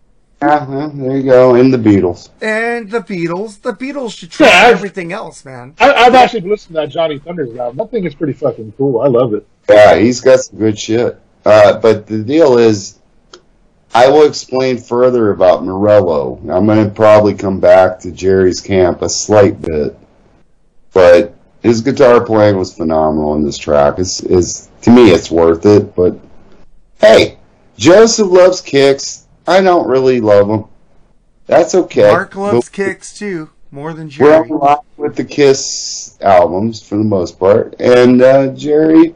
Uh-huh, 0.43 0.91
there 0.93 1.17
you 1.17 1.23
go. 1.23 1.55
And 1.55 1.73
the 1.73 1.79
Beatles. 1.79 2.29
And 2.43 2.91
the 2.91 3.01
Beatles. 3.01 3.63
The 3.63 3.73
Beatles 3.73 4.19
should 4.19 4.31
trump 4.31 4.53
Yeah, 4.53 4.67
everything 4.67 5.13
else, 5.13 5.45
man. 5.45 5.75
I, 5.81 5.93
I've 5.93 6.15
actually 6.15 6.43
listened 6.43 6.75
to 6.75 6.83
that 6.83 6.91
Johnny 6.91 7.19
Thunders 7.19 7.57
album. 7.57 7.79
That 7.79 7.91
thing 7.91 8.05
is 8.05 8.15
pretty 8.15 8.35
fucking 8.35 8.73
cool. 8.77 9.01
I 9.01 9.09
love 9.09 9.33
it. 9.33 9.47
Yeah, 9.69 9.97
he's 9.97 10.21
got 10.21 10.41
some 10.41 10.59
good 10.59 10.79
shit. 10.79 11.19
Uh, 11.45 11.79
but 11.79 12.07
the 12.07 12.23
deal 12.23 12.59
is, 12.59 12.99
I 13.95 14.09
will 14.09 14.27
explain 14.27 14.77
further 14.77 15.31
about 15.31 15.65
Morello. 15.65 16.39
I'm 16.51 16.67
going 16.67 16.85
to 16.85 16.91
probably 16.91 17.35
come 17.35 17.61
back 17.61 18.01
to 18.01 18.11
Jerry's 18.11 18.61
camp 18.61 19.03
a 19.03 19.09
slight 19.09 19.61
bit, 19.63 19.97
but 20.93 21.35
his 21.63 21.81
guitar 21.81 22.23
playing 22.23 22.57
was 22.59 22.75
phenomenal 22.75 23.35
in 23.37 23.45
this 23.45 23.57
track. 23.57 23.99
It's, 23.99 24.23
is 24.23 24.69
to 24.83 24.91
me, 24.91 25.11
it's 25.11 25.31
worth 25.31 25.65
it. 25.65 25.95
But 25.95 26.19
hey, 27.01 27.39
Joseph 27.79 28.29
loves 28.29 28.61
Kix. 28.61 29.24
I 29.47 29.61
don't 29.61 29.87
really 29.89 30.21
love 30.21 30.49
them. 30.49 30.65
That's 31.47 31.75
okay. 31.75 32.11
Mark 32.11 32.35
loves 32.37 32.69
But- 32.71 32.77
Kix 32.77 33.17
too, 33.17 33.51
more 33.71 33.93
than 33.93 34.09
Jerry. 34.09 34.29
we're 34.31 34.37
Jerry. 34.47 34.51
on 34.51 34.59
line 34.59 34.77
with 34.97 35.17
the 35.17 35.25
Kiss 35.25 36.17
albums 36.23 36.83
for 36.83 36.97
the 36.97 37.05
most 37.05 37.39
part, 37.39 37.75
and 37.81 38.23
uh, 38.23 38.49
Jerry 38.49 39.15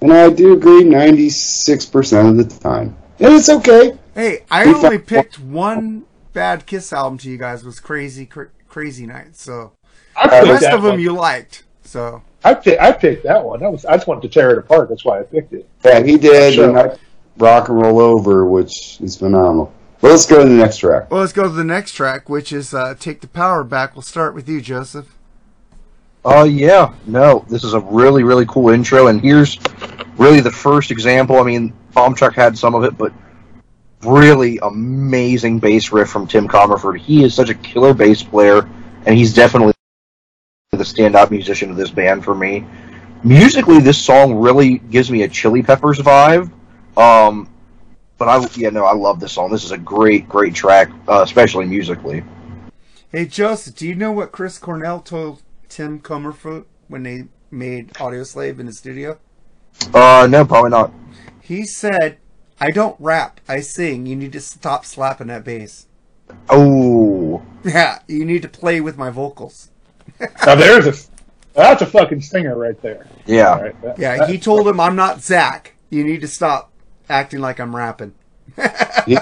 and 0.00 0.12
I 0.12 0.28
do 0.28 0.52
agree 0.52 0.82
96% 0.82 2.28
of 2.30 2.36
the 2.36 2.44
time. 2.60 2.94
And 3.20 3.32
it's 3.34 3.48
okay. 3.48 3.96
Hey, 4.14 4.40
I 4.50 4.66
We 4.66 4.74
only 4.74 4.98
picked 4.98 5.38
one 5.40 6.04
bad 6.34 6.66
Kiss 6.66 6.92
album 6.92 7.16
to 7.18 7.30
you 7.30 7.38
guys 7.38 7.64
was 7.64 7.80
Crazy 7.80 8.26
Cra- 8.26 8.48
Crazy 8.68 9.06
Night. 9.06 9.36
So 9.36 9.72
I 10.16 10.40
the 10.44 10.52
rest 10.52 10.66
of 10.66 10.82
them 10.82 10.92
one. 10.92 11.00
you 11.00 11.12
liked. 11.12 11.62
So 11.84 12.22
I 12.44 12.52
picked, 12.54 12.82
I 12.82 12.92
picked 12.92 13.22
that 13.24 13.42
one. 13.42 13.60
That 13.60 13.72
was 13.72 13.84
I 13.86 13.94
just 13.96 14.06
wanted 14.06 14.22
to 14.22 14.28
tear 14.28 14.50
it 14.50 14.58
apart. 14.58 14.88
That's 14.90 15.04
why 15.04 15.20
I 15.20 15.22
picked 15.22 15.52
it. 15.54 15.66
Yeah, 15.84 16.02
he 16.02 16.18
did, 16.18 16.54
Sure. 16.54 16.96
And 17.38 17.46
I 17.46 17.50
rock 17.58 17.68
and 17.68 17.80
roll 17.80 18.00
over, 18.00 18.46
which 18.46 19.00
is 19.00 19.16
phenomenal. 19.16 19.72
Well, 20.00 20.12
let's 20.12 20.26
go 20.26 20.42
to 20.42 20.48
the 20.48 20.54
next 20.54 20.78
track. 20.78 21.10
Well, 21.10 21.20
let's 21.20 21.32
go 21.32 21.44
to 21.44 21.48
the 21.48 21.64
next 21.64 21.92
track, 21.92 22.28
which 22.28 22.52
is 22.52 22.74
uh, 22.74 22.94
"Take 22.98 23.20
the 23.20 23.28
Power 23.28 23.64
Back." 23.64 23.94
We'll 23.94 24.02
start 24.02 24.34
with 24.34 24.48
you, 24.48 24.60
Joseph. 24.60 25.16
Oh 26.24 26.44
yeah, 26.44 26.94
no, 27.06 27.44
this 27.48 27.64
is 27.64 27.74
a 27.74 27.80
really 27.80 28.22
really 28.22 28.46
cool 28.46 28.70
intro, 28.70 29.08
and 29.08 29.20
here's 29.20 29.58
really 30.16 30.40
the 30.40 30.50
first 30.50 30.90
example. 30.90 31.38
I 31.38 31.42
mean, 31.42 31.72
Bomb 31.92 32.14
Truck 32.14 32.34
had 32.34 32.56
some 32.56 32.74
of 32.74 32.84
it, 32.84 32.96
but 32.96 33.12
really 34.02 34.58
amazing 34.62 35.58
bass 35.58 35.92
riff 35.92 36.08
from 36.08 36.26
Tim 36.26 36.48
Commerford. 36.48 36.98
He 36.98 37.24
is 37.24 37.34
such 37.34 37.50
a 37.50 37.54
killer 37.54 37.94
bass 37.94 38.22
player, 38.22 38.68
and 39.06 39.16
he's 39.16 39.34
definitely 39.34 39.74
the 40.72 40.84
standout 40.84 41.30
musician 41.30 41.70
of 41.70 41.76
this 41.76 41.90
band 41.90 42.24
for 42.24 42.34
me. 42.34 42.66
Musically, 43.22 43.80
this 43.80 43.96
song 43.96 44.34
really 44.34 44.78
gives 44.78 45.10
me 45.10 45.22
a 45.22 45.28
Chili 45.28 45.62
Peppers 45.62 45.98
vibe. 45.98 46.50
Um, 46.96 47.48
but 48.18 48.28
I, 48.28 48.46
yeah, 48.56 48.70
no, 48.70 48.84
I 48.84 48.94
love 48.94 49.20
this 49.20 49.32
song. 49.32 49.50
This 49.50 49.64
is 49.64 49.72
a 49.72 49.78
great, 49.78 50.28
great 50.28 50.54
track, 50.54 50.88
uh, 51.08 51.22
especially 51.22 51.66
musically. 51.66 52.22
Hey, 53.10 53.26
Joseph, 53.26 53.74
do 53.76 53.86
you 53.88 53.94
know 53.94 54.12
what 54.12 54.32
Chris 54.32 54.58
Cornell 54.58 55.00
told 55.00 55.42
Tim 55.68 56.00
Commerford 56.00 56.64
when 56.88 57.02
they 57.02 57.24
made 57.50 57.92
Audioslave 57.94 58.58
in 58.58 58.66
the 58.66 58.72
studio? 58.72 59.18
Uh, 59.92 60.26
no, 60.30 60.44
probably 60.44 60.70
not. 60.70 60.92
He 61.40 61.64
said, 61.66 62.18
"I 62.60 62.70
don't 62.70 62.96
rap. 63.00 63.40
I 63.48 63.60
sing. 63.60 64.06
You 64.06 64.16
need 64.16 64.32
to 64.32 64.40
stop 64.40 64.84
slapping 64.84 65.26
that 65.28 65.44
bass." 65.44 65.86
Oh, 66.48 67.42
Yeah, 67.64 67.98
you 68.08 68.24
need 68.24 68.42
to 68.42 68.48
play 68.48 68.80
with 68.80 68.96
my 68.96 69.10
vocals. 69.10 69.70
Now 70.46 70.54
there's 70.54 70.86
a 70.86 70.94
that's 71.54 71.82
a 71.82 71.86
fucking 71.86 72.20
stinger 72.22 72.56
right 72.56 72.80
there. 72.82 73.06
yeah. 73.26 73.48
All 73.54 73.62
right, 73.62 73.82
that- 73.82 73.98
Yeah, 73.98 74.26
he 74.26 74.38
told 74.38 74.66
him, 74.66 74.80
"I'm 74.80 74.96
not 74.96 75.22
Zack. 75.22 75.74
You 75.90 76.02
need 76.04 76.20
to 76.22 76.28
stop 76.28 76.72
acting 77.08 77.40
like 77.40 77.60
I'm 77.60 77.74
rapping." 77.74 78.14
He, 79.06 79.18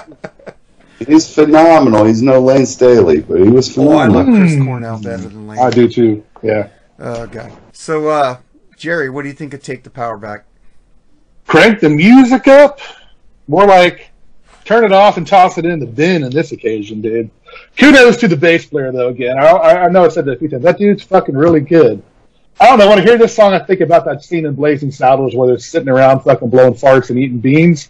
he's 1.05 1.33
phenomenal. 1.33 2.05
He's 2.05 2.21
no 2.21 2.39
Layne 2.39 2.65
Staley, 2.65 3.19
but 3.19 3.41
he 3.41 3.49
was 3.49 3.77
Oh, 3.77 3.97
I 3.97 4.05
phenomenal. 4.05 4.33
love 4.33 4.41
Chris 4.49 4.63
Cornell 4.63 5.01
better 5.01 5.23
than 5.23 5.47
Layne. 5.47 5.59
I 5.59 5.69
do 5.69 5.89
too. 5.89 6.23
Yeah. 6.41 6.69
Oh 6.99 7.27
god. 7.27 7.51
So, 7.73 8.07
uh, 8.07 8.37
Jerry, 8.77 9.09
what 9.09 9.23
do 9.23 9.27
you 9.27 9.33
think 9.33 9.53
of 9.53 9.61
"Take 9.61 9.83
the 9.83 9.89
Power 9.89 10.17
Back"? 10.17 10.45
Crank 11.47 11.81
the 11.81 11.89
music 11.89 12.47
up. 12.47 12.79
More 13.49 13.65
like 13.65 14.11
turn 14.63 14.85
it 14.85 14.93
off 14.93 15.17
and 15.17 15.27
toss 15.27 15.57
it 15.57 15.65
in 15.65 15.79
the 15.79 15.85
bin 15.85 16.23
on 16.23 16.29
this 16.31 16.53
occasion, 16.53 17.01
dude. 17.01 17.29
Kudos 17.77 18.17
to 18.17 18.29
the 18.29 18.37
bass 18.37 18.65
player 18.65 18.91
though. 18.93 19.09
Again, 19.09 19.37
I, 19.37 19.47
I 19.47 19.83
I 19.85 19.87
know 19.89 20.05
I 20.05 20.07
said 20.07 20.23
that 20.25 20.33
a 20.33 20.37
few 20.37 20.47
times. 20.47 20.63
That 20.63 20.77
dude's 20.77 21.03
fucking 21.03 21.35
really 21.35 21.59
good. 21.59 22.01
I 22.59 22.67
don't 22.67 22.79
know. 22.79 22.87
When 22.89 22.99
I 22.99 23.01
hear 23.03 23.17
this 23.17 23.35
song, 23.35 23.53
I 23.53 23.59
think 23.59 23.81
about 23.81 24.05
that 24.05 24.23
scene 24.23 24.45
in 24.45 24.53
Blazing 24.53 24.91
Saddles 24.91 25.35
where 25.35 25.47
they're 25.47 25.59
sitting 25.59 25.89
around 25.89 26.21
fucking 26.21 26.49
blowing 26.49 26.73
farts 26.73 27.09
and 27.09 27.19
eating 27.19 27.39
beans. 27.39 27.89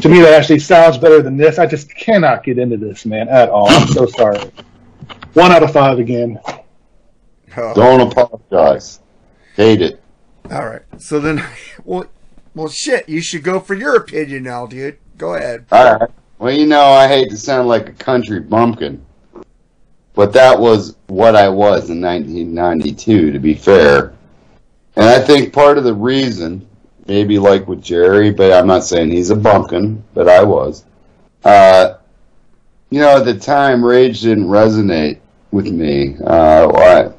To 0.00 0.08
me, 0.08 0.20
that 0.20 0.34
actually 0.34 0.58
sounds 0.58 0.98
better 0.98 1.22
than 1.22 1.36
this. 1.36 1.58
I 1.58 1.66
just 1.66 1.94
cannot 1.94 2.44
get 2.44 2.58
into 2.58 2.76
this, 2.76 3.06
man, 3.06 3.28
at 3.28 3.48
all. 3.48 3.68
I'm 3.70 3.88
so 3.88 4.06
sorry. 4.06 4.40
One 5.34 5.52
out 5.52 5.62
of 5.62 5.72
five 5.72 5.98
again. 5.98 6.38
Oh, 7.56 7.74
Don't 7.74 8.00
apologize. 8.12 9.00
Hate 9.54 9.80
it. 9.80 10.02
all 10.50 10.66
right. 10.66 10.82
So 10.98 11.18
then, 11.20 11.42
well, 11.84 12.06
well, 12.54 12.68
shit. 12.68 13.08
You 13.08 13.20
should 13.22 13.42
go 13.42 13.58
for 13.60 13.74
your 13.74 13.96
opinion 13.96 14.42
now, 14.42 14.66
dude. 14.66 14.98
Go 15.16 15.34
ahead. 15.34 15.64
All 15.72 15.96
right. 15.98 16.10
Well, 16.38 16.52
you 16.52 16.66
know, 16.66 16.82
I 16.84 17.08
hate 17.08 17.30
to 17.30 17.36
sound 17.38 17.68
like 17.68 17.88
a 17.88 17.92
country 17.92 18.40
bumpkin, 18.40 19.04
but 20.16 20.32
that 20.32 20.58
was 20.58 20.96
what 21.08 21.36
I 21.36 21.48
was 21.48 21.90
in 21.90 22.00
1992, 22.00 23.32
to 23.32 23.38
be 23.38 23.54
fair. 23.54 24.14
And 24.96 25.04
I 25.04 25.20
think 25.20 25.52
part 25.52 25.76
of 25.76 25.84
the 25.84 25.94
reason, 25.94 26.66
maybe 27.06 27.38
like 27.38 27.68
with 27.68 27.82
Jerry, 27.82 28.30
but 28.30 28.50
I'm 28.50 28.66
not 28.66 28.82
saying 28.82 29.10
he's 29.10 29.28
a 29.28 29.36
bumpkin, 29.36 30.02
but 30.14 30.26
I 30.26 30.42
was. 30.42 30.84
Uh, 31.44 31.98
you 32.88 33.00
know, 33.00 33.18
at 33.18 33.26
the 33.26 33.38
time, 33.38 33.84
Rage 33.84 34.22
didn't 34.22 34.46
resonate 34.46 35.20
with 35.50 35.66
me. 35.66 36.16
Uh, 36.24 36.72
I, 36.74 37.12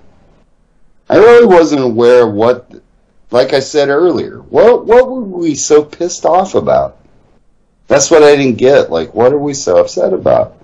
I 1.08 1.18
really 1.18 1.46
wasn't 1.46 1.84
aware 1.84 2.28
of 2.28 2.34
what, 2.34 2.72
like 3.30 3.54
I 3.54 3.60
said 3.60 3.90
earlier, 3.90 4.40
what 4.42 4.88
what 4.88 5.08
were 5.08 5.22
we 5.22 5.54
so 5.54 5.84
pissed 5.84 6.26
off 6.26 6.56
about? 6.56 6.98
That's 7.88 8.10
what 8.10 8.24
I 8.24 8.36
didn't 8.36 8.58
get. 8.58 8.90
Like, 8.90 9.14
what 9.14 9.32
are 9.32 9.38
we 9.38 9.54
so 9.54 9.78
upset 9.78 10.14
about? 10.14 10.57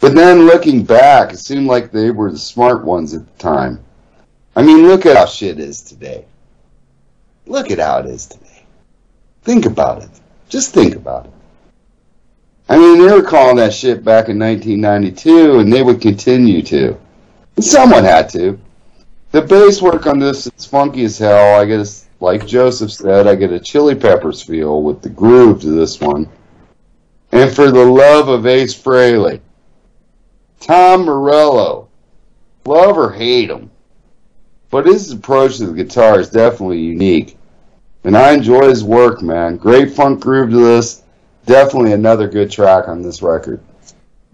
But 0.00 0.14
then 0.14 0.46
looking 0.46 0.84
back, 0.84 1.32
it 1.32 1.38
seemed 1.38 1.66
like 1.66 1.90
they 1.90 2.10
were 2.10 2.30
the 2.30 2.38
smart 2.38 2.84
ones 2.84 3.14
at 3.14 3.26
the 3.26 3.42
time. 3.42 3.84
I 4.54 4.62
mean, 4.62 4.86
look 4.86 5.06
at 5.06 5.16
how 5.16 5.26
shit 5.26 5.58
is 5.58 5.82
today. 5.82 6.24
Look 7.46 7.70
at 7.70 7.78
how 7.78 7.98
it 7.98 8.06
is 8.06 8.26
today. 8.26 8.64
Think 9.42 9.66
about 9.66 10.02
it. 10.02 10.10
Just 10.48 10.72
think 10.72 10.94
about 10.94 11.26
it. 11.26 11.32
I 12.68 12.76
mean, 12.76 12.98
they 12.98 13.12
were 13.12 13.22
calling 13.22 13.56
that 13.56 13.72
shit 13.72 14.04
back 14.04 14.28
in 14.28 14.38
1992, 14.38 15.60
and 15.60 15.72
they 15.72 15.82
would 15.82 16.00
continue 16.00 16.62
to. 16.62 16.98
And 17.56 17.64
someone 17.64 18.04
had 18.04 18.28
to. 18.30 18.58
The 19.32 19.42
bass 19.42 19.80
work 19.82 20.06
on 20.06 20.18
this 20.18 20.46
is 20.46 20.66
funky 20.66 21.04
as 21.04 21.18
hell. 21.18 21.60
I 21.60 21.64
a, 21.64 21.84
like 22.20 22.46
Joseph 22.46 22.92
said, 22.92 23.26
I 23.26 23.34
get 23.34 23.52
a 23.52 23.60
Chili 23.60 23.94
Peppers 23.94 24.42
feel 24.42 24.82
with 24.82 25.02
the 25.02 25.08
groove 25.08 25.60
to 25.62 25.70
this 25.70 26.00
one. 26.00 26.28
And 27.32 27.54
for 27.54 27.70
the 27.70 27.84
love 27.84 28.28
of 28.28 28.46
Ace 28.46 28.74
Frehley, 28.74 29.40
Tom 30.60 31.04
Morello, 31.04 31.88
love 32.64 32.98
or 32.98 33.12
hate 33.12 33.50
him, 33.50 33.70
but 34.70 34.86
his 34.86 35.10
approach 35.12 35.58
to 35.58 35.66
the 35.66 35.72
guitar 35.72 36.20
is 36.20 36.30
definitely 36.30 36.80
unique. 36.80 37.36
And 38.04 38.16
I 38.16 38.32
enjoy 38.32 38.68
his 38.68 38.84
work, 38.84 39.22
man. 39.22 39.56
Great 39.56 39.92
funk 39.92 40.20
groove 40.20 40.50
to 40.50 40.56
this. 40.56 41.02
Definitely 41.46 41.92
another 41.92 42.28
good 42.28 42.50
track 42.50 42.88
on 42.88 43.02
this 43.02 43.22
record. 43.22 43.60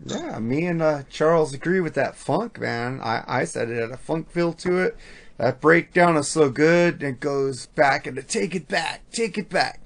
Yeah, 0.07 0.39
me 0.39 0.67
and 0.67 0.83
uh, 0.83 1.05
Charles 1.09 1.55
agree 1.55 1.81
with 1.81 1.95
that 1.95 2.17
funk, 2.17 2.61
man. 2.61 3.01
I, 3.01 3.25
I 3.27 3.45
said 3.45 3.71
it 3.71 3.81
had 3.81 3.91
a 3.91 3.97
funk 3.97 4.31
feel 4.31 4.53
to 4.55 4.79
it. 4.79 4.97
That 5.39 5.61
breakdown 5.61 6.17
is 6.17 6.29
so 6.29 6.51
good. 6.51 7.03
It 7.03 7.21
goes 7.21 7.67
back 7.67 8.07
into 8.07 8.23
take 8.23 8.55
it 8.55 8.69
back, 8.69 9.03
take 9.11 9.39
it 9.39 9.49
back. 9.49 9.81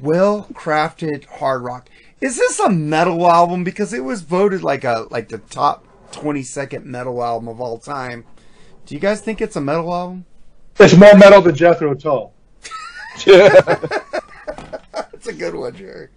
Well 0.00 0.48
crafted 0.52 1.24
hard 1.26 1.62
rock. 1.62 1.88
Is 2.20 2.36
this 2.36 2.58
a 2.60 2.70
metal 2.70 3.26
album? 3.26 3.64
Because 3.64 3.92
it 3.92 4.04
was 4.04 4.22
voted 4.22 4.62
like 4.62 4.84
a 4.84 5.06
like 5.10 5.28
the 5.28 5.38
top 5.38 5.84
twenty 6.12 6.42
second 6.42 6.86
metal 6.86 7.22
album 7.22 7.48
of 7.48 7.60
all 7.60 7.78
time. 7.78 8.24
Do 8.86 8.94
you 8.94 9.00
guys 9.00 9.20
think 9.20 9.40
it's 9.40 9.56
a 9.56 9.60
metal 9.60 9.92
album? 9.92 10.24
It's 10.78 10.96
more 10.96 11.16
metal 11.16 11.42
than 11.42 11.54
Jethro 11.54 11.94
Tull. 11.94 12.32
That's 13.26 15.26
a 15.26 15.32
good 15.32 15.54
one, 15.54 15.74
Jerry. 15.74 16.08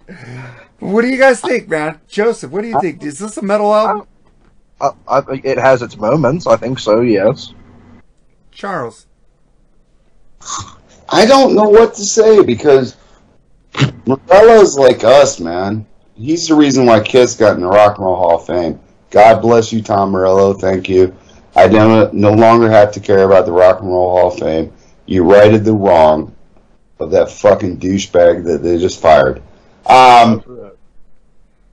What 0.80 1.02
do 1.02 1.08
you 1.08 1.18
guys 1.18 1.42
think, 1.42 1.70
man? 1.70 2.00
Joseph, 2.08 2.52
what 2.52 2.62
do 2.62 2.68
you 2.68 2.80
think? 2.80 3.04
Is 3.04 3.20
this 3.20 3.38
a 3.38 3.42
metal 3.42 3.74
album? 3.74 4.08
I, 4.82 4.92
I, 5.08 5.22
it 5.44 5.58
has 5.58 5.82
its 5.82 5.98
moments. 5.98 6.48
I 6.48 6.58
think 6.58 6.80
so. 6.80 7.02
Yes. 7.02 7.54
Charles. 8.52 9.08
I 11.10 11.26
don't 11.26 11.56
know 11.56 11.70
what 11.70 11.94
to 11.96 12.04
say 12.04 12.44
because 12.44 12.96
Morello's 14.10 14.78
like 14.78 15.04
us, 15.04 15.40
man. 15.40 15.86
He's 16.16 16.48
the 16.48 16.56
reason 16.56 16.86
why 16.86 17.00
Kiss 17.02 17.36
got 17.36 17.56
in 17.56 17.62
the 17.62 17.68
Rock 17.68 17.98
and 17.98 18.06
Roll 18.06 18.16
Hall 18.16 18.36
of 18.38 18.46
Fame. 18.46 18.80
God 19.12 19.42
bless 19.42 19.72
you, 19.72 19.82
Tom 19.82 20.12
Morello. 20.12 20.54
Thank 20.54 20.90
you. 20.90 21.16
I 21.56 21.68
don't 21.68 22.14
no 22.14 22.34
longer 22.34 22.70
have 22.70 22.92
to 22.94 23.00
care 23.00 23.24
about 23.24 23.46
the 23.46 23.52
Rock 23.52 23.82
and 23.82 23.90
Roll 23.90 24.18
Hall 24.18 24.32
of 24.32 24.40
Fame. 24.40 24.74
You 25.06 25.24
righted 25.24 25.64
the 25.64 25.74
wrong 25.74 26.36
of 27.00 27.12
that 27.12 27.32
fucking 27.32 27.78
douchebag 27.80 28.44
that 28.46 28.62
they 28.64 28.78
just 28.78 29.00
fired. 29.02 29.42
Um, 29.86 30.44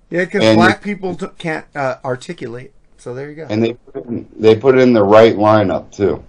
Yeah, 0.09 0.25
because 0.25 0.55
black 0.55 0.83
people 0.83 1.17
t- 1.17 1.27
can't 1.39 1.67
uh, 1.75 1.97
articulate. 2.05 2.73
So 2.99 3.13
there 3.15 3.29
you 3.29 3.37
go. 3.37 3.47
and 3.51 3.63
they 3.63 3.75
put 3.75 4.07
in, 4.07 4.29
they 4.37 4.57
put 4.57 4.79
in 4.79 4.93
the 4.93 5.03
right 5.03 5.35
lineup 5.37 5.91
too. 5.91 6.23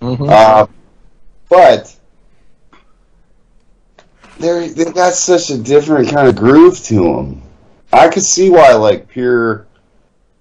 Mhm. 0.00 0.30
Uh, 0.30 0.66
but 1.48 1.94
they 4.38 4.68
they 4.68 4.90
got 4.92 5.14
such 5.14 5.50
a 5.50 5.58
different 5.58 6.10
kind 6.10 6.28
of 6.28 6.36
groove 6.36 6.78
to 6.84 6.94
them. 6.94 7.42
I 7.92 8.08
could 8.08 8.24
see 8.24 8.50
why 8.50 8.74
like 8.74 9.08
pure 9.08 9.66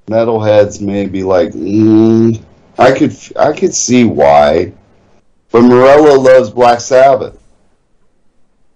metalheads 0.08 0.82
may 0.82 1.06
be 1.06 1.24
like, 1.24 1.52
mm, 1.52 2.42
I 2.78 2.92
could 2.92 3.16
I 3.38 3.54
could 3.54 3.76
see 3.76 4.04
why, 4.04 4.74
but 5.52 5.62
Morello 5.62 6.20
loves 6.20 6.50
Black 6.50 6.82
Sabbath. 6.82 7.40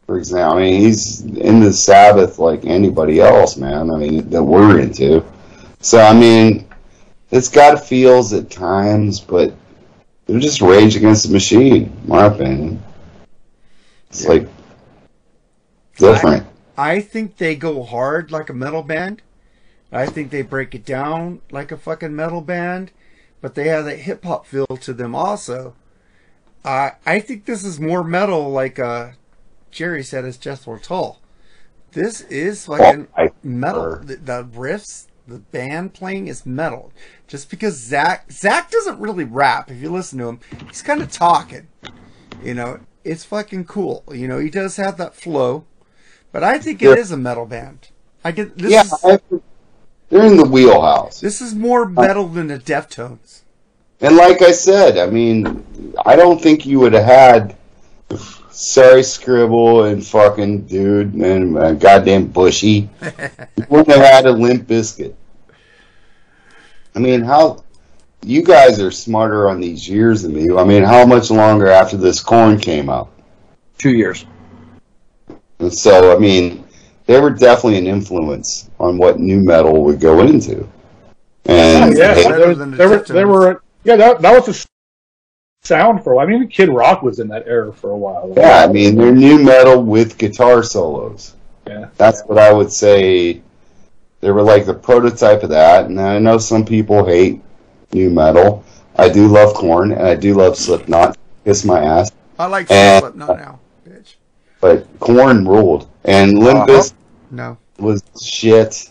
For 0.06 0.18
example, 0.18 0.57
I 0.57 0.61
mean 0.61 0.81
he's 0.81 1.22
into 1.22 1.68
the 1.68 1.73
Sabbath 1.73 2.39
like 2.39 2.65
anybody 2.65 3.19
else, 3.19 3.57
man. 3.57 3.91
I 3.91 3.98
mean 3.98 4.30
that 4.30 4.44
we're 4.44 4.80
into. 4.80 5.26
So 5.81 5.99
I 5.99 6.14
mean, 6.14 6.68
it's 7.31 7.49
got 7.49 7.85
feels 7.85 8.34
at 8.34 8.49
times, 8.49 9.19
but 9.19 9.53
they're 10.26 10.39
just 10.39 10.61
Rage 10.61 10.95
Against 10.95 11.26
the 11.26 11.34
Machine, 11.34 11.84
in 11.84 12.07
my 12.07 12.26
opinion. 12.26 12.84
It's 14.10 14.26
like 14.26 14.48
different. 15.98 16.45
I 16.78 16.99
think 17.02 17.38
they 17.38 17.56
go 17.56 17.84
hard 17.84 18.32
like 18.32 18.49
a 18.49 18.53
metal 18.53 18.84
band. 18.84 19.22
I 19.91 20.06
think 20.06 20.32
they 20.32 20.41
break 20.41 20.76
it 20.76 20.86
down 20.86 21.41
like 21.52 21.72
a 21.72 21.78
fucking 21.78 22.15
metal 22.15 22.41
band, 22.41 22.91
but 23.41 23.56
they 23.56 23.68
have 23.69 23.86
that 23.86 23.99
hip 23.99 24.24
hop 24.24 24.45
feel 24.45 24.68
to 24.68 24.94
them 24.94 25.15
also. 25.15 25.76
Uh, 26.65 26.91
I 27.06 27.19
think 27.19 27.45
this 27.45 27.64
is 27.64 27.80
more 27.80 28.03
metal, 28.03 28.49
like 28.49 28.78
uh, 28.80 29.11
Jerry 29.72 30.03
said, 30.03 30.26
as 30.26 30.38
Jethro 30.38 30.78
Tull. 30.78 31.19
This 31.94 32.22
is 32.22 32.65
fucking 32.65 33.07
Oh, 33.18 33.24
I- 33.24 33.32
metal. 33.44 33.99
The, 34.03 34.18
the 34.18 34.44
riffs, 34.44 35.07
the 35.26 35.40
band 35.40 35.94
playing 35.94 36.28
is 36.28 36.45
metal. 36.45 36.91
Just 37.28 37.49
because 37.49 37.76
Zack 37.78 38.32
Zack 38.32 38.69
doesn't 38.69 38.99
really 38.99 39.24
rap. 39.24 39.72
If 39.72 39.82
you 39.82 39.90
listen 39.90 40.19
to 40.19 40.28
him, 40.28 40.40
he's 40.68 40.82
kind 40.82 41.02
of 41.02 41.11
talking. 41.11 41.68
You 42.44 42.53
know, 42.53 42.82
it's 43.06 43.24
fucking 43.24 43.65
cool. 43.65 44.03
You 44.11 44.28
know, 44.28 44.38
he 44.40 44.49
does 44.49 44.76
have 44.76 44.98
that 44.98 45.15
flow, 45.15 45.65
but 46.38 46.43
I 46.43 46.59
think 46.59 46.84
it 46.84 46.89
Yeah. 46.89 46.93
is 46.93 47.11
a 47.11 47.18
metal 47.18 47.47
band. 47.47 47.88
I 48.23 48.31
get 48.31 48.55
this. 48.59 48.72
yeah, 48.72 48.81
is, 48.84 48.93
I, 49.03 49.18
they're 50.09 50.23
in 50.23 50.38
the 50.38 50.45
wheelhouse. 50.45 51.19
this 51.19 51.41
is 51.41 51.55
more 51.55 51.89
metal 51.89 52.27
than 52.27 52.45
the 52.45 52.59
Deftones. 52.59 53.41
And 54.01 54.15
like 54.15 54.43
I 54.43 54.51
said, 54.51 54.99
I 54.99 55.07
mean, 55.07 55.65
I 56.05 56.15
don't 56.15 56.39
think 56.39 56.64
you 56.64 56.80
would 56.81 56.93
have 56.93 57.05
had 57.05 57.55
sorry 58.51 59.01
scribble 59.01 59.85
and 59.85 60.05
fucking 60.05 60.68
dude 60.68 61.15
and 61.15 61.57
uh, 61.57 61.72
goddamn 61.73 62.27
bushy. 62.27 62.88
you 63.01 63.65
wouldn't 63.69 63.88
have 63.97 64.05
had 64.05 64.27
a 64.27 64.31
Limp 64.31 64.68
Bizkit. 64.68 65.15
I 66.93 66.99
mean, 66.99 67.22
how 67.23 67.64
you 68.22 68.43
guys 68.43 68.80
are 68.80 68.91
smarter 68.91 69.49
on 69.49 69.59
these 69.59 69.89
years 69.89 70.22
than 70.22 70.34
me. 70.35 70.55
I 70.55 70.64
mean, 70.65 70.84
how 70.84 71.03
much 71.03 71.31
longer 71.31 71.65
after 71.65 71.97
this 71.97 72.19
Korn 72.19 72.59
came 72.59 72.91
out? 72.91 73.09
Two 73.80 73.89
years. 73.89 74.23
And 75.60 75.74
so, 75.74 76.16
I 76.16 76.20
mean, 76.20 76.64
they 77.06 77.20
were 77.20 77.30
definitely 77.32 77.80
an 77.80 77.88
influence 77.88 78.70
on 78.80 78.98
what 78.98 79.20
new 79.20 79.40
metal 79.44 79.84
would 79.86 80.00
go 80.00 80.22
into. 80.22 80.68
And 81.46 81.94
oh, 81.96 81.98
yeah, 81.98 82.14
hey, 82.14 82.24
better 82.24 82.38
there, 82.38 82.56
than 82.56 82.72
the 82.72 82.78
there 82.78 82.90
were, 82.90 82.98
there 83.00 83.28
were, 83.28 83.64
yeah, 83.84 83.96
that, 83.96 84.22
that 84.22 84.34
was 84.36 84.46
the 84.46 84.52
s- 84.52 84.68
sound 85.64 86.04
for 86.04 86.12
a 86.12 86.16
while. 86.18 86.28
I 86.28 86.30
mean, 86.30 86.48
Kid 86.50 86.70
Rock 86.70 87.02
was 87.02 87.20
in 87.20 87.28
that 87.30 87.48
era 87.48 87.72
for 87.72 87.92
a 87.92 87.98
while. 87.98 88.34
Yeah, 88.36 88.66
I 88.68 88.72
mean 88.72 88.96
they're 88.98 89.16
new 89.16 89.42
metal 89.42 89.82
with 89.82 90.18
guitar 90.18 90.62
solos. 90.64 91.36
Yeah. 91.66 91.88
That's 91.98 92.22
what 92.26 92.38
I 92.38 92.52
would 92.52 92.72
say. 92.72 93.42
They 94.20 94.32
were 94.32 94.42
like 94.42 94.66
the 94.66 94.74
prototype 94.74 95.44
of 95.44 95.50
that, 95.50 95.86
and 95.86 96.00
I 96.02 96.20
know 96.20 96.38
some 96.38 96.66
people 96.66 97.06
hate 97.06 97.42
new 97.94 98.10
metal. 98.10 98.64
I 98.98 99.10
do 99.10 99.28
love 99.28 99.54
Korn, 99.54 99.92
and 99.92 100.02
I 100.02 100.16
do 100.16 100.34
love 100.34 100.58
Slipknot. 100.58 101.18
Kiss 101.46 101.64
my 101.64 101.80
ass, 101.80 102.12
I 102.38 102.48
like 102.48 102.70
And- 102.72 103.02
Slipknot 103.04 103.38
now, 103.40 103.52
bitch. 103.54 103.60
But 104.62 104.88
Korn 105.00 105.48
ruled, 105.48 105.88
and 106.06 106.34
Limbus 106.38 106.92
Uh-huh. 106.92 106.94
No. 107.32 107.58
was 107.80 108.02
shit. 108.22 108.90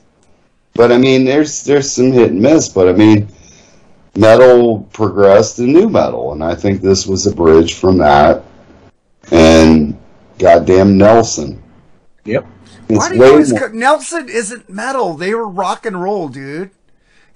But 0.75 0.93
I 0.93 0.99
mean, 0.99 1.25
there's 1.25 1.65
there's 1.65 1.91
some 1.91 2.13
hit 2.13 2.31
and 2.31 2.41
miss, 2.41 2.69
but 2.69 2.89
I 2.89 2.93
mean, 2.93 3.29
metal 4.17 4.81
progressed 4.93 5.57
to 5.57 5.63
new 5.63 5.89
metal, 5.89 6.33
and 6.33 6.45
I 6.45 6.55
think 6.55 6.83
this 6.83 7.07
was 7.07 7.27
a 7.27 7.35
bridge 7.35 7.75
from 7.75 7.99
that. 7.99 8.45
And 9.33 9.99
goddamn 10.39 10.97
Nelson. 10.99 11.63
Yep. 12.25 12.47
It's 12.89 12.99
Why 12.99 13.09
do 13.09 13.15
you 13.17 13.21
way 13.21 13.29
always 13.31 13.53
co- 13.53 13.69
Nelson 13.69 14.29
isn't 14.29 14.71
metal? 14.71 15.15
They 15.15 15.35
were 15.35 15.49
rock 15.49 15.85
and 15.87 16.01
roll, 16.01 16.29
dude. 16.29 16.71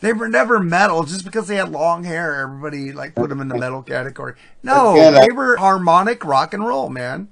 They 0.01 0.12
were 0.12 0.28
never 0.28 0.61
metal 0.61 1.02
just 1.02 1.24
because 1.24 1.48
they 1.48 1.57
had 1.57 1.73
long 1.73 2.05
hair. 2.05 2.40
Everybody 2.43 2.93
like 2.93 3.15
put 3.16 3.28
them 3.28 3.40
in 3.40 3.48
the 3.48 3.59
metal 3.59 3.82
category. 3.82 4.35
No, 4.62 4.93
Again, 4.93 5.16
I- 5.16 5.27
they 5.27 5.32
were 5.35 5.57
harmonic 5.57 6.24
rock 6.24 6.55
and 6.55 6.65
roll, 6.66 6.89
man. 6.89 7.28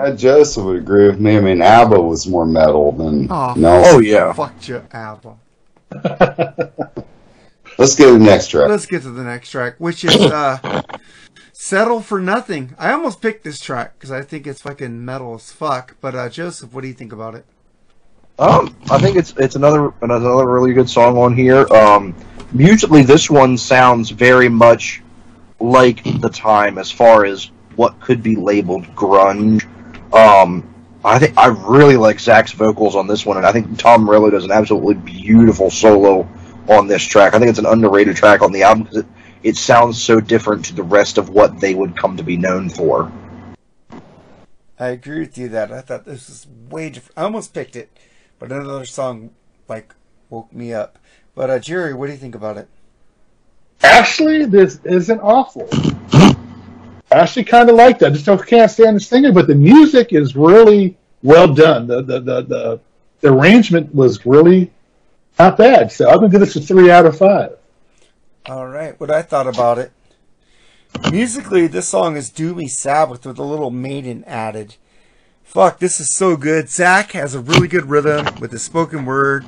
Uh, 0.00 0.14
Joseph 0.16 0.64
would 0.64 0.76
agree 0.78 1.06
with 1.06 1.20
me. 1.20 1.36
I 1.36 1.40
mean, 1.40 1.60
ABBA 1.60 2.00
was 2.00 2.26
more 2.26 2.46
metal 2.46 2.92
than 2.92 3.30
Oh, 3.30 3.54
Nelson. 3.56 3.94
Oh 3.94 3.98
yeah. 4.00 4.32
Fuck 4.32 4.66
you, 4.68 4.82
Apple. 4.92 5.38
Let's 7.78 7.94
get 7.96 8.06
to 8.06 8.12
the 8.12 8.18
next 8.18 8.48
track. 8.48 8.68
Let's 8.68 8.86
get 8.86 9.02
to 9.02 9.10
the 9.10 9.22
next 9.22 9.50
track, 9.50 9.74
which 9.78 10.04
is 10.04 10.14
uh, 10.16 10.82
"Settle 11.52 12.00
for 12.00 12.20
Nothing." 12.20 12.74
I 12.78 12.92
almost 12.92 13.20
picked 13.20 13.44
this 13.44 13.60
track 13.60 13.94
because 13.98 14.10
I 14.10 14.22
think 14.22 14.46
it's 14.46 14.60
fucking 14.62 15.04
metal 15.04 15.34
as 15.34 15.50
fuck. 15.50 15.96
But 16.00 16.14
uh, 16.14 16.28
Joseph, 16.28 16.72
what 16.72 16.82
do 16.82 16.88
you 16.88 16.94
think 16.94 17.12
about 17.12 17.34
it? 17.34 17.44
Um, 18.38 18.74
I 18.90 18.98
think 18.98 19.16
it's 19.16 19.34
it's 19.38 19.56
another 19.56 19.92
another 20.02 20.46
really 20.46 20.72
good 20.72 20.88
song 20.88 21.16
on 21.18 21.34
here. 21.34 21.66
Um, 21.72 22.14
musically, 22.52 23.02
this 23.02 23.30
one 23.30 23.58
sounds 23.58 24.10
very 24.10 24.48
much 24.48 25.02
like 25.58 26.02
the 26.20 26.30
time 26.30 26.78
as 26.78 26.90
far 26.90 27.24
as 27.24 27.50
what 27.76 28.00
could 28.00 28.22
be 28.22 28.36
labeled 28.36 28.84
grunge. 28.94 29.66
Um, 30.12 30.74
I 31.04 31.18
think 31.18 31.38
I 31.38 31.46
really 31.48 31.96
like 31.96 32.20
Zack's 32.20 32.52
vocals 32.52 32.96
on 32.96 33.06
this 33.06 33.24
one, 33.24 33.36
and 33.36 33.46
I 33.46 33.52
think 33.52 33.78
Tom 33.78 34.04
Morello 34.04 34.30
does 34.30 34.44
an 34.44 34.50
absolutely 34.50 34.94
beautiful 34.94 35.70
solo 35.70 36.28
on 36.68 36.86
this 36.86 37.02
track. 37.02 37.34
I 37.34 37.38
think 37.38 37.48
it's 37.48 37.58
an 37.58 37.66
underrated 37.66 38.16
track 38.16 38.42
on 38.42 38.52
the 38.52 38.64
album 38.64 38.84
because 38.84 38.98
it, 38.98 39.06
it 39.42 39.56
sounds 39.56 40.02
so 40.02 40.20
different 40.20 40.66
to 40.66 40.74
the 40.74 40.82
rest 40.82 41.16
of 41.16 41.30
what 41.30 41.58
they 41.60 41.74
would 41.74 41.96
come 41.96 42.16
to 42.16 42.22
be 42.22 42.36
known 42.36 42.68
for. 42.68 43.10
I 44.78 44.88
agree 44.88 45.20
with 45.20 45.38
you 45.38 45.48
that 45.50 45.72
I 45.72 45.80
thought 45.80 46.04
this 46.04 46.28
was 46.28 46.46
way 46.68 46.90
different. 46.90 47.18
I 47.18 47.22
almost 47.24 47.54
picked 47.54 47.76
it, 47.76 47.90
but 48.38 48.50
another 48.50 48.84
song 48.84 49.30
like 49.68 49.94
woke 50.28 50.52
me 50.52 50.72
up. 50.72 50.98
But 51.34 51.50
uh, 51.50 51.58
Jerry, 51.58 51.94
what 51.94 52.06
do 52.06 52.12
you 52.12 52.18
think 52.18 52.34
about 52.34 52.56
it? 52.56 52.68
Actually, 53.82 54.44
this 54.44 54.80
isn't 54.84 55.20
awful. 55.20 55.68
I 57.12 57.18
actually 57.18 57.44
kind 57.44 57.68
of 57.68 57.76
like 57.76 57.98
that. 57.98 58.12
I 58.12 58.14
just 58.14 58.26
don't, 58.26 58.46
can't 58.46 58.70
stand 58.70 58.96
the 58.96 59.00
singer, 59.00 59.32
but 59.32 59.46
the 59.46 59.54
music 59.54 60.12
is 60.12 60.36
really 60.36 60.96
well 61.22 61.52
done. 61.52 61.86
The 61.86 62.02
the, 62.02 62.20
the 62.20 62.42
the 62.42 62.80
the 63.20 63.32
arrangement 63.32 63.94
was 63.94 64.24
really 64.24 64.70
not 65.38 65.56
bad. 65.56 65.90
So 65.90 66.08
I'm 66.08 66.16
gonna 66.16 66.28
give 66.28 66.40
this 66.40 66.56
a 66.56 66.60
three 66.60 66.90
out 66.90 67.06
of 67.06 67.18
five. 67.18 67.56
All 68.46 68.66
right, 68.66 68.98
what 68.98 69.10
I 69.10 69.22
thought 69.22 69.46
about 69.46 69.78
it. 69.78 69.92
Musically, 71.10 71.66
this 71.66 71.88
song 71.88 72.16
is 72.16 72.30
Doomy 72.30 72.68
Sabbath 72.68 73.24
with 73.26 73.38
a 73.38 73.44
little 73.44 73.70
maiden 73.70 74.24
added. 74.24 74.76
Fuck, 75.44 75.78
this 75.78 76.00
is 76.00 76.14
so 76.14 76.36
good. 76.36 76.68
Zack 76.68 77.12
has 77.12 77.34
a 77.34 77.40
really 77.40 77.68
good 77.68 77.90
rhythm 77.90 78.26
with 78.40 78.50
the 78.50 78.58
spoken 78.58 79.04
word. 79.04 79.44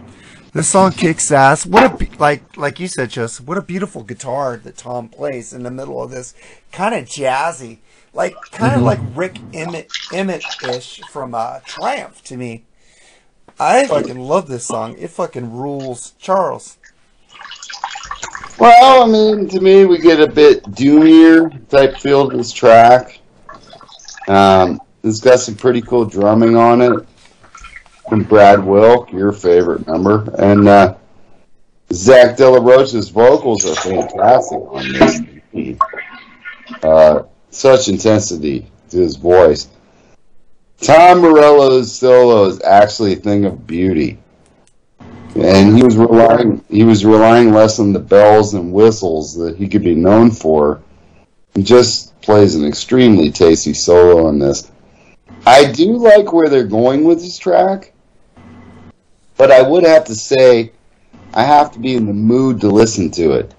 This 0.55 0.69
song 0.69 0.93
kicks 0.93 1.33
ass. 1.33 1.65
What 1.65 1.83
a 1.83 1.97
be- 1.97 2.11
like 2.19 2.59
like 2.59 2.79
you 2.79 2.87
said, 2.87 3.09
Joseph. 3.09 3.47
What 3.47 3.57
a 3.57 3.63
beautiful 3.63 4.03
guitar 4.03 4.59
that 4.59 4.77
Tom 4.77 5.09
plays 5.09 5.55
in 5.55 5.63
the 5.63 5.71
middle 5.71 6.03
of 6.03 6.11
this, 6.11 6.35
kind 6.73 6.95
of 6.95 7.07
jazzy, 7.07 7.79
like 8.13 8.35
kind 8.51 8.75
of 8.75 8.83
like 8.83 8.99
Rik 9.15 9.39
Emmett 9.55 9.91
Emmett 10.13 10.45
ish 10.69 11.01
from 11.11 11.35
uh, 11.35 11.61
Triumph 11.65 12.23
to 12.25 12.37
me. 12.37 12.65
I 13.59 13.87
fucking 13.87 14.19
love 14.19 14.47
this 14.47 14.67
song. 14.67 14.95
It 14.99 15.09
fucking 15.09 15.53
rules, 15.57 16.13
Charles. 16.19 16.77
Well, 18.59 19.05
I 19.05 19.07
mean, 19.07 19.49
to 19.49 19.61
me, 19.61 19.87
we 19.87 19.97
get 19.99 20.21
a 20.21 20.27
bit 20.27 20.65
doomier 20.65 21.67
type 21.71 21.97
feel 21.97 22.29
to 22.29 22.37
this 22.37 22.53
track. 22.53 23.21
Um, 24.29 24.83
it's 25.03 25.21
got 25.21 25.41
some 25.41 25.55
pretty 25.55 25.81
cool 25.81 26.05
drumming 26.05 26.57
on 26.57 26.83
it 26.83 27.07
from 28.09 28.25
Brad 28.25 28.65
Wilk, 28.65 29.13
your 29.13 29.33
favorite 29.33 29.87
member, 29.87 30.29
and 30.39 30.69
uh, 30.69 30.97
Zack 31.93 32.37
De 32.37 32.49
La 32.49 32.59
Rocha's 32.59 33.09
vocals 33.09 33.65
are 33.65 33.75
fantastic 33.75 34.59
on 34.59 34.93
this. 34.93 35.79
Uh, 36.83 37.23
such 37.51 37.89
intensity 37.89 38.71
to 38.91 38.99
his 38.99 39.17
voice. 39.17 39.69
Tom 40.81 41.21
Morello's 41.21 41.97
solo 41.97 42.47
is 42.47 42.61
actually 42.63 43.13
a 43.13 43.17
thing 43.17 43.45
of 43.45 43.67
beauty 43.67 44.19
and 45.35 45.77
he 45.77 45.83
was 45.83 45.97
relying 45.97 46.63
he 46.69 46.85
was 46.85 47.05
relying 47.05 47.53
less 47.53 47.79
on 47.79 47.93
the 47.93 47.99
bells 47.99 48.55
and 48.55 48.73
whistles 48.73 49.35
that 49.37 49.57
he 49.57 49.69
could 49.69 49.83
be 49.83 49.95
known 49.95 50.31
for. 50.31 50.83
He 51.55 51.63
just 51.63 52.19
plays 52.23 52.55
an 52.55 52.65
extremely 52.65 53.31
tasty 53.31 53.75
solo 53.75 54.27
on 54.27 54.39
this. 54.39 54.71
I 55.47 55.71
do 55.73 55.97
like 55.97 56.33
where 56.33 56.49
they're 56.49 56.65
going 56.65 57.05
with 57.05 57.21
this 57.21 57.39
track, 57.39 57.92
but 59.37 59.51
I 59.51 59.63
would 59.63 59.85
have 59.85 60.05
to 60.07 60.15
say 60.15 60.73
I 61.35 61.43
have 61.43 61.73
to 61.73 61.79
be 61.79 61.97
in 61.97 62.07
the 62.07 62.13
mood 62.13 62.61
to 62.61 62.69
listen 62.69 63.11
to 63.13 63.33
it. 63.33 63.55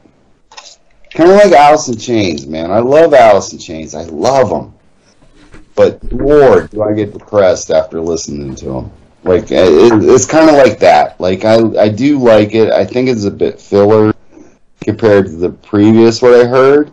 Kind 1.14 1.30
of 1.30 1.38
like 1.38 1.52
Alice 1.52 1.88
in 1.88 1.98
Chains, 1.98 2.48
man. 2.48 2.72
I 2.72 2.80
love 2.80 3.14
Alice 3.14 3.54
in 3.54 3.60
Chains. 3.60 3.94
I 3.94 4.04
love 4.04 4.50
them. 4.50 4.74
But 5.76 6.04
Lord, 6.12 6.70
do 6.70 6.84
I 6.84 6.94
get 6.94 7.14
depressed 7.14 7.72
after 7.72 8.02
listening 8.02 8.56
to 8.56 8.66
them. 8.66 8.92
Like 9.24 9.52
it, 9.52 10.04
it's 10.04 10.26
kind 10.26 10.50
of 10.50 10.56
like 10.56 10.80
that. 10.80 11.20
Like 11.20 11.46
I, 11.46 11.60
I 11.80 11.90
do 11.90 12.20
like 12.20 12.54
it. 12.54 12.72
I 12.72 12.86
think 12.86 13.10
it's 13.10 13.26
a 13.26 13.32
bit 13.32 13.60
filler 13.60 14.14
compared 14.82 15.28
to 15.28 15.36
the 15.38 15.50
previous 15.50 16.22
what 16.22 16.34
I 16.34 16.46
heard, 16.46 16.92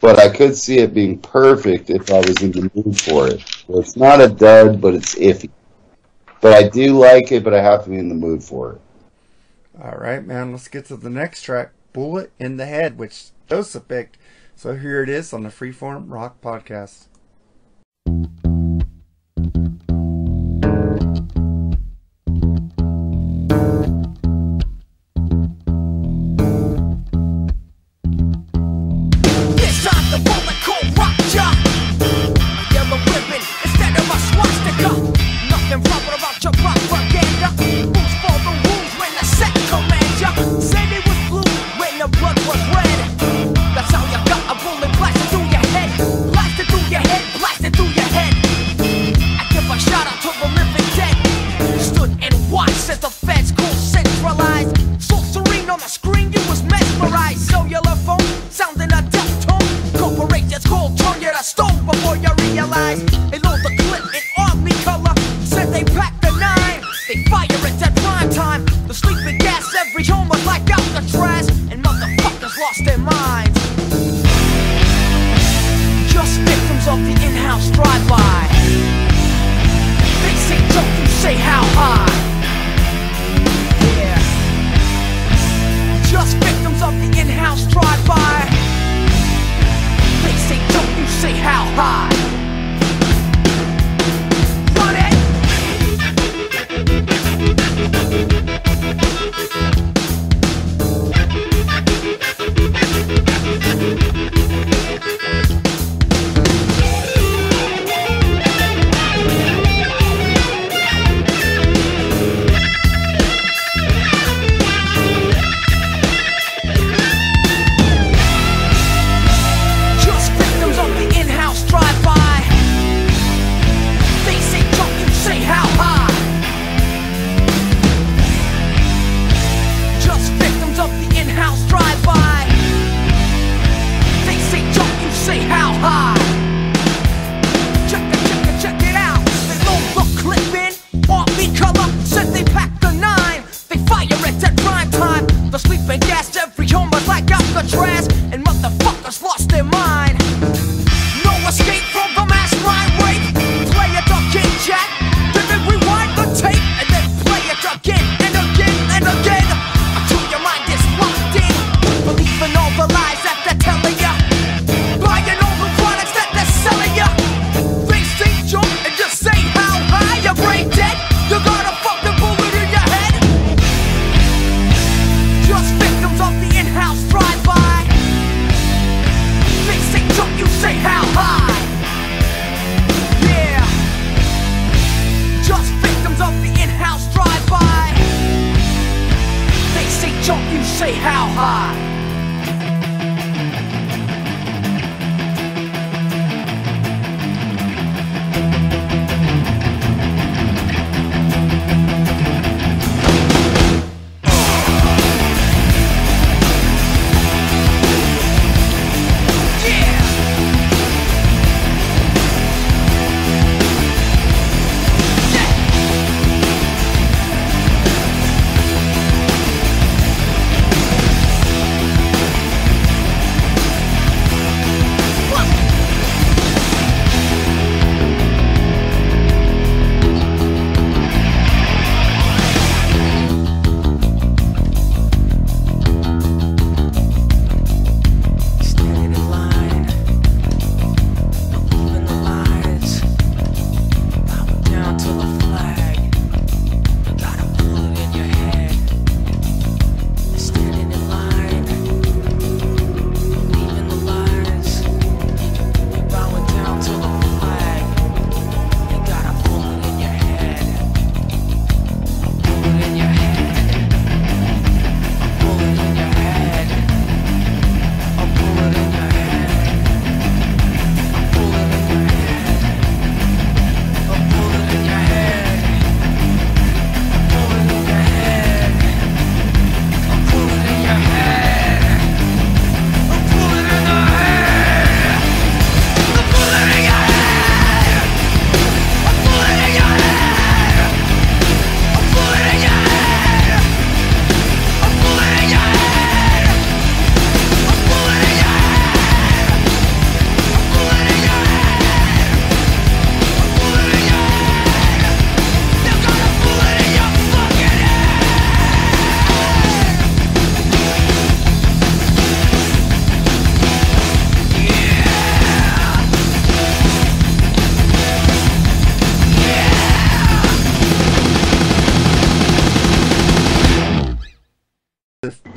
but 0.00 0.18
I 0.18 0.28
could 0.28 0.56
see 0.56 0.78
it 0.78 0.92
being 0.92 1.18
perfect 1.18 1.90
if 1.90 2.10
I 2.12 2.18
was 2.18 2.42
in 2.42 2.52
the 2.52 2.70
mood 2.74 3.00
for 3.00 3.28
it. 3.28 3.40
So 3.66 3.78
it's 3.80 3.96
not 3.96 4.20
a 4.20 4.28
dud, 4.28 4.80
but 4.80 4.94
it's 4.94 5.14
iffy. 5.14 5.50
But 6.44 6.52
I 6.52 6.68
do 6.68 6.98
like 6.98 7.32
it, 7.32 7.42
but 7.42 7.54
I 7.54 7.62
have 7.62 7.84
to 7.84 7.90
be 7.90 7.96
in 7.96 8.10
the 8.10 8.14
mood 8.14 8.44
for 8.44 8.72
it. 8.72 8.80
All 9.82 9.96
right, 9.96 10.22
man. 10.22 10.52
Let's 10.52 10.68
get 10.68 10.84
to 10.88 10.96
the 10.98 11.08
next 11.08 11.40
track, 11.40 11.70
"Bullet 11.94 12.32
in 12.38 12.58
the 12.58 12.66
Head," 12.66 12.98
which 12.98 13.30
Joseph 13.48 13.88
picked. 13.88 14.18
So 14.54 14.76
here 14.76 15.02
it 15.02 15.08
is 15.08 15.32
on 15.32 15.44
the 15.44 15.48
Freeform 15.48 16.04
Rock 16.12 16.42
Podcast. 16.42 17.06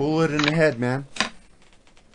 Bullet 0.07 0.31
in 0.31 0.41
the 0.41 0.53
head, 0.53 0.79
man. 0.79 1.05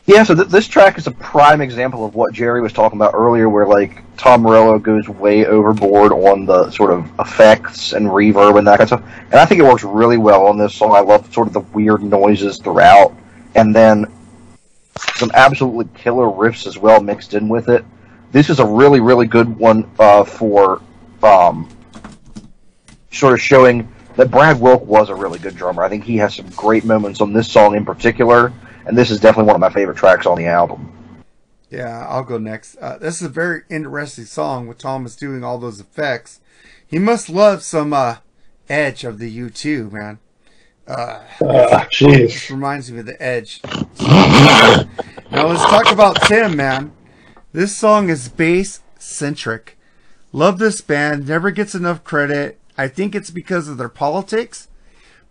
Yeah, 0.07 0.23
so 0.23 0.35
th- 0.35 0.49
this 0.49 0.67
track 0.67 0.97
is 0.97 1.07
a 1.07 1.11
prime 1.11 1.61
example 1.61 2.07
of 2.07 2.15
what 2.15 2.33
Jerry 2.33 2.63
was 2.63 2.73
talking 2.73 2.99
about 2.99 3.13
earlier, 3.13 3.51
where 3.51 3.67
like 3.67 4.03
Tom 4.17 4.41
Morello 4.41 4.79
goes 4.79 5.11
way 5.11 5.45
overboard 5.45 6.11
on 6.11 6.47
the 6.47 6.71
sort 6.71 6.91
of 6.91 7.07
effects 7.21 7.93
and 7.93 8.07
reverb 8.07 8.57
and 8.57 8.67
that 8.67 8.79
kind 8.79 8.91
of 8.91 9.01
stuff. 9.01 9.15
And 9.25 9.35
I 9.35 9.45
think 9.45 9.61
it 9.61 9.65
works 9.65 9.85
really 9.85 10.17
well 10.17 10.47
on 10.47 10.57
this 10.57 10.75
song. 10.75 10.93
I 10.93 11.01
love 11.01 11.31
sort 11.35 11.49
of 11.49 11.53
the 11.53 11.61
weird 11.61 12.03
noises 12.03 12.57
throughout, 12.57 13.15
and 13.57 13.77
then 13.77 14.11
some 15.17 15.31
absolutely 15.35 15.87
killer 15.95 16.29
riffs 16.29 16.67
as 16.67 16.79
well 16.79 17.03
mixed 17.03 17.35
in 17.35 17.47
with 17.47 17.69
it. 17.69 17.85
This 18.31 18.49
is 18.49 18.59
a 18.59 18.65
really, 18.67 19.01
really 19.01 19.27
good 19.27 19.55
one 19.59 19.87
uh, 19.99 20.25
for 20.25 20.81
um, 21.23 21.69
sort 23.11 23.35
of 23.35 23.41
showing 23.43 23.92
that 24.17 24.31
Brad 24.31 24.61
Wilk 24.61 24.85
was 24.87 25.09
a 25.09 25.15
really 25.15 25.39
good 25.39 25.57
drummer. 25.57 25.83
I 25.83 25.89
think 25.89 26.05
he 26.05 26.17
has 26.19 26.35
some 26.35 26.49
great 26.51 26.85
moments 26.85 27.21
on 27.21 27.33
this 27.33 27.51
song 27.51 27.75
in 27.77 27.85
particular, 27.85 28.53
and 28.87 28.97
this 28.97 29.11
is 29.11 29.21
definitely 29.21 29.47
one 29.49 29.57
of 29.57 29.61
my 29.61 29.71
favorite 29.71 29.97
tracks 29.97 30.27
on 30.27 30.37
the 30.39 30.47
album. 30.47 30.93
Yeah, 31.71 32.07
I'll 32.07 32.25
go 32.25 32.37
next. 32.39 32.77
Uh, 32.77 32.99
this 32.99 33.17
is 33.17 33.23
a 33.27 33.31
very 33.31 33.63
interesting 33.71 34.27
song 34.27 34.67
with 34.67 34.79
Thomas 34.79 35.17
doing 35.17 35.43
all 35.43 35.59
those 35.59 35.81
effects. 35.81 36.41
He 36.87 36.99
must 36.99 37.31
love 37.31 37.63
some 37.63 37.93
uh, 37.95 38.17
Edge 38.69 39.05
of 39.05 39.19
the 39.19 39.39
U2, 39.39 39.91
man. 39.91 40.19
Uh, 40.87 41.21
Ah, 41.43 41.87
this 41.91 42.01
jeez. 42.03 42.51
reminds 42.51 42.91
me 42.93 42.99
of 43.01 43.07
the 43.07 43.23
Edge. 43.23 43.61
now 45.31 45.47
let's 45.47 45.63
talk 45.63 45.91
about 45.91 46.21
Tim, 46.23 46.57
man. 46.57 46.93
This 47.53 47.75
song 47.77 48.09
is 48.11 48.29
bass 48.29 48.81
centric. 48.99 49.79
Love 50.33 50.59
this 50.59 50.81
band. 50.81 51.27
Never 51.29 51.51
gets 51.51 51.75
enough 51.75 52.03
credit. 52.05 52.59
I 52.83 52.89
think 52.89 53.15
it's 53.15 53.31
because 53.31 53.69
of 53.69 53.79
their 53.79 53.89
politics. 53.89 54.67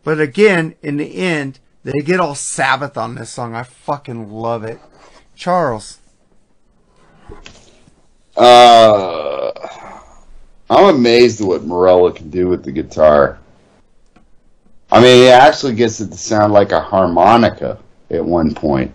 But 0.05 0.21
again, 0.21 0.75
in 0.81 0.95
the 0.95 1.15
end, 1.15 1.59
they 1.83 1.99
get 1.99 2.21
all 2.21 2.33
Sabbath 2.33 2.97
on 2.97 3.15
this 3.15 3.29
song. 3.29 3.55
I 3.55 3.63
fucking 3.63 4.31
love 4.31 4.63
it. 4.63 4.79
Charles. 5.35 5.99
Uh, 8.37 9.51
I'm 10.69 10.95
amazed 10.95 11.41
at 11.41 11.47
what 11.47 11.65
Morello 11.65 12.09
can 12.11 12.29
do 12.29 12.47
with 12.47 12.63
the 12.63 12.71
guitar. 12.71 13.37
I 14.89 15.01
mean, 15.01 15.23
he 15.23 15.27
actually 15.27 15.75
gets 15.75 15.99
it 15.99 16.11
to 16.11 16.17
sound 16.17 16.53
like 16.53 16.71
a 16.71 16.79
harmonica 16.79 17.79
at 18.09 18.23
one 18.23 18.55
point. 18.55 18.93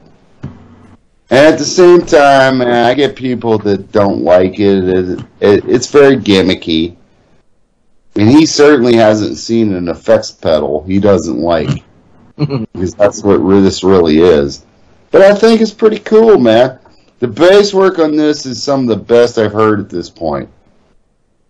And 1.29 1.53
at 1.53 1.59
the 1.59 1.65
same 1.67 2.07
time, 2.07 2.63
I 2.63 2.95
get 2.95 3.17
people 3.17 3.59
that 3.59 3.93
don't 3.93 4.23
like 4.23 4.59
it. 4.59 4.89
It, 4.89 5.21
it. 5.41 5.65
It's 5.69 5.91
very 5.91 6.17
gimmicky. 6.17 6.97
And 8.17 8.29
he 8.29 8.47
certainly 8.47 8.97
hasn't 8.97 9.37
seen 9.37 9.75
an 9.75 9.89
effects 9.89 10.31
pedal 10.31 10.83
he 10.85 10.99
doesn't 10.99 11.39
like. 11.39 11.85
because 12.37 12.95
that's 12.95 13.23
what 13.23 13.37
re- 13.37 13.61
this 13.61 13.83
really 13.83 14.19
is. 14.19 14.65
But 15.11 15.23
I 15.23 15.35
think 15.35 15.61
it's 15.61 15.73
pretty 15.73 15.99
cool, 15.99 16.39
man. 16.39 16.79
The 17.19 17.29
bass 17.29 17.73
work 17.73 17.99
on 17.99 18.17
this 18.17 18.45
is 18.45 18.63
some 18.63 18.83
of 18.83 18.89
the 18.89 19.03
best 19.03 19.39
I've 19.39 19.53
heard 19.53 19.81
at 19.81 19.89
this 19.89 20.11
point. 20.11 20.51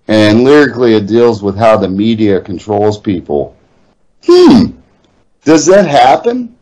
And 0.06 0.44
lyrically, 0.44 0.94
it 0.94 1.06
deals 1.06 1.42
with 1.42 1.56
how 1.56 1.76
the 1.76 1.88
media 1.88 2.40
controls 2.40 2.98
people. 2.98 3.56
Hmm. 4.24 4.78
Does 5.44 5.66
that 5.66 5.86
happen? 5.86 6.56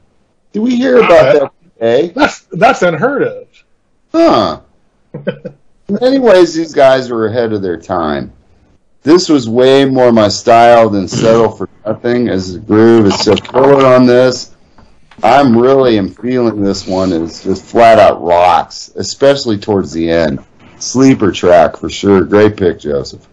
Do 0.53 0.63
we 0.63 0.77
hear 0.77 0.99
about 0.99 1.33
that 1.35 1.53
today? 1.75 2.09
That's 2.15 2.41
that's 2.53 2.83
unheard 2.83 3.23
of. 3.23 3.49
Huh. 4.13 4.61
In 5.89 5.99
many 6.01 6.19
ways, 6.19 6.55
these 6.55 6.73
guys 6.73 7.11
were 7.11 7.27
ahead 7.27 7.53
of 7.53 7.61
their 7.61 7.77
time. 7.77 8.33
This 9.05 9.29
was 9.29 9.47
way 9.47 9.85
more 9.85 10.13
my 10.13 10.29
style 10.29 10.89
than 10.89 11.07
Settle 11.07 11.51
for 11.51 11.69
Nothing, 11.85 12.31
as 12.31 12.55
the 12.55 12.59
groove 12.59 13.05
is 13.05 13.21
so 13.21 13.37
killer 13.37 13.85
on 13.85 14.07
this. 14.07 14.57
I'm 15.23 15.57
really 15.57 15.99
am 15.99 16.09
feeling 16.09 16.63
this 16.63 16.87
one 16.87 17.13
as 17.13 17.45
just 17.45 17.63
flat 17.67 17.99
out 17.99 18.23
rocks, 18.23 18.91
especially 18.97 19.59
towards 19.59 19.93
the 19.93 20.11
end. 20.11 20.43
Sleeper 20.79 21.33
track 21.33 21.77
for 21.77 21.91
sure. 21.91 22.23
Great 22.25 22.57
pick, 22.57 22.79
Joseph. 22.79 23.29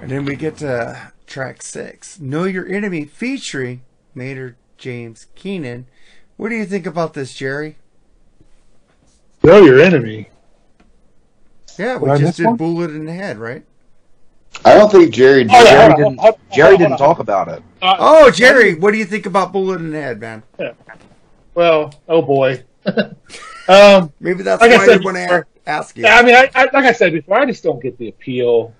And 0.00 0.10
then 0.10 0.24
we 0.24 0.34
get 0.34 0.56
to 0.56 1.12
track 1.28 1.62
six, 1.62 2.18
Know 2.18 2.42
Your 2.42 2.66
Enemy, 2.66 3.04
featuring 3.04 3.82
Maynard 4.12 4.56
James 4.76 5.28
Keenan. 5.36 5.86
What 6.36 6.48
do 6.48 6.56
you 6.56 6.66
think 6.66 6.84
about 6.84 7.14
this, 7.14 7.32
Jerry? 7.32 7.76
Know 9.44 9.62
your 9.62 9.78
enemy. 9.80 10.30
Yeah, 11.78 11.98
we 11.98 12.10
I 12.10 12.18
just 12.18 12.38
did 12.38 12.46
one? 12.46 12.56
Bullet 12.56 12.90
in 12.90 13.06
the 13.06 13.12
Head, 13.12 13.38
right? 13.38 13.64
I 14.64 14.74
don't 14.74 14.90
think 14.90 15.12
Jerry 15.14 15.44
did. 15.44 15.52
Oh, 15.54 15.64
yeah, 15.64 15.70
Jerry 15.88 15.94
didn't, 15.96 16.18
hold 16.18 16.34
on, 16.34 16.40
Jerry 16.56 16.76
didn't 16.76 16.98
talk 16.98 17.18
about 17.20 17.48
it. 17.48 17.62
Uh, 17.80 17.96
Oh, 17.98 18.30
Jerry, 18.30 18.74
what 18.74 18.90
do 18.92 18.98
you 18.98 19.04
think 19.04 19.26
about 19.26 19.52
Bullet 19.52 19.76
in 19.80 19.90
the 19.90 20.00
Head, 20.00 20.20
man? 20.20 20.42
Well, 21.54 21.94
oh 22.08 22.22
boy. 22.22 22.62
um, 23.68 24.12
Maybe 24.20 24.42
that's 24.42 24.60
Like 24.60 24.72
why 24.72 24.86
said 24.86 25.00
I 25.00 25.04
want 25.04 25.16
to 25.16 25.22
before- 25.24 25.46
ask 25.66 25.96
you. 25.96 26.04
Yeah, 26.04 26.16
I 26.16 26.22
mean, 26.22 26.34
I, 26.34 26.50
I, 26.54 26.64
like 26.64 26.74
I 26.84 26.92
said 26.92 27.12
before, 27.12 27.38
I 27.38 27.46
just 27.46 27.62
don't 27.62 27.80
get 27.82 27.96
the 27.98 28.08
appeal 28.08 28.74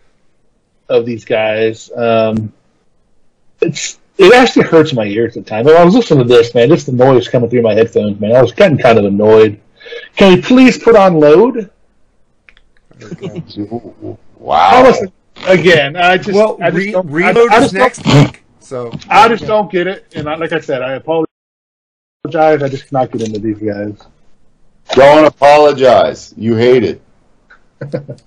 of 0.88 1.04
these 1.06 1.24
guys. 1.24 1.90
Um, 1.96 2.52
it's 3.60 3.98
it 4.16 4.32
actually 4.34 4.66
hurts 4.66 4.92
my 4.92 5.04
ears 5.04 5.36
at 5.36 5.46
times. 5.46 5.66
When 5.66 5.76
I 5.76 5.84
was 5.84 5.94
listening 5.94 6.26
to 6.26 6.28
this, 6.34 6.54
man, 6.54 6.68
just 6.70 6.86
the 6.86 6.92
noise 6.92 7.28
coming 7.28 7.48
through 7.50 7.62
my 7.62 7.74
headphones, 7.74 8.18
man, 8.20 8.34
I 8.34 8.42
was 8.42 8.52
getting 8.52 8.78
kind 8.78 8.98
of 8.98 9.04
annoyed. 9.04 9.60
Can 10.16 10.34
we 10.34 10.42
please 10.42 10.76
put 10.78 10.96
on 10.96 11.20
load? 11.20 11.70
Wow. 14.38 14.76
Almost 14.76 15.04
again. 15.46 15.96
I 15.96 16.16
just, 16.16 16.32
well, 16.32 16.58
I 16.60 16.70
just 16.70 16.76
re- 16.86 16.92
don't, 16.92 17.08
I, 17.08 17.12
reload 17.12 17.52
I 17.52 17.56
is 17.56 17.72
just 17.72 17.74
next 17.74 18.06
week. 18.06 18.44
So 18.60 18.92
I 19.08 19.28
just 19.28 19.46
don't 19.46 19.70
get 19.70 19.86
it, 19.86 20.06
and 20.14 20.28
I, 20.28 20.34
like 20.36 20.52
I 20.52 20.60
said, 20.60 20.82
I 20.82 20.94
apologize. 20.94 21.26
I 22.62 22.68
just 22.68 22.88
cannot 22.88 23.10
get 23.10 23.22
into 23.22 23.38
these 23.38 23.58
guys. 23.58 23.98
Don't 24.90 25.26
apologize. 25.26 26.34
You 26.36 26.56
hate 26.56 26.84
it. 26.84 27.02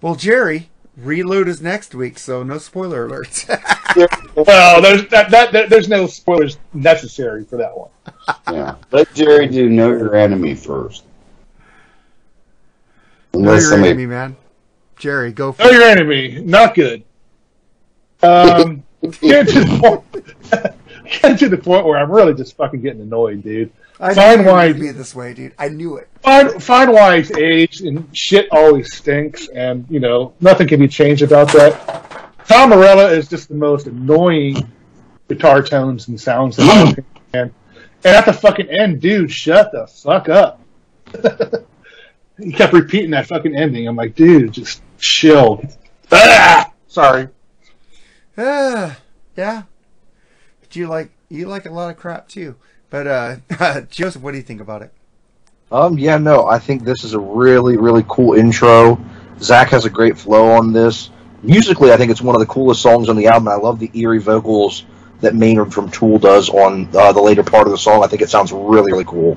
Well, 0.00 0.14
Jerry, 0.14 0.70
reload 0.96 1.48
is 1.48 1.60
next 1.60 1.92
week, 1.92 2.20
so 2.20 2.44
no 2.44 2.58
spoiler 2.58 3.08
alerts. 3.08 3.48
Well, 4.36 4.80
there's 4.80 5.08
that, 5.08 5.30
that, 5.30 5.50
that 5.50 5.70
there's 5.70 5.88
no 5.88 6.06
spoilers 6.06 6.58
necessary 6.72 7.42
for 7.42 7.56
that 7.56 7.76
one. 7.76 7.90
Yeah. 8.52 8.76
Let 8.92 9.12
Jerry 9.12 9.48
do 9.48 9.68
know 9.68 9.88
your 9.88 10.14
enemy 10.14 10.54
first. 10.54 11.02
know 13.34 13.52
your 13.52 13.60
somebody 13.60 13.90
enemy, 13.90 14.06
man. 14.06 14.36
Jerry, 14.98 15.32
go 15.32 15.52
for 15.52 15.62
Know 15.62 15.68
it. 15.70 15.74
your 15.74 15.82
enemy, 15.82 16.40
not 16.44 16.74
good. 16.74 17.04
Um, 18.22 18.82
getting 19.20 19.52
to 19.54 19.60
the 19.64 19.78
point, 19.80 20.74
getting 21.22 21.36
to 21.38 21.48
the 21.48 21.56
point 21.58 21.86
where 21.86 21.98
I'm 21.98 22.10
really 22.10 22.34
just 22.34 22.56
fucking 22.56 22.80
getting 22.80 23.00
annoyed, 23.02 23.42
dude. 23.42 23.72
I 24.00 24.14
Fine 24.14 24.44
wine. 24.44 24.78
be 24.78 24.90
this 24.92 25.14
way, 25.14 25.34
dude. 25.34 25.54
I 25.58 25.68
knew 25.68 25.96
it. 25.96 26.08
Fine, 26.22 26.60
fine 26.60 26.92
wine's 26.92 27.32
age 27.32 27.80
and 27.80 28.08
shit 28.16 28.46
always 28.52 28.94
stinks, 28.94 29.48
and 29.48 29.84
you 29.90 29.98
know 30.00 30.34
nothing 30.40 30.68
can 30.68 30.80
be 30.80 30.88
changed 30.88 31.22
about 31.22 31.48
that. 31.52 32.32
Tom 32.46 32.70
Morello 32.70 33.08
is 33.08 33.28
just 33.28 33.48
the 33.48 33.54
most 33.54 33.86
annoying 33.86 34.56
guitar 35.28 35.62
tones 35.62 36.08
and 36.08 36.20
sounds 36.20 36.58
in 36.58 36.66
my 36.66 36.80
opinion. 36.82 37.04
And, 37.34 37.52
and 38.04 38.16
at 38.16 38.24
the 38.24 38.32
fucking 38.32 38.68
end, 38.70 39.00
dude, 39.00 39.30
shut 39.30 39.70
the 39.72 39.86
fuck 39.86 40.28
up. 40.28 40.60
he 42.38 42.52
kept 42.52 42.72
repeating 42.72 43.10
that 43.10 43.26
fucking 43.26 43.54
ending. 43.56 43.86
I'm 43.88 43.96
like, 43.96 44.14
dude, 44.14 44.52
just 44.52 44.80
chill. 44.98 45.62
Ah! 46.12 46.72
Sorry. 46.86 47.28
Uh, 48.36 48.94
yeah. 49.36 49.62
But 50.60 50.76
you 50.76 50.86
like 50.86 51.10
you 51.28 51.48
like 51.48 51.66
a 51.66 51.70
lot 51.70 51.90
of 51.90 51.96
crap 51.96 52.28
too. 52.28 52.56
But 52.90 53.06
uh, 53.06 53.80
Joseph, 53.90 54.22
what 54.22 54.32
do 54.32 54.38
you 54.38 54.42
think 54.42 54.60
about 54.60 54.82
it? 54.82 54.92
Um, 55.70 55.98
yeah, 55.98 56.16
no, 56.16 56.46
I 56.46 56.58
think 56.58 56.84
this 56.84 57.04
is 57.04 57.12
a 57.12 57.20
really, 57.20 57.76
really 57.76 58.04
cool 58.08 58.34
intro. 58.34 58.98
Zack 59.40 59.68
has 59.68 59.84
a 59.84 59.90
great 59.90 60.16
flow 60.16 60.52
on 60.52 60.72
this. 60.72 61.10
Musically, 61.42 61.92
I 61.92 61.96
think 61.96 62.10
it's 62.10 62.22
one 62.22 62.34
of 62.34 62.40
the 62.40 62.46
coolest 62.46 62.80
songs 62.80 63.08
on 63.08 63.16
the 63.16 63.26
album. 63.26 63.48
I 63.48 63.56
love 63.56 63.78
the 63.78 63.90
eerie 63.94 64.18
vocals 64.18 64.86
that 65.20 65.34
Maynard 65.34 65.72
from 65.72 65.90
Tool 65.90 66.18
does 66.18 66.48
on 66.48 66.88
uh, 66.96 67.12
the 67.12 67.20
later 67.20 67.42
part 67.42 67.66
of 67.66 67.70
the 67.70 67.78
song. 67.78 68.02
I 68.02 68.06
think 68.06 68.22
it 68.22 68.30
sounds 68.30 68.50
really, 68.50 68.92
really 68.92 69.04
cool. 69.04 69.36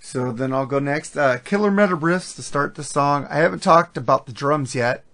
So 0.00 0.32
then 0.32 0.52
I'll 0.52 0.66
go 0.66 0.78
next. 0.78 1.16
Uh, 1.16 1.38
Killer 1.38 1.70
Metal 1.70 1.98
Riffs 1.98 2.34
to 2.36 2.42
start 2.42 2.74
the 2.74 2.84
song. 2.84 3.26
I 3.28 3.36
haven't 3.36 3.62
talked 3.62 3.96
about 3.96 4.26
the 4.26 4.32
drums 4.32 4.74
yet. 4.74 5.04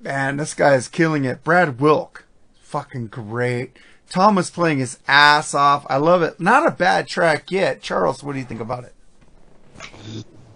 Man, 0.00 0.36
this 0.36 0.54
guy 0.54 0.74
is 0.74 0.88
killing 0.88 1.24
it. 1.24 1.44
Brad 1.44 1.80
Wilk, 1.80 2.24
fucking 2.60 3.06
great. 3.06 3.78
Tom 4.10 4.34
was 4.34 4.50
playing 4.50 4.78
his 4.78 4.98
ass 5.08 5.54
off. 5.54 5.86
I 5.88 5.96
love 5.96 6.22
it. 6.22 6.38
Not 6.40 6.66
a 6.66 6.70
bad 6.70 7.08
track 7.08 7.50
yet. 7.50 7.80
Charles, 7.80 8.22
what 8.22 8.34
do 8.34 8.38
you 8.38 8.44
think 8.44 8.60
about 8.60 8.84
it? 8.84 8.94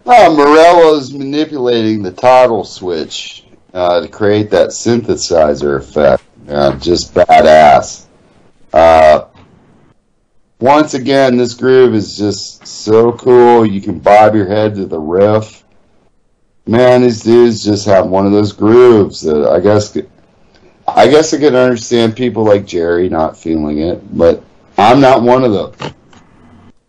Oh, 0.05 0.37
Morello's 0.37 1.13
manipulating 1.13 2.03
the 2.03 2.13
toggle 2.13 2.65
switch 2.65 3.47
uh, 3.75 4.01
to 4.01 4.09
create 4.09 4.51
that 4.51 4.71
synthesizer 4.71 5.77
effect. 5.79 6.23
Uh, 6.49 6.77
just 6.79 7.15
badass. 7.15 8.07
Uh, 8.73 9.28
once 10.61 10.95
again, 10.95 11.37
this 11.37 11.55
groove 11.55 11.95
is 11.95 12.17
just 12.17 12.67
so 12.67 13.13
cool. 13.13 13.65
You 13.65 13.81
can 13.81 13.99
bob 13.99 14.35
your 14.35 14.47
head 14.47 14.75
to 14.75 14.87
the 14.87 14.99
riff. 14.99 15.65
Man, 16.67 17.03
these 17.03 17.23
dudes 17.23 17.65
just 17.65 17.87
have 17.87 18.09
one 18.09 18.27
of 18.27 18.33
those 18.33 18.53
grooves 18.53 19.23
that 19.23 19.49
I 19.49 19.61
guess 19.61 19.97
I 20.87 21.09
guess 21.09 21.33
I 21.33 21.39
can 21.39 21.55
understand 21.55 22.17
people 22.17 22.45
like 22.45 22.67
Jerry 22.67 23.09
not 23.09 23.37
feeling 23.37 23.79
it, 23.79 24.17
but 24.17 24.43
I'm 24.77 25.01
not 25.01 25.23
one 25.23 25.45
of 25.45 25.53
them. 25.53 25.95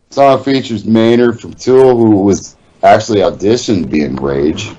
Song 0.10 0.44
features 0.44 0.86
Maynard 0.86 1.40
from 1.40 1.54
Tool, 1.54 1.96
who 1.98 2.24
was 2.24 2.56
actually 2.84 3.20
auditioned 3.20 3.90
being 3.90 4.16
Rage, 4.16 4.72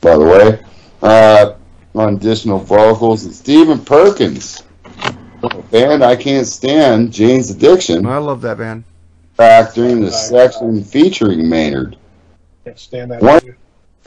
by 0.00 0.16
the 0.16 0.24
way, 0.24 0.64
uh, 1.02 1.54
on 1.94 2.14
additional 2.14 2.58
vocals, 2.58 3.24
and 3.24 3.34
Stephen 3.34 3.78
Perkins, 3.78 4.62
band 5.70 6.02
I 6.04 6.16
can't 6.16 6.46
stand, 6.46 7.12
Jane's 7.12 7.50
Addiction, 7.50 8.06
I 8.06 8.18
love 8.18 8.40
that 8.42 8.58
band. 8.58 8.84
back 9.36 9.74
during 9.74 10.00
the 10.00 10.10
section 10.10 10.82
featuring 10.84 11.48
Maynard. 11.48 11.96
Can't 12.64 12.78
stand 12.78 13.10
that. 13.10 13.22
What? 13.22 13.44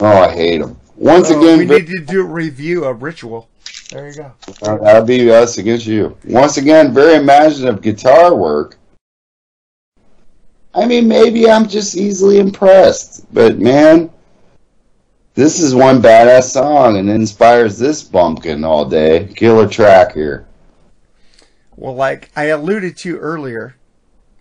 Oh, 0.00 0.06
I 0.06 0.32
hate 0.34 0.60
him. 0.60 0.76
Once 0.96 1.30
Oh, 1.30 1.40
again, 1.40 1.58
we 1.58 1.64
need 1.66 1.86
to 1.88 2.00
do 2.04 2.20
a 2.20 2.24
review 2.24 2.84
of 2.84 3.02
Ritual. 3.02 3.48
There 3.90 4.08
you 4.08 4.14
go. 4.14 4.32
Uh, 4.62 4.76
that'll 4.78 5.04
be 5.04 5.30
us 5.30 5.58
against 5.58 5.86
you. 5.86 6.16
Once 6.24 6.56
again, 6.56 6.94
very 6.94 7.14
imaginative 7.16 7.82
guitar 7.82 8.34
work. 8.34 8.76
I 10.74 10.86
mean, 10.86 11.06
maybe 11.06 11.48
I'm 11.48 11.68
just 11.68 11.96
easily 11.96 12.38
impressed, 12.38 13.32
but 13.32 13.58
man, 13.58 14.10
this 15.34 15.60
is 15.60 15.74
one 15.74 16.02
badass 16.02 16.50
song 16.50 16.96
and 16.96 17.08
inspires 17.08 17.78
this 17.78 18.02
bumpkin 18.02 18.64
all 18.64 18.84
day. 18.84 19.28
Killer 19.36 19.68
track 19.68 20.14
here. 20.14 20.46
Well, 21.76 21.94
like 21.94 22.30
I 22.36 22.44
alluded 22.44 22.96
to 22.98 23.18
earlier, 23.18 23.76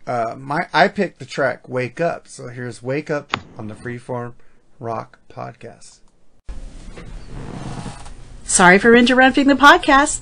uh, 0.05 0.35
my 0.38 0.68
I 0.73 0.88
picked 0.88 1.19
the 1.19 1.26
track 1.26 1.68
"Wake 1.68 1.99
Up," 1.99 2.27
so 2.27 2.47
here's 2.47 2.84
"Wake 2.84 3.10
Up" 3.10 3.35
on 3.57 3.68
the 3.68 3.73
Freeform 3.73 4.34
Rock 4.80 5.19
Podcast. 5.30 5.99
Sorry 8.43 8.77
for 8.77 8.95
interrupting 8.95 9.47
the 9.47 9.55
podcast. 9.55 10.22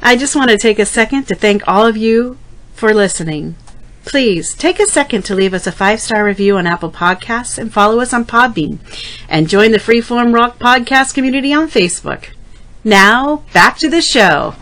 I 0.00 0.16
just 0.16 0.36
want 0.36 0.50
to 0.50 0.58
take 0.58 0.78
a 0.78 0.86
second 0.86 1.24
to 1.28 1.34
thank 1.34 1.66
all 1.66 1.86
of 1.86 1.96
you 1.96 2.38
for 2.74 2.92
listening. 2.92 3.56
Please 4.04 4.54
take 4.54 4.78
a 4.78 4.86
second 4.86 5.22
to 5.22 5.34
leave 5.34 5.54
us 5.54 5.66
a 5.66 5.72
five 5.72 6.00
star 6.00 6.24
review 6.24 6.58
on 6.58 6.66
Apple 6.66 6.90
Podcasts 6.90 7.56
and 7.56 7.72
follow 7.72 8.00
us 8.00 8.12
on 8.12 8.26
Podbean. 8.26 8.78
And 9.28 9.48
join 9.48 9.72
the 9.72 9.78
Freeform 9.78 10.34
Rock 10.34 10.58
Podcast 10.58 11.14
community 11.14 11.54
on 11.54 11.68
Facebook. 11.68 12.26
Now, 12.84 13.44
back 13.54 13.78
to 13.78 13.88
the 13.88 14.02
show. 14.02 14.54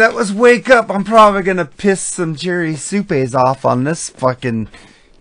That 0.00 0.14
was 0.14 0.32
Wake 0.32 0.70
Up. 0.70 0.90
I'm 0.90 1.04
probably 1.04 1.42
gonna 1.42 1.66
piss 1.66 2.00
some 2.00 2.34
Jerry 2.34 2.74
Supes 2.74 3.34
off 3.34 3.66
on 3.66 3.84
this 3.84 4.08
fucking 4.08 4.68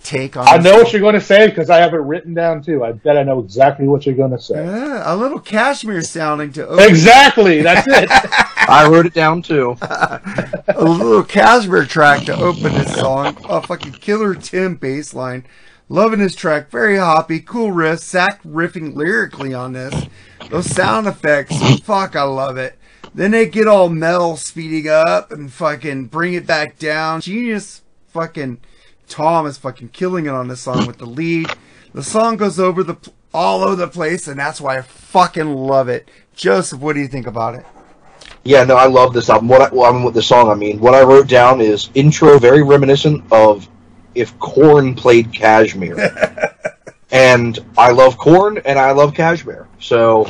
take 0.03 0.37
on 0.37 0.47
I 0.47 0.55
know 0.55 0.77
what 0.77 0.93
you're 0.93 1.01
going 1.01 1.15
to 1.15 1.21
say 1.21 1.47
because 1.47 1.69
I 1.69 1.79
have 1.79 1.93
it 1.93 1.97
written 1.97 2.33
down 2.33 2.63
too. 2.63 2.85
I 2.85 2.93
bet 2.93 3.17
I 3.17 3.23
know 3.23 3.39
exactly 3.39 3.89
what 3.89 4.05
you're 4.05 4.15
going 4.15 4.31
to 4.31 4.39
say. 4.39 4.63
Yeah, 4.63 5.03
a 5.03 5.13
little 5.17 5.37
Kashmir 5.37 6.01
sounding 6.01 6.53
to 6.53 6.65
open. 6.65 6.85
Exactly. 6.85 7.61
That's 7.61 7.85
it. 7.89 8.07
I 8.69 8.87
wrote 8.89 9.05
it 9.05 9.13
down 9.13 9.41
too. 9.41 9.75
a 9.81 10.61
little 10.77 11.23
Casper 11.23 11.83
track 11.83 12.23
to 12.27 12.35
open 12.37 12.71
this 12.71 12.95
song. 12.95 13.37
A 13.49 13.61
fucking 13.61 13.91
killer 13.91 14.33
Tim 14.33 14.75
bass 14.77 15.13
line. 15.13 15.45
Loving 15.89 16.19
this 16.19 16.35
track. 16.35 16.69
Very 16.69 16.95
hoppy, 16.95 17.41
cool 17.41 17.73
riff. 17.73 17.99
Zack 17.99 18.41
riffing 18.43 18.95
lyrically 18.95 19.53
on 19.53 19.73
this. 19.73 20.05
Those 20.49 20.67
sound 20.67 21.05
effects. 21.05 21.81
Fuck, 21.81 22.15
I 22.15 22.23
love 22.23 22.55
it. 22.55 22.78
Then 23.13 23.31
they 23.31 23.47
get 23.47 23.67
all 23.67 23.89
metal 23.89 24.37
speeding 24.37 24.87
up 24.89 25.31
and 25.31 25.51
fucking 25.51 26.05
bring 26.05 26.33
it 26.33 26.45
back 26.45 26.77
down. 26.77 27.21
Genius 27.21 27.81
fucking 28.07 28.59
Tom 29.07 29.47
is 29.47 29.57
fucking 29.57 29.89
killing 29.89 30.25
it 30.25 30.29
on 30.29 30.47
this 30.47 30.61
song 30.61 30.85
with 30.85 30.99
the 30.99 31.05
lead. 31.05 31.49
The 31.93 32.03
song 32.03 32.37
goes 32.37 32.59
over 32.59 32.83
the 32.83 32.97
all 33.33 33.63
over 33.63 33.75
the 33.75 33.87
place, 33.87 34.27
and 34.27 34.39
that's 34.39 34.61
why 34.61 34.77
I 34.77 34.81
fucking 34.81 35.53
love 35.53 35.89
it. 35.89 36.09
Joseph, 36.35 36.79
what 36.79 36.93
do 36.93 36.99
you 36.99 37.07
think 37.07 37.27
about 37.27 37.55
it? 37.55 37.65
Yeah, 38.43 38.63
no, 38.63 38.75
I 38.75 38.85
love 38.85 39.13
this 39.13 39.29
album. 39.29 39.47
What 39.47 39.61
I, 39.61 39.73
well, 39.73 39.89
I 39.89 39.91
mean, 39.91 40.03
with 40.03 40.13
the 40.13 40.21
song, 40.21 40.49
I 40.49 40.55
mean, 40.55 40.79
what 40.79 40.93
I 40.93 41.03
wrote 41.03 41.27
down 41.27 41.61
is 41.61 41.89
intro 41.93 42.39
very 42.39 42.63
reminiscent 42.63 43.23
of 43.31 43.67
if 44.15 44.37
Korn 44.39 44.95
played 44.95 45.33
Kashmir. 45.33 45.97
and 47.11 47.59
I 47.77 47.91
love 47.91 48.17
Korn 48.17 48.59
and 48.65 48.79
I 48.79 48.91
love 48.91 49.13
Kashmir. 49.13 49.67
So 49.79 50.25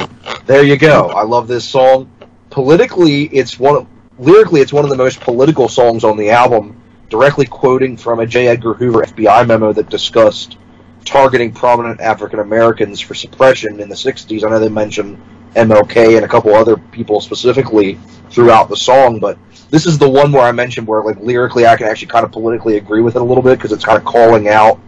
there 0.45 0.63
you 0.63 0.77
go. 0.77 1.09
I 1.09 1.23
love 1.23 1.47
this 1.47 1.67
song. 1.67 2.11
Politically, 2.49 3.25
it's 3.25 3.59
one 3.59 3.75
of, 3.75 3.87
lyrically, 4.17 4.61
it's 4.61 4.73
one 4.73 4.83
of 4.83 4.89
the 4.89 4.97
most 4.97 5.19
political 5.19 5.67
songs 5.67 6.03
on 6.03 6.17
the 6.17 6.31
album, 6.31 6.81
directly 7.09 7.45
quoting 7.45 7.97
from 7.97 8.19
a 8.19 8.25
J. 8.25 8.47
Edgar 8.47 8.73
Hoover 8.73 9.03
FBI 9.03 9.47
memo 9.47 9.71
that 9.73 9.89
discussed 9.89 10.57
targeting 11.05 11.51
prominent 11.51 12.01
African 12.01 12.39
Americans 12.39 12.99
for 12.99 13.13
suppression 13.13 13.79
in 13.79 13.89
the 13.89 13.95
60s. 13.95 14.43
I 14.43 14.49
know 14.49 14.59
they 14.59 14.69
mention 14.69 15.21
MLK 15.55 16.15
and 16.15 16.25
a 16.25 16.27
couple 16.27 16.53
other 16.55 16.77
people 16.77 17.21
specifically 17.21 17.99
throughout 18.29 18.69
the 18.69 18.77
song, 18.77 19.19
but 19.19 19.37
this 19.69 19.85
is 19.85 19.97
the 19.97 20.09
one 20.09 20.31
where 20.31 20.43
I 20.43 20.51
mentioned 20.51 20.87
where, 20.87 21.03
like, 21.03 21.19
lyrically, 21.19 21.65
I 21.65 21.77
can 21.77 21.87
actually 21.87 22.07
kind 22.07 22.25
of 22.25 22.31
politically 22.31 22.77
agree 22.77 23.01
with 23.01 23.15
it 23.15 23.21
a 23.21 23.25
little 23.25 23.43
bit 23.43 23.57
because 23.57 23.71
it's 23.71 23.85
kind 23.85 23.97
of 23.97 24.05
calling 24.05 24.47
out 24.47 24.79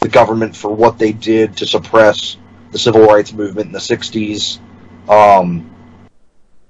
the 0.00 0.08
government 0.08 0.54
for 0.54 0.70
what 0.70 0.98
they 0.98 1.12
did 1.12 1.56
to 1.58 1.66
suppress 1.66 2.36
the 2.70 2.78
civil 2.78 3.06
rights 3.06 3.32
movement 3.32 3.66
in 3.66 3.72
the 3.72 3.78
60s. 3.78 4.58
Um, 5.08 5.70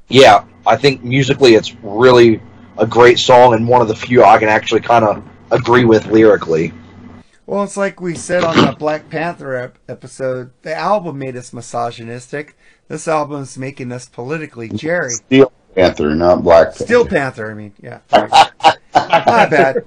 yeah, 0.09 0.45
I 0.67 0.77
think 0.77 1.03
musically 1.03 1.55
it's 1.55 1.75
really 1.83 2.41
a 2.79 2.87
great 2.87 3.19
song 3.19 3.55
and 3.55 3.67
one 3.67 3.81
of 3.81 3.89
the 3.89 3.97
few 3.97 4.23
I 4.25 4.39
can 4.39 4.49
actually 4.49 4.81
kind 4.81 5.05
of 5.05 5.25
agree 5.51 5.85
with 5.85 6.07
lyrically. 6.07 6.73
Well, 7.47 7.63
it's 7.63 7.77
like 7.77 8.01
we 8.01 8.17
said 8.17 8.43
on 8.43 8.57
the 8.57 8.73
Black 8.73 9.09
Panther 9.09 9.55
ep- 9.55 9.79
episode. 9.89 10.51
The 10.63 10.75
album 10.75 11.19
made 11.19 11.37
us 11.37 11.53
misogynistic. 11.53 12.57
This 12.89 13.07
album 13.07 13.43
is 13.43 13.57
making 13.57 13.93
us 13.93 14.07
politically 14.07 14.69
Jerry. 14.69 15.11
Steel 15.11 15.53
Panther, 15.75 16.15
not 16.15 16.43
Black 16.43 16.69
Panther. 16.69 16.85
Steel 16.85 17.07
Panther, 17.07 17.51
I 17.51 17.55
mean, 17.55 17.73
yeah. 17.81 18.01
sorry. 18.09 18.31
Not 18.95 19.51
bad. 19.51 19.85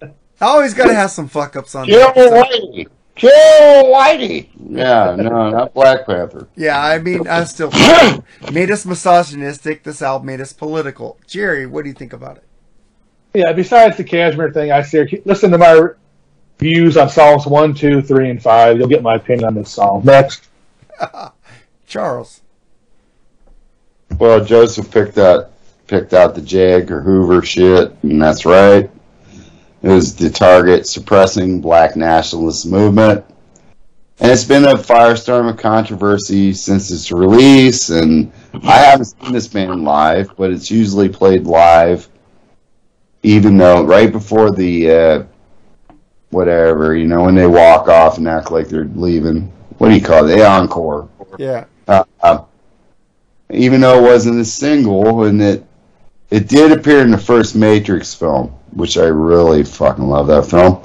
I 0.02 0.46
always 0.46 0.74
got 0.74 0.86
to 0.86 0.94
have 0.94 1.10
some 1.10 1.28
fuck 1.28 1.56
ups 1.56 1.74
on. 1.74 1.86
Kill 1.86 2.12
the 2.12 2.20
episode. 2.20 2.46
Whitey! 2.46 2.86
Kill 3.14 3.30
Whitey! 3.30 4.48
Yeah, 4.68 5.14
no, 5.16 5.50
not 5.50 5.74
Black 5.74 6.06
Panther. 6.06 6.48
Yeah, 6.56 6.82
I 6.82 6.98
mean, 6.98 7.28
I 7.28 7.44
still 7.44 7.70
made 8.52 8.70
us 8.70 8.86
misogynistic. 8.86 9.82
This 9.82 10.00
album 10.00 10.26
made 10.26 10.40
us 10.40 10.52
political. 10.52 11.18
Jerry, 11.26 11.66
what 11.66 11.82
do 11.82 11.88
you 11.88 11.94
think 11.94 12.12
about 12.12 12.38
it? 12.38 12.44
Yeah, 13.34 13.52
besides 13.52 13.96
the 13.96 14.04
Kashmir 14.04 14.52
thing, 14.52 14.72
I 14.72 14.82
say 14.82 15.22
listen 15.24 15.50
to 15.50 15.58
my 15.58 15.88
views 16.58 16.96
on 16.96 17.08
songs 17.08 17.46
one, 17.46 17.74
two, 17.74 18.02
three, 18.02 18.30
and 18.30 18.42
five. 18.42 18.78
You'll 18.78 18.88
get 18.88 19.02
my 19.02 19.16
opinion 19.16 19.46
on 19.46 19.54
this 19.54 19.70
song. 19.70 20.02
Next. 20.04 20.48
Charles. 21.86 22.40
Well, 24.18 24.44
Joseph 24.44 24.90
picked 24.90 25.18
out 25.18 25.50
picked 25.86 26.14
out 26.14 26.34
the 26.34 26.40
J. 26.40 26.72
Edgar 26.72 27.02
Hoover 27.02 27.42
shit, 27.42 27.94
and 28.02 28.20
that's 28.22 28.46
right. 28.46 28.90
It 29.82 29.88
was 29.88 30.14
the 30.14 30.30
target 30.30 30.86
suppressing 30.86 31.60
black 31.60 31.96
nationalist 31.96 32.66
movement. 32.66 33.24
And 34.20 34.30
it's 34.30 34.44
been 34.44 34.64
a 34.64 34.74
firestorm 34.74 35.50
of 35.50 35.56
controversy 35.56 36.52
since 36.52 36.92
its 36.92 37.10
release, 37.10 37.90
and 37.90 38.30
I 38.62 38.78
haven't 38.78 39.06
seen 39.06 39.32
this 39.32 39.48
band 39.48 39.82
live, 39.82 40.36
but 40.36 40.52
it's 40.52 40.70
usually 40.70 41.08
played 41.08 41.44
live, 41.44 42.08
even 43.24 43.56
though 43.56 43.82
right 43.82 44.12
before 44.12 44.52
the 44.52 44.90
uh, 44.90 45.24
whatever, 46.30 46.94
you 46.94 47.08
know, 47.08 47.24
when 47.24 47.34
they 47.34 47.48
walk 47.48 47.88
off 47.88 48.18
and 48.18 48.28
act 48.28 48.52
like 48.52 48.68
they're 48.68 48.84
leaving. 48.84 49.52
What 49.78 49.88
do 49.88 49.94
you 49.96 50.00
call 50.00 50.28
it? 50.28 50.36
The 50.36 50.46
encore. 50.46 51.08
Yeah. 51.38 51.64
Uh, 51.88 52.04
uh, 52.22 52.44
even 53.50 53.80
though 53.80 53.98
it 53.98 54.08
wasn't 54.08 54.40
a 54.40 54.44
single, 54.44 55.24
and 55.24 55.42
it 55.42 55.66
it 56.30 56.48
did 56.48 56.70
appear 56.70 57.00
in 57.00 57.10
the 57.10 57.18
first 57.18 57.56
Matrix 57.56 58.14
film, 58.14 58.54
which 58.72 58.96
I 58.96 59.04
really 59.04 59.64
fucking 59.64 60.08
love 60.08 60.26
that 60.28 60.46
film. 60.46 60.82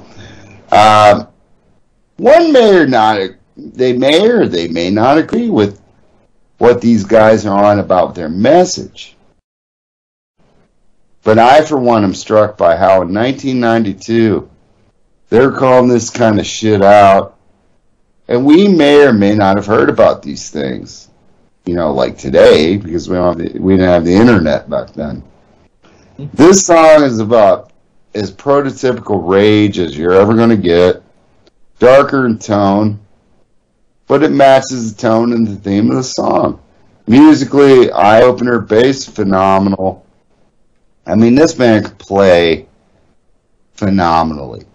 Um, 0.70 1.28
one 2.16 2.52
may 2.52 2.76
or 2.76 2.86
not, 2.86 3.30
they 3.56 3.92
may 3.92 4.28
or 4.28 4.46
they 4.46 4.68
may 4.68 4.90
not 4.90 5.18
agree 5.18 5.50
with 5.50 5.80
what 6.58 6.80
these 6.80 7.04
guys 7.04 7.46
are 7.46 7.64
on 7.64 7.78
about 7.78 8.14
their 8.14 8.28
message. 8.28 9.16
But 11.22 11.38
I, 11.38 11.62
for 11.64 11.78
one, 11.78 12.04
am 12.04 12.14
struck 12.14 12.56
by 12.56 12.76
how 12.76 13.02
in 13.02 13.12
1992 13.12 14.48
they're 15.28 15.52
calling 15.52 15.88
this 15.88 16.10
kind 16.10 16.38
of 16.40 16.46
shit 16.46 16.82
out, 16.82 17.36
and 18.28 18.44
we 18.44 18.68
may 18.68 19.06
or 19.06 19.12
may 19.12 19.34
not 19.34 19.56
have 19.56 19.66
heard 19.66 19.90
about 19.90 20.22
these 20.22 20.50
things 20.50 21.08
you 21.68 21.74
know, 21.74 21.92
like 21.92 22.16
today, 22.16 22.78
because 22.78 23.10
we 23.10 23.16
don't 23.16 23.38
have 23.38 23.52
the, 23.52 23.58
we 23.58 23.74
didn't 23.74 23.90
have 23.90 24.04
the 24.06 24.14
internet 24.14 24.70
back 24.70 24.90
then. 24.94 25.22
This 26.32 26.64
song 26.64 27.02
is 27.02 27.18
about 27.18 27.67
as 28.18 28.32
prototypical 28.32 29.26
rage 29.26 29.78
as 29.78 29.96
you're 29.96 30.12
ever 30.12 30.34
going 30.34 30.50
to 30.50 30.56
get, 30.56 31.02
darker 31.78 32.26
in 32.26 32.36
tone, 32.36 32.98
but 34.08 34.24
it 34.24 34.30
matches 34.30 34.92
the 34.92 35.00
tone 35.00 35.32
and 35.32 35.46
the 35.46 35.54
theme 35.54 35.88
of 35.90 35.96
the 35.96 36.02
song. 36.02 36.60
Musically, 37.06 37.92
eye 37.92 38.22
opener, 38.22 38.58
bass 38.58 39.06
phenomenal. 39.06 40.04
I 41.06 41.14
mean, 41.14 41.36
this 41.36 41.58
man 41.58 41.84
could 41.84 41.98
play 41.98 42.66
phenomenally. 43.74 44.66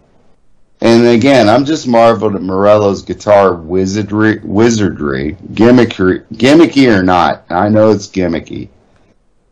And 0.79 1.05
again, 1.05 1.49
I'm 1.49 1.65
just 1.65 1.87
marveled 1.87 2.35
at 2.35 2.41
Morello's 2.41 3.03
guitar 3.03 3.55
wizardry, 3.55 4.39
wizardry, 4.39 5.35
gimmicky, 5.53 6.25
gimmicky 6.33 6.93
or 6.93 7.03
not. 7.03 7.45
I 7.49 7.69
know 7.69 7.91
it's 7.91 8.07
gimmicky, 8.07 8.69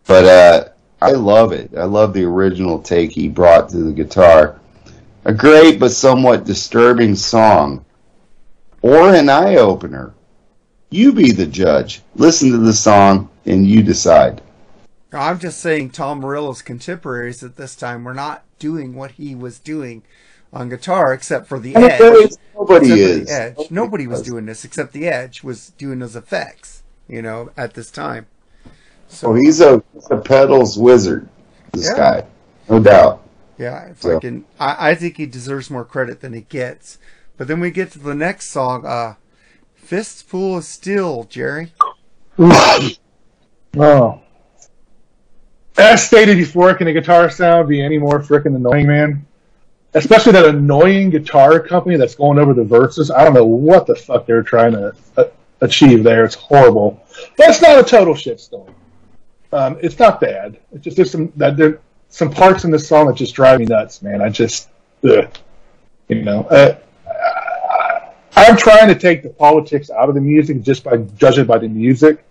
but 0.05 0.25
uh, 0.25 0.70
I 1.01 1.11
love 1.11 1.51
it. 1.51 1.71
I 1.75 1.85
love 1.85 2.13
the 2.13 2.23
original 2.25 2.79
take 2.79 3.11
he 3.11 3.27
brought 3.27 3.69
to 3.69 3.77
the 3.77 3.91
guitar. 3.91 4.59
A 5.25 5.33
great 5.33 5.79
but 5.79 5.91
somewhat 5.91 6.45
disturbing 6.45 7.15
song, 7.15 7.85
or 8.81 9.13
an 9.13 9.29
eye 9.29 9.55
opener. 9.55 10.13
You 10.89 11.11
be 11.13 11.31
the 11.31 11.45
judge. 11.45 12.01
Listen 12.15 12.51
to 12.51 12.57
the 12.57 12.73
song 12.73 13.29
and 13.45 13.67
you 13.67 13.81
decide. 13.81 14.41
I'm 15.13 15.39
just 15.39 15.59
saying 15.59 15.91
Tom 15.91 16.19
Morello's 16.19 16.61
contemporaries 16.61 17.43
at 17.43 17.55
this 17.55 17.75
time 17.75 18.03
were 18.03 18.13
not 18.13 18.43
doing 18.59 18.93
what 18.95 19.11
he 19.11 19.35
was 19.35 19.59
doing 19.59 20.03
on 20.53 20.69
guitar 20.69 21.13
except 21.13 21.47
for 21.47 21.59
the 21.59 21.75
Edge. 21.75 22.01
is- 22.01 22.37
nobody 22.55 22.91
is. 22.91 23.31
Edge. 23.31 23.55
Nobody 23.57 23.73
Nobody 23.73 24.07
was 24.07 24.21
doing 24.21 24.45
this 24.45 24.65
except 24.65 24.93
the 24.93 25.07
Edge 25.07 25.43
was 25.43 25.71
doing 25.77 25.99
those 25.99 26.15
effects, 26.15 26.83
you 27.07 27.21
know, 27.21 27.51
at 27.57 27.73
this 27.73 27.89
time. 27.89 28.27
So 29.11 29.33
he's 29.33 29.61
a, 29.61 29.83
he's 29.93 30.09
a 30.09 30.17
pedals 30.17 30.77
wizard. 30.77 31.27
This 31.73 31.89
Yeah. 31.89 31.97
guy, 31.97 32.25
no 32.69 32.79
doubt. 32.79 33.21
Yeah, 33.57 33.89
if 33.89 34.01
So- 34.01 34.17
I 34.17 34.19
can, 34.19 34.45
I, 34.59 34.91
I 34.91 34.95
think 34.95 35.17
he 35.17 35.25
deserves 35.25 35.69
more 35.69 35.85
credit 35.85 36.21
than 36.21 36.33
he 36.33 36.41
gets. 36.41 36.97
But 37.37 37.47
then 37.47 37.59
we 37.59 37.71
get 37.71 37.91
to 37.91 37.99
the 37.99 38.15
next 38.15 38.49
song, 38.49 38.85
uh, 38.85 39.15
"Fistful 39.75 40.57
of 40.57 40.63
Steel," 40.63 41.23
Jerry. 41.25 41.73
Oh. 43.77 44.19
As 45.77 46.03
stated 46.05 46.35
before, 46.37 46.73
can 46.73 46.87
a 46.87 46.93
guitar 46.93 47.29
sound 47.29 47.69
be 47.69 47.81
any 47.81 47.97
more 47.97 48.19
freaking 48.19 48.55
annoying, 48.55 48.85
man? 48.87 49.25
Especially 49.93 50.33
that 50.33 50.45
annoying 50.45 51.09
guitar 51.09 51.59
company 51.59 51.95
that's 51.95 52.15
going 52.15 52.37
over 52.37 52.53
the 52.53 52.63
verses. 52.65 53.09
I 53.09 53.23
don't 53.23 53.33
know 53.33 53.45
what 53.45 53.87
the 53.87 53.95
fuck 53.95 54.25
they're 54.25 54.43
trying 54.43 54.73
to 54.73 54.93
uh, 55.17 55.23
achieve 55.61 56.03
there. 56.03 56.25
It's 56.25 56.35
horrible. 56.35 57.01
That's 57.37 57.61
not 57.61 57.79
a 57.79 57.83
total 57.83 58.13
shitstorm. 58.13 58.73
Um, 59.53 59.77
it's 59.81 59.99
not 59.99 60.21
bad. 60.21 60.59
It's 60.71 60.83
just 60.83 60.97
there's 60.97 61.11
some 61.11 61.31
that 61.35 61.57
there 61.57 61.79
some 62.09 62.29
parts 62.29 62.63
in 62.65 62.71
the 62.71 62.79
song 62.79 63.07
that 63.07 63.15
just 63.15 63.33
drive 63.33 63.59
me 63.59 63.65
nuts, 63.65 64.01
man. 64.01 64.21
I 64.21 64.29
just, 64.29 64.69
ugh. 65.03 65.27
you 66.09 66.21
know, 66.23 66.43
uh, 66.43 66.77
I 67.07 68.11
I'm 68.35 68.57
trying 68.57 68.87
to 68.87 68.95
take 68.95 69.23
the 69.23 69.29
politics 69.29 69.89
out 69.89 70.09
of 70.09 70.15
the 70.15 70.21
music 70.21 70.61
just 70.61 70.83
by 70.83 70.97
judging 70.97 71.45
by 71.45 71.57
the 71.57 71.67
music. 71.67 72.23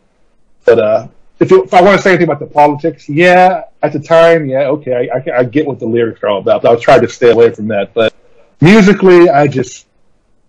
But 0.65 0.79
uh, 0.79 1.09
if, 1.39 1.51
you, 1.51 1.65
if 1.65 1.73
I 1.73 1.83
want 1.83 1.97
to 1.97 2.03
say 2.03 2.11
anything 2.11 2.29
about 2.29 2.41
the 2.41 2.47
politics, 2.47 3.09
yeah, 3.09 3.65
at 3.83 3.93
the 3.93 4.01
time, 4.01 4.47
yeah, 4.47 4.69
okay, 4.69 5.09
I, 5.11 5.17
I, 5.17 5.39
I 5.39 5.45
get 5.45 5.67
what 5.67 5.79
the 5.79 5.87
lyrics 5.87 6.23
are 6.23 6.29
all 6.29 6.41
about. 6.41 6.63
But 6.63 6.69
I 6.69 6.75
was 6.75 6.83
trying 6.83 7.01
to 7.03 7.09
stay 7.09 7.31
away 7.31 7.51
from 7.53 7.69
that. 7.69 7.95
But 7.95 8.15
musically, 8.61 9.31
I 9.31 9.47
just 9.47 9.87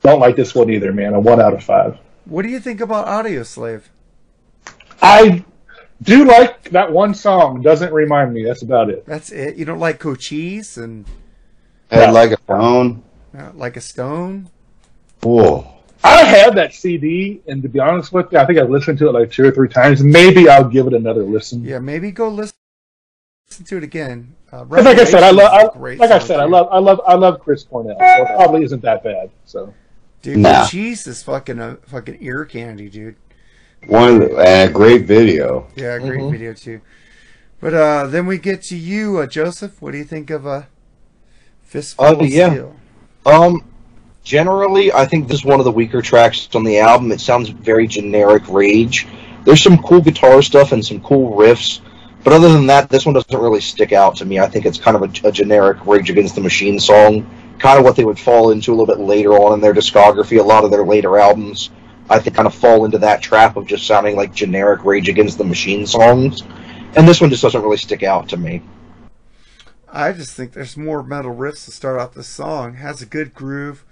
don't 0.01 0.19
like 0.19 0.35
this 0.35 0.53
one 0.55 0.69
either, 0.69 0.91
man. 0.91 1.13
A 1.13 1.19
one 1.19 1.39
out 1.39 1.53
of 1.53 1.63
five. 1.63 1.97
What 2.25 2.41
do 2.43 2.49
you 2.49 2.59
think 2.59 2.81
about 2.81 3.07
Audioslave? 3.07 3.83
I 5.01 5.43
do 6.01 6.25
like 6.25 6.69
that 6.71 6.91
one 6.91 7.13
song. 7.13 7.61
Doesn't 7.61 7.93
remind 7.93 8.33
me. 8.33 8.43
That's 8.43 8.61
about 8.63 8.89
it. 8.89 9.05
That's 9.05 9.31
it. 9.31 9.55
You 9.55 9.65
don't 9.65 9.79
like 9.79 9.99
Cochise 9.99 10.77
and 10.77 11.05
Head 11.89 12.13
like 12.13 12.31
a 12.31 12.37
stone. 12.37 13.03
uh, 13.37 13.51
like 13.53 13.75
a 13.77 13.81
stone? 13.81 14.49
Whoa. 15.23 15.67
I 16.03 16.23
have 16.23 16.55
that 16.55 16.73
CD, 16.73 17.41
and 17.47 17.61
to 17.61 17.69
be 17.69 17.79
honest 17.79 18.11
with 18.11 18.31
you, 18.31 18.39
I 18.39 18.45
think 18.45 18.57
I've 18.57 18.69
listened 18.71 18.97
to 18.99 19.07
it 19.09 19.11
like 19.11 19.31
two 19.31 19.45
or 19.45 19.51
three 19.51 19.69
times. 19.69 20.03
Maybe 20.03 20.49
I'll 20.49 20.67
give 20.67 20.87
it 20.87 20.93
another 20.93 21.23
listen. 21.23 21.63
Yeah, 21.63 21.77
maybe 21.77 22.09
go 22.11 22.27
listen, 22.29 22.55
listen 23.49 23.65
to 23.65 23.77
it 23.77 23.83
again. 23.83 24.35
Uh, 24.51 24.65
'Cause 24.65 24.83
like 24.83 24.97
I 24.97 25.03
said, 25.03 25.21
I 25.23 25.29
love. 25.29 25.51
Revelations 25.51 25.53
is 25.53 25.63
I, 25.63 25.67
a 25.75 25.79
great 25.79 25.99
like 25.99 26.11
I 26.11 26.17
song, 26.17 26.27
said, 26.27 26.39
I 26.39 26.45
love. 26.45 26.67
I 26.71 26.79
love. 26.79 27.01
I 27.05 27.13
love 27.13 27.39
Chris 27.39 27.63
Cornell. 27.63 27.97
So 27.99 28.03
it 28.23 28.27
probably 28.35 28.63
isn't 28.63 28.81
that 28.81 29.03
bad. 29.03 29.29
So 29.45 29.73
Dude, 30.23 30.37
Nah. 30.39 30.63
Cochise 30.63 31.05
is 31.07 31.21
fucking 31.23 31.59
a 31.59 31.75
fucking 31.87 32.17
ear 32.21 32.45
candy, 32.45 32.89
dude. 32.89 33.15
One 33.87 34.21
of 34.21 34.29
the, 34.29 34.37
and 34.37 34.69
a 34.69 34.73
great 34.73 35.05
video. 35.05 35.67
Yeah, 35.75 35.97
great 35.99 36.19
Mhm. 36.19 36.31
video 36.31 36.53
too. 36.53 36.81
But 37.59 37.73
uh, 37.73 38.07
then 38.07 38.25
we 38.25 38.37
get 38.37 38.61
to 38.63 38.77
you, 38.77 39.19
uh, 39.19 39.27
Joseph. 39.27 39.81
What 39.81 39.91
do 39.91 39.97
you 39.97 40.03
think 40.03 40.29
of 40.29 40.47
uh, 40.47 40.63
Fistful 41.63 42.05
of 42.05 42.27
yeah. 42.27 42.49
Steel? 42.49 42.75
Um, 43.25 43.63
generally, 44.23 44.91
I 44.91 45.05
think 45.05 45.27
this 45.27 45.39
is 45.39 45.45
one 45.45 45.59
of 45.59 45.65
the 45.65 45.71
weaker 45.71 46.01
tracks 46.01 46.47
on 46.53 46.63
the 46.63 46.79
album. 46.79 47.11
It 47.11 47.21
sounds 47.21 47.49
very 47.49 47.87
generic 47.87 48.47
Rage. 48.49 49.07
There's 49.45 49.61
some 49.61 49.77
cool 49.81 50.01
guitar 50.01 50.41
stuff 50.41 50.71
and 50.71 50.85
some 50.85 51.01
cool 51.01 51.35
riffs, 51.35 51.81
but 52.23 52.33
other 52.33 52.49
than 52.51 52.67
that, 52.67 52.89
this 52.89 53.05
one 53.05 53.13
doesn't 53.13 53.39
really 53.39 53.61
stick 53.61 53.91
out 53.91 54.15
to 54.17 54.25
me. 54.25 54.39
I 54.39 54.47
think 54.47 54.65
it's 54.65 54.77
kind 54.77 54.95
of 54.95 55.03
a, 55.03 55.27
a 55.27 55.31
generic 55.31 55.85
Rage 55.85 56.09
Against 56.11 56.35
the 56.35 56.41
Machine 56.41 56.79
song, 56.79 57.29
kind 57.57 57.79
of 57.79 57.83
what 57.83 57.95
they 57.95 58.05
would 58.05 58.19
fall 58.19 58.51
into 58.51 58.71
a 58.71 58.75
little 58.75 58.85
bit 58.87 58.99
later 58.99 59.33
on 59.33 59.53
in 59.53 59.61
their 59.61 59.73
discography. 59.73 60.39
A 60.39 60.43
lot 60.43 60.63
of 60.63 60.71
their 60.71 60.85
later 60.85 61.17
albums, 61.17 61.71
I 62.11 62.19
think, 62.19 62.35
kind 62.35 62.45
of 62.45 62.53
fall 62.53 62.83
into 62.83 62.97
that 62.97 63.21
trap 63.21 63.55
of 63.55 63.65
just 63.65 63.87
sounding 63.87 64.17
like 64.17 64.33
generic 64.33 64.83
Rage 64.83 65.07
Against 65.07 65.37
the 65.37 65.45
Machine 65.45 65.87
songs. 65.87 66.43
And 66.97 67.07
this 67.07 67.21
one 67.21 67.29
just 67.29 67.41
doesn't 67.41 67.61
really 67.61 67.77
stick 67.77 68.03
out 68.03 68.27
to 68.29 68.37
me. 68.37 68.61
I 69.87 70.11
just 70.11 70.35
think 70.35 70.51
there's 70.51 70.75
more 70.75 71.03
metal 71.03 71.33
riffs 71.33 71.63
to 71.65 71.71
start 71.71 71.99
off 71.99 72.13
the 72.13 72.23
song. 72.23 72.75
Has 72.75 73.01
a 73.01 73.05
good 73.05 73.33
groove. 73.33 73.85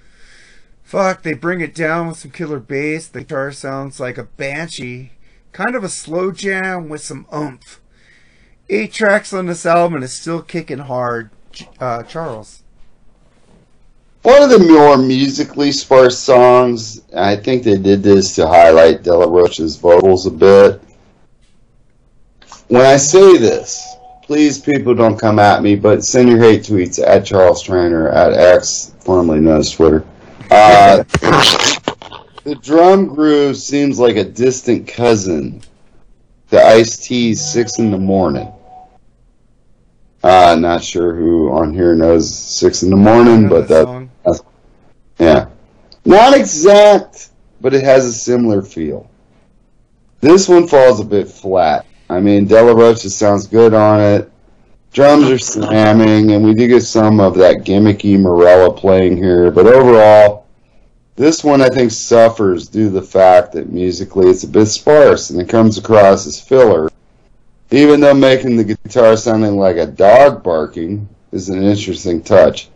Fuck, 0.84 1.24
they 1.24 1.34
bring 1.34 1.62
it 1.62 1.74
down 1.74 2.10
with 2.10 2.18
some 2.18 2.32
killer 2.32 2.60
bass. 2.60 3.08
The 3.08 3.22
guitar 3.22 3.54
sounds 3.54 4.02
like 4.02 4.18
a 4.18 4.24
banshee. 4.24 5.14
Kind 5.54 5.76
of 5.76 5.86
a 5.86 5.90
slow 5.90 6.32
jam 6.32 6.90
with 6.90 7.02
some 7.02 7.26
oomph. 7.34 7.80
Eight 8.70 8.92
tracks 8.92 9.32
on 9.32 9.46
this 9.46 9.66
album 9.66 9.96
and 9.96 10.04
it's 10.04 10.14
still 10.14 10.42
kicking 10.42 10.80
hard. 10.80 11.30
Uh, 11.80 12.04
Charles. 12.04 12.64
One 14.22 14.44
of 14.44 14.50
the 14.50 14.60
more 14.60 14.98
musically 14.98 15.72
sparse 15.72 16.20
songs, 16.20 17.04
I 17.16 17.38
think 17.38 17.64
they 17.64 17.78
did 17.78 18.04
this 18.04 18.36
to 18.36 18.48
highlight 18.48 19.04
De 19.04 19.16
La 19.16 19.26
Rocha's 19.26 19.78
vocals 19.78 20.26
a 20.26 20.32
bit. 20.32 20.82
When 22.68 22.86
I 22.86 22.98
say 22.98 23.38
this, 23.38 23.96
please 24.24 24.60
people 24.60 24.94
don't 24.94 25.18
come 25.18 25.40
at 25.40 25.64
me, 25.64 25.76
but 25.76 26.04
send 26.04 26.28
your 26.28 26.38
hate 26.38 26.64
tweets 26.64 27.02
at 27.02 27.26
Charles 27.26 27.64
Trainer 27.64 28.10
at 28.10 28.34
X, 28.34 28.94
formerly 29.00 29.40
known 29.40 29.62
as 29.62 29.72
Twitter. 29.72 30.06
Uh, 30.52 31.04
the 32.44 32.58
drum 32.62 33.08
groove 33.08 33.56
seems 33.56 34.00
like 34.00 34.18
a 34.18 34.24
distant 34.26 34.88
cousin 34.88 35.62
to 36.52 36.62
Ice 36.62 36.98
T's 36.98 37.54
Six 37.54 37.80
in 37.80 37.90
the 37.90 37.98
Morning. 37.98 38.52
Uh, 40.22 40.58
not 40.60 40.84
sure 40.84 41.16
who 41.16 41.52
on 41.52 41.74
here 41.74 41.96
knows 41.96 42.36
Six 42.36 42.84
in 42.84 42.90
the 42.90 42.98
Morning, 42.98 43.48
but 43.48 43.68
that 43.70 43.99
yeah. 45.20 45.48
Not 46.06 46.34
exact, 46.34 47.30
but 47.62 47.74
it 47.74 47.84
has 47.84 48.06
a 48.06 48.14
similar 48.14 48.62
feel. 48.62 49.10
This 50.22 50.50
one 50.50 50.68
falls 50.68 51.00
a 51.00 51.06
bit 51.06 51.28
flat. 51.28 51.86
I 52.10 52.20
mean, 52.20 52.46
De 52.46 52.62
La 52.62 52.72
Rocha 52.72 53.10
sounds 53.10 53.48
good 53.48 53.74
on 53.74 54.02
it. 54.02 54.32
Drums 54.92 55.30
are 55.30 55.38
slamming, 55.38 56.32
and 56.32 56.44
we 56.44 56.56
do 56.56 56.68
get 56.68 56.82
some 56.82 57.20
of 57.20 57.36
that 57.36 57.58
gimmicky 57.58 58.20
Morello 58.20 58.72
playing 58.72 59.18
here, 59.18 59.52
but 59.52 59.68
overall, 59.68 60.48
this 61.16 61.44
one 61.44 61.62
I 61.62 61.70
think 61.70 61.92
suffers 61.92 62.70
due 62.70 62.86
to 62.86 62.90
the 62.90 63.02
fact 63.02 63.52
that 63.52 63.72
musically 63.72 64.30
it's 64.30 64.46
a 64.46 64.48
bit 64.48 64.68
sparse 64.68 65.30
and 65.30 65.42
it 65.42 65.50
comes 65.50 65.78
across 65.78 66.26
as 66.26 66.42
filler. 66.42 66.90
Even 67.72 68.00
though 68.00 68.14
making 68.14 68.56
the 68.56 68.64
guitar 68.64 69.16
sounding 69.18 69.58
like 69.58 69.76
a 69.76 69.86
dog 69.86 70.42
barking 70.42 71.08
is 71.34 71.50
an 71.50 71.62
interesting 71.62 72.24
touch. 72.24 72.70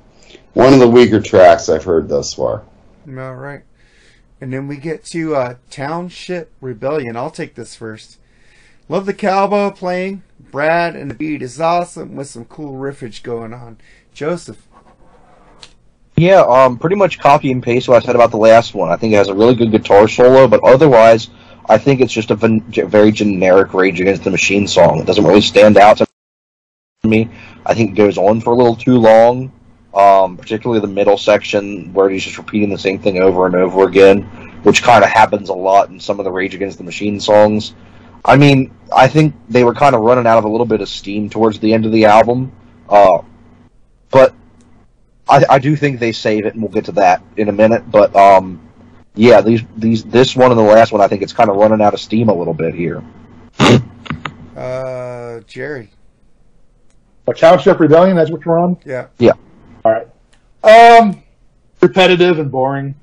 One 0.54 0.74
of 0.74 0.80
the 0.80 0.88
weaker 0.88 1.20
tracks 1.20 1.70
I've 1.70 1.84
heard 1.84 2.10
thus 2.10 2.34
far. 2.34 2.64
All 3.08 3.36
right. 3.36 3.64
And 4.40 4.54
then 4.54 4.68
we 4.68 4.78
get 4.78 5.04
to 5.06 5.36
uh, 5.36 5.56
Township 5.70 6.52
Rebellion. 6.62 7.16
I'll 7.16 7.32
take 7.32 7.56
this 7.56 7.76
first. 7.76 8.20
Love 8.90 9.06
the 9.06 9.14
cowboy 9.14 9.72
playing. 9.72 10.24
Brad 10.40 10.96
and 10.96 11.10
the 11.10 11.16
beat 11.16 11.42
is 11.42 11.60
awesome 11.60 12.16
with 12.16 12.28
some 12.28 12.46
cool 12.46 12.74
riffage 12.74 13.24
going 13.24 13.54
on. 13.54 13.78
Joseph. 14.14 14.68
Yeah, 16.16 16.42
um, 16.42 16.78
pretty 16.78 16.96
much 16.96 17.20
copy 17.20 17.52
and 17.52 17.64
paste 17.64 17.88
what 17.88 18.04
I 18.04 18.06
said 18.06 18.16
about 18.16 18.30
the 18.32 18.38
last 18.38 18.76
one. 18.76 18.92
I 18.92 18.98
think 18.98 19.14
it 19.14 19.18
has 19.18 19.30
a 19.30 19.34
really 19.34 19.56
good 19.56 19.72
guitar 19.72 20.08
solo, 20.08 20.48
but 20.48 20.64
otherwise, 20.64 21.30
I 21.68 21.78
think 21.78 22.02
it's 22.02 22.14
just 22.14 22.30
a 22.30 22.36
ven- 22.36 22.62
very 22.70 23.12
generic 23.12 23.74
Rage 23.74 24.00
Against 24.00 24.24
the 24.24 24.30
Machine 24.30 24.68
song. 24.68 25.00
It 25.00 25.08
doesn't 25.08 25.26
really 25.26 25.42
stand 25.42 25.78
out 25.78 25.98
to 25.98 26.08
me. 27.04 27.30
I 27.66 27.74
think 27.74 27.92
it 27.92 27.96
goes 27.96 28.18
on 28.18 28.42
for 28.42 28.54
a 28.54 28.56
little 28.56 28.76
too 28.76 28.98
long, 29.00 29.52
um, 29.94 30.38
particularly 30.38 30.82
the 30.82 30.88
middle 30.88 31.18
section 31.18 31.94
where 31.94 32.10
he's 32.10 32.24
just 32.24 32.38
repeating 32.38 32.70
the 32.70 32.78
same 32.78 33.00
thing 33.00 33.20
over 33.20 33.46
and 33.46 33.56
over 33.56 33.88
again, 33.88 34.24
which 34.64 34.82
kind 34.82 35.04
of 35.04 35.10
happens 35.10 35.50
a 35.50 35.54
lot 35.54 35.90
in 35.90 36.00
some 36.00 36.20
of 36.20 36.26
the 36.26 36.32
Rage 36.32 36.56
Against 36.56 36.78
the 36.78 36.84
Machine 36.84 37.20
songs. 37.20 37.76
I 38.26 38.38
mean, 38.38 38.74
I 38.96 39.08
think 39.08 39.36
they 39.50 39.64
were 39.64 39.74
kind 39.74 39.96
of 39.96 40.02
running 40.02 40.26
out 40.26 40.38
of 40.38 40.46
a 40.46 40.50
little 40.50 40.66
bit 40.66 40.82
of 40.82 40.90
steam 40.90 41.30
towards 41.30 41.60
the 41.60 41.74
end 41.74 41.86
of 41.86 41.92
the 41.92 42.06
album, 42.06 42.52
uh, 42.90 43.22
but 44.10 44.34
I, 45.28 45.44
I 45.50 45.60
do 45.60 45.76
think 45.76 46.00
they 46.00 46.12
save 46.12 46.46
it, 46.46 46.54
and 46.54 46.62
we'll 46.62 46.72
get 46.72 46.86
to 46.86 46.94
that 46.94 47.22
in 47.38 47.50
a 47.50 47.52
minute. 47.52 47.90
But 47.90 48.16
um, 48.16 48.62
yeah, 49.16 49.42
these 49.42 49.62
these 49.78 50.04
this 50.06 50.36
one 50.36 50.52
and 50.52 50.60
the 50.60 50.64
last 50.64 50.92
one, 50.92 51.02
I 51.02 51.08
think 51.08 51.22
it's 51.22 51.34
kind 51.34 51.50
of 51.50 51.58
running 51.58 51.82
out 51.82 51.94
of 51.94 52.00
steam 52.00 52.30
a 52.30 52.34
little 52.34 52.54
bit 52.54 52.74
here. 52.74 53.04
Uh, 54.56 55.40
Jerry. 55.48 55.90
a 57.28 57.34
Township 57.34 57.80
Rebellion. 57.80 58.16
That's 58.16 58.32
what 58.32 58.46
you're 58.46 58.60
on. 58.60 58.78
Yeah. 58.86 59.08
All 59.32 59.38
right. 59.38 59.53
Um, 60.64 61.22
repetitive 61.82 62.40
and 62.40 62.52
boring. 62.52 62.96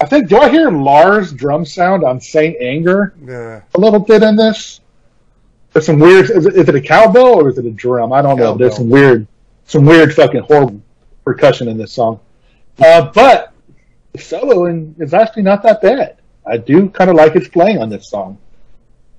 I 0.00 0.06
think. 0.06 0.28
Do 0.28 0.38
I 0.38 0.48
hear 0.48 0.70
Lars 0.70 1.32
drum 1.32 1.64
sound 1.64 2.04
on 2.04 2.20
Saint 2.20 2.56
Anger 2.60 3.14
Uh, 3.28 3.60
a 3.76 3.80
little 3.80 3.98
bit 3.98 4.22
in 4.22 4.36
this? 4.36 4.80
There's 5.72 5.86
some 5.86 5.98
weird. 5.98 6.30
Is 6.30 6.46
it, 6.46 6.54
is 6.54 6.68
it 6.68 6.74
a 6.74 6.80
cowbell 6.80 7.40
or 7.40 7.48
is 7.48 7.58
it 7.58 7.66
a 7.66 7.70
drum? 7.70 8.12
I 8.12 8.22
don't 8.22 8.38
know. 8.38 8.56
There's 8.56 8.76
some 8.76 8.88
weird, 8.88 9.26
some 9.66 9.84
weird 9.84 10.14
fucking 10.14 10.42
horrible 10.42 10.80
percussion 11.24 11.68
in 11.68 11.76
this 11.76 11.92
song. 11.92 12.20
Uh, 12.78 13.10
but 13.12 13.52
the 14.12 14.18
soloing 14.18 14.98
is 15.00 15.12
actually 15.14 15.42
not 15.42 15.62
that 15.64 15.82
bad. 15.82 16.18
I 16.46 16.56
do 16.56 16.88
kind 16.88 17.10
of 17.10 17.16
like 17.16 17.34
its 17.36 17.48
playing 17.48 17.78
on 17.78 17.90
this 17.90 18.08
song. 18.08 18.38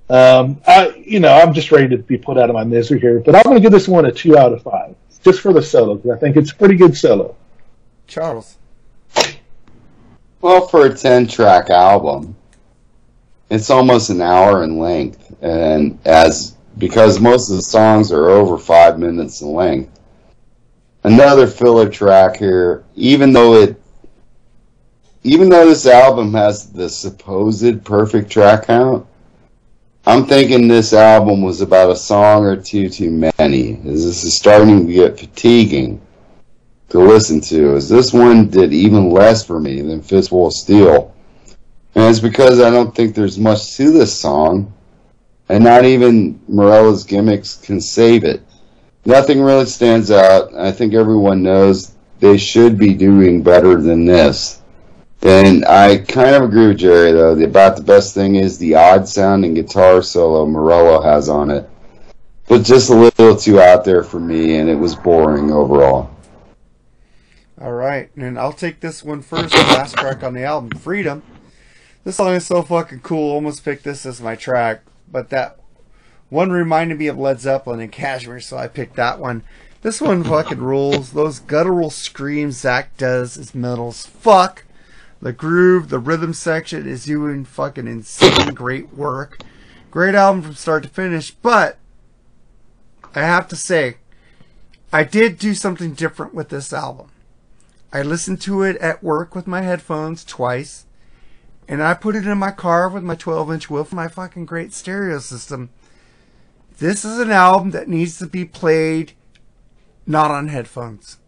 Um, 0.08 0.60
I, 0.66 0.88
you 1.06 1.20
know, 1.20 1.32
I'm 1.32 1.54
just 1.54 1.70
ready 1.70 1.88
to 1.88 1.98
be 1.98 2.18
put 2.18 2.36
out 2.36 2.50
of 2.50 2.54
my 2.54 2.64
misery 2.64 2.98
here, 2.98 3.20
but 3.20 3.36
I'm 3.36 3.44
going 3.44 3.54
to 3.56 3.60
give 3.60 3.70
this 3.70 3.86
one 3.86 4.06
a 4.06 4.10
two 4.10 4.36
out 4.36 4.52
of 4.52 4.62
five, 4.62 4.96
just 5.22 5.40
for 5.40 5.52
the 5.52 5.62
solo 5.62 5.94
because 5.94 6.10
I 6.10 6.18
think 6.18 6.36
it's 6.36 6.50
a 6.50 6.56
pretty 6.56 6.74
good 6.74 6.96
solo. 6.96 7.36
Charles. 8.10 8.58
Well, 10.40 10.66
for 10.66 10.86
a 10.86 10.94
10 10.94 11.28
track 11.28 11.70
album, 11.70 12.34
it's 13.50 13.70
almost 13.70 14.10
an 14.10 14.20
hour 14.20 14.64
in 14.64 14.78
length. 14.78 15.32
And 15.40 15.98
as 16.04 16.56
because 16.78 17.20
most 17.20 17.50
of 17.50 17.56
the 17.56 17.62
songs 17.62 18.10
are 18.10 18.30
over 18.30 18.58
five 18.58 18.98
minutes 18.98 19.42
in 19.42 19.52
length, 19.52 20.00
another 21.04 21.46
filler 21.46 21.88
track 21.88 22.36
here, 22.36 22.84
even 22.96 23.32
though 23.32 23.54
it 23.54 23.80
even 25.22 25.50
though 25.50 25.68
this 25.68 25.86
album 25.86 26.32
has 26.32 26.72
the 26.72 26.88
supposed 26.88 27.84
perfect 27.84 28.30
track 28.30 28.66
count, 28.66 29.06
I'm 30.06 30.24
thinking 30.24 30.66
this 30.66 30.94
album 30.94 31.42
was 31.42 31.60
about 31.60 31.90
a 31.90 31.96
song 31.96 32.44
or 32.44 32.56
two 32.56 32.88
too 32.88 33.10
many, 33.10 33.72
this 33.72 34.24
is 34.24 34.34
starting 34.34 34.86
to 34.86 34.92
get 34.92 35.20
fatiguing 35.20 36.00
to 36.90 36.98
listen 36.98 37.40
to, 37.40 37.76
is 37.76 37.88
this 37.88 38.12
one 38.12 38.48
did 38.48 38.72
even 38.72 39.10
less 39.10 39.44
for 39.44 39.58
me 39.60 39.80
than 39.80 40.02
Fistful 40.02 40.48
of 40.48 40.52
Steel. 40.52 41.14
And 41.94 42.04
it's 42.04 42.20
because 42.20 42.60
I 42.60 42.70
don't 42.70 42.94
think 42.94 43.14
there's 43.14 43.38
much 43.38 43.76
to 43.76 43.90
this 43.90 44.18
song, 44.18 44.72
and 45.48 45.64
not 45.64 45.84
even 45.84 46.40
Morello's 46.48 47.04
gimmicks 47.04 47.56
can 47.56 47.80
save 47.80 48.24
it. 48.24 48.42
Nothing 49.04 49.40
really 49.40 49.66
stands 49.66 50.10
out. 50.10 50.54
I 50.54 50.70
think 50.72 50.92
everyone 50.92 51.42
knows 51.42 51.94
they 52.18 52.36
should 52.36 52.76
be 52.76 52.94
doing 52.94 53.42
better 53.42 53.80
than 53.80 54.04
this. 54.04 54.60
And 55.22 55.64
I 55.66 55.98
kind 55.98 56.34
of 56.34 56.42
agree 56.42 56.68
with 56.68 56.78
Jerry 56.78 57.12
though. 57.12 57.34
The, 57.34 57.44
about 57.44 57.76
the 57.76 57.82
best 57.82 58.14
thing 58.14 58.36
is 58.36 58.58
the 58.58 58.74
odd 58.74 59.06
sounding 59.06 59.54
guitar 59.54 60.02
solo 60.02 60.46
Morello 60.46 61.02
has 61.02 61.28
on 61.28 61.50
it, 61.50 61.68
but 62.48 62.62
just 62.62 62.90
a 62.90 62.94
little 62.94 63.36
too 63.36 63.60
out 63.60 63.84
there 63.84 64.02
for 64.02 64.18
me, 64.18 64.56
and 64.56 64.68
it 64.68 64.74
was 64.74 64.94
boring 64.94 65.52
overall. 65.52 66.10
All 67.60 67.72
right, 67.72 68.10
and 68.16 68.38
I'll 68.38 68.54
take 68.54 68.80
this 68.80 69.04
one 69.04 69.20
first. 69.20 69.54
The 69.54 69.58
last 69.58 69.94
track 69.94 70.22
on 70.22 70.32
the 70.32 70.44
album, 70.44 70.70
"Freedom." 70.78 71.22
This 72.04 72.16
song 72.16 72.32
is 72.32 72.46
so 72.46 72.62
fucking 72.62 73.00
cool. 73.00 73.32
Almost 73.32 73.66
picked 73.66 73.84
this 73.84 74.06
as 74.06 74.22
my 74.22 74.34
track, 74.34 74.80
but 75.12 75.28
that 75.28 75.58
one 76.30 76.50
reminded 76.50 76.98
me 76.98 77.08
of 77.08 77.18
Led 77.18 77.38
Zeppelin 77.38 77.80
and 77.80 77.92
Kashmir, 77.92 78.40
so 78.40 78.56
I 78.56 78.66
picked 78.66 78.96
that 78.96 79.18
one. 79.18 79.42
This 79.82 80.00
one 80.00 80.24
fucking 80.24 80.60
rules. 80.60 81.12
Those 81.12 81.38
guttural 81.38 81.90
screams 81.90 82.56
Zack 82.56 82.96
does 82.96 83.36
is 83.36 83.54
metal 83.54 83.88
as 83.88 84.06
fuck. 84.06 84.64
The 85.20 85.34
groove, 85.34 85.90
the 85.90 85.98
rhythm 85.98 86.32
section 86.32 86.88
is 86.88 87.04
doing 87.04 87.44
fucking 87.44 87.86
insane 87.86 88.54
great 88.54 88.94
work. 88.94 89.42
Great 89.90 90.14
album 90.14 90.40
from 90.40 90.54
start 90.54 90.84
to 90.84 90.88
finish, 90.88 91.30
but 91.30 91.76
I 93.14 93.20
have 93.20 93.48
to 93.48 93.56
say, 93.56 93.96
I 94.94 95.04
did 95.04 95.38
do 95.38 95.54
something 95.54 95.92
different 95.92 96.32
with 96.32 96.48
this 96.48 96.72
album. 96.72 97.08
I 97.92 98.02
listened 98.02 98.40
to 98.42 98.62
it 98.62 98.76
at 98.76 99.02
work 99.02 99.34
with 99.34 99.46
my 99.46 99.62
headphones 99.62 100.24
twice, 100.24 100.86
and 101.66 101.82
I 101.82 101.94
put 101.94 102.14
it 102.14 102.26
in 102.26 102.38
my 102.38 102.52
car 102.52 102.88
with 102.88 103.02
my 103.02 103.16
12 103.16 103.52
inch 103.52 103.70
woofer, 103.70 103.94
my 103.94 104.08
fucking 104.08 104.46
great 104.46 104.72
stereo 104.72 105.18
system. 105.18 105.70
This 106.78 107.04
is 107.04 107.18
an 107.18 107.30
album 107.30 107.72
that 107.72 107.88
needs 107.88 108.18
to 108.18 108.26
be 108.26 108.44
played 108.44 109.12
not 110.06 110.30
on 110.30 110.48
headphones. 110.48 111.18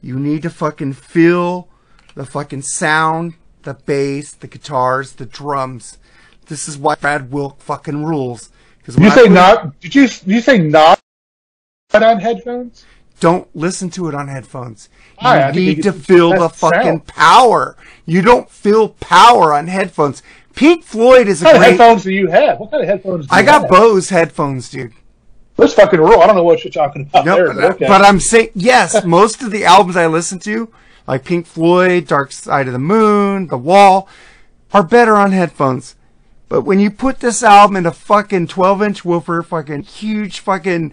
You 0.00 0.18
need 0.18 0.42
to 0.42 0.50
fucking 0.50 0.94
feel 0.94 1.68
the 2.14 2.26
fucking 2.26 2.62
sound, 2.62 3.34
the 3.62 3.74
bass, 3.74 4.32
the 4.32 4.46
guitars, 4.46 5.12
the 5.12 5.26
drums. 5.26 5.98
This 6.46 6.68
is 6.68 6.78
why 6.78 6.94
Brad 6.94 7.32
Wilk 7.32 7.60
fucking 7.60 8.04
rules. 8.04 8.50
Because 8.78 8.98
you 8.98 9.10
say 9.10 9.28
not? 9.28 9.80
Did 9.80 9.94
you 9.94 10.08
you 10.26 10.40
say 10.40 10.58
not 10.58 11.00
on 11.92 12.20
headphones? 12.20 12.84
Don't 13.20 13.48
listen 13.54 13.90
to 13.90 14.08
it 14.08 14.14
on 14.14 14.28
headphones. 14.28 14.88
You 15.22 15.28
think 15.30 15.54
need 15.54 15.82
to 15.84 15.92
feel 15.92 16.30
the 16.30 16.48
fucking 16.48 16.80
sound. 16.82 17.06
power. 17.06 17.76
You 18.06 18.20
don't 18.22 18.50
feel 18.50 18.90
power 18.90 19.52
on 19.54 19.68
headphones. 19.68 20.22
Pink 20.54 20.84
Floyd 20.84 21.28
is 21.28 21.40
a 21.42 21.46
What 21.46 21.52
kind 21.54 21.56
of 21.64 21.68
great. 21.68 21.80
headphones 21.80 22.02
do 22.04 22.12
you 22.12 22.26
have? 22.28 22.58
What 22.60 22.70
kind 22.70 22.82
of 22.82 22.88
headphones? 22.88 23.26
Do 23.26 23.34
I 23.34 23.42
got 23.42 23.62
have? 23.62 23.70
Bose 23.70 24.08
headphones, 24.10 24.68
dude. 24.68 24.92
Those 25.56 25.72
fucking 25.74 26.00
rule. 26.00 26.20
I 26.20 26.26
don't 26.26 26.36
know 26.36 26.42
what 26.42 26.64
you're 26.64 26.72
talking 26.72 27.02
about 27.02 27.24
No, 27.24 27.36
there, 27.36 27.46
but, 27.48 27.56
but 27.56 27.64
okay. 27.76 27.86
but 27.86 28.02
I'm 28.02 28.18
saying 28.20 28.50
yes. 28.54 29.04
Most 29.06 29.42
of 29.42 29.50
the 29.52 29.64
albums 29.64 29.96
I 29.96 30.06
listen 30.08 30.38
to, 30.40 30.68
like 31.06 31.24
Pink 31.24 31.46
Floyd, 31.46 32.06
Dark 32.08 32.32
Side 32.32 32.66
of 32.66 32.72
the 32.72 32.78
Moon, 32.80 33.46
The 33.46 33.56
Wall, 33.58 34.08
are 34.72 34.82
better 34.82 35.14
on 35.16 35.30
headphones. 35.32 35.94
But 36.48 36.62
when 36.62 36.78
you 36.80 36.90
put 36.90 37.20
this 37.20 37.42
album 37.42 37.76
in 37.76 37.86
a 37.86 37.92
fucking 37.92 38.48
12 38.48 38.82
inch 38.82 39.04
woofer, 39.04 39.42
fucking 39.42 39.82
huge 39.84 40.40
fucking 40.40 40.92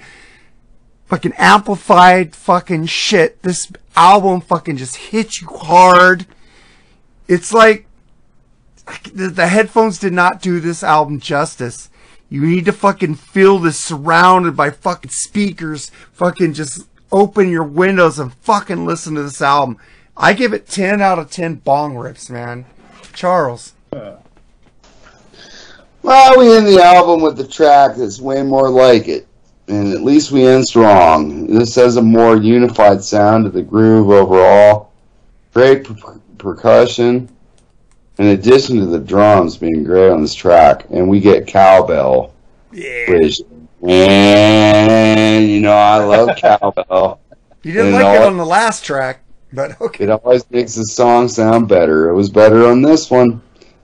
fucking 1.11 1.33
amplified 1.37 2.33
fucking 2.33 2.85
shit, 2.85 3.43
this 3.43 3.69
album 3.97 4.39
fucking 4.39 4.77
just 4.77 4.95
hits 4.95 5.41
you 5.41 5.47
hard. 5.49 6.25
It's 7.27 7.51
like 7.51 7.85
the, 9.13 9.27
the 9.27 9.47
headphones 9.47 9.99
did 9.99 10.13
not 10.13 10.41
do 10.41 10.61
this 10.61 10.83
album 10.83 11.19
justice. 11.19 11.89
You 12.29 12.45
need 12.45 12.63
to 12.63 12.71
fucking 12.71 13.15
feel 13.15 13.59
this 13.59 13.77
surrounded 13.77 14.55
by 14.55 14.69
fucking 14.69 15.11
speakers. 15.11 15.89
Fucking 16.13 16.53
just 16.53 16.87
open 17.11 17.49
your 17.49 17.65
windows 17.65 18.17
and 18.17 18.33
fucking 18.35 18.85
listen 18.85 19.15
to 19.15 19.23
this 19.23 19.41
album. 19.41 19.79
I 20.15 20.31
give 20.31 20.53
it 20.53 20.69
10 20.69 21.01
out 21.01 21.19
of 21.19 21.29
10 21.29 21.55
bong 21.55 21.97
rips, 21.97 22.29
man. 22.29 22.65
Charles. 23.11 23.73
Well, 26.03 26.39
we 26.39 26.55
end 26.55 26.67
the 26.67 26.81
album 26.81 27.21
with 27.21 27.35
the 27.35 27.45
track 27.45 27.97
that's 27.97 28.21
way 28.21 28.43
more 28.43 28.69
like 28.69 29.09
it, 29.09 29.27
and 29.71 29.93
at 29.93 30.01
least 30.03 30.31
we 30.31 30.45
end 30.45 30.67
strong. 30.67 31.47
This 31.47 31.75
has 31.75 31.95
a 31.95 32.01
more 32.01 32.35
unified 32.35 33.01
sound 33.03 33.45
to 33.45 33.49
the 33.49 33.61
groove 33.61 34.09
overall. 34.09 34.91
Great 35.53 35.85
per- 35.85 36.19
percussion, 36.37 37.29
in 38.17 38.27
addition 38.27 38.77
to 38.77 38.85
the 38.85 38.99
drums 38.99 39.57
being 39.57 39.83
great 39.83 40.09
on 40.09 40.21
this 40.21 40.33
track, 40.35 40.85
and 40.91 41.07
we 41.09 41.19
get 41.19 41.47
cowbell. 41.47 42.33
Yeah. 42.71 43.11
Which, 43.11 43.41
and 43.81 45.49
you 45.49 45.61
know, 45.61 45.73
I 45.73 46.03
love 46.03 46.37
cowbell. 46.37 47.19
You 47.63 47.73
didn't 47.73 47.93
like 47.93 48.15
it 48.15 48.21
all- 48.21 48.27
on 48.27 48.37
the 48.37 48.45
last 48.45 48.83
track, 48.83 49.21
but 49.53 49.79
okay. 49.79 50.03
It 50.05 50.09
always 50.09 50.49
makes 50.51 50.75
the 50.75 50.85
song 50.85 51.27
sound 51.29 51.69
better. 51.69 52.09
It 52.09 52.13
was 52.15 52.29
better 52.29 52.67
on 52.67 52.81
this 52.81 53.09
one. 53.09 53.41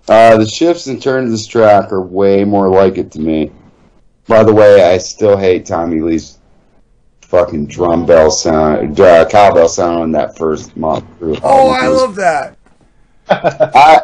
Uh, 0.09 0.37
the 0.37 0.47
shifts 0.47 0.87
and 0.87 1.01
turns 1.01 1.25
of 1.25 1.31
this 1.31 1.47
track 1.47 1.91
are 1.91 2.01
way 2.01 2.43
more 2.43 2.69
like 2.69 2.97
it 2.97 3.11
to 3.11 3.19
me. 3.19 3.51
By 4.27 4.43
the 4.43 4.53
way, 4.53 4.83
I 4.83 4.97
still 4.97 5.37
hate 5.37 5.65
Tommy 5.65 6.01
Lee's 6.01 6.37
fucking 7.21 7.67
drum 7.67 8.05
bell 8.05 8.31
sound, 8.31 8.99
uh, 8.99 9.27
cowbell 9.27 9.67
sound 9.67 10.03
on 10.03 10.11
that 10.13 10.37
first 10.37 10.75
Motley 10.77 11.07
Crue 11.19 11.39
Oh. 11.43 11.69
I 11.69 11.87
love 11.87 12.15
that. 12.15 12.57
I, 13.29 14.01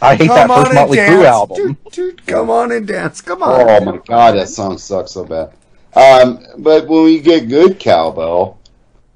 I 0.00 0.16
hate 0.16 0.28
Come 0.28 0.36
that 0.36 0.50
on 0.50 0.64
first 0.64 0.74
Motley. 0.74 0.98
Crue 0.98 1.24
album. 1.24 1.56
Dude, 1.56 1.92
dude, 1.92 2.26
come 2.26 2.50
on 2.50 2.72
and 2.72 2.86
dance. 2.86 3.20
Come 3.20 3.42
on. 3.42 3.60
Oh 3.60 3.80
my 3.84 3.96
god, 3.98 4.32
that 4.36 4.48
song 4.48 4.78
sucks 4.78 5.12
so 5.12 5.24
bad. 5.24 5.52
Um, 5.94 6.44
but 6.58 6.88
when 6.88 7.04
we 7.04 7.20
get 7.20 7.48
good 7.48 7.78
cowbell, 7.78 8.58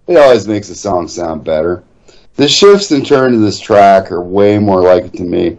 it 0.06 0.16
always 0.16 0.46
makes 0.46 0.68
the 0.68 0.74
song 0.74 1.08
sound 1.08 1.44
better. 1.44 1.82
The 2.36 2.48
shifts 2.48 2.92
and 2.92 3.04
turns 3.04 3.34
of 3.36 3.42
this 3.42 3.58
track 3.58 4.12
are 4.12 4.22
way 4.22 4.58
more 4.58 4.80
like 4.80 5.06
it 5.06 5.14
to 5.14 5.24
me. 5.24 5.58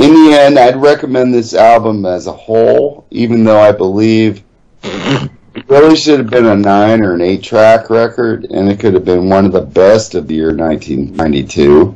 In 0.00 0.14
the 0.14 0.32
end, 0.32 0.58
I'd 0.58 0.76
recommend 0.76 1.34
this 1.34 1.52
album 1.52 2.06
as 2.06 2.26
a 2.26 2.32
whole, 2.32 3.06
even 3.10 3.44
though 3.44 3.60
I 3.60 3.70
believe 3.70 4.42
it 4.82 5.30
really 5.68 5.94
should 5.94 6.18
have 6.20 6.30
been 6.30 6.46
a 6.46 6.56
nine 6.56 7.04
or 7.04 7.12
an 7.12 7.20
eight 7.20 7.42
track 7.42 7.90
record, 7.90 8.46
and 8.46 8.70
it 8.70 8.80
could 8.80 8.94
have 8.94 9.04
been 9.04 9.28
one 9.28 9.44
of 9.44 9.52
the 9.52 9.60
best 9.60 10.14
of 10.14 10.26
the 10.26 10.36
year 10.36 10.56
1992. 10.56 11.94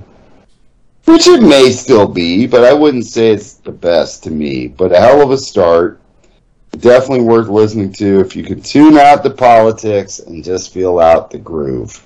Which 1.06 1.26
it 1.28 1.40
may 1.40 1.70
still 1.70 2.06
be, 2.06 2.46
but 2.46 2.62
I 2.62 2.74
wouldn't 2.74 3.06
say 3.06 3.30
it's 3.30 3.54
the 3.54 3.72
best 3.72 4.22
to 4.24 4.30
me. 4.30 4.68
But 4.68 4.92
a 4.92 5.00
hell 5.00 5.22
of 5.22 5.30
a 5.30 5.38
start. 5.38 5.98
Definitely 6.72 7.24
worth 7.24 7.48
listening 7.48 7.90
to 7.94 8.20
if 8.20 8.36
you 8.36 8.44
could 8.44 8.62
tune 8.62 8.98
out 8.98 9.22
the 9.22 9.30
politics 9.30 10.18
and 10.18 10.44
just 10.44 10.74
feel 10.74 10.98
out 10.98 11.30
the 11.30 11.38
groove. 11.38 12.04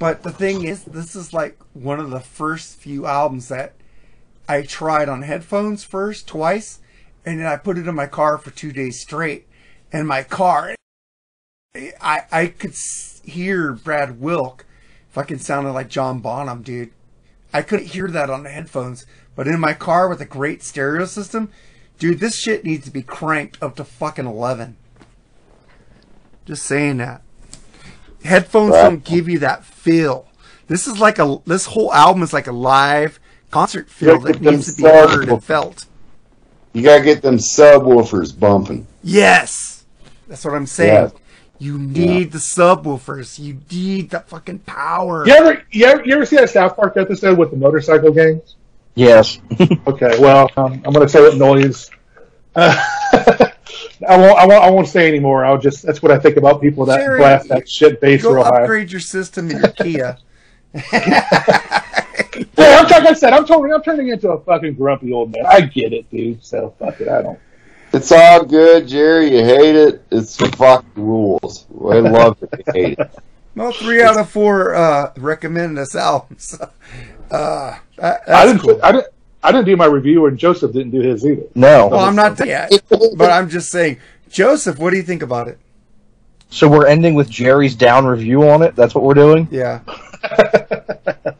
But 0.00 0.24
the 0.24 0.32
thing 0.32 0.64
is, 0.64 0.82
this 0.82 1.14
is 1.14 1.32
like 1.32 1.60
one 1.74 2.00
of 2.00 2.10
the 2.10 2.18
first 2.18 2.80
few 2.80 3.06
albums 3.06 3.46
that 3.50 3.74
I 4.50 4.62
tried 4.62 5.08
on 5.08 5.22
headphones 5.22 5.84
first, 5.84 6.26
twice, 6.26 6.80
and 7.24 7.38
then 7.38 7.46
I 7.46 7.56
put 7.56 7.78
it 7.78 7.86
in 7.86 7.94
my 7.94 8.06
car 8.06 8.36
for 8.36 8.50
two 8.50 8.72
days 8.72 8.98
straight. 8.98 9.46
And 9.92 10.08
my 10.08 10.24
car, 10.24 10.74
I 12.00 12.22
I 12.32 12.46
could 12.46 12.74
hear 13.24 13.72
Brad 13.74 14.20
Wilk 14.20 14.66
fucking 15.10 15.38
sounded 15.38 15.70
like 15.70 15.88
John 15.88 16.18
Bonham, 16.18 16.62
dude. 16.62 16.90
I 17.52 17.62
couldn't 17.62 17.92
hear 17.92 18.08
that 18.08 18.28
on 18.28 18.42
the 18.42 18.50
headphones, 18.50 19.06
but 19.36 19.46
in 19.46 19.60
my 19.60 19.72
car 19.72 20.08
with 20.08 20.20
a 20.20 20.24
great 20.24 20.64
stereo 20.64 21.04
system, 21.04 21.52
dude, 22.00 22.18
this 22.18 22.36
shit 22.36 22.64
needs 22.64 22.86
to 22.86 22.90
be 22.90 23.02
cranked 23.02 23.62
up 23.62 23.76
to 23.76 23.84
fucking 23.84 24.26
11. 24.26 24.76
Just 26.44 26.64
saying 26.64 26.96
that. 26.96 27.22
Headphones 28.24 28.72
don't 28.72 29.04
give 29.04 29.28
you 29.28 29.38
that 29.38 29.64
feel. 29.64 30.26
This 30.66 30.88
is 30.88 30.98
like 30.98 31.20
a 31.20 31.38
this 31.46 31.66
whole 31.66 31.92
album 31.92 32.24
is 32.24 32.32
like 32.32 32.48
a 32.48 32.52
live 32.52 33.19
concert 33.50 33.88
feel 33.90 34.20
that 34.20 34.40
get 34.40 34.52
needs 34.52 34.74
to 34.74 34.82
be 34.82 34.88
heard 34.88 35.28
and 35.28 35.42
felt. 35.42 35.86
You 36.72 36.82
gotta 36.82 37.02
get 37.02 37.22
them 37.22 37.36
subwoofers 37.38 38.38
bumping. 38.38 38.86
Yes, 39.02 39.84
that's 40.28 40.44
what 40.44 40.54
I'm 40.54 40.66
saying. 40.66 41.10
Yes. 41.10 41.12
You 41.58 41.78
need 41.78 42.32
the 42.32 42.38
subwoofers. 42.38 43.38
You 43.38 43.58
need 43.70 44.10
the 44.10 44.20
fucking 44.20 44.60
power. 44.60 45.26
You 45.26 45.34
ever, 45.34 45.62
you 45.70 45.84
ever 45.84 46.02
you 46.04 46.14
ever 46.14 46.24
see 46.24 46.36
that 46.36 46.48
South 46.48 46.74
Park 46.74 46.96
episode 46.96 47.36
with 47.36 47.50
the 47.50 47.56
motorcycle 47.56 48.12
gangs? 48.12 48.54
Yes. 48.94 49.38
Okay, 49.86 50.18
well, 50.18 50.50
um, 50.56 50.74
I'm 50.84 50.92
going 50.92 51.06
to 51.06 51.08
say 51.08 51.20
what 51.20 51.36
noise. 51.36 51.90
Uh, 52.54 52.74
I 53.12 54.16
won't. 54.16 54.38
I 54.38 54.46
won't. 54.46 54.64
I 54.64 54.70
won't 54.70 54.88
say 54.88 55.08
anymore. 55.08 55.44
I'll 55.44 55.58
just. 55.58 55.82
That's 55.84 56.00
what 56.02 56.10
I 56.12 56.18
think 56.18 56.36
about 56.36 56.60
people 56.60 56.86
that 56.86 56.98
Jerry, 56.98 57.18
blast 57.18 57.48
that 57.48 57.68
shit 57.68 58.00
bass 58.00 58.22
Go 58.22 58.34
real 58.34 58.44
high. 58.44 58.62
upgrade 58.62 58.90
your 58.90 59.00
system 59.00 59.50
in 59.50 59.58
your 59.58 59.68
Kia. 59.72 60.18
Yeah, 62.88 62.96
I'm 62.96 63.04
like 63.04 63.10
I 63.10 63.12
said, 63.18 63.32
I'm 63.32 63.46
turning. 63.46 63.72
I'm 63.72 63.82
turning 63.82 64.08
into 64.08 64.30
a 64.30 64.40
fucking 64.40 64.74
grumpy 64.74 65.12
old 65.12 65.32
man. 65.32 65.44
I 65.46 65.60
get 65.62 65.92
it, 65.92 66.10
dude. 66.10 66.44
So 66.44 66.74
fuck 66.78 67.00
it. 67.00 67.08
I 67.08 67.22
don't. 67.22 67.38
It's 67.92 68.12
all 68.12 68.44
good, 68.44 68.86
Jerry. 68.86 69.36
You 69.36 69.44
hate 69.44 69.74
it. 69.74 70.04
It's 70.12 70.36
the 70.36 70.48
fucking 70.52 70.90
rules. 70.94 71.66
I 71.72 71.98
love 71.98 72.40
it. 72.42 72.64
You 72.66 72.72
hate 72.72 72.98
it. 72.98 73.10
Well, 73.56 73.72
three 73.72 74.00
out 74.00 74.16
of 74.16 74.30
four 74.30 74.76
uh, 74.76 75.12
recommend 75.18 75.76
this 75.76 75.96
album. 75.96 76.36
So, 76.38 76.70
uh, 77.32 77.76
that- 77.96 78.22
I 78.28 78.46
didn't. 78.46 78.60
cool. 78.60 78.78
I 78.82 78.92
didn't. 78.92 79.08
I 79.42 79.50
didn't 79.52 79.66
do 79.66 79.76
my 79.76 79.86
review, 79.86 80.26
and 80.26 80.38
Joseph 80.38 80.72
didn't 80.72 80.92
do 80.92 81.00
his 81.00 81.26
either. 81.26 81.42
No. 81.56 81.88
Well, 81.88 82.00
I'm 82.00 82.14
not 82.14 82.38
yet, 82.46 82.70
but 82.88 83.30
I'm 83.30 83.48
just 83.48 83.70
saying, 83.70 83.98
Joseph, 84.30 84.78
what 84.78 84.90
do 84.90 84.98
you 84.98 85.02
think 85.02 85.22
about 85.22 85.48
it? 85.48 85.58
So 86.50 86.68
we're 86.68 86.86
ending 86.86 87.14
with 87.14 87.28
Jerry's 87.28 87.74
down 87.74 88.06
review 88.06 88.48
on 88.48 88.62
it. 88.62 88.76
That's 88.76 88.94
what 88.94 89.02
we're 89.02 89.14
doing. 89.14 89.48
Yeah. 89.50 89.80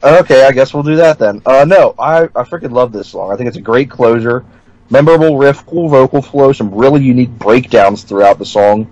Okay, 0.02 0.44
I 0.44 0.52
guess 0.52 0.72
we'll 0.72 0.82
do 0.82 0.96
that 0.96 1.18
then. 1.18 1.42
Uh, 1.44 1.64
no, 1.64 1.94
I, 1.98 2.24
I 2.24 2.44
freaking 2.44 2.72
love 2.72 2.90
this 2.90 3.08
song. 3.08 3.32
I 3.32 3.36
think 3.36 3.48
it's 3.48 3.58
a 3.58 3.62
great 3.62 3.90
closer. 3.90 4.44
Memorable 4.88 5.36
riff, 5.36 5.64
cool 5.66 5.88
vocal 5.88 6.22
flow, 6.22 6.52
some 6.52 6.74
really 6.74 7.02
unique 7.02 7.30
breakdowns 7.30 8.02
throughout 8.02 8.38
the 8.38 8.46
song, 8.46 8.90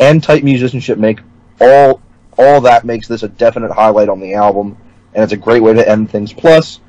and 0.00 0.22
tight 0.22 0.44
musicianship 0.44 0.98
make 0.98 1.20
all 1.60 2.00
all 2.38 2.60
that 2.62 2.84
makes 2.84 3.06
this 3.06 3.22
a 3.22 3.28
definite 3.28 3.70
highlight 3.70 4.08
on 4.08 4.18
the 4.18 4.34
album, 4.34 4.76
and 5.14 5.22
it's 5.22 5.32
a 5.32 5.36
great 5.36 5.62
way 5.62 5.72
to 5.72 5.88
end 5.88 6.10
things. 6.10 6.32
Plus, 6.32 6.80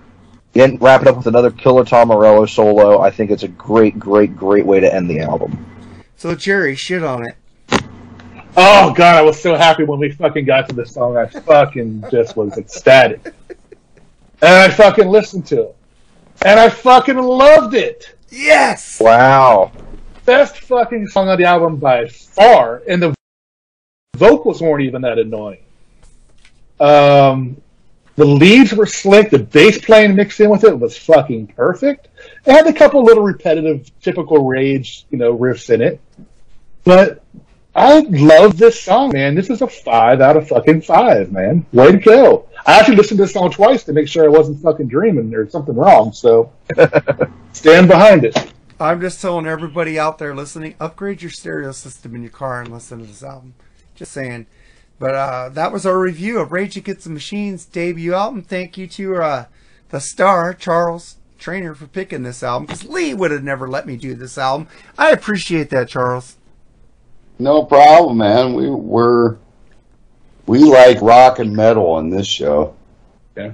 and 0.55 0.81
wrap 0.81 1.01
it 1.01 1.07
up 1.07 1.17
with 1.17 1.27
another 1.27 1.51
killer 1.51 1.85
Tom 1.85 2.07
Morello 2.07 2.45
solo. 2.45 2.99
I 2.99 3.11
think 3.11 3.31
it's 3.31 3.43
a 3.43 3.47
great, 3.47 3.99
great, 3.99 4.35
great 4.35 4.65
way 4.65 4.79
to 4.79 4.91
end 4.91 5.09
the 5.09 5.19
album. 5.19 5.65
So 6.15 6.33
Jerry, 6.35 6.75
shit 6.75 7.03
on 7.03 7.27
it. 7.27 7.35
Oh 8.59 8.91
god, 8.91 9.15
I 9.15 9.21
was 9.21 9.39
so 9.39 9.55
happy 9.55 9.83
when 9.83 9.99
we 9.99 10.11
fucking 10.11 10.45
got 10.45 10.67
to 10.69 10.75
this 10.75 10.91
song. 10.91 11.15
I 11.15 11.27
fucking 11.27 12.05
just 12.09 12.35
was 12.35 12.57
ecstatic. 12.57 13.31
And 13.49 13.55
I 14.41 14.69
fucking 14.71 15.07
listened 15.07 15.45
to 15.47 15.61
it. 15.61 15.75
And 16.43 16.59
I 16.59 16.67
fucking 16.69 17.17
loved 17.17 17.75
it. 17.75 18.15
Yes. 18.29 18.99
Wow. 18.99 19.71
Best 20.25 20.57
fucking 20.61 21.05
song 21.05 21.29
on 21.29 21.37
the 21.37 21.45
album 21.45 21.77
by 21.77 22.07
far. 22.07 22.81
And 22.89 22.99
the 22.99 23.13
vocals 24.15 24.59
weren't 24.59 24.81
even 24.81 25.03
that 25.03 25.19
annoying. 25.19 25.63
Um, 26.79 27.61
the 28.15 28.25
leads 28.25 28.73
were 28.73 28.87
slick. 28.87 29.29
The 29.29 29.37
bass 29.37 29.77
playing 29.85 30.15
mixed 30.15 30.39
in 30.39 30.49
with 30.49 30.63
it 30.63 30.79
was 30.79 30.97
fucking 30.97 31.47
perfect. 31.47 32.07
It 32.43 32.51
had 32.51 32.65
a 32.65 32.73
couple 32.73 33.03
little 33.03 33.23
repetitive, 33.23 33.91
typical 34.01 34.47
Rage, 34.47 35.05
you 35.11 35.19
know, 35.19 35.37
riffs 35.37 35.71
in 35.71 35.79
it. 35.81 36.01
But 36.83 37.23
I 37.77 37.99
love 37.99 38.57
this 38.57 38.81
song, 38.81 39.11
man. 39.13 39.35
This 39.35 39.51
is 39.51 39.61
a 39.61 39.67
five 39.67 40.19
out 40.19 40.35
of 40.35 40.47
fucking 40.47 40.81
five, 40.81 41.31
man. 41.31 41.63
Way 41.73 41.91
to 41.91 41.99
go. 41.99 42.47
I 42.65 42.79
actually 42.79 42.95
listened 42.95 43.19
to 43.19 43.25
this 43.25 43.33
song 43.33 43.51
twice 43.51 43.83
to 43.83 43.93
make 43.93 44.07
sure 44.07 44.25
I 44.25 44.29
wasn't 44.29 44.59
fucking 44.63 44.87
dreaming 44.87 45.31
or 45.35 45.47
something 45.47 45.75
wrong, 45.75 46.11
so 46.11 46.51
stand 47.53 47.87
behind 47.87 48.25
it. 48.25 48.51
I'm 48.79 48.99
just 48.99 49.21
telling 49.21 49.45
everybody 49.45 49.99
out 49.99 50.17
there 50.17 50.33
listening, 50.33 50.73
upgrade 50.79 51.21
your 51.21 51.29
stereo 51.29 51.71
system 51.71 52.15
in 52.15 52.23
your 52.23 52.31
car 52.31 52.61
and 52.61 52.73
listen 52.73 52.97
to 52.97 53.05
this 53.05 53.21
album. 53.21 53.53
Just 53.93 54.11
saying. 54.11 54.47
But 54.97 55.13
uh, 55.13 55.49
that 55.49 55.71
was 55.71 55.85
our 55.85 55.99
review 55.99 56.39
of 56.39 56.51
Rage 56.51 56.77
Against 56.77 57.03
the 57.03 57.11
Machine's 57.11 57.63
debut 57.63 58.15
album. 58.15 58.41
Thank 58.41 58.79
you 58.79 58.87
to 58.87 59.17
uh, 59.17 59.45
the 59.89 59.99
star, 59.99 60.55
Charles 60.55 61.17
Trainer, 61.37 61.75
for 61.75 61.85
picking 61.85 62.23
this 62.23 62.41
album. 62.41 62.65
Because 62.65 62.85
Lee 62.85 63.13
would 63.13 63.29
have 63.29 63.43
never 63.43 63.67
let 63.67 63.85
me 63.85 63.97
do 63.97 64.15
this 64.15 64.39
album. 64.39 64.67
I 64.97 65.11
appreciate 65.11 65.69
that, 65.69 65.89
Charles. 65.89 66.36
No 67.39 67.63
problem, 67.63 68.17
man. 68.17 68.53
We 68.53 68.69
we're 68.69 69.37
we 70.47 70.59
like 70.59 71.01
rock 71.01 71.39
and 71.39 71.55
metal 71.55 71.87
on 71.91 72.09
this 72.09 72.27
show. 72.27 72.75
Yeah. 73.35 73.51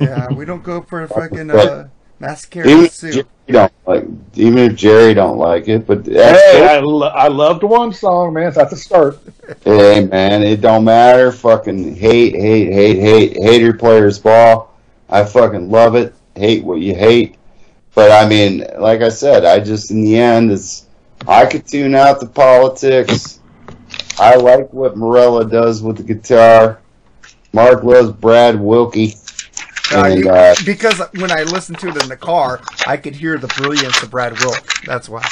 Yeah, 0.00 0.32
we 0.32 0.44
don't 0.44 0.62
go 0.62 0.82
for 0.82 1.02
a 1.02 1.08
fucking 1.20 1.48
But- 1.48 1.68
uh, 1.68 1.84
mascara 2.18 2.68
Even 2.68 2.84
if 2.84 2.92
suit. 2.92 3.12
Jerry 3.14 3.26
don't 3.48 3.72
like, 3.86 4.04
even 4.34 4.58
if 4.58 4.74
Jerry 4.74 5.14
don't 5.14 5.38
like 5.38 5.68
it, 5.68 5.86
but 5.86 6.04
that's 6.04 6.40
Hey, 6.40 6.66
I, 6.66 6.80
lo- 6.80 7.08
I 7.08 7.28
loved 7.28 7.62
one 7.62 7.92
song, 7.92 8.32
man. 8.34 8.52
So 8.52 8.60
that's 8.60 8.72
a 8.72 8.76
start. 8.76 9.18
hey 9.64 10.04
man, 10.06 10.42
it 10.42 10.60
don't 10.60 10.84
matter. 10.84 11.30
Fucking 11.30 11.94
hate, 11.94 12.34
hate, 12.34 12.72
hate, 12.72 12.98
hate, 12.98 13.36
hater 13.36 13.72
players 13.74 14.18
ball. 14.18 14.74
I 15.08 15.24
fucking 15.24 15.70
love 15.70 15.94
it. 15.94 16.14
Hate 16.34 16.64
what 16.64 16.80
you 16.80 16.94
hate. 16.94 17.36
But 17.94 18.10
I 18.10 18.28
mean, 18.28 18.66
like 18.78 19.02
I 19.02 19.08
said, 19.08 19.44
I 19.44 19.60
just 19.60 19.90
in 19.90 20.02
the 20.02 20.18
end, 20.18 20.50
it's 20.50 20.85
I 21.26 21.46
could 21.46 21.66
tune 21.66 21.94
out 21.94 22.20
the 22.20 22.26
politics. 22.26 23.40
I 24.18 24.36
like 24.36 24.72
what 24.72 24.96
Morello 24.96 25.44
does 25.44 25.82
with 25.82 25.96
the 25.98 26.02
guitar. 26.02 26.80
Mark 27.52 27.82
loves 27.84 28.10
Brad 28.12 28.60
Wilkie. 28.60 29.14
Uh, 29.94 30.02
And, 30.04 30.24
you- 30.24 30.30
uh, 30.30 30.54
because 30.64 31.00
when 31.16 31.30
I 31.30 31.42
listened 31.44 31.78
to 31.80 31.88
it 31.88 32.02
in 32.02 32.08
the 32.08 32.16
car, 32.16 32.60
I 32.86 32.96
could 32.96 33.14
hear 33.14 33.38
the 33.38 33.46
brilliance 33.48 34.02
of 34.02 34.10
Brad 34.10 34.38
Wilk. 34.40 34.62
That's 34.84 35.08
why. 35.08 35.26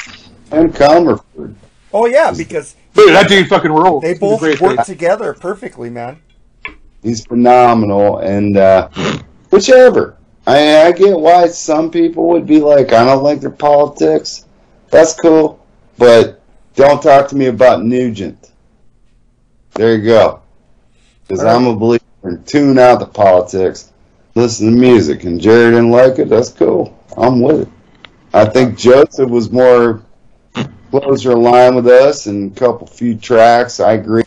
and 0.51 0.73
Commerford. 0.73 1.55
Oh 1.93 2.05
yeah, 2.05 2.31
because 2.35 2.75
Dude, 2.93 3.09
that 3.15 3.27
dude 3.29 3.47
fucking 3.47 3.71
rules. 3.71 4.01
they 4.01 4.13
both 4.15 4.41
work 4.61 4.85
together 4.85 5.33
perfectly, 5.33 5.89
man. 5.89 6.21
He's 7.03 7.25
phenomenal, 7.25 8.17
and 8.19 8.57
uh, 8.57 8.89
whichever. 9.49 10.17
I 10.47 10.83
I 10.87 10.91
get 10.91 11.17
why 11.19 11.47
some 11.47 11.89
people 11.91 12.27
would 12.29 12.45
be 12.45 12.59
like, 12.59 12.93
I 12.93 13.03
don't 13.05 13.23
like 13.23 13.41
their 13.41 13.49
politics. 13.49 14.45
That's 14.91 15.13
cool, 15.19 15.64
but 15.97 16.41
don't 16.75 17.01
talk 17.01 17.27
to 17.29 17.35
me 17.35 17.47
about 17.47 17.83
Nugent. 17.83 18.51
There 19.73 19.95
you 19.95 20.03
go. 20.05 20.41
Because 21.27 21.43
I'm 21.43 21.67
a 21.67 21.75
believer 21.75 22.03
in 22.23 22.43
tune 22.43 22.79
out 22.79 22.99
the 22.99 23.05
politics, 23.05 23.91
listen 24.35 24.71
to 24.71 24.77
music, 24.77 25.23
and 25.23 25.39
Jerry 25.41 25.71
didn't 25.71 25.91
like 25.91 26.19
it. 26.19 26.29
That's 26.29 26.49
cool. 26.49 26.97
I'm 27.17 27.41
with 27.41 27.61
it. 27.61 27.69
I 28.33 28.45
think 28.45 28.77
Joseph 28.77 29.29
was 29.29 29.51
more 29.51 30.01
closer 30.91 31.31
aligned 31.31 31.75
with 31.75 31.87
us 31.87 32.25
and 32.27 32.51
a 32.51 32.59
couple 32.59 32.87
few 32.87 33.15
tracks. 33.15 33.79
I 33.79 33.93
agree. 33.93 34.23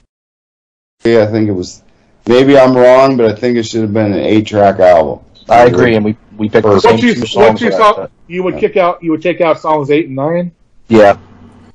I 1.04 1.26
think 1.26 1.48
it 1.48 1.52
was 1.52 1.82
maybe 2.26 2.58
I'm 2.58 2.76
wrong, 2.76 3.16
but 3.16 3.26
I 3.30 3.34
think 3.34 3.56
it 3.56 3.64
should 3.64 3.82
have 3.82 3.92
been 3.92 4.12
an 4.12 4.18
eight 4.18 4.46
track 4.46 4.80
album. 4.80 5.24
I 5.48 5.64
agree, 5.64 5.94
and 5.94 6.04
we 6.04 6.16
we 6.36 6.48
picked 6.48 6.66
the 6.66 6.80
same 6.80 6.92
What 6.92 7.02
you, 7.02 7.14
two 7.14 7.20
what 7.20 7.28
songs. 7.28 7.60
you 7.60 7.70
for 7.70 7.76
saw, 7.76 7.92
that. 7.94 8.10
you 8.26 8.42
would 8.42 8.58
kick 8.58 8.76
out, 8.76 9.02
you 9.02 9.10
would 9.12 9.22
take 9.22 9.40
out 9.40 9.60
songs 9.60 9.90
eight 9.90 10.06
and 10.06 10.16
nine. 10.16 10.52
Yeah. 10.88 11.18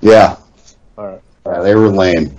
Yeah. 0.04 0.36
All 0.98 1.06
right. 1.08 1.22
Yeah, 1.46 1.62
they 1.62 1.76
were 1.76 1.88
lame. 1.88 2.38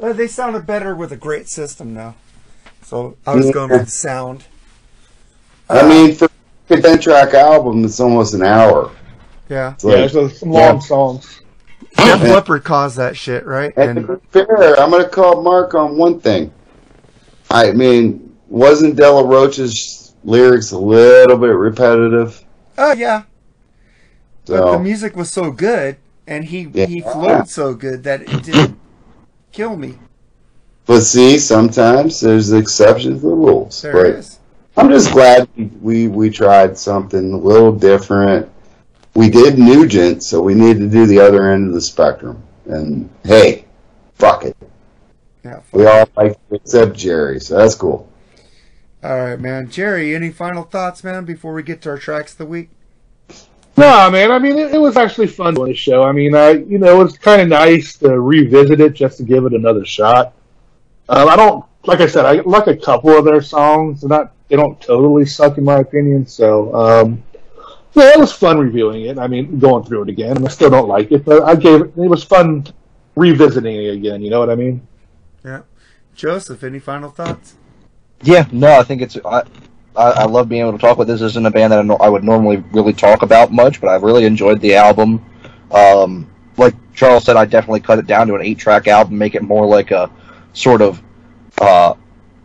Uh, 0.00 0.12
they 0.12 0.26
sounded 0.26 0.66
better 0.66 0.96
with 0.96 1.12
a 1.12 1.16
great 1.16 1.48
system 1.48 1.94
now. 1.94 2.16
So 2.82 3.16
I 3.24 3.36
was 3.36 3.50
going 3.52 3.70
with 3.70 3.84
the 3.84 3.90
sound. 3.90 4.44
I 5.70 5.88
mean, 5.88 6.14
for 6.16 6.28
a 6.68 6.80
ten 6.80 6.98
track 6.98 7.34
album, 7.34 7.84
it's 7.84 8.00
almost 8.00 8.34
an 8.34 8.42
hour. 8.42 8.90
Yeah. 9.48 9.74
It's 9.74 9.84
Yeah, 9.84 10.20
like- 10.20 10.34
some 10.34 10.50
long 10.50 10.74
Yeah. 10.74 10.78
songs. 10.80 11.40
Def 11.96 12.22
Leppard 12.22 12.64
caused 12.64 12.96
that 12.96 13.16
shit, 13.16 13.46
right? 13.46 13.72
And 13.76 14.06
to 14.06 14.12
And 14.14 14.22
be 14.22 14.28
fair, 14.32 14.80
I'm 14.80 14.90
going 14.90 15.04
to 15.04 15.08
call 15.08 15.42
Mark 15.42 15.74
on 15.74 15.96
one 15.96 16.18
thing. 16.18 16.50
I 17.50 17.70
mean, 17.70 18.34
wasn't 18.48 18.96
De 18.96 19.08
La 19.08 19.20
Rocha's 19.22 20.14
lyrics 20.24 20.72
a 20.72 20.78
little 20.78 21.36
bit 21.36 21.54
repetitive? 21.54 22.42
oh 22.78 22.92
yeah, 22.94 23.22
but 24.46 24.72
the 24.72 24.78
music 24.78 25.16
was 25.16 25.30
so 25.30 25.50
good, 25.50 25.96
and 26.26 26.44
he 26.44 26.68
Yeah. 26.72 26.86
he 26.86 27.00
flowed 27.00 27.48
so 27.48 27.74
good 27.74 28.02
that 28.04 28.22
it 28.22 28.42
didn't 28.42 28.78
kill 29.52 29.76
me. 29.76 29.98
But 30.86 31.02
see, 31.02 31.38
sometimes 31.38 32.20
there's 32.20 32.52
exceptions 32.52 33.20
to 33.22 33.28
the 33.28 33.34
rules. 33.34 33.82
There 33.82 34.06
it 34.06 34.16
is. 34.16 34.38
I'm 34.76 34.88
just 34.88 35.12
glad 35.12 35.48
we 35.80 36.08
we 36.08 36.30
tried 36.30 36.76
something 36.78 37.32
a 37.32 37.36
little 37.36 37.72
different. 37.72 38.50
We 39.14 39.28
did 39.28 39.58
Nugent, 39.58 40.22
so 40.22 40.40
we 40.40 40.54
need 40.54 40.78
to 40.78 40.88
do 40.88 41.06
the 41.06 41.20
other 41.20 41.50
end 41.52 41.68
of 41.68 41.74
the 41.74 41.80
spectrum. 41.80 42.42
And 42.66 43.10
hey, 43.24 43.66
fuck 44.14 44.44
it. 44.44 44.56
Yeah. 45.44 45.60
We 45.72 45.86
all 45.86 46.08
like 46.16 46.38
except 46.50 46.96
Jerry, 46.96 47.38
so 47.40 47.58
that's 47.58 47.74
cool. 47.74 48.08
All 49.04 49.18
right, 49.18 49.38
man. 49.38 49.68
Jerry, 49.68 50.14
any 50.14 50.30
final 50.30 50.62
thoughts, 50.62 51.02
man, 51.04 51.24
before 51.24 51.52
we 51.52 51.62
get 51.62 51.82
to 51.82 51.90
our 51.90 51.98
tracks 51.98 52.32
of 52.32 52.38
the 52.38 52.46
week? 52.46 52.70
No, 53.76 54.10
man. 54.10 54.30
I 54.30 54.38
mean, 54.38 54.58
it, 54.58 54.74
it 54.74 54.78
was 54.78 54.96
actually 54.96 55.28
fun 55.28 55.54
doing 55.54 55.70
the 55.70 55.76
show. 55.76 56.02
I 56.02 56.12
mean, 56.12 56.34
I 56.34 56.50
you 56.50 56.78
know, 56.78 57.00
it 57.00 57.04
was 57.04 57.16
kind 57.16 57.40
of 57.40 57.48
nice 57.48 57.96
to 57.98 58.20
revisit 58.20 58.80
it 58.80 58.92
just 58.92 59.18
to 59.18 59.24
give 59.24 59.44
it 59.44 59.52
another 59.54 59.84
shot. 59.84 60.34
Um, 61.08 61.28
I 61.28 61.36
don't, 61.36 61.64
like 61.84 62.00
I 62.00 62.06
said, 62.06 62.24
I 62.24 62.40
like 62.42 62.66
a 62.66 62.76
couple 62.76 63.10
of 63.10 63.24
their 63.24 63.42
songs. 63.42 64.02
They're 64.02 64.08
not, 64.08 64.32
they 64.48 64.56
don't 64.56 64.80
totally 64.80 65.26
suck 65.26 65.58
in 65.58 65.64
my 65.64 65.78
opinion. 65.78 66.26
So, 66.26 66.74
um, 66.74 67.22
yeah, 67.94 68.10
it 68.10 68.18
was 68.18 68.32
fun 68.32 68.58
reviewing 68.58 69.06
it. 69.06 69.18
I 69.18 69.26
mean, 69.26 69.58
going 69.58 69.84
through 69.84 70.04
it 70.04 70.08
again. 70.08 70.44
I 70.44 70.48
still 70.48 70.70
don't 70.70 70.88
like 70.88 71.12
it, 71.12 71.24
but 71.24 71.42
I 71.42 71.54
gave 71.54 71.82
it. 71.82 71.92
It 71.96 72.08
was 72.08 72.24
fun 72.24 72.66
revisiting 73.16 73.76
it 73.76 73.94
again. 73.94 74.22
You 74.22 74.30
know 74.30 74.40
what 74.40 74.50
I 74.50 74.54
mean? 74.54 74.86
Yeah. 75.44 75.62
Joseph, 76.14 76.62
any 76.62 76.78
final 76.78 77.10
thoughts? 77.10 77.56
Yeah, 78.22 78.46
no, 78.52 78.78
I 78.78 78.82
think 78.82 79.02
it's. 79.02 79.18
I, 79.24 79.42
I, 79.96 80.10
I 80.10 80.24
love 80.24 80.48
being 80.48 80.62
able 80.62 80.72
to 80.72 80.78
talk 80.78 80.98
with 80.98 81.08
this. 81.08 81.20
Isn't 81.20 81.46
a 81.46 81.50
band 81.50 81.72
that 81.72 81.80
I, 81.80 81.82
no- 81.82 81.96
I 81.96 82.08
would 82.08 82.24
normally 82.24 82.58
really 82.72 82.92
talk 82.92 83.22
about 83.22 83.52
much, 83.52 83.80
but 83.80 83.90
I've 83.90 84.02
really 84.02 84.24
enjoyed 84.24 84.60
the 84.60 84.74
album. 84.76 85.24
Um, 85.70 86.30
like 86.56 86.74
Charles 86.94 87.24
said, 87.24 87.36
I 87.36 87.44
definitely 87.44 87.80
cut 87.80 87.98
it 87.98 88.06
down 88.06 88.26
to 88.28 88.34
an 88.34 88.42
eight-track 88.42 88.86
album, 88.86 89.18
make 89.18 89.34
it 89.34 89.42
more 89.42 89.66
like 89.66 89.90
a 89.90 90.10
sort 90.52 90.82
of 90.82 91.02
uh, 91.60 91.94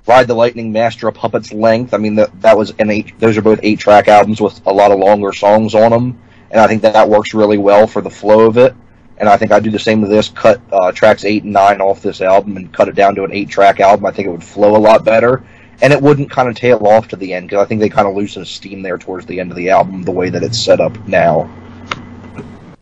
Ride 0.05 0.27
the 0.27 0.33
Lightning, 0.33 0.71
Master 0.71 1.07
of 1.07 1.15
Puppets 1.15 1.51
length. 1.51 1.93
I 1.93 1.97
mean, 1.97 2.15
that 2.15 2.41
that 2.41 2.57
was 2.57 2.71
an 2.79 2.89
eight. 2.89 3.19
Those 3.19 3.37
are 3.37 3.41
both 3.41 3.59
eight-track 3.63 4.07
albums 4.07 4.39
with 4.39 4.65
a 4.65 4.71
lot 4.71 4.91
of 4.91 4.99
longer 4.99 5.33
songs 5.33 5.75
on 5.75 5.91
them, 5.91 6.21
and 6.51 6.61
I 6.61 6.67
think 6.67 6.81
that 6.83 6.93
that 6.93 7.09
works 7.09 7.33
really 7.33 7.57
well 7.57 7.87
for 7.87 8.01
the 8.01 8.09
flow 8.09 8.45
of 8.47 8.57
it. 8.57 8.73
And 9.17 9.27
I 9.27 9.35
think 9.35 9.51
I'd 9.51 9.63
do 9.63 9.71
the 9.71 9.79
same 9.79 9.99
with 9.99 10.11
this. 10.11 10.29
Cut 10.29 10.61
uh, 10.71 10.91
tracks 10.91 11.25
eight 11.25 11.43
and 11.43 11.51
nine 11.51 11.81
off 11.81 12.01
this 12.01 12.21
album 12.21 12.55
and 12.55 12.71
cut 12.71 12.87
it 12.87 12.95
down 12.95 13.15
to 13.15 13.23
an 13.23 13.33
eight-track 13.33 13.79
album. 13.79 14.05
I 14.05 14.11
think 14.11 14.27
it 14.27 14.31
would 14.31 14.43
flow 14.43 14.75
a 14.75 14.77
lot 14.77 15.03
better 15.03 15.43
and 15.81 15.93
it 15.93 16.01
wouldn't 16.01 16.31
kind 16.31 16.49
of 16.49 16.55
tail 16.55 16.85
off 16.87 17.07
to 17.09 17.15
the 17.15 17.33
end 17.33 17.49
because 17.49 17.63
I 17.63 17.67
think 17.67 17.81
they 17.81 17.89
kind 17.89 18.07
of 18.07 18.15
lose 18.15 18.33
some 18.33 18.45
steam 18.45 18.81
there 18.81 18.97
towards 18.97 19.25
the 19.25 19.39
end 19.39 19.51
of 19.51 19.57
the 19.57 19.69
album 19.69 20.03
the 20.03 20.11
way 20.11 20.29
that 20.29 20.43
it's 20.43 20.59
set 20.59 20.79
up 20.79 20.95
now. 21.07 21.49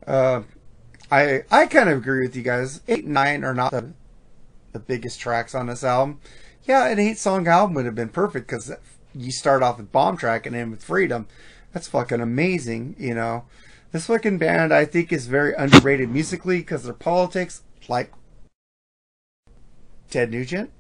Uh, 0.08 0.44
I 1.12 1.44
I 1.52 1.66
kind 1.68 1.90
of 1.90 1.98
agree 1.98 2.26
with 2.26 2.36
you 2.36 2.44
guys. 2.44 2.82
Eight 2.88 3.06
and 3.06 3.14
nine 3.14 3.44
are 3.44 3.54
not 3.54 3.72
the 3.72 3.94
the 4.74 4.80
biggest 4.80 5.20
tracks 5.20 5.56
on 5.56 5.68
this 5.68 5.84
album. 5.84 6.20
Yeah, 6.64 6.88
an 6.88 7.00
eight 7.00 7.18
song 7.18 7.48
album 7.48 7.76
would 7.76 7.86
have 7.86 7.96
been 7.96 8.10
perfect 8.10 8.48
because 8.48 8.72
you 9.14 9.32
start 9.32 9.64
off 9.64 9.78
with 9.78 9.92
Bomb 9.92 10.18
Track 10.18 10.46
and 10.46 10.56
end 10.56 10.72
with 10.72 10.84
Freedom. 10.84 11.28
That's 11.74 11.88
fucking 11.88 12.22
amazing, 12.22 12.96
you 12.98 13.14
know. 13.14 13.46
This 13.92 14.08
fucking 14.08 14.40
band, 14.40 14.74
I 14.74 14.86
think, 14.86 15.14
is 15.14 15.28
very 15.28 15.54
underrated 15.54 16.10
musically 16.10 16.58
because 16.58 16.84
their 16.84 16.94
politics, 16.94 17.64
like 17.88 18.12
Ted 20.10 20.32
Nugent. 20.32 20.72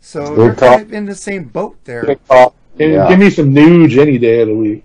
So 0.00 0.34
Good 0.34 0.38
they're 0.38 0.54
call. 0.54 0.68
kind 0.76 0.82
of 0.82 0.92
in 0.92 1.04
the 1.06 1.14
same 1.14 1.44
boat 1.44 1.76
there. 1.84 2.04
Give, 2.04 2.18
Yeah. 2.92 3.08
give 3.08 3.18
me 3.18 3.30
some 3.30 3.52
Nuge 3.54 3.98
any 3.98 4.18
day 4.18 4.40
of 4.42 4.48
the 4.48 4.54
week. 4.54 4.84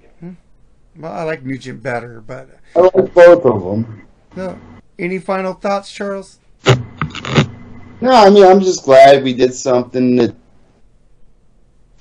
Well, 0.98 1.12
I 1.12 1.24
like 1.24 1.44
Nugent 1.44 1.82
better, 1.82 2.22
but 2.26 2.50
I 2.76 2.80
like 2.82 3.14
both 3.14 3.46
of 3.46 3.64
them. 3.64 4.02
no. 4.36 4.58
Any 5.00 5.18
final 5.18 5.54
thoughts, 5.54 5.92
Charles? 5.92 6.40
No, 8.00 8.12
I 8.12 8.30
mean, 8.30 8.46
I'm 8.46 8.60
just 8.60 8.84
glad 8.86 9.24
we 9.24 9.34
did 9.34 9.54
something 9.56 10.16
that 10.18 10.36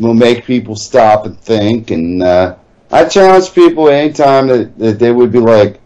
will 0.00 0.12
make 0.14 0.44
people 0.44 0.76
stop 0.76 1.24
and 1.24 1.38
think. 1.40 1.90
And 1.90 2.22
uh, 2.22 2.56
I 2.90 3.06
challenge 3.06 3.54
people 3.54 3.88
anytime 3.88 4.46
that, 4.48 4.78
that 4.78 4.98
they 4.98 5.10
would 5.10 5.32
be 5.32 5.38
like, 5.38 5.80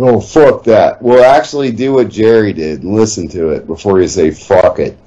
oh, 0.00 0.20
fuck 0.20 0.64
that. 0.64 1.00
we'll 1.00 1.24
actually 1.24 1.70
do 1.70 1.92
what 1.92 2.08
Jerry 2.08 2.52
did 2.52 2.82
and 2.82 2.92
listen 2.94 3.28
to 3.28 3.50
it 3.50 3.66
before 3.68 4.00
you 4.00 4.08
say 4.08 4.30
fuck 4.32 4.80
it. 4.80 4.98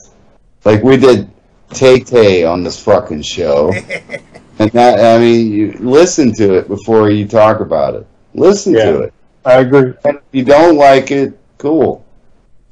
Like 0.64 0.84
we 0.84 0.96
did 0.96 1.30
Tay 1.72 2.00
Tay 2.00 2.44
on 2.44 2.64
this 2.64 2.82
fucking 2.82 3.22
show. 3.22 3.72
and 4.60 4.72
that, 4.72 5.00
I 5.00 5.20
mean, 5.20 5.52
you 5.52 5.74
listen 5.80 6.34
to 6.36 6.56
it 6.56 6.68
before 6.68 7.10
you 7.10 7.28
talk 7.28 7.60
about 7.60 7.96
it. 7.96 8.08
Listen 8.34 8.74
to 8.74 9.02
it. 9.02 9.14
I 9.46 9.60
agree. 9.60 9.94
And 10.04 10.18
if 10.18 10.24
you 10.32 10.44
don't 10.44 10.78
like 10.78 11.12
it, 11.12 11.38
cool. 11.58 12.06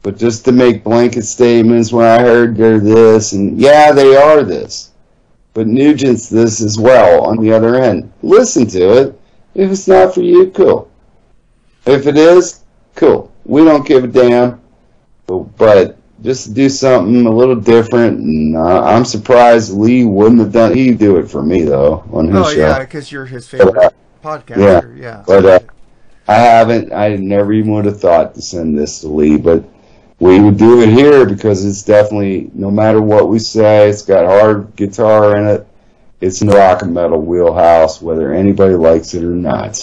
But 0.02 0.18
just 0.18 0.44
to 0.46 0.52
make 0.52 0.84
blanket 0.84 1.24
statements 1.24 1.94
when 1.94 2.06
I 2.06 2.22
heard 2.22 2.58
they're 2.58 2.80
this 2.80 3.34
and 3.34 3.60
yeah, 3.60 3.92
they 3.92 4.16
are 4.16 4.44
this. 4.44 4.92
But 5.54 5.68
Nugent's 5.68 6.30
this 6.30 6.62
as 6.62 6.80
well 6.80 7.24
on 7.24 7.38
the 7.38 7.54
other 7.54 7.76
end. 7.76 8.12
Listen 8.22 8.66
to 8.68 9.02
it. 9.02 9.20
If 9.54 9.72
it's 9.72 9.88
not 9.88 10.14
for 10.14 10.22
you, 10.22 10.50
cool. 10.50 10.92
If 11.86 12.08
it 12.08 12.18
is, 12.18 12.64
cool. 12.96 13.32
We 13.46 13.64
don't 13.64 13.86
give 13.86 14.04
a 14.04 14.08
damn. 14.08 14.62
But, 15.28 15.40
but 15.58 15.98
just 16.24 16.54
do 16.54 16.70
something 16.70 17.26
a 17.26 17.32
little 17.32 17.56
different. 17.56 18.20
And 18.20 18.56
uh, 18.58 18.84
I'm 18.84 19.06
surprised 19.06 19.74
Lee 19.74 20.06
wouldn't 20.06 20.40
have 20.40 20.52
done. 20.52 20.74
He'd 20.76 20.98
do 20.98 21.18
it 21.18 21.30
for 21.30 21.44
me 21.44 21.64
though 21.64 22.04
on 22.12 22.28
his 22.28 22.36
Oh 22.38 22.50
show. 22.52 22.60
yeah, 22.60 22.80
because 22.80 23.12
you're 23.12 23.26
his 23.26 23.48
favorite 23.48 23.94
podcaster. 24.24 24.98
Yeah. 24.98 25.02
yeah. 25.04 25.24
But 25.28 25.46
uh, 25.46 25.60
I 26.28 26.36
haven't. 26.36 26.94
I 26.94 27.16
never 27.18 27.52
even 27.54 27.72
would 27.74 27.86
have 27.86 28.00
thought 28.00 28.34
to 28.36 28.42
send 28.42 28.78
this 28.78 29.02
to 29.02 29.08
Lee, 29.10 29.38
but 29.38 29.64
we 30.20 30.40
would 30.40 30.58
do 30.58 30.82
it 30.82 30.90
here 30.90 31.26
because 31.26 31.66
it's 31.66 31.84
definitely 31.84 32.50
no 32.54 32.72
matter 32.72 33.02
what 33.02 33.28
we 33.28 33.40
say, 33.40 33.90
it's 33.90 34.04
got 34.04 34.26
hard 34.26 34.76
guitar 34.76 35.36
in 35.38 35.48
it. 35.48 35.68
It's 36.22 36.42
in 36.42 36.48
the 36.48 36.56
rock 36.56 36.84
and 36.84 36.94
metal 36.94 37.22
wheelhouse, 37.22 38.02
whether 38.02 38.34
anybody 38.34 38.76
likes 38.76 39.14
it 39.14 39.24
or 39.26 39.36
not. 39.36 39.78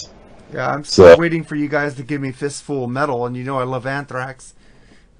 Yeah, 0.51 0.71
I'm 0.71 0.83
So- 0.83 1.05
still 1.11 1.17
waiting 1.19 1.43
for 1.43 1.55
you 1.55 1.67
guys 1.67 1.93
to 1.95 2.03
give 2.03 2.19
me 2.19 2.31
fistful 2.31 2.85
of 2.85 2.89
metal, 2.89 3.27
and 3.27 3.37
you 3.37 3.43
know 3.43 3.59
I 3.59 3.63
love 3.63 3.85
Anthrax. 3.85 4.55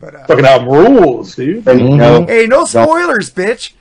But 0.02 0.16
uh, 0.16 0.26
Fucking 0.26 0.46
album 0.46 0.70
rules, 0.70 1.36
dude. 1.36 1.68
And, 1.68 1.80
you 1.80 1.96
know, 1.96 2.26
hey, 2.26 2.48
no 2.48 2.66
don't- 2.66 2.68
spoilers, 2.68 3.32
bitch. 3.32 3.74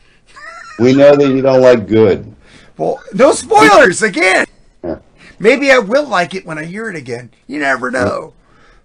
we 0.79 0.95
know 0.95 1.17
that 1.17 1.29
you 1.29 1.41
don't 1.43 1.63
like 1.63 1.87
good. 1.89 2.37
Well, 2.77 3.03
no 3.15 3.33
spoilers 3.33 4.03
again. 4.03 4.47
Yeah. 4.85 4.99
Maybe 5.39 5.71
I 5.73 5.79
will 5.79 6.07
like 6.07 6.35
it 6.35 6.45
when 6.47 6.59
I 6.59 6.65
hear 6.65 6.89
it 6.91 6.97
again. 6.97 7.31
You 7.47 7.59
never 7.61 7.91
know. 7.91 8.35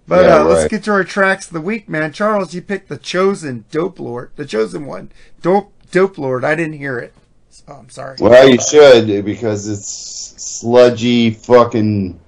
But 0.08 0.24
Yeah, 0.24 0.40
uh, 0.40 0.44
let's 0.44 0.70
get 0.70 0.84
to 0.84 0.92
our 0.92 1.04
tracks 1.04 1.46
of 1.48 1.52
the 1.52 1.60
week, 1.60 1.88
man. 1.88 2.12
Charles, 2.12 2.54
you 2.54 2.62
picked 2.62 2.88
the 2.88 2.96
chosen 2.96 3.64
Dopelord, 3.72 4.30
the 4.36 4.46
chosen 4.46 4.86
one, 4.86 5.10
dope 5.42 5.72
Dopelord. 5.90 6.44
I 6.44 6.54
didn't 6.54 6.74
hear 6.78 6.98
it. 6.98 7.12
So 7.50 7.64
I'm 7.72 7.90
sorry. 7.90 8.16
Well, 8.20 8.48
you 8.48 8.58
should 8.60 9.24
because 9.24 9.66
it's 9.68 10.34
sludgy 10.42 11.30
fucking 11.30 12.18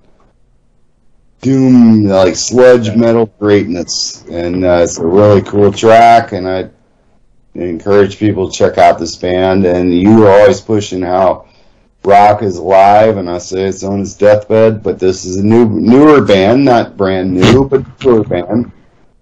doom 1.41 2.05
like 2.05 2.37
sludge 2.37 2.95
metal 2.97 3.27
greatness, 3.39 4.25
and 4.27 4.65
uh, 4.65 4.81
it's 4.83 4.99
a 4.99 5.07
really 5.07 5.43
cool 5.43 5.73
track. 5.73 6.33
And 6.33 6.49
I 6.49 6.71
encourage 7.55 8.19
people 8.19 8.51
to 8.51 8.57
check 8.57 8.79
out 8.79 8.99
this 8.99 9.17
band. 9.17 9.65
And 9.65 9.95
you 9.95 10.17
were 10.21 10.31
always 10.31 10.61
pushing 10.61 11.03
how 11.03 11.47
rock 12.05 12.43
is 12.43 12.57
alive, 12.57 13.17
and 13.17 13.29
I 13.29 13.39
say 13.39 13.65
it's 13.65 13.85
on 13.85 14.01
its 14.01 14.15
deathbed. 14.15 14.83
But 14.83 14.99
this 14.99 15.25
is 15.25 15.37
a 15.37 15.45
new 15.45 15.69
newer 15.69 16.25
band, 16.25 16.65
not 16.65 16.97
brand 16.97 17.35
new, 17.35 17.69
but 17.69 17.85
newer 18.05 18.25
band. 18.25 18.73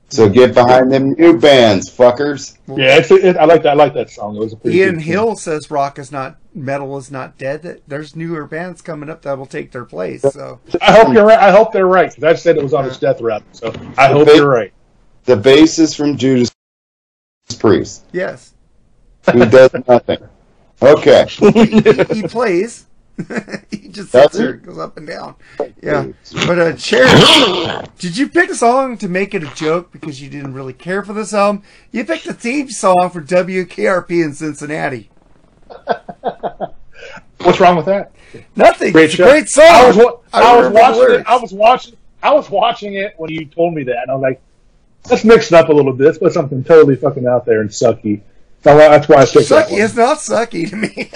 So 0.08 0.28
get 0.28 0.54
behind 0.54 0.92
them 0.92 1.14
new 1.14 1.38
bands, 1.38 1.90
fuckers. 1.90 2.56
Yeah, 2.68 2.98
it's, 2.98 3.10
it, 3.10 3.36
I 3.36 3.44
like 3.44 3.62
that. 3.64 3.70
I 3.70 3.74
like 3.74 3.92
that 3.94 4.08
song. 4.08 4.36
It 4.36 4.38
was 4.38 4.52
a 4.52 4.56
pretty 4.56 4.78
Ian 4.78 4.94
good 4.94 5.02
Hill 5.02 5.36
says 5.36 5.68
rock 5.68 5.98
is 5.98 6.12
not 6.12 6.38
metal 6.54 6.96
is 6.96 7.10
not 7.10 7.36
dead. 7.38 7.62
That 7.62 7.88
there's 7.88 8.14
newer 8.14 8.46
bands 8.46 8.82
coming 8.82 9.10
up 9.10 9.22
that 9.22 9.36
will 9.36 9.46
take 9.46 9.72
their 9.72 9.84
place. 9.84 10.22
So. 10.22 10.60
I 10.80 10.92
hope 10.92 11.12
you're 11.12 11.26
right. 11.26 11.38
I 11.38 11.50
hope 11.50 11.72
they're 11.72 11.88
right 11.88 12.08
because 12.08 12.22
I 12.22 12.34
said 12.34 12.56
it 12.56 12.62
was 12.62 12.72
on 12.72 12.86
its 12.86 12.98
death 12.98 13.20
rap. 13.20 13.42
So 13.50 13.72
I 13.98 14.08
hope 14.08 14.28
you're 14.28 14.48
right. 14.48 14.72
The 15.24 15.36
bassist 15.36 15.96
from 15.96 16.16
Judas 16.16 16.54
Priest, 17.58 18.04
yes, 18.12 18.54
who 19.32 19.44
does 19.44 19.74
nothing. 19.88 20.18
Okay. 20.80 21.26
he, 21.28 22.20
he 22.20 22.22
plays. 22.28 22.86
he 23.70 23.88
just 23.88 24.12
Does 24.12 24.32
sits 24.32 24.36
there, 24.36 24.46
he? 24.48 24.52
and 24.54 24.62
goes 24.64 24.78
up 24.78 24.96
and 24.96 25.06
down. 25.06 25.36
Yeah, 25.82 26.08
but 26.46 26.58
uh, 26.58 26.72
Jerry, 26.72 27.08
did 27.98 28.16
you 28.16 28.28
pick 28.28 28.50
a 28.50 28.54
song 28.54 28.98
to 28.98 29.08
make 29.08 29.34
it 29.34 29.42
a 29.42 29.54
joke 29.54 29.90
because 29.92 30.20
you 30.20 30.28
didn't 30.28 30.52
really 30.54 30.72
care 30.74 31.02
for 31.04 31.12
this 31.14 31.32
album? 31.32 31.62
You 31.92 32.04
picked 32.04 32.26
the 32.26 32.34
theme 32.34 32.70
song 32.70 33.10
for 33.10 33.22
WKRP 33.22 34.10
in 34.24 34.34
Cincinnati. 34.34 35.10
What's 37.40 37.60
wrong 37.60 37.76
with 37.76 37.86
that? 37.86 38.12
Nothing. 38.54 38.92
Great 38.92 39.10
it's 39.10 39.14
a 39.18 39.22
great 39.22 39.48
song. 39.48 39.64
I 39.66 39.86
was, 39.86 39.96
wa- 39.96 40.18
I 40.32 40.42
I 40.42 40.56
was 40.56 40.72
watching 40.72 41.14
it. 41.14 41.26
I 41.26 41.36
was 41.36 41.52
watching. 41.52 41.96
I 42.22 42.34
was 42.34 42.50
watching 42.50 42.94
it 42.94 43.14
when 43.18 43.30
you 43.30 43.44
told 43.46 43.74
me 43.74 43.84
that, 43.84 43.96
and 44.02 44.10
I 44.10 44.14
was 44.14 44.22
like, 44.22 44.40
let's 45.10 45.24
mix 45.24 45.46
it 45.46 45.52
up 45.54 45.68
a 45.68 45.72
little 45.72 45.92
bit. 45.92 46.04
Let's 46.06 46.18
put 46.18 46.32
something 46.32 46.64
totally 46.64 46.96
fucking 46.96 47.26
out 47.26 47.44
there 47.46 47.60
and 47.60 47.70
sucky. 47.70 48.22
So 48.64 48.76
that's 48.76 49.08
why 49.08 49.16
I 49.16 49.24
picked 49.26 49.48
that 49.50 49.68
Sucky. 49.68 49.72
one. 49.72 49.80
It's 49.80 49.94
not 49.94 50.18
sucky 50.18 50.68
to 50.70 50.76
me. 50.76 51.10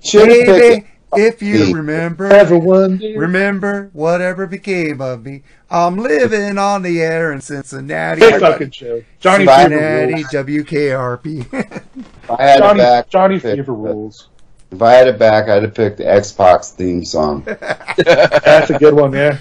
Should 0.04 0.28
have 0.28 0.46
Baby, 0.46 0.76
picked 0.82 0.88
if 1.14 1.42
you 1.42 1.74
remember, 1.74 2.26
Everyone, 2.26 2.98
remember 2.98 3.90
whatever 3.92 4.46
became 4.46 5.00
of 5.00 5.24
me. 5.24 5.42
I'm 5.70 5.96
living 5.98 6.58
on 6.58 6.82
the 6.82 7.00
air 7.00 7.32
in 7.32 7.40
Cincinnati. 7.40 8.20
Good 8.20 8.40
fucking 8.40 8.70
show. 8.70 9.02
Johnny 9.20 9.46
Cincinnati, 9.46 10.24
Fever 10.24 10.42
rules. 10.42 10.66
WKRP. 10.66 11.52
If 11.52 12.30
I 12.30 12.42
had 12.42 12.58
it 12.58 12.62
Johnny, 12.62 12.78
back, 12.78 13.08
Johnny 13.08 13.40
pick- 13.40 13.56
Fever 13.56 13.74
rules. 13.74 14.28
If 14.72 14.80
I 14.82 14.92
had 14.92 15.08
it 15.08 15.18
back, 15.18 15.48
I'd 15.48 15.64
have 15.64 15.74
picked 15.74 15.96
the 15.98 16.04
Xbox 16.04 16.72
theme 16.72 17.04
song. 17.04 17.42
That's 17.96 18.70
a 18.70 18.78
good 18.78 18.94
one, 18.94 19.12
yeah. 19.12 19.38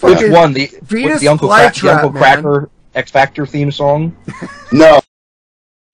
Which 0.00 0.30
one? 0.30 0.54
The, 0.54 0.70
Venus 0.82 1.20
the 1.20 1.28
Uncle, 1.28 1.48
Flytrap, 1.48 1.72
Crack, 1.74 1.82
the 1.82 1.90
Uncle. 1.90 2.10
Cracker 2.12 2.70
X 2.94 3.10
Factor 3.10 3.46
theme 3.46 3.70
song? 3.70 4.16
No, 4.72 5.00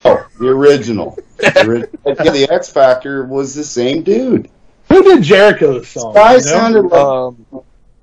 oh, 0.05 0.25
the 0.39 0.47
original. 0.49 1.19
The, 1.39 1.65
ori- 1.67 2.15
the 2.15 2.47
X 2.49 2.71
Factor 2.71 3.25
was 3.25 3.57
the 3.57 3.65
same 3.65 4.05
dude. 4.05 4.49
Who 4.89 5.03
did 5.03 5.23
Jericho's 5.23 5.89
song? 5.89 6.15
Guy 6.15 6.33
you 6.33 6.37
know? 6.39 6.43
sounded 6.45 6.83
like 6.83 6.93
Um, 7.01 7.47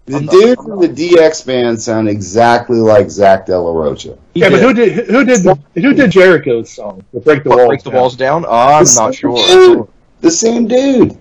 the 0.05 0.17
I'm 0.17 0.25
not- 0.25 0.31
dude 0.31 0.57
from 0.59 0.79
the 0.81 0.87
DX 0.87 1.45
band. 1.45 1.81
Sounded 1.81 2.11
exactly 2.11 2.77
like 2.77 3.09
Zack 3.09 3.47
De 3.47 3.57
La 3.59 3.71
Rocha. 3.71 4.17
he 4.33 4.41
yeah, 4.41 4.49
but 4.49 4.59
who 4.61 4.73
did 4.73 5.07
who 5.07 5.23
did 5.25 5.39
the, 5.43 5.57
who 5.73 5.93
did 5.93 6.11
Jericho's 6.11 6.69
song? 6.69 7.03
The 7.13 7.19
Break 7.19 7.43
the 7.43 7.49
Walls. 7.49 7.67
break 7.67 7.83
the 7.83 7.89
Down? 7.89 7.99
walls 8.01 8.15
down? 8.15 8.45
I'm 8.47 8.83
The 8.85 8.95
not 8.99 9.15
sure. 9.15 9.35
Dude, 9.47 9.87
the 10.21 10.31
same 10.31 10.67
dude. 10.67 11.11
Is 11.11 11.17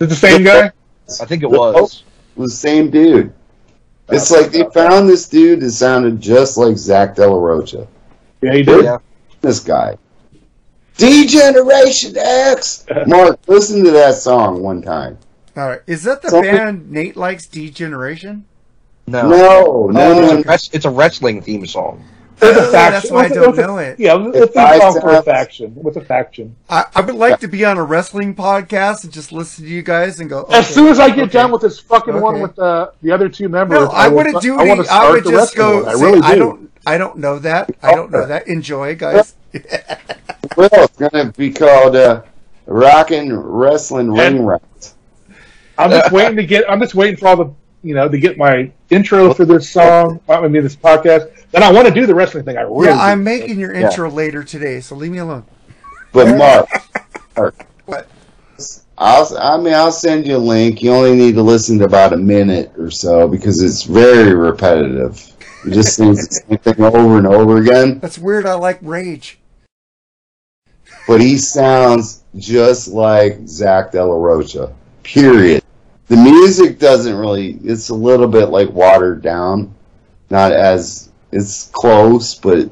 it 0.00 0.06
the 0.08 0.14
same 0.14 0.44
guy? 0.44 0.70
I 1.20 1.24
think 1.26 1.42
it 1.42 1.50
was. 1.50 2.04
Was 2.36 2.52
the 2.52 2.56
same 2.56 2.90
dude. 2.90 3.32
It's 4.08 4.30
like 4.30 4.50
they 4.50 4.64
found 4.74 5.08
this 5.08 5.28
dude 5.28 5.60
that 5.60 5.70
sounded 5.70 6.20
just 6.20 6.56
like 6.56 6.76
Zack 6.76 7.14
De 7.14 7.26
La 7.26 7.36
Rocha. 7.36 7.86
Yeah, 8.40 8.54
he 8.54 8.62
did. 8.62 8.84
Yeah. 8.84 8.98
This 9.42 9.60
guy. 9.60 9.96
D-Generation 10.96 12.16
X. 12.16 12.86
Mark, 13.06 13.38
listen 13.46 13.84
to 13.84 13.90
that 13.92 14.14
song 14.14 14.62
one 14.62 14.82
time. 14.82 15.18
All 15.56 15.68
right, 15.68 15.80
is 15.86 16.02
that 16.04 16.22
the 16.22 16.30
Something- 16.30 16.54
band 16.56 16.90
Nate 16.90 17.16
likes? 17.16 17.46
D-Generation. 17.46 18.44
No. 19.06 19.28
No, 19.28 19.66
Oh, 19.66 19.86
no, 19.88 20.12
it's, 20.22 20.32
no. 20.32 20.38
a 20.38 20.42
wrest- 20.42 20.74
it's 20.74 20.84
a 20.84 20.90
wrestling 20.90 21.42
theme 21.42 21.66
song. 21.66 22.04
It's 22.40 22.58
Oh, 22.58 22.68
a 22.68 22.72
that's 22.72 23.10
why 23.10 23.24
I 23.26 23.28
don't 23.28 23.56
know 23.56 23.78
it. 23.78 24.00
Yeah, 24.00 24.16
it's 24.28 24.36
a 24.38 24.46
theme 24.46 24.80
song 24.80 25.00
for 25.00 25.10
a 25.14 25.22
faction. 25.22 25.72
With 25.76 25.96
a 25.96 26.00
faction. 26.00 26.56
I, 26.68 26.86
I 26.94 27.00
would 27.00 27.14
like 27.14 27.38
to 27.40 27.48
be 27.48 27.64
on 27.64 27.78
a 27.78 27.84
wrestling 27.84 28.34
podcast 28.34 29.04
and 29.04 29.12
just 29.12 29.30
listen 29.32 29.64
to 29.64 29.70
you 29.70 29.82
guys 29.82 30.18
and 30.20 30.28
go. 30.30 30.44
As 30.44 30.66
soon 30.66 30.88
as 30.88 30.98
I 30.98 31.08
get 31.10 31.24
okay. 31.24 31.32
done 31.32 31.52
with 31.52 31.62
this 31.62 31.78
fucking 31.78 32.20
one 32.20 32.40
with 32.40 32.58
uh, 32.58 32.90
the 33.02 33.10
other 33.12 33.28
two 33.28 33.48
members, 33.48 33.78
No, 33.80 33.86
I 33.88 34.08
will- 34.08 34.16
wouldn't 34.18 34.40
do 34.42 34.58
I, 34.58 34.62
any. 34.62 34.68
want 34.78 34.88
I 34.90 35.10
would 35.10 35.24
just 35.24 35.54
go. 35.56 35.82
one. 35.82 35.88
I 35.88 35.94
say, 35.94 36.04
really 36.04 36.20
do. 36.20 36.26
I 36.26 36.34
don't. 36.36 36.70
I 36.84 36.98
don't 36.98 37.18
know 37.18 37.38
that. 37.40 37.70
I 37.82 37.94
don't 37.94 38.10
know 38.10 38.26
that. 38.26 38.48
Enjoy, 38.48 38.96
guys. 38.96 39.34
Well, 40.56 40.68
it's 40.72 40.96
gonna 40.96 41.32
be 41.32 41.52
called 41.52 41.96
uh, 41.96 42.22
Rockin' 42.66 43.36
Wrestling 43.36 44.12
Ring 44.12 44.44
Rat. 44.44 44.94
I'm 45.78 45.90
just 45.90 46.12
waiting 46.12 46.36
to 46.36 46.44
get. 46.46 46.68
I'm 46.70 46.80
just 46.80 46.94
waiting 46.94 47.16
for 47.16 47.28
all 47.28 47.36
the 47.36 47.52
you 47.82 47.94
know 47.94 48.08
to 48.08 48.18
get 48.18 48.36
my 48.38 48.70
intro 48.90 49.32
for 49.34 49.44
this 49.44 49.68
song. 49.70 50.20
I 50.28 50.46
mean 50.48 50.62
this 50.62 50.76
podcast. 50.76 51.30
Then 51.50 51.62
I 51.62 51.70
want 51.72 51.86
to 51.88 51.94
do 51.94 52.06
the 52.06 52.14
wrestling 52.14 52.44
thing. 52.44 52.56
I 52.56 52.62
really. 52.62 52.86
yeah. 52.88 52.98
I'm 52.98 53.22
making 53.24 53.58
your 53.58 53.74
Yeah. 53.74 53.88
intro 53.88 54.10
later 54.10 54.42
today, 54.44 54.80
so 54.80 54.94
leave 54.94 55.12
me 55.12 55.18
alone. 55.18 55.44
But 56.12 56.36
Mark, 56.36 56.68
What? 57.86 58.06
I'll, 58.98 59.36
I 59.38 59.56
mean, 59.58 59.74
I'll 59.74 59.90
send 59.90 60.26
you 60.26 60.36
a 60.36 60.38
link. 60.38 60.82
You 60.82 60.92
only 60.92 61.16
need 61.16 61.34
to 61.34 61.42
listen 61.42 61.78
to 61.78 61.84
about 61.86 62.12
a 62.12 62.16
minute 62.16 62.72
or 62.78 62.90
so 62.90 63.26
because 63.26 63.60
it's 63.62 63.82
very 63.82 64.34
repetitive. 64.34 65.20
You 65.64 65.72
just 65.72 65.96
sing 65.96 66.10
the 66.14 66.22
same 66.22 66.58
thing 66.58 66.80
over 66.84 67.18
and 67.18 67.26
over 67.26 67.56
again. 67.58 67.98
That's 67.98 68.18
weird. 68.18 68.46
I 68.46 68.54
like 68.54 68.78
Rage. 68.82 69.38
But 71.06 71.20
he 71.20 71.36
sounds 71.36 72.22
just 72.36 72.88
like 72.88 73.46
Zack 73.46 73.92
De 73.92 74.04
La 74.04 74.14
Rocha. 74.14 74.72
Period. 75.02 75.62
The 76.08 76.16
music 76.16 76.78
doesn't 76.78 77.16
really. 77.16 77.58
It's 77.64 77.88
a 77.88 77.94
little 77.94 78.28
bit 78.28 78.50
like 78.50 78.70
watered 78.70 79.22
down. 79.22 79.74
Not 80.30 80.52
as 80.52 81.10
it's 81.30 81.70
close, 81.72 82.34
but 82.34 82.70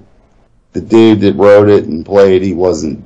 the 0.72 0.80
dude 0.80 1.20
that 1.20 1.34
wrote 1.34 1.68
it 1.68 1.84
and 1.84 2.04
played, 2.06 2.42
he 2.42 2.54
wasn't 2.54 3.02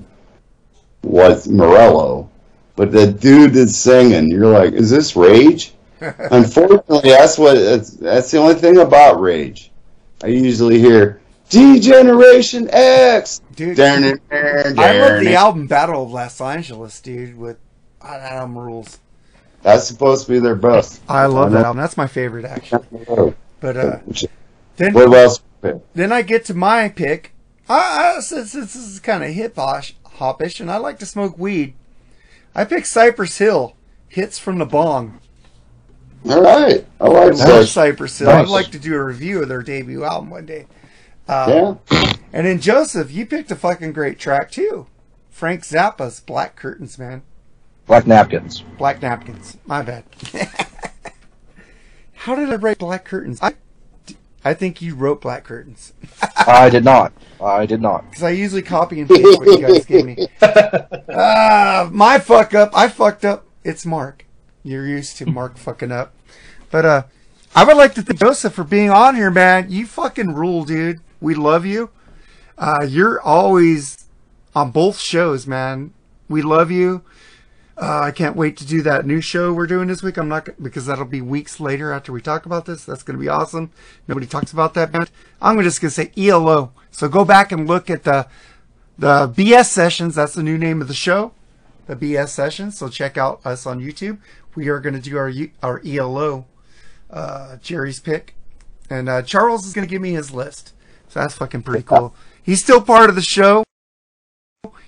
was 1.02 1.48
Morello. 1.48 2.30
But 2.76 2.92
the 2.92 3.06
dude 3.06 3.55
that's 3.55 3.76
singing, 3.76 4.30
you're 4.30 4.51
like, 4.51 4.72
is 4.72 4.90
this 4.90 5.14
Rage? 5.14 5.74
Unfortunately, 6.01 7.10
that's 7.10 7.38
what 7.38 7.55
that's, 7.55 7.90
that's 7.90 8.30
the 8.30 8.38
only 8.38 8.55
thing 8.55 8.78
about 8.78 9.20
Rage. 9.20 9.70
I 10.22 10.28
usually 10.28 10.78
hear 10.78 11.20
D-Generation 11.51 12.68
X. 12.72 13.40
Dude, 13.56 13.78
I 13.78 14.12
love 14.31 15.20
the 15.20 15.35
album 15.36 15.66
Battle 15.66 16.02
of 16.05 16.10
Los 16.12 16.40
Angeles, 16.40 17.01
dude. 17.01 17.36
With 17.36 17.59
that 18.02 18.20
album 18.20 18.59
rules. 18.59 18.98
That's 19.62 19.86
supposed 19.86 20.26
to 20.26 20.32
be 20.32 20.39
their 20.40 20.55
best. 20.56 21.01
I 21.09 21.26
love 21.26 21.52
that 21.52 21.64
album. 21.64 21.81
That's 21.81 21.97
my 21.97 22.06
favorite, 22.06 22.44
actually. 22.44 22.86
But 23.60 23.76
uh, 23.76 23.98
then 24.76 24.93
What 24.93 25.12
else? 25.14 25.43
then 25.94 26.12
I 26.12 26.22
get 26.22 26.44
to 26.47 26.55
my 26.55 26.89
pick. 26.90 27.32
I, 27.68 28.16
I 28.16 28.20
since 28.20 28.52
this 28.52 28.76
is 28.76 29.01
kind 29.01 29.24
of 29.24 29.31
hip 29.31 29.55
hopish, 29.56 30.60
and 30.60 30.70
I 30.70 30.76
like 30.76 30.98
to 30.98 31.06
smoke 31.06 31.39
weed. 31.39 31.74
I 32.55 32.64
pick 32.64 32.85
Cypress 32.86 33.39
Hill. 33.39 33.74
Hits 34.09 34.39
from 34.39 34.59
the 34.59 34.66
bong. 34.66 35.18
All 36.28 36.43
right, 36.43 36.86
I 37.01 37.09
like. 37.09 37.66
Cypress 37.66 38.18
Hill. 38.18 38.28
Nice. 38.28 38.47
I'd 38.47 38.51
like 38.51 38.70
to 38.72 38.78
do 38.78 38.94
a 38.94 39.02
review 39.02 39.43
of 39.43 39.48
their 39.48 39.62
debut 39.62 40.05
album 40.05 40.31
one 40.31 40.47
day. 40.47 40.66
Uh, 41.28 41.74
Yeah, 41.90 42.12
And 42.32 42.46
then 42.46 42.60
Joseph, 42.60 43.10
you 43.10 43.26
picked 43.26 43.51
a 43.51 43.56
fucking 43.56 43.92
great 43.92 44.18
track 44.18 44.51
too. 44.51 44.86
Frank 45.30 45.62
Zappa's 45.62 46.20
Black 46.20 46.56
Curtains, 46.56 46.98
man. 46.98 47.22
Black 47.86 48.06
napkins. 48.06 48.62
Black 48.78 49.02
Napkins. 49.02 49.59
My 49.66 49.82
bad. 49.82 50.05
How 52.14 52.34
did 52.34 52.51
I 52.51 52.56
write 52.56 52.78
Black 52.78 53.05
Curtains? 53.05 53.38
I, 53.42 53.55
I 54.44 54.55
think 54.55 54.80
you 54.80 54.94
wrote 54.94 55.20
Black 55.20 55.44
Curtains. 55.44 55.92
I 56.46 56.70
did 56.70 56.84
not. 56.84 57.12
I 57.42 57.66
did 57.66 57.82
not. 57.82 58.09
Because 58.09 58.22
I 58.22 58.30
usually 58.30 58.62
copy 58.62 59.01
and 59.01 59.09
paste 59.09 59.38
what 59.38 59.46
you 59.46 59.66
guys 59.66 59.84
give 59.84 60.06
me. 60.06 60.16
Ah, 61.16 61.88
my 61.92 62.18
fuck 62.18 62.55
up. 62.55 62.70
I 62.74 62.88
fucked 62.88 63.24
up. 63.24 63.46
It's 63.62 63.84
Mark. 63.86 64.24
You're 64.62 64.86
used 64.86 65.16
to 65.18 65.26
Mark 65.26 65.56
fucking 65.59 65.92
up. 65.92 66.14
But 66.70 66.84
uh, 66.84 67.02
I 67.55 67.64
would 67.64 67.76
like 67.76 67.94
to 67.94 68.02
thank 68.02 68.18
Joseph 68.18 68.55
for 68.55 68.64
being 68.64 68.90
on 68.90 69.14
here, 69.14 69.30
man. 69.30 69.70
You 69.70 69.86
fucking 69.86 70.34
rule, 70.34 70.64
dude. 70.64 71.01
We 71.24 71.34
love 71.34 71.64
you. 71.64 71.88
Uh, 72.59 72.86
you're 72.86 73.18
always 73.18 74.05
on 74.55 74.72
both 74.72 74.98
shows, 74.98 75.46
man. 75.46 75.94
We 76.28 76.42
love 76.42 76.70
you. 76.70 77.02
Uh, 77.78 78.02
I 78.02 78.10
can't 78.10 78.36
wait 78.36 78.59
to 78.59 78.66
do 78.66 78.82
that 78.82 79.06
new 79.06 79.22
show 79.22 79.51
we're 79.51 79.66
doing 79.66 79.88
this 79.88 80.02
week. 80.02 80.18
I'm 80.18 80.28
not 80.28 80.51
because 80.62 80.84
that'll 80.84 81.06
be 81.06 81.22
weeks 81.22 81.59
later 81.59 81.92
after 81.92 82.12
we 82.12 82.20
talk 82.20 82.44
about 82.44 82.66
this. 82.66 82.84
That's 82.84 83.02
going 83.02 83.16
to 83.16 83.22
be 83.22 83.30
awesome. 83.30 83.72
Nobody 84.06 84.26
talks 84.26 84.52
about 84.52 84.74
that 84.74 84.92
band. 84.92 85.10
I'm 85.40 85.60
just 85.62 85.80
going 85.80 85.88
to 85.88 85.94
say 85.94 86.12
ELO. 86.14 86.72
So 86.90 87.09
go 87.09 87.24
back 87.24 87.51
and 87.51 87.66
look 87.66 87.88
at 87.88 88.05
the 88.05 88.28
the 88.98 89.26
BS 89.26 89.70
sessions. 89.70 90.16
That's 90.16 90.34
the 90.34 90.42
new 90.42 90.59
name 90.59 90.82
of 90.82 90.88
the 90.88 90.94
show, 90.94 91.32
the 91.86 91.96
BS 91.96 92.28
sessions. 92.28 92.76
So 92.76 92.90
check 92.90 93.16
out 93.16 93.40
us 93.46 93.64
on 93.64 93.80
YouTube. 93.80 94.18
We 94.55 94.68
are 94.68 94.78
going 94.78 94.94
to 94.94 95.01
do 95.01 95.16
our 95.16 95.32
our 95.62 95.80
ELO 95.86 96.44
uh, 97.10 97.56
Jerry's 97.56 97.98
pick, 97.98 98.34
and 98.90 99.09
uh, 99.09 99.22
Charles 99.22 99.64
is 99.66 99.72
going 99.72 99.88
to 99.88 99.90
give 99.90 100.02
me 100.02 100.12
his 100.12 100.30
list. 100.30 100.74
So 101.15 101.20
that's 101.20 101.35
fucking 101.35 101.62
pretty 101.62 101.85
cool. 101.85 102.12
He's 102.43 102.61
still 102.61 102.81
part 102.82 103.09
of 103.09 103.15
the 103.15 103.23
show, 103.23 103.62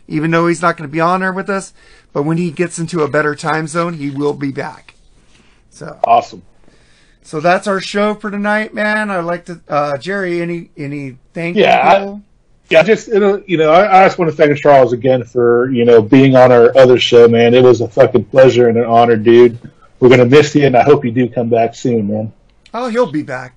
even 0.09 0.33
though 0.33 0.49
he's 0.49 0.61
not 0.61 0.77
going 0.77 0.89
to 0.91 0.93
be 0.93 0.99
on 0.99 1.21
there 1.21 1.33
with 1.33 1.49
us. 1.49 1.73
But 2.13 2.25
when 2.25 2.37
he 2.37 2.51
gets 2.51 2.81
into 2.81 3.03
a 3.03 3.09
better 3.09 3.37
time 3.37 3.69
zone, 3.69 3.95
he 3.95 4.11
will 4.11 4.33
be 4.33 4.51
back. 4.51 4.95
So 5.71 6.01
Awesome. 6.03 6.43
so 7.23 7.39
that's 7.39 7.69
our 7.69 7.81
show 7.81 8.17
for 8.17 8.29
tonight, 8.33 8.75
man. 8.75 9.09
I'd 9.09 9.21
like 9.21 9.45
to, 9.45 9.61
uh, 9.69 9.99
Jerry, 9.99 10.43
any 10.43 10.71
any 10.77 11.17
thank 11.33 11.57
Yeah, 11.57 11.79
I- 11.89 12.21
Yeah, 12.71 12.83
just 12.83 13.07
you 13.07 13.57
know, 13.57 13.71
I, 13.71 14.03
I 14.03 14.07
just 14.07 14.19
want 14.19 14.29
to 14.29 14.37
thank 14.37 14.59
Charles 14.59 14.93
again 14.93 15.23
for 15.23 15.71
you 15.71 15.85
know 15.85 16.03
being 16.03 16.35
on 16.35 16.51
our 16.51 16.77
other 16.77 16.99
show, 16.99 17.29
man. 17.29 17.55
It 17.55 17.63
was 17.63 17.83
a 17.83 17.87
fucking 17.89 18.25
pleasure 18.25 18.69
and 18.69 18.77
an 18.77 18.85
honor, 18.87 19.17
dude. 19.17 19.61
We're 20.01 20.09
gonna 20.09 20.25
miss 20.27 20.57
you, 20.57 20.67
and 20.67 20.77
I 20.77 20.83
hope 20.83 21.05
you 21.05 21.13
do 21.13 21.29
come 21.29 21.49
back 21.51 21.77
soon, 21.77 22.09
man. 22.09 22.33
Oh, 22.75 22.89
he'll 22.89 23.13
be 23.13 23.23
back. 23.23 23.55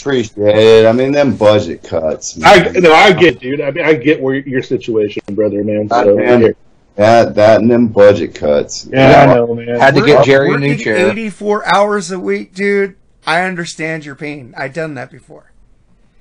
Appreciate 0.00 0.56
it. 0.56 0.86
I 0.86 0.92
mean, 0.92 1.12
them 1.12 1.36
budget 1.36 1.82
cuts. 1.82 2.38
I 2.42 2.62
man. 2.62 2.82
no, 2.82 2.92
I 2.92 3.12
get, 3.12 3.40
dude. 3.40 3.60
I 3.60 3.70
mean, 3.70 3.84
I 3.84 3.94
get 3.94 4.20
where 4.20 4.36
your 4.36 4.62
situation, 4.62 5.22
brother, 5.32 5.62
man. 5.64 5.86
God, 5.86 6.04
So, 6.06 6.16
man. 6.16 6.54
That 6.96 7.34
that 7.36 7.60
and 7.60 7.70
them 7.70 7.88
budget 7.88 8.34
cuts. 8.34 8.86
yeah, 8.86 9.22
I 9.22 9.34
know, 9.34 9.54
man. 9.54 9.80
Had 9.80 9.94
to 9.94 10.04
get 10.04 10.24
Jerry 10.24 10.54
a 10.54 10.58
new 10.58 10.76
chair. 10.76 11.10
84 11.10 11.66
hours 11.66 12.10
a 12.10 12.18
week, 12.18 12.54
dude. 12.54 12.96
I 13.26 13.42
understand 13.42 14.04
your 14.04 14.14
pain. 14.16 14.54
I've 14.56 14.74
done 14.74 14.94
that 14.94 15.10
before. 15.10 15.50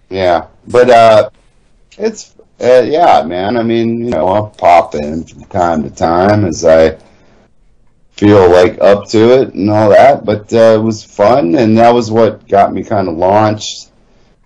Yeah, 0.09 0.47
but 0.67 0.89
uh, 0.89 1.29
it's 1.97 2.35
uh, 2.61 2.81
yeah, 2.81 3.23
man. 3.23 3.57
I 3.57 3.63
mean, 3.63 4.05
you 4.05 4.11
know, 4.11 4.27
I'll 4.27 4.49
pop 4.49 4.95
in 4.95 5.23
from 5.23 5.43
time 5.45 5.83
to 5.83 5.89
time 5.89 6.45
as 6.45 6.65
I 6.65 6.97
feel 8.19 8.49
like 8.51 8.81
up 8.81 9.07
to 9.07 9.41
it 9.41 9.53
and 9.53 9.69
all 9.69 9.89
that. 9.89 10.25
But 10.25 10.51
uh, 10.53 10.77
it 10.77 10.83
was 10.83 11.03
fun, 11.03 11.55
and 11.55 11.77
that 11.77 11.93
was 11.93 12.11
what 12.11 12.47
got 12.47 12.73
me 12.73 12.83
kind 12.83 13.07
of 13.07 13.15
launched. 13.15 13.91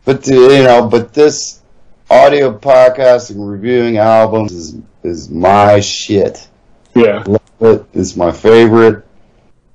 But 0.05 0.29
uh, 0.29 0.35
you 0.35 0.63
know, 0.63 0.87
but 0.87 1.13
this 1.13 1.61
audio 2.09 2.57
podcast 2.57 3.31
and 3.31 3.49
reviewing 3.49 3.97
albums 3.97 4.51
is 4.51 4.77
is 5.03 5.29
my 5.29 5.79
shit. 5.79 6.47
Yeah. 6.95 7.23
Love 7.25 7.41
it. 7.61 7.85
It's 7.93 8.15
my 8.15 8.31
favorite. 8.31 9.05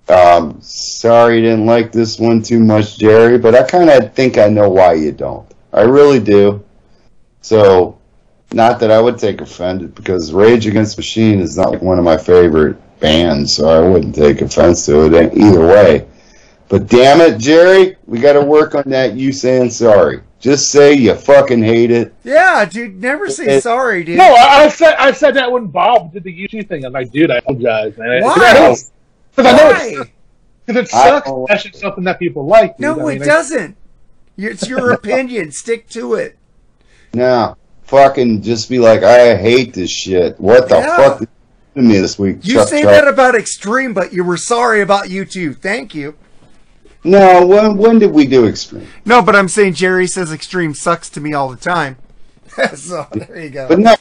Um, 0.08 0.58
sorry 0.62 1.36
you 1.36 1.42
didn't 1.42 1.66
like 1.66 1.92
this 1.92 2.18
one 2.18 2.42
too 2.42 2.60
much, 2.60 2.98
Jerry, 2.98 3.36
but 3.36 3.54
I 3.54 3.64
kind 3.64 3.90
of 3.90 4.14
think 4.14 4.38
I 4.38 4.48
know 4.48 4.70
why 4.70 4.94
you 4.94 5.12
don't. 5.12 5.46
I 5.72 5.82
really 5.82 6.20
do. 6.20 6.64
So, 7.42 7.98
not 8.52 8.80
that 8.80 8.90
I 8.90 9.00
would 9.00 9.18
take 9.18 9.42
offended 9.42 9.94
because 9.94 10.32
Rage 10.32 10.66
Against 10.66 10.96
Machine 10.96 11.40
is 11.40 11.58
not 11.58 11.82
one 11.82 11.98
of 11.98 12.04
my 12.04 12.16
favorite 12.16 12.78
bands, 13.00 13.54
so 13.56 13.68
I 13.68 13.86
wouldn't 13.88 14.14
take 14.14 14.40
offense 14.40 14.84
to 14.86 15.12
it 15.14 15.36
either 15.36 15.66
way. 15.66 16.06
But 16.68 16.86
damn 16.86 17.20
it, 17.20 17.38
Jerry, 17.38 17.96
we 18.06 18.20
got 18.20 18.34
to 18.34 18.42
work 18.42 18.74
on 18.74 18.84
that. 18.88 19.14
You 19.14 19.32
saying 19.32 19.70
sorry? 19.70 20.20
Just 20.40 20.70
say 20.70 20.92
you 20.94 21.14
fucking 21.14 21.62
hate 21.62 21.90
it. 21.90 22.14
Yeah, 22.24 22.64
dude. 22.64 23.00
Never 23.00 23.28
say 23.30 23.56
It- 23.56 23.62
sorry, 23.62 24.04
dude. 24.04 24.18
No, 24.18 24.24
I, 24.38 24.64
I 24.64 24.68
said 24.68 24.94
I 24.98 25.10
said 25.12 25.34
that 25.34 25.50
when 25.50 25.66
Bob 25.66 26.12
did 26.12 26.22
the 26.24 26.32
YouTube 26.32 26.68
thing. 26.68 26.84
I'm 26.84 26.92
like, 26.92 27.10
dude, 27.10 27.30
I 27.30 27.38
apologize, 27.38 27.96
man. 27.96 28.22
Why? 28.22 28.74
Because 29.36 29.52
I 29.52 29.56
know 29.56 29.70
Why? 29.70 29.86
it's 30.02 30.10
because 30.66 30.82
it 30.82 30.88
sucks. 30.90 31.28
don't- 31.28 31.48
That's 31.48 31.62
just 31.62 31.76
something 31.80 32.02
that 32.04 32.18
people 32.18 32.44
like. 32.46 32.76
dude. 32.76 32.82
No, 32.98 33.08
I 33.08 33.12
it 33.14 33.18
doesn't. 33.20 33.76
It's 34.36 34.68
your 34.68 34.92
opinion. 34.98 35.52
Stick 35.52 35.88
to 35.90 36.14
it. 36.14 36.36
No, 37.14 37.56
fucking 37.84 38.42
just 38.42 38.68
be 38.68 38.78
like, 38.80 39.02
I 39.04 39.36
hate 39.36 39.74
this 39.74 39.90
shit. 39.90 40.38
What 40.40 40.68
the 40.68 40.76
Yeah. 40.78 40.96
fuck 40.96 41.28
did 41.78 41.84
you 41.84 41.88
to 41.88 41.94
me 41.94 42.00
this 42.00 42.18
week? 42.18 42.38
You 42.42 42.66
say 42.66 42.82
that 42.82 43.08
about 43.08 43.34
Extreme, 43.34 43.94
but 43.94 44.12
you 44.12 44.24
were 44.24 44.36
sorry 44.36 44.80
about 44.80 45.06
YouTube. 45.06 45.58
Thank 45.58 45.94
you. 45.94 46.16
No, 47.04 47.46
when 47.46 47.76
when 47.76 47.98
did 47.98 48.12
we 48.12 48.26
do 48.26 48.46
Extreme? 48.46 48.86
No, 49.04 49.22
but 49.22 49.36
I'm 49.36 49.48
saying 49.48 49.74
Jerry 49.74 50.06
says 50.06 50.32
Extreme 50.32 50.74
sucks 50.74 51.08
to 51.10 51.20
me 51.20 51.32
all 51.32 51.48
the 51.48 51.56
time. 51.56 51.96
so 52.74 53.06
there 53.12 53.42
you 53.42 53.50
go. 53.50 53.68
But 53.68 53.78
no, 53.78 53.94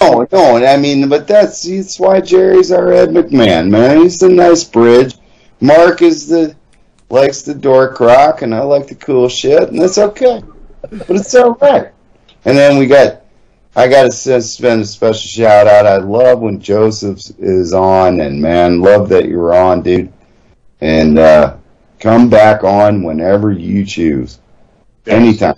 no, 0.00 0.28
no. 0.30 0.66
I 0.66 0.76
mean, 0.76 1.08
but 1.08 1.26
that's 1.26 1.66
that's 1.66 1.98
why 1.98 2.20
Jerry's 2.20 2.70
our 2.72 2.92
Ed 2.92 3.10
McMahon, 3.10 3.70
man. 3.70 4.02
He's 4.02 4.18
the 4.18 4.28
nice 4.28 4.64
bridge. 4.64 5.14
Mark 5.60 6.02
is 6.02 6.26
the 6.28 6.54
likes 7.10 7.42
the 7.42 7.54
dork 7.54 8.00
rock, 8.00 8.42
and 8.42 8.54
I 8.54 8.60
like 8.60 8.86
the 8.86 8.94
cool 8.96 9.28
shit, 9.28 9.70
and 9.70 9.80
that's 9.80 9.98
okay. 9.98 10.42
But 10.90 11.10
it's 11.10 11.34
all 11.34 11.54
right. 11.54 11.92
And 12.44 12.58
then 12.58 12.78
we 12.78 12.86
got, 12.86 13.23
I 13.76 13.88
got 13.88 14.10
to 14.10 14.40
spend 14.42 14.82
a 14.82 14.86
special 14.86 15.28
shout 15.28 15.66
out. 15.66 15.86
I 15.86 15.96
love 15.96 16.40
when 16.40 16.60
Joseph 16.60 17.20
is 17.38 17.72
on, 17.72 18.20
and 18.20 18.40
man, 18.40 18.80
love 18.80 19.08
that 19.08 19.26
you're 19.26 19.54
on, 19.54 19.82
dude. 19.82 20.12
And 20.80 21.18
uh, 21.18 21.56
come 21.98 22.30
back 22.30 22.62
on 22.62 23.02
whenever 23.02 23.50
you 23.50 23.84
choose, 23.84 24.40
anytime. 25.06 25.56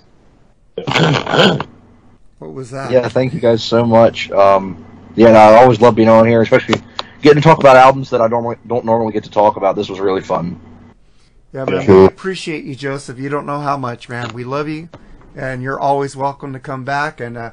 What 2.39 2.53
was 2.53 2.69
that? 2.69 2.91
Yeah, 2.91 3.09
thank 3.09 3.33
you 3.33 3.39
guys 3.39 3.63
so 3.63 3.83
much. 3.83 4.29
Um, 4.29 4.85
yeah, 5.15 5.29
and 5.29 5.37
I 5.37 5.55
always 5.55 5.81
love 5.81 5.95
being 5.95 6.07
on 6.07 6.27
here, 6.27 6.41
especially 6.41 6.79
getting 7.21 7.41
to 7.41 7.47
talk 7.47 7.59
about 7.59 7.75
albums 7.75 8.11
that 8.11 8.21
I 8.21 8.27
normally 8.27 8.57
don't 8.67 8.85
normally 8.85 9.11
get 9.11 9.23
to 9.23 9.31
talk 9.31 9.57
about. 9.57 9.75
This 9.75 9.89
was 9.89 9.99
really 9.99 10.21
fun. 10.21 10.59
Yeah, 11.51 11.65
man. 11.65 11.85
Cool. 11.85 12.01
We 12.01 12.05
appreciate 12.05 12.63
you, 12.63 12.75
Joseph. 12.75 13.17
You 13.17 13.29
don't 13.29 13.47
know 13.47 13.59
how 13.59 13.75
much, 13.75 14.07
man. 14.07 14.33
We 14.35 14.43
love 14.43 14.69
you, 14.69 14.89
and 15.35 15.63
you're 15.63 15.79
always 15.79 16.15
welcome 16.15 16.53
to 16.53 16.59
come 16.59 16.83
back. 16.83 17.19
And 17.19 17.37
uh, 17.37 17.51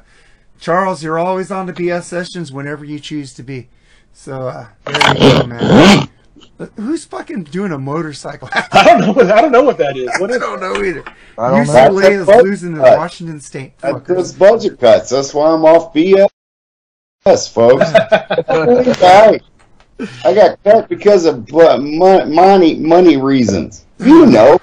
Charles, 0.59 1.03
you're 1.03 1.19
always 1.19 1.51
on 1.51 1.65
the 1.65 1.73
BS 1.73 2.03
sessions 2.03 2.51
whenever 2.51 2.85
you 2.85 2.99
choose 2.99 3.33
to 3.35 3.43
be. 3.43 3.69
So 4.13 4.47
uh, 4.47 4.67
there 4.85 5.13
you 5.13 5.41
go, 5.41 5.47
man. 5.47 6.09
Who's 6.77 7.03
fucking 7.03 7.43
doing 7.45 7.73
a 7.73 7.77
motorcycle? 7.77 8.49
I 8.53 8.85
don't 8.85 9.01
know. 9.01 9.11
What, 9.11 9.29
I 9.29 9.41
don't 9.41 9.51
know 9.51 9.63
what 9.63 9.77
that 9.77 9.97
is. 9.97 10.09
What 10.19 10.31
I 10.31 10.37
don't 10.37 10.61
know 10.61 10.83
either. 10.83 11.03
I 11.37 11.51
don't 11.51 11.67
know. 11.67 11.73
UCLA 11.73 12.11
is 12.11 12.27
That's 12.27 12.43
losing 12.43 12.75
to 12.75 12.81
budget 12.81 12.97
Washington 12.97 13.39
State. 13.41 13.77
That's 13.79 14.07
those 14.07 14.33
budget 14.33 14.79
cuts. 14.79 15.09
That's 15.09 15.33
why 15.33 15.51
I'm 15.51 15.65
off 15.65 15.93
BS, 15.93 16.27
folks. 17.51 17.85
I, 17.93 19.39
I 20.23 20.33
got 20.33 20.63
cut 20.63 20.87
because 20.87 21.25
of 21.25 21.51
money 21.51 22.75
money 22.75 23.17
reasons. 23.17 23.85
You 23.99 24.25
know, 24.25 24.57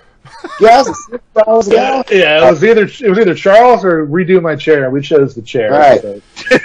gas 0.59 0.89
is 0.89 1.07
six 1.07 1.25
dollars 1.35 1.69
Yeah, 1.69 2.03
yeah, 2.11 2.47
it 2.47 2.51
was 2.51 2.65
either 2.65 2.85
it 2.85 3.09
was 3.09 3.19
either 3.19 3.35
Charles 3.35 3.85
or 3.85 4.07
redo 4.07 4.41
my 4.43 4.57
chair. 4.57 4.91
We 4.91 5.01
chose 5.03 5.35
the 5.35 5.43
chair. 5.43 5.71
Right. 5.71 6.01
so. 6.01 6.21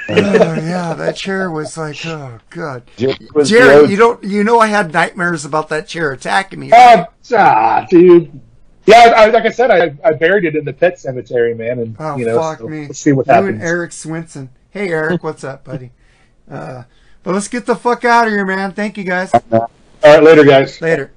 oh 0.09 0.53
yeah, 0.55 0.93
that 0.93 1.15
chair 1.15 1.51
was 1.51 1.77
like, 1.77 2.05
oh 2.05 2.39
god. 2.49 2.83
Jerry 2.97 3.17
was 3.33 3.51
you 3.51 3.95
don't, 3.95 4.23
you 4.23 4.43
know, 4.43 4.59
I 4.59 4.67
had 4.67 4.93
nightmares 4.93 5.45
about 5.45 5.69
that 5.69 5.87
chair 5.87 6.11
attacking 6.11 6.59
me. 6.59 6.71
Oh, 6.73 7.05
ah, 7.33 7.85
dude. 7.89 8.39
Yeah, 8.85 9.13
I, 9.17 9.25
like 9.27 9.45
I 9.45 9.49
said, 9.49 9.69
I, 9.69 9.97
I 10.03 10.13
buried 10.13 10.45
it 10.45 10.55
in 10.55 10.63
the 10.63 10.71
pet 10.71 10.97
cemetery, 10.97 11.53
man, 11.53 11.79
and 11.79 11.95
Oh 11.99 12.15
you 12.15 12.25
know, 12.25 12.39
fuck 12.39 12.59
so 12.59 12.67
me! 12.67 12.87
let's 12.87 12.99
see 12.99 13.11
what 13.11 13.27
you 13.27 13.33
happens. 13.33 13.55
and 13.55 13.61
Eric 13.61 13.91
Swinson. 13.91 14.49
Hey 14.69 14.89
Eric, 14.89 15.23
what's 15.23 15.43
up, 15.43 15.65
buddy? 15.65 15.91
Uh, 16.49 16.83
but 17.23 17.33
let's 17.33 17.49
get 17.49 17.65
the 17.65 17.75
fuck 17.75 18.05
out 18.05 18.27
of 18.27 18.31
here, 18.33 18.45
man. 18.45 18.71
Thank 18.71 18.97
you 18.97 19.03
guys. 19.03 19.33
All 19.33 19.69
right, 20.03 20.23
later, 20.23 20.45
guys. 20.45 20.79
Later. 20.79 21.11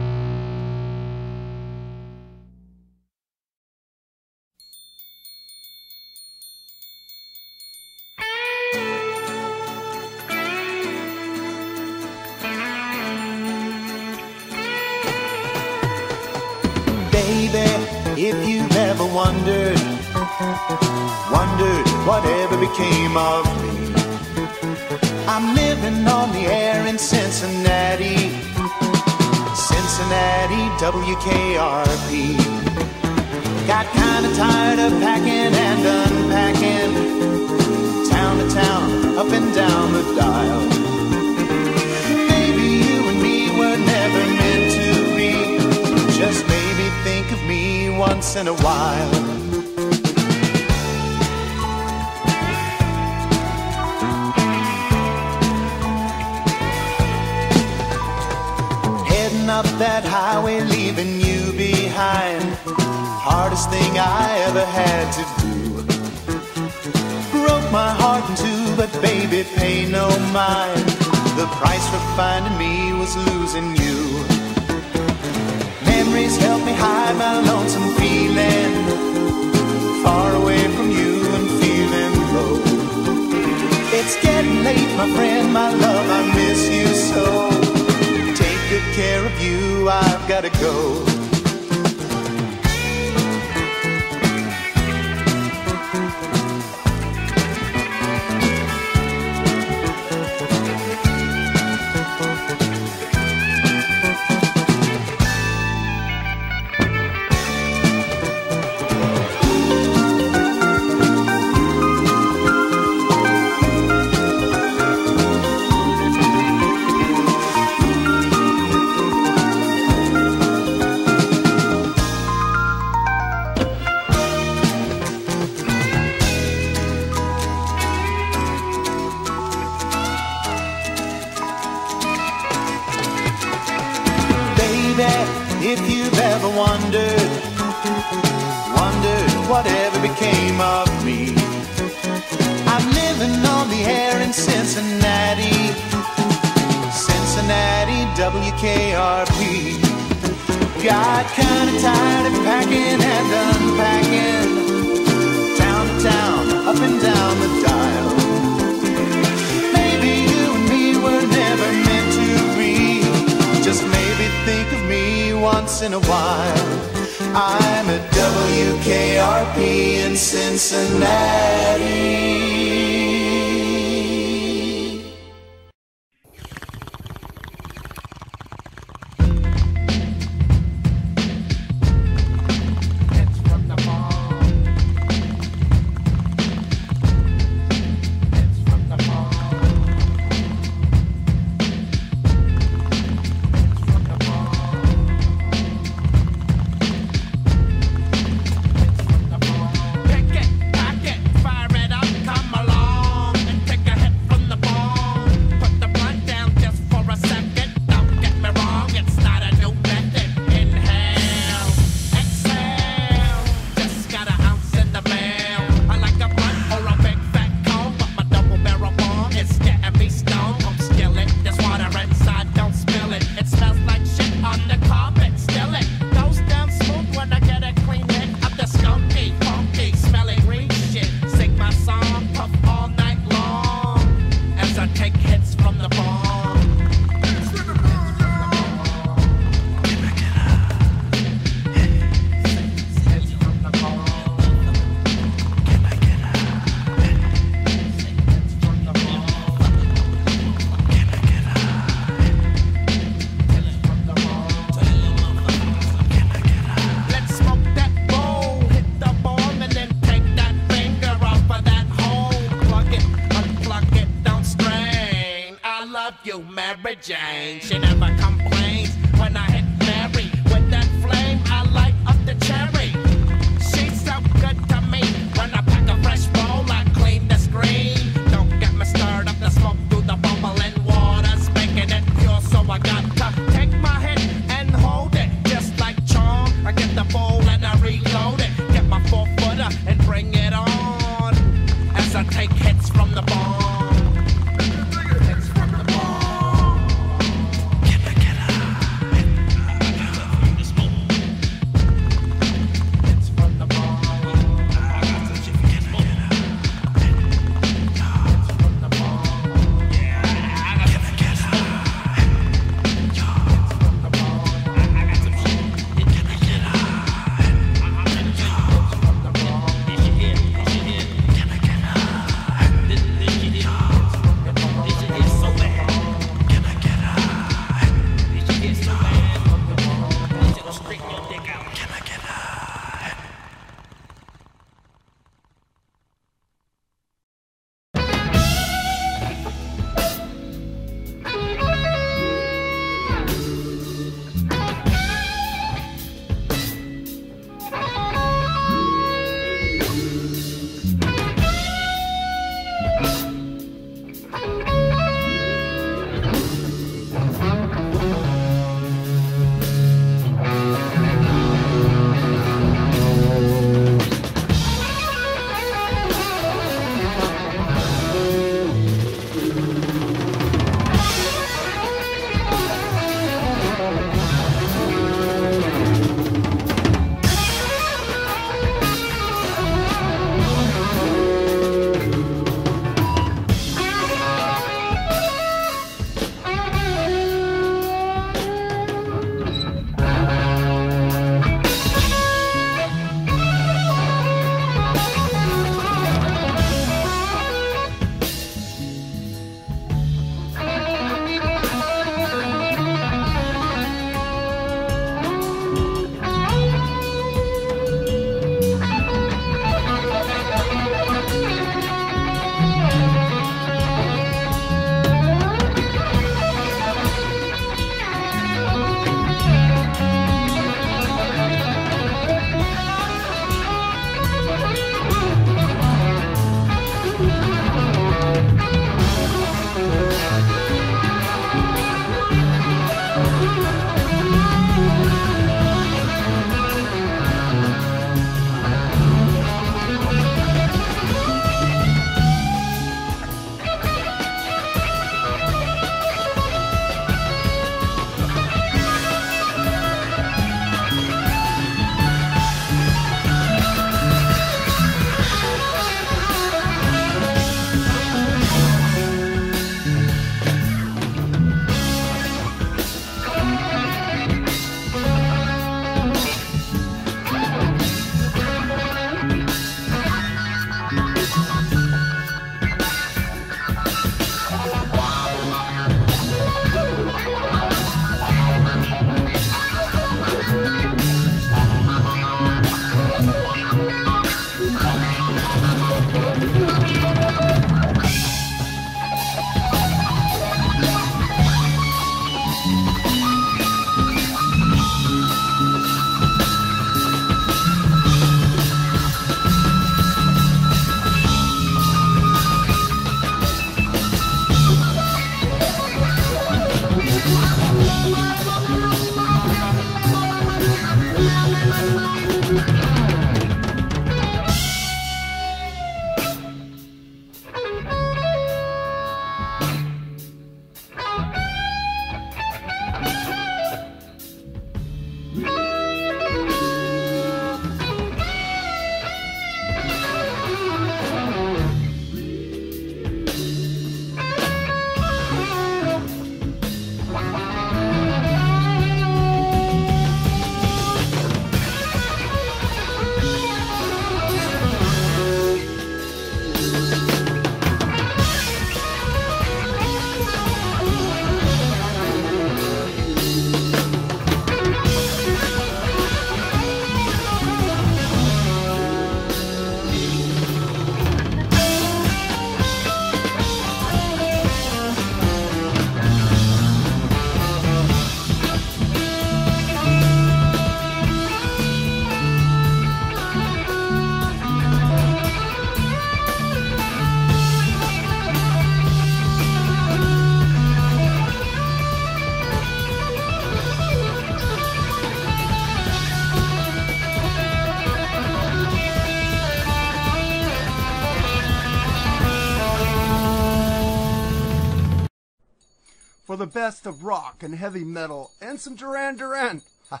Best 596.52 596.86
of 596.86 597.04
rock 597.04 597.42
and 597.42 597.54
heavy 597.54 597.84
metal 597.84 598.30
and 598.40 598.58
some 598.60 598.74
Duran 598.74 599.16
Duran. 599.16 599.62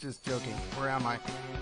Just 0.00 0.24
joking. 0.24 0.54
Where 0.76 0.88
am 0.88 1.06
I? 1.06 1.18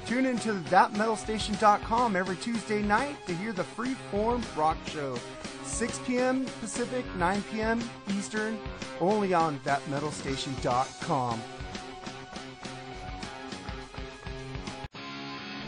Tune 0.07 0.27
into 0.27 0.55
thatmetalstation.com 0.55 2.17
every 2.17 2.37
Tuesday 2.37 2.83
night 2.83 3.17
to 3.27 3.35
hear 3.35 3.53
the 3.53 3.65
Freeform 3.65 4.45
Rock 4.57 4.77
Show. 4.87 5.19
6 5.65 6.01
p.m. 6.07 6.47
Pacific, 6.61 7.05
9 7.17 7.43
p.m. 7.53 7.81
Eastern, 8.17 8.59
only 9.01 9.35
on 9.35 9.59
thatmetalstation.com. 9.61 11.43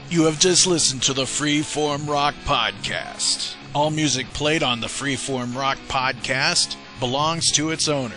You 0.09 0.25
have 0.25 0.41
just 0.41 0.67
listened 0.67 1.03
to 1.05 1.13
the 1.13 1.23
Freeform 1.23 2.09
Rock 2.09 2.35
Podcast. 2.45 3.55
All 3.75 3.91
music 3.91 4.27
played 4.29 4.63
on 4.65 4.81
the 4.81 4.89
Freeform 4.89 5.55
Rock 5.55 5.79
Podcast 5.87 6.77
belongs 6.99 7.53
to 7.53 7.71
its 7.71 7.89
owner. 7.89 8.17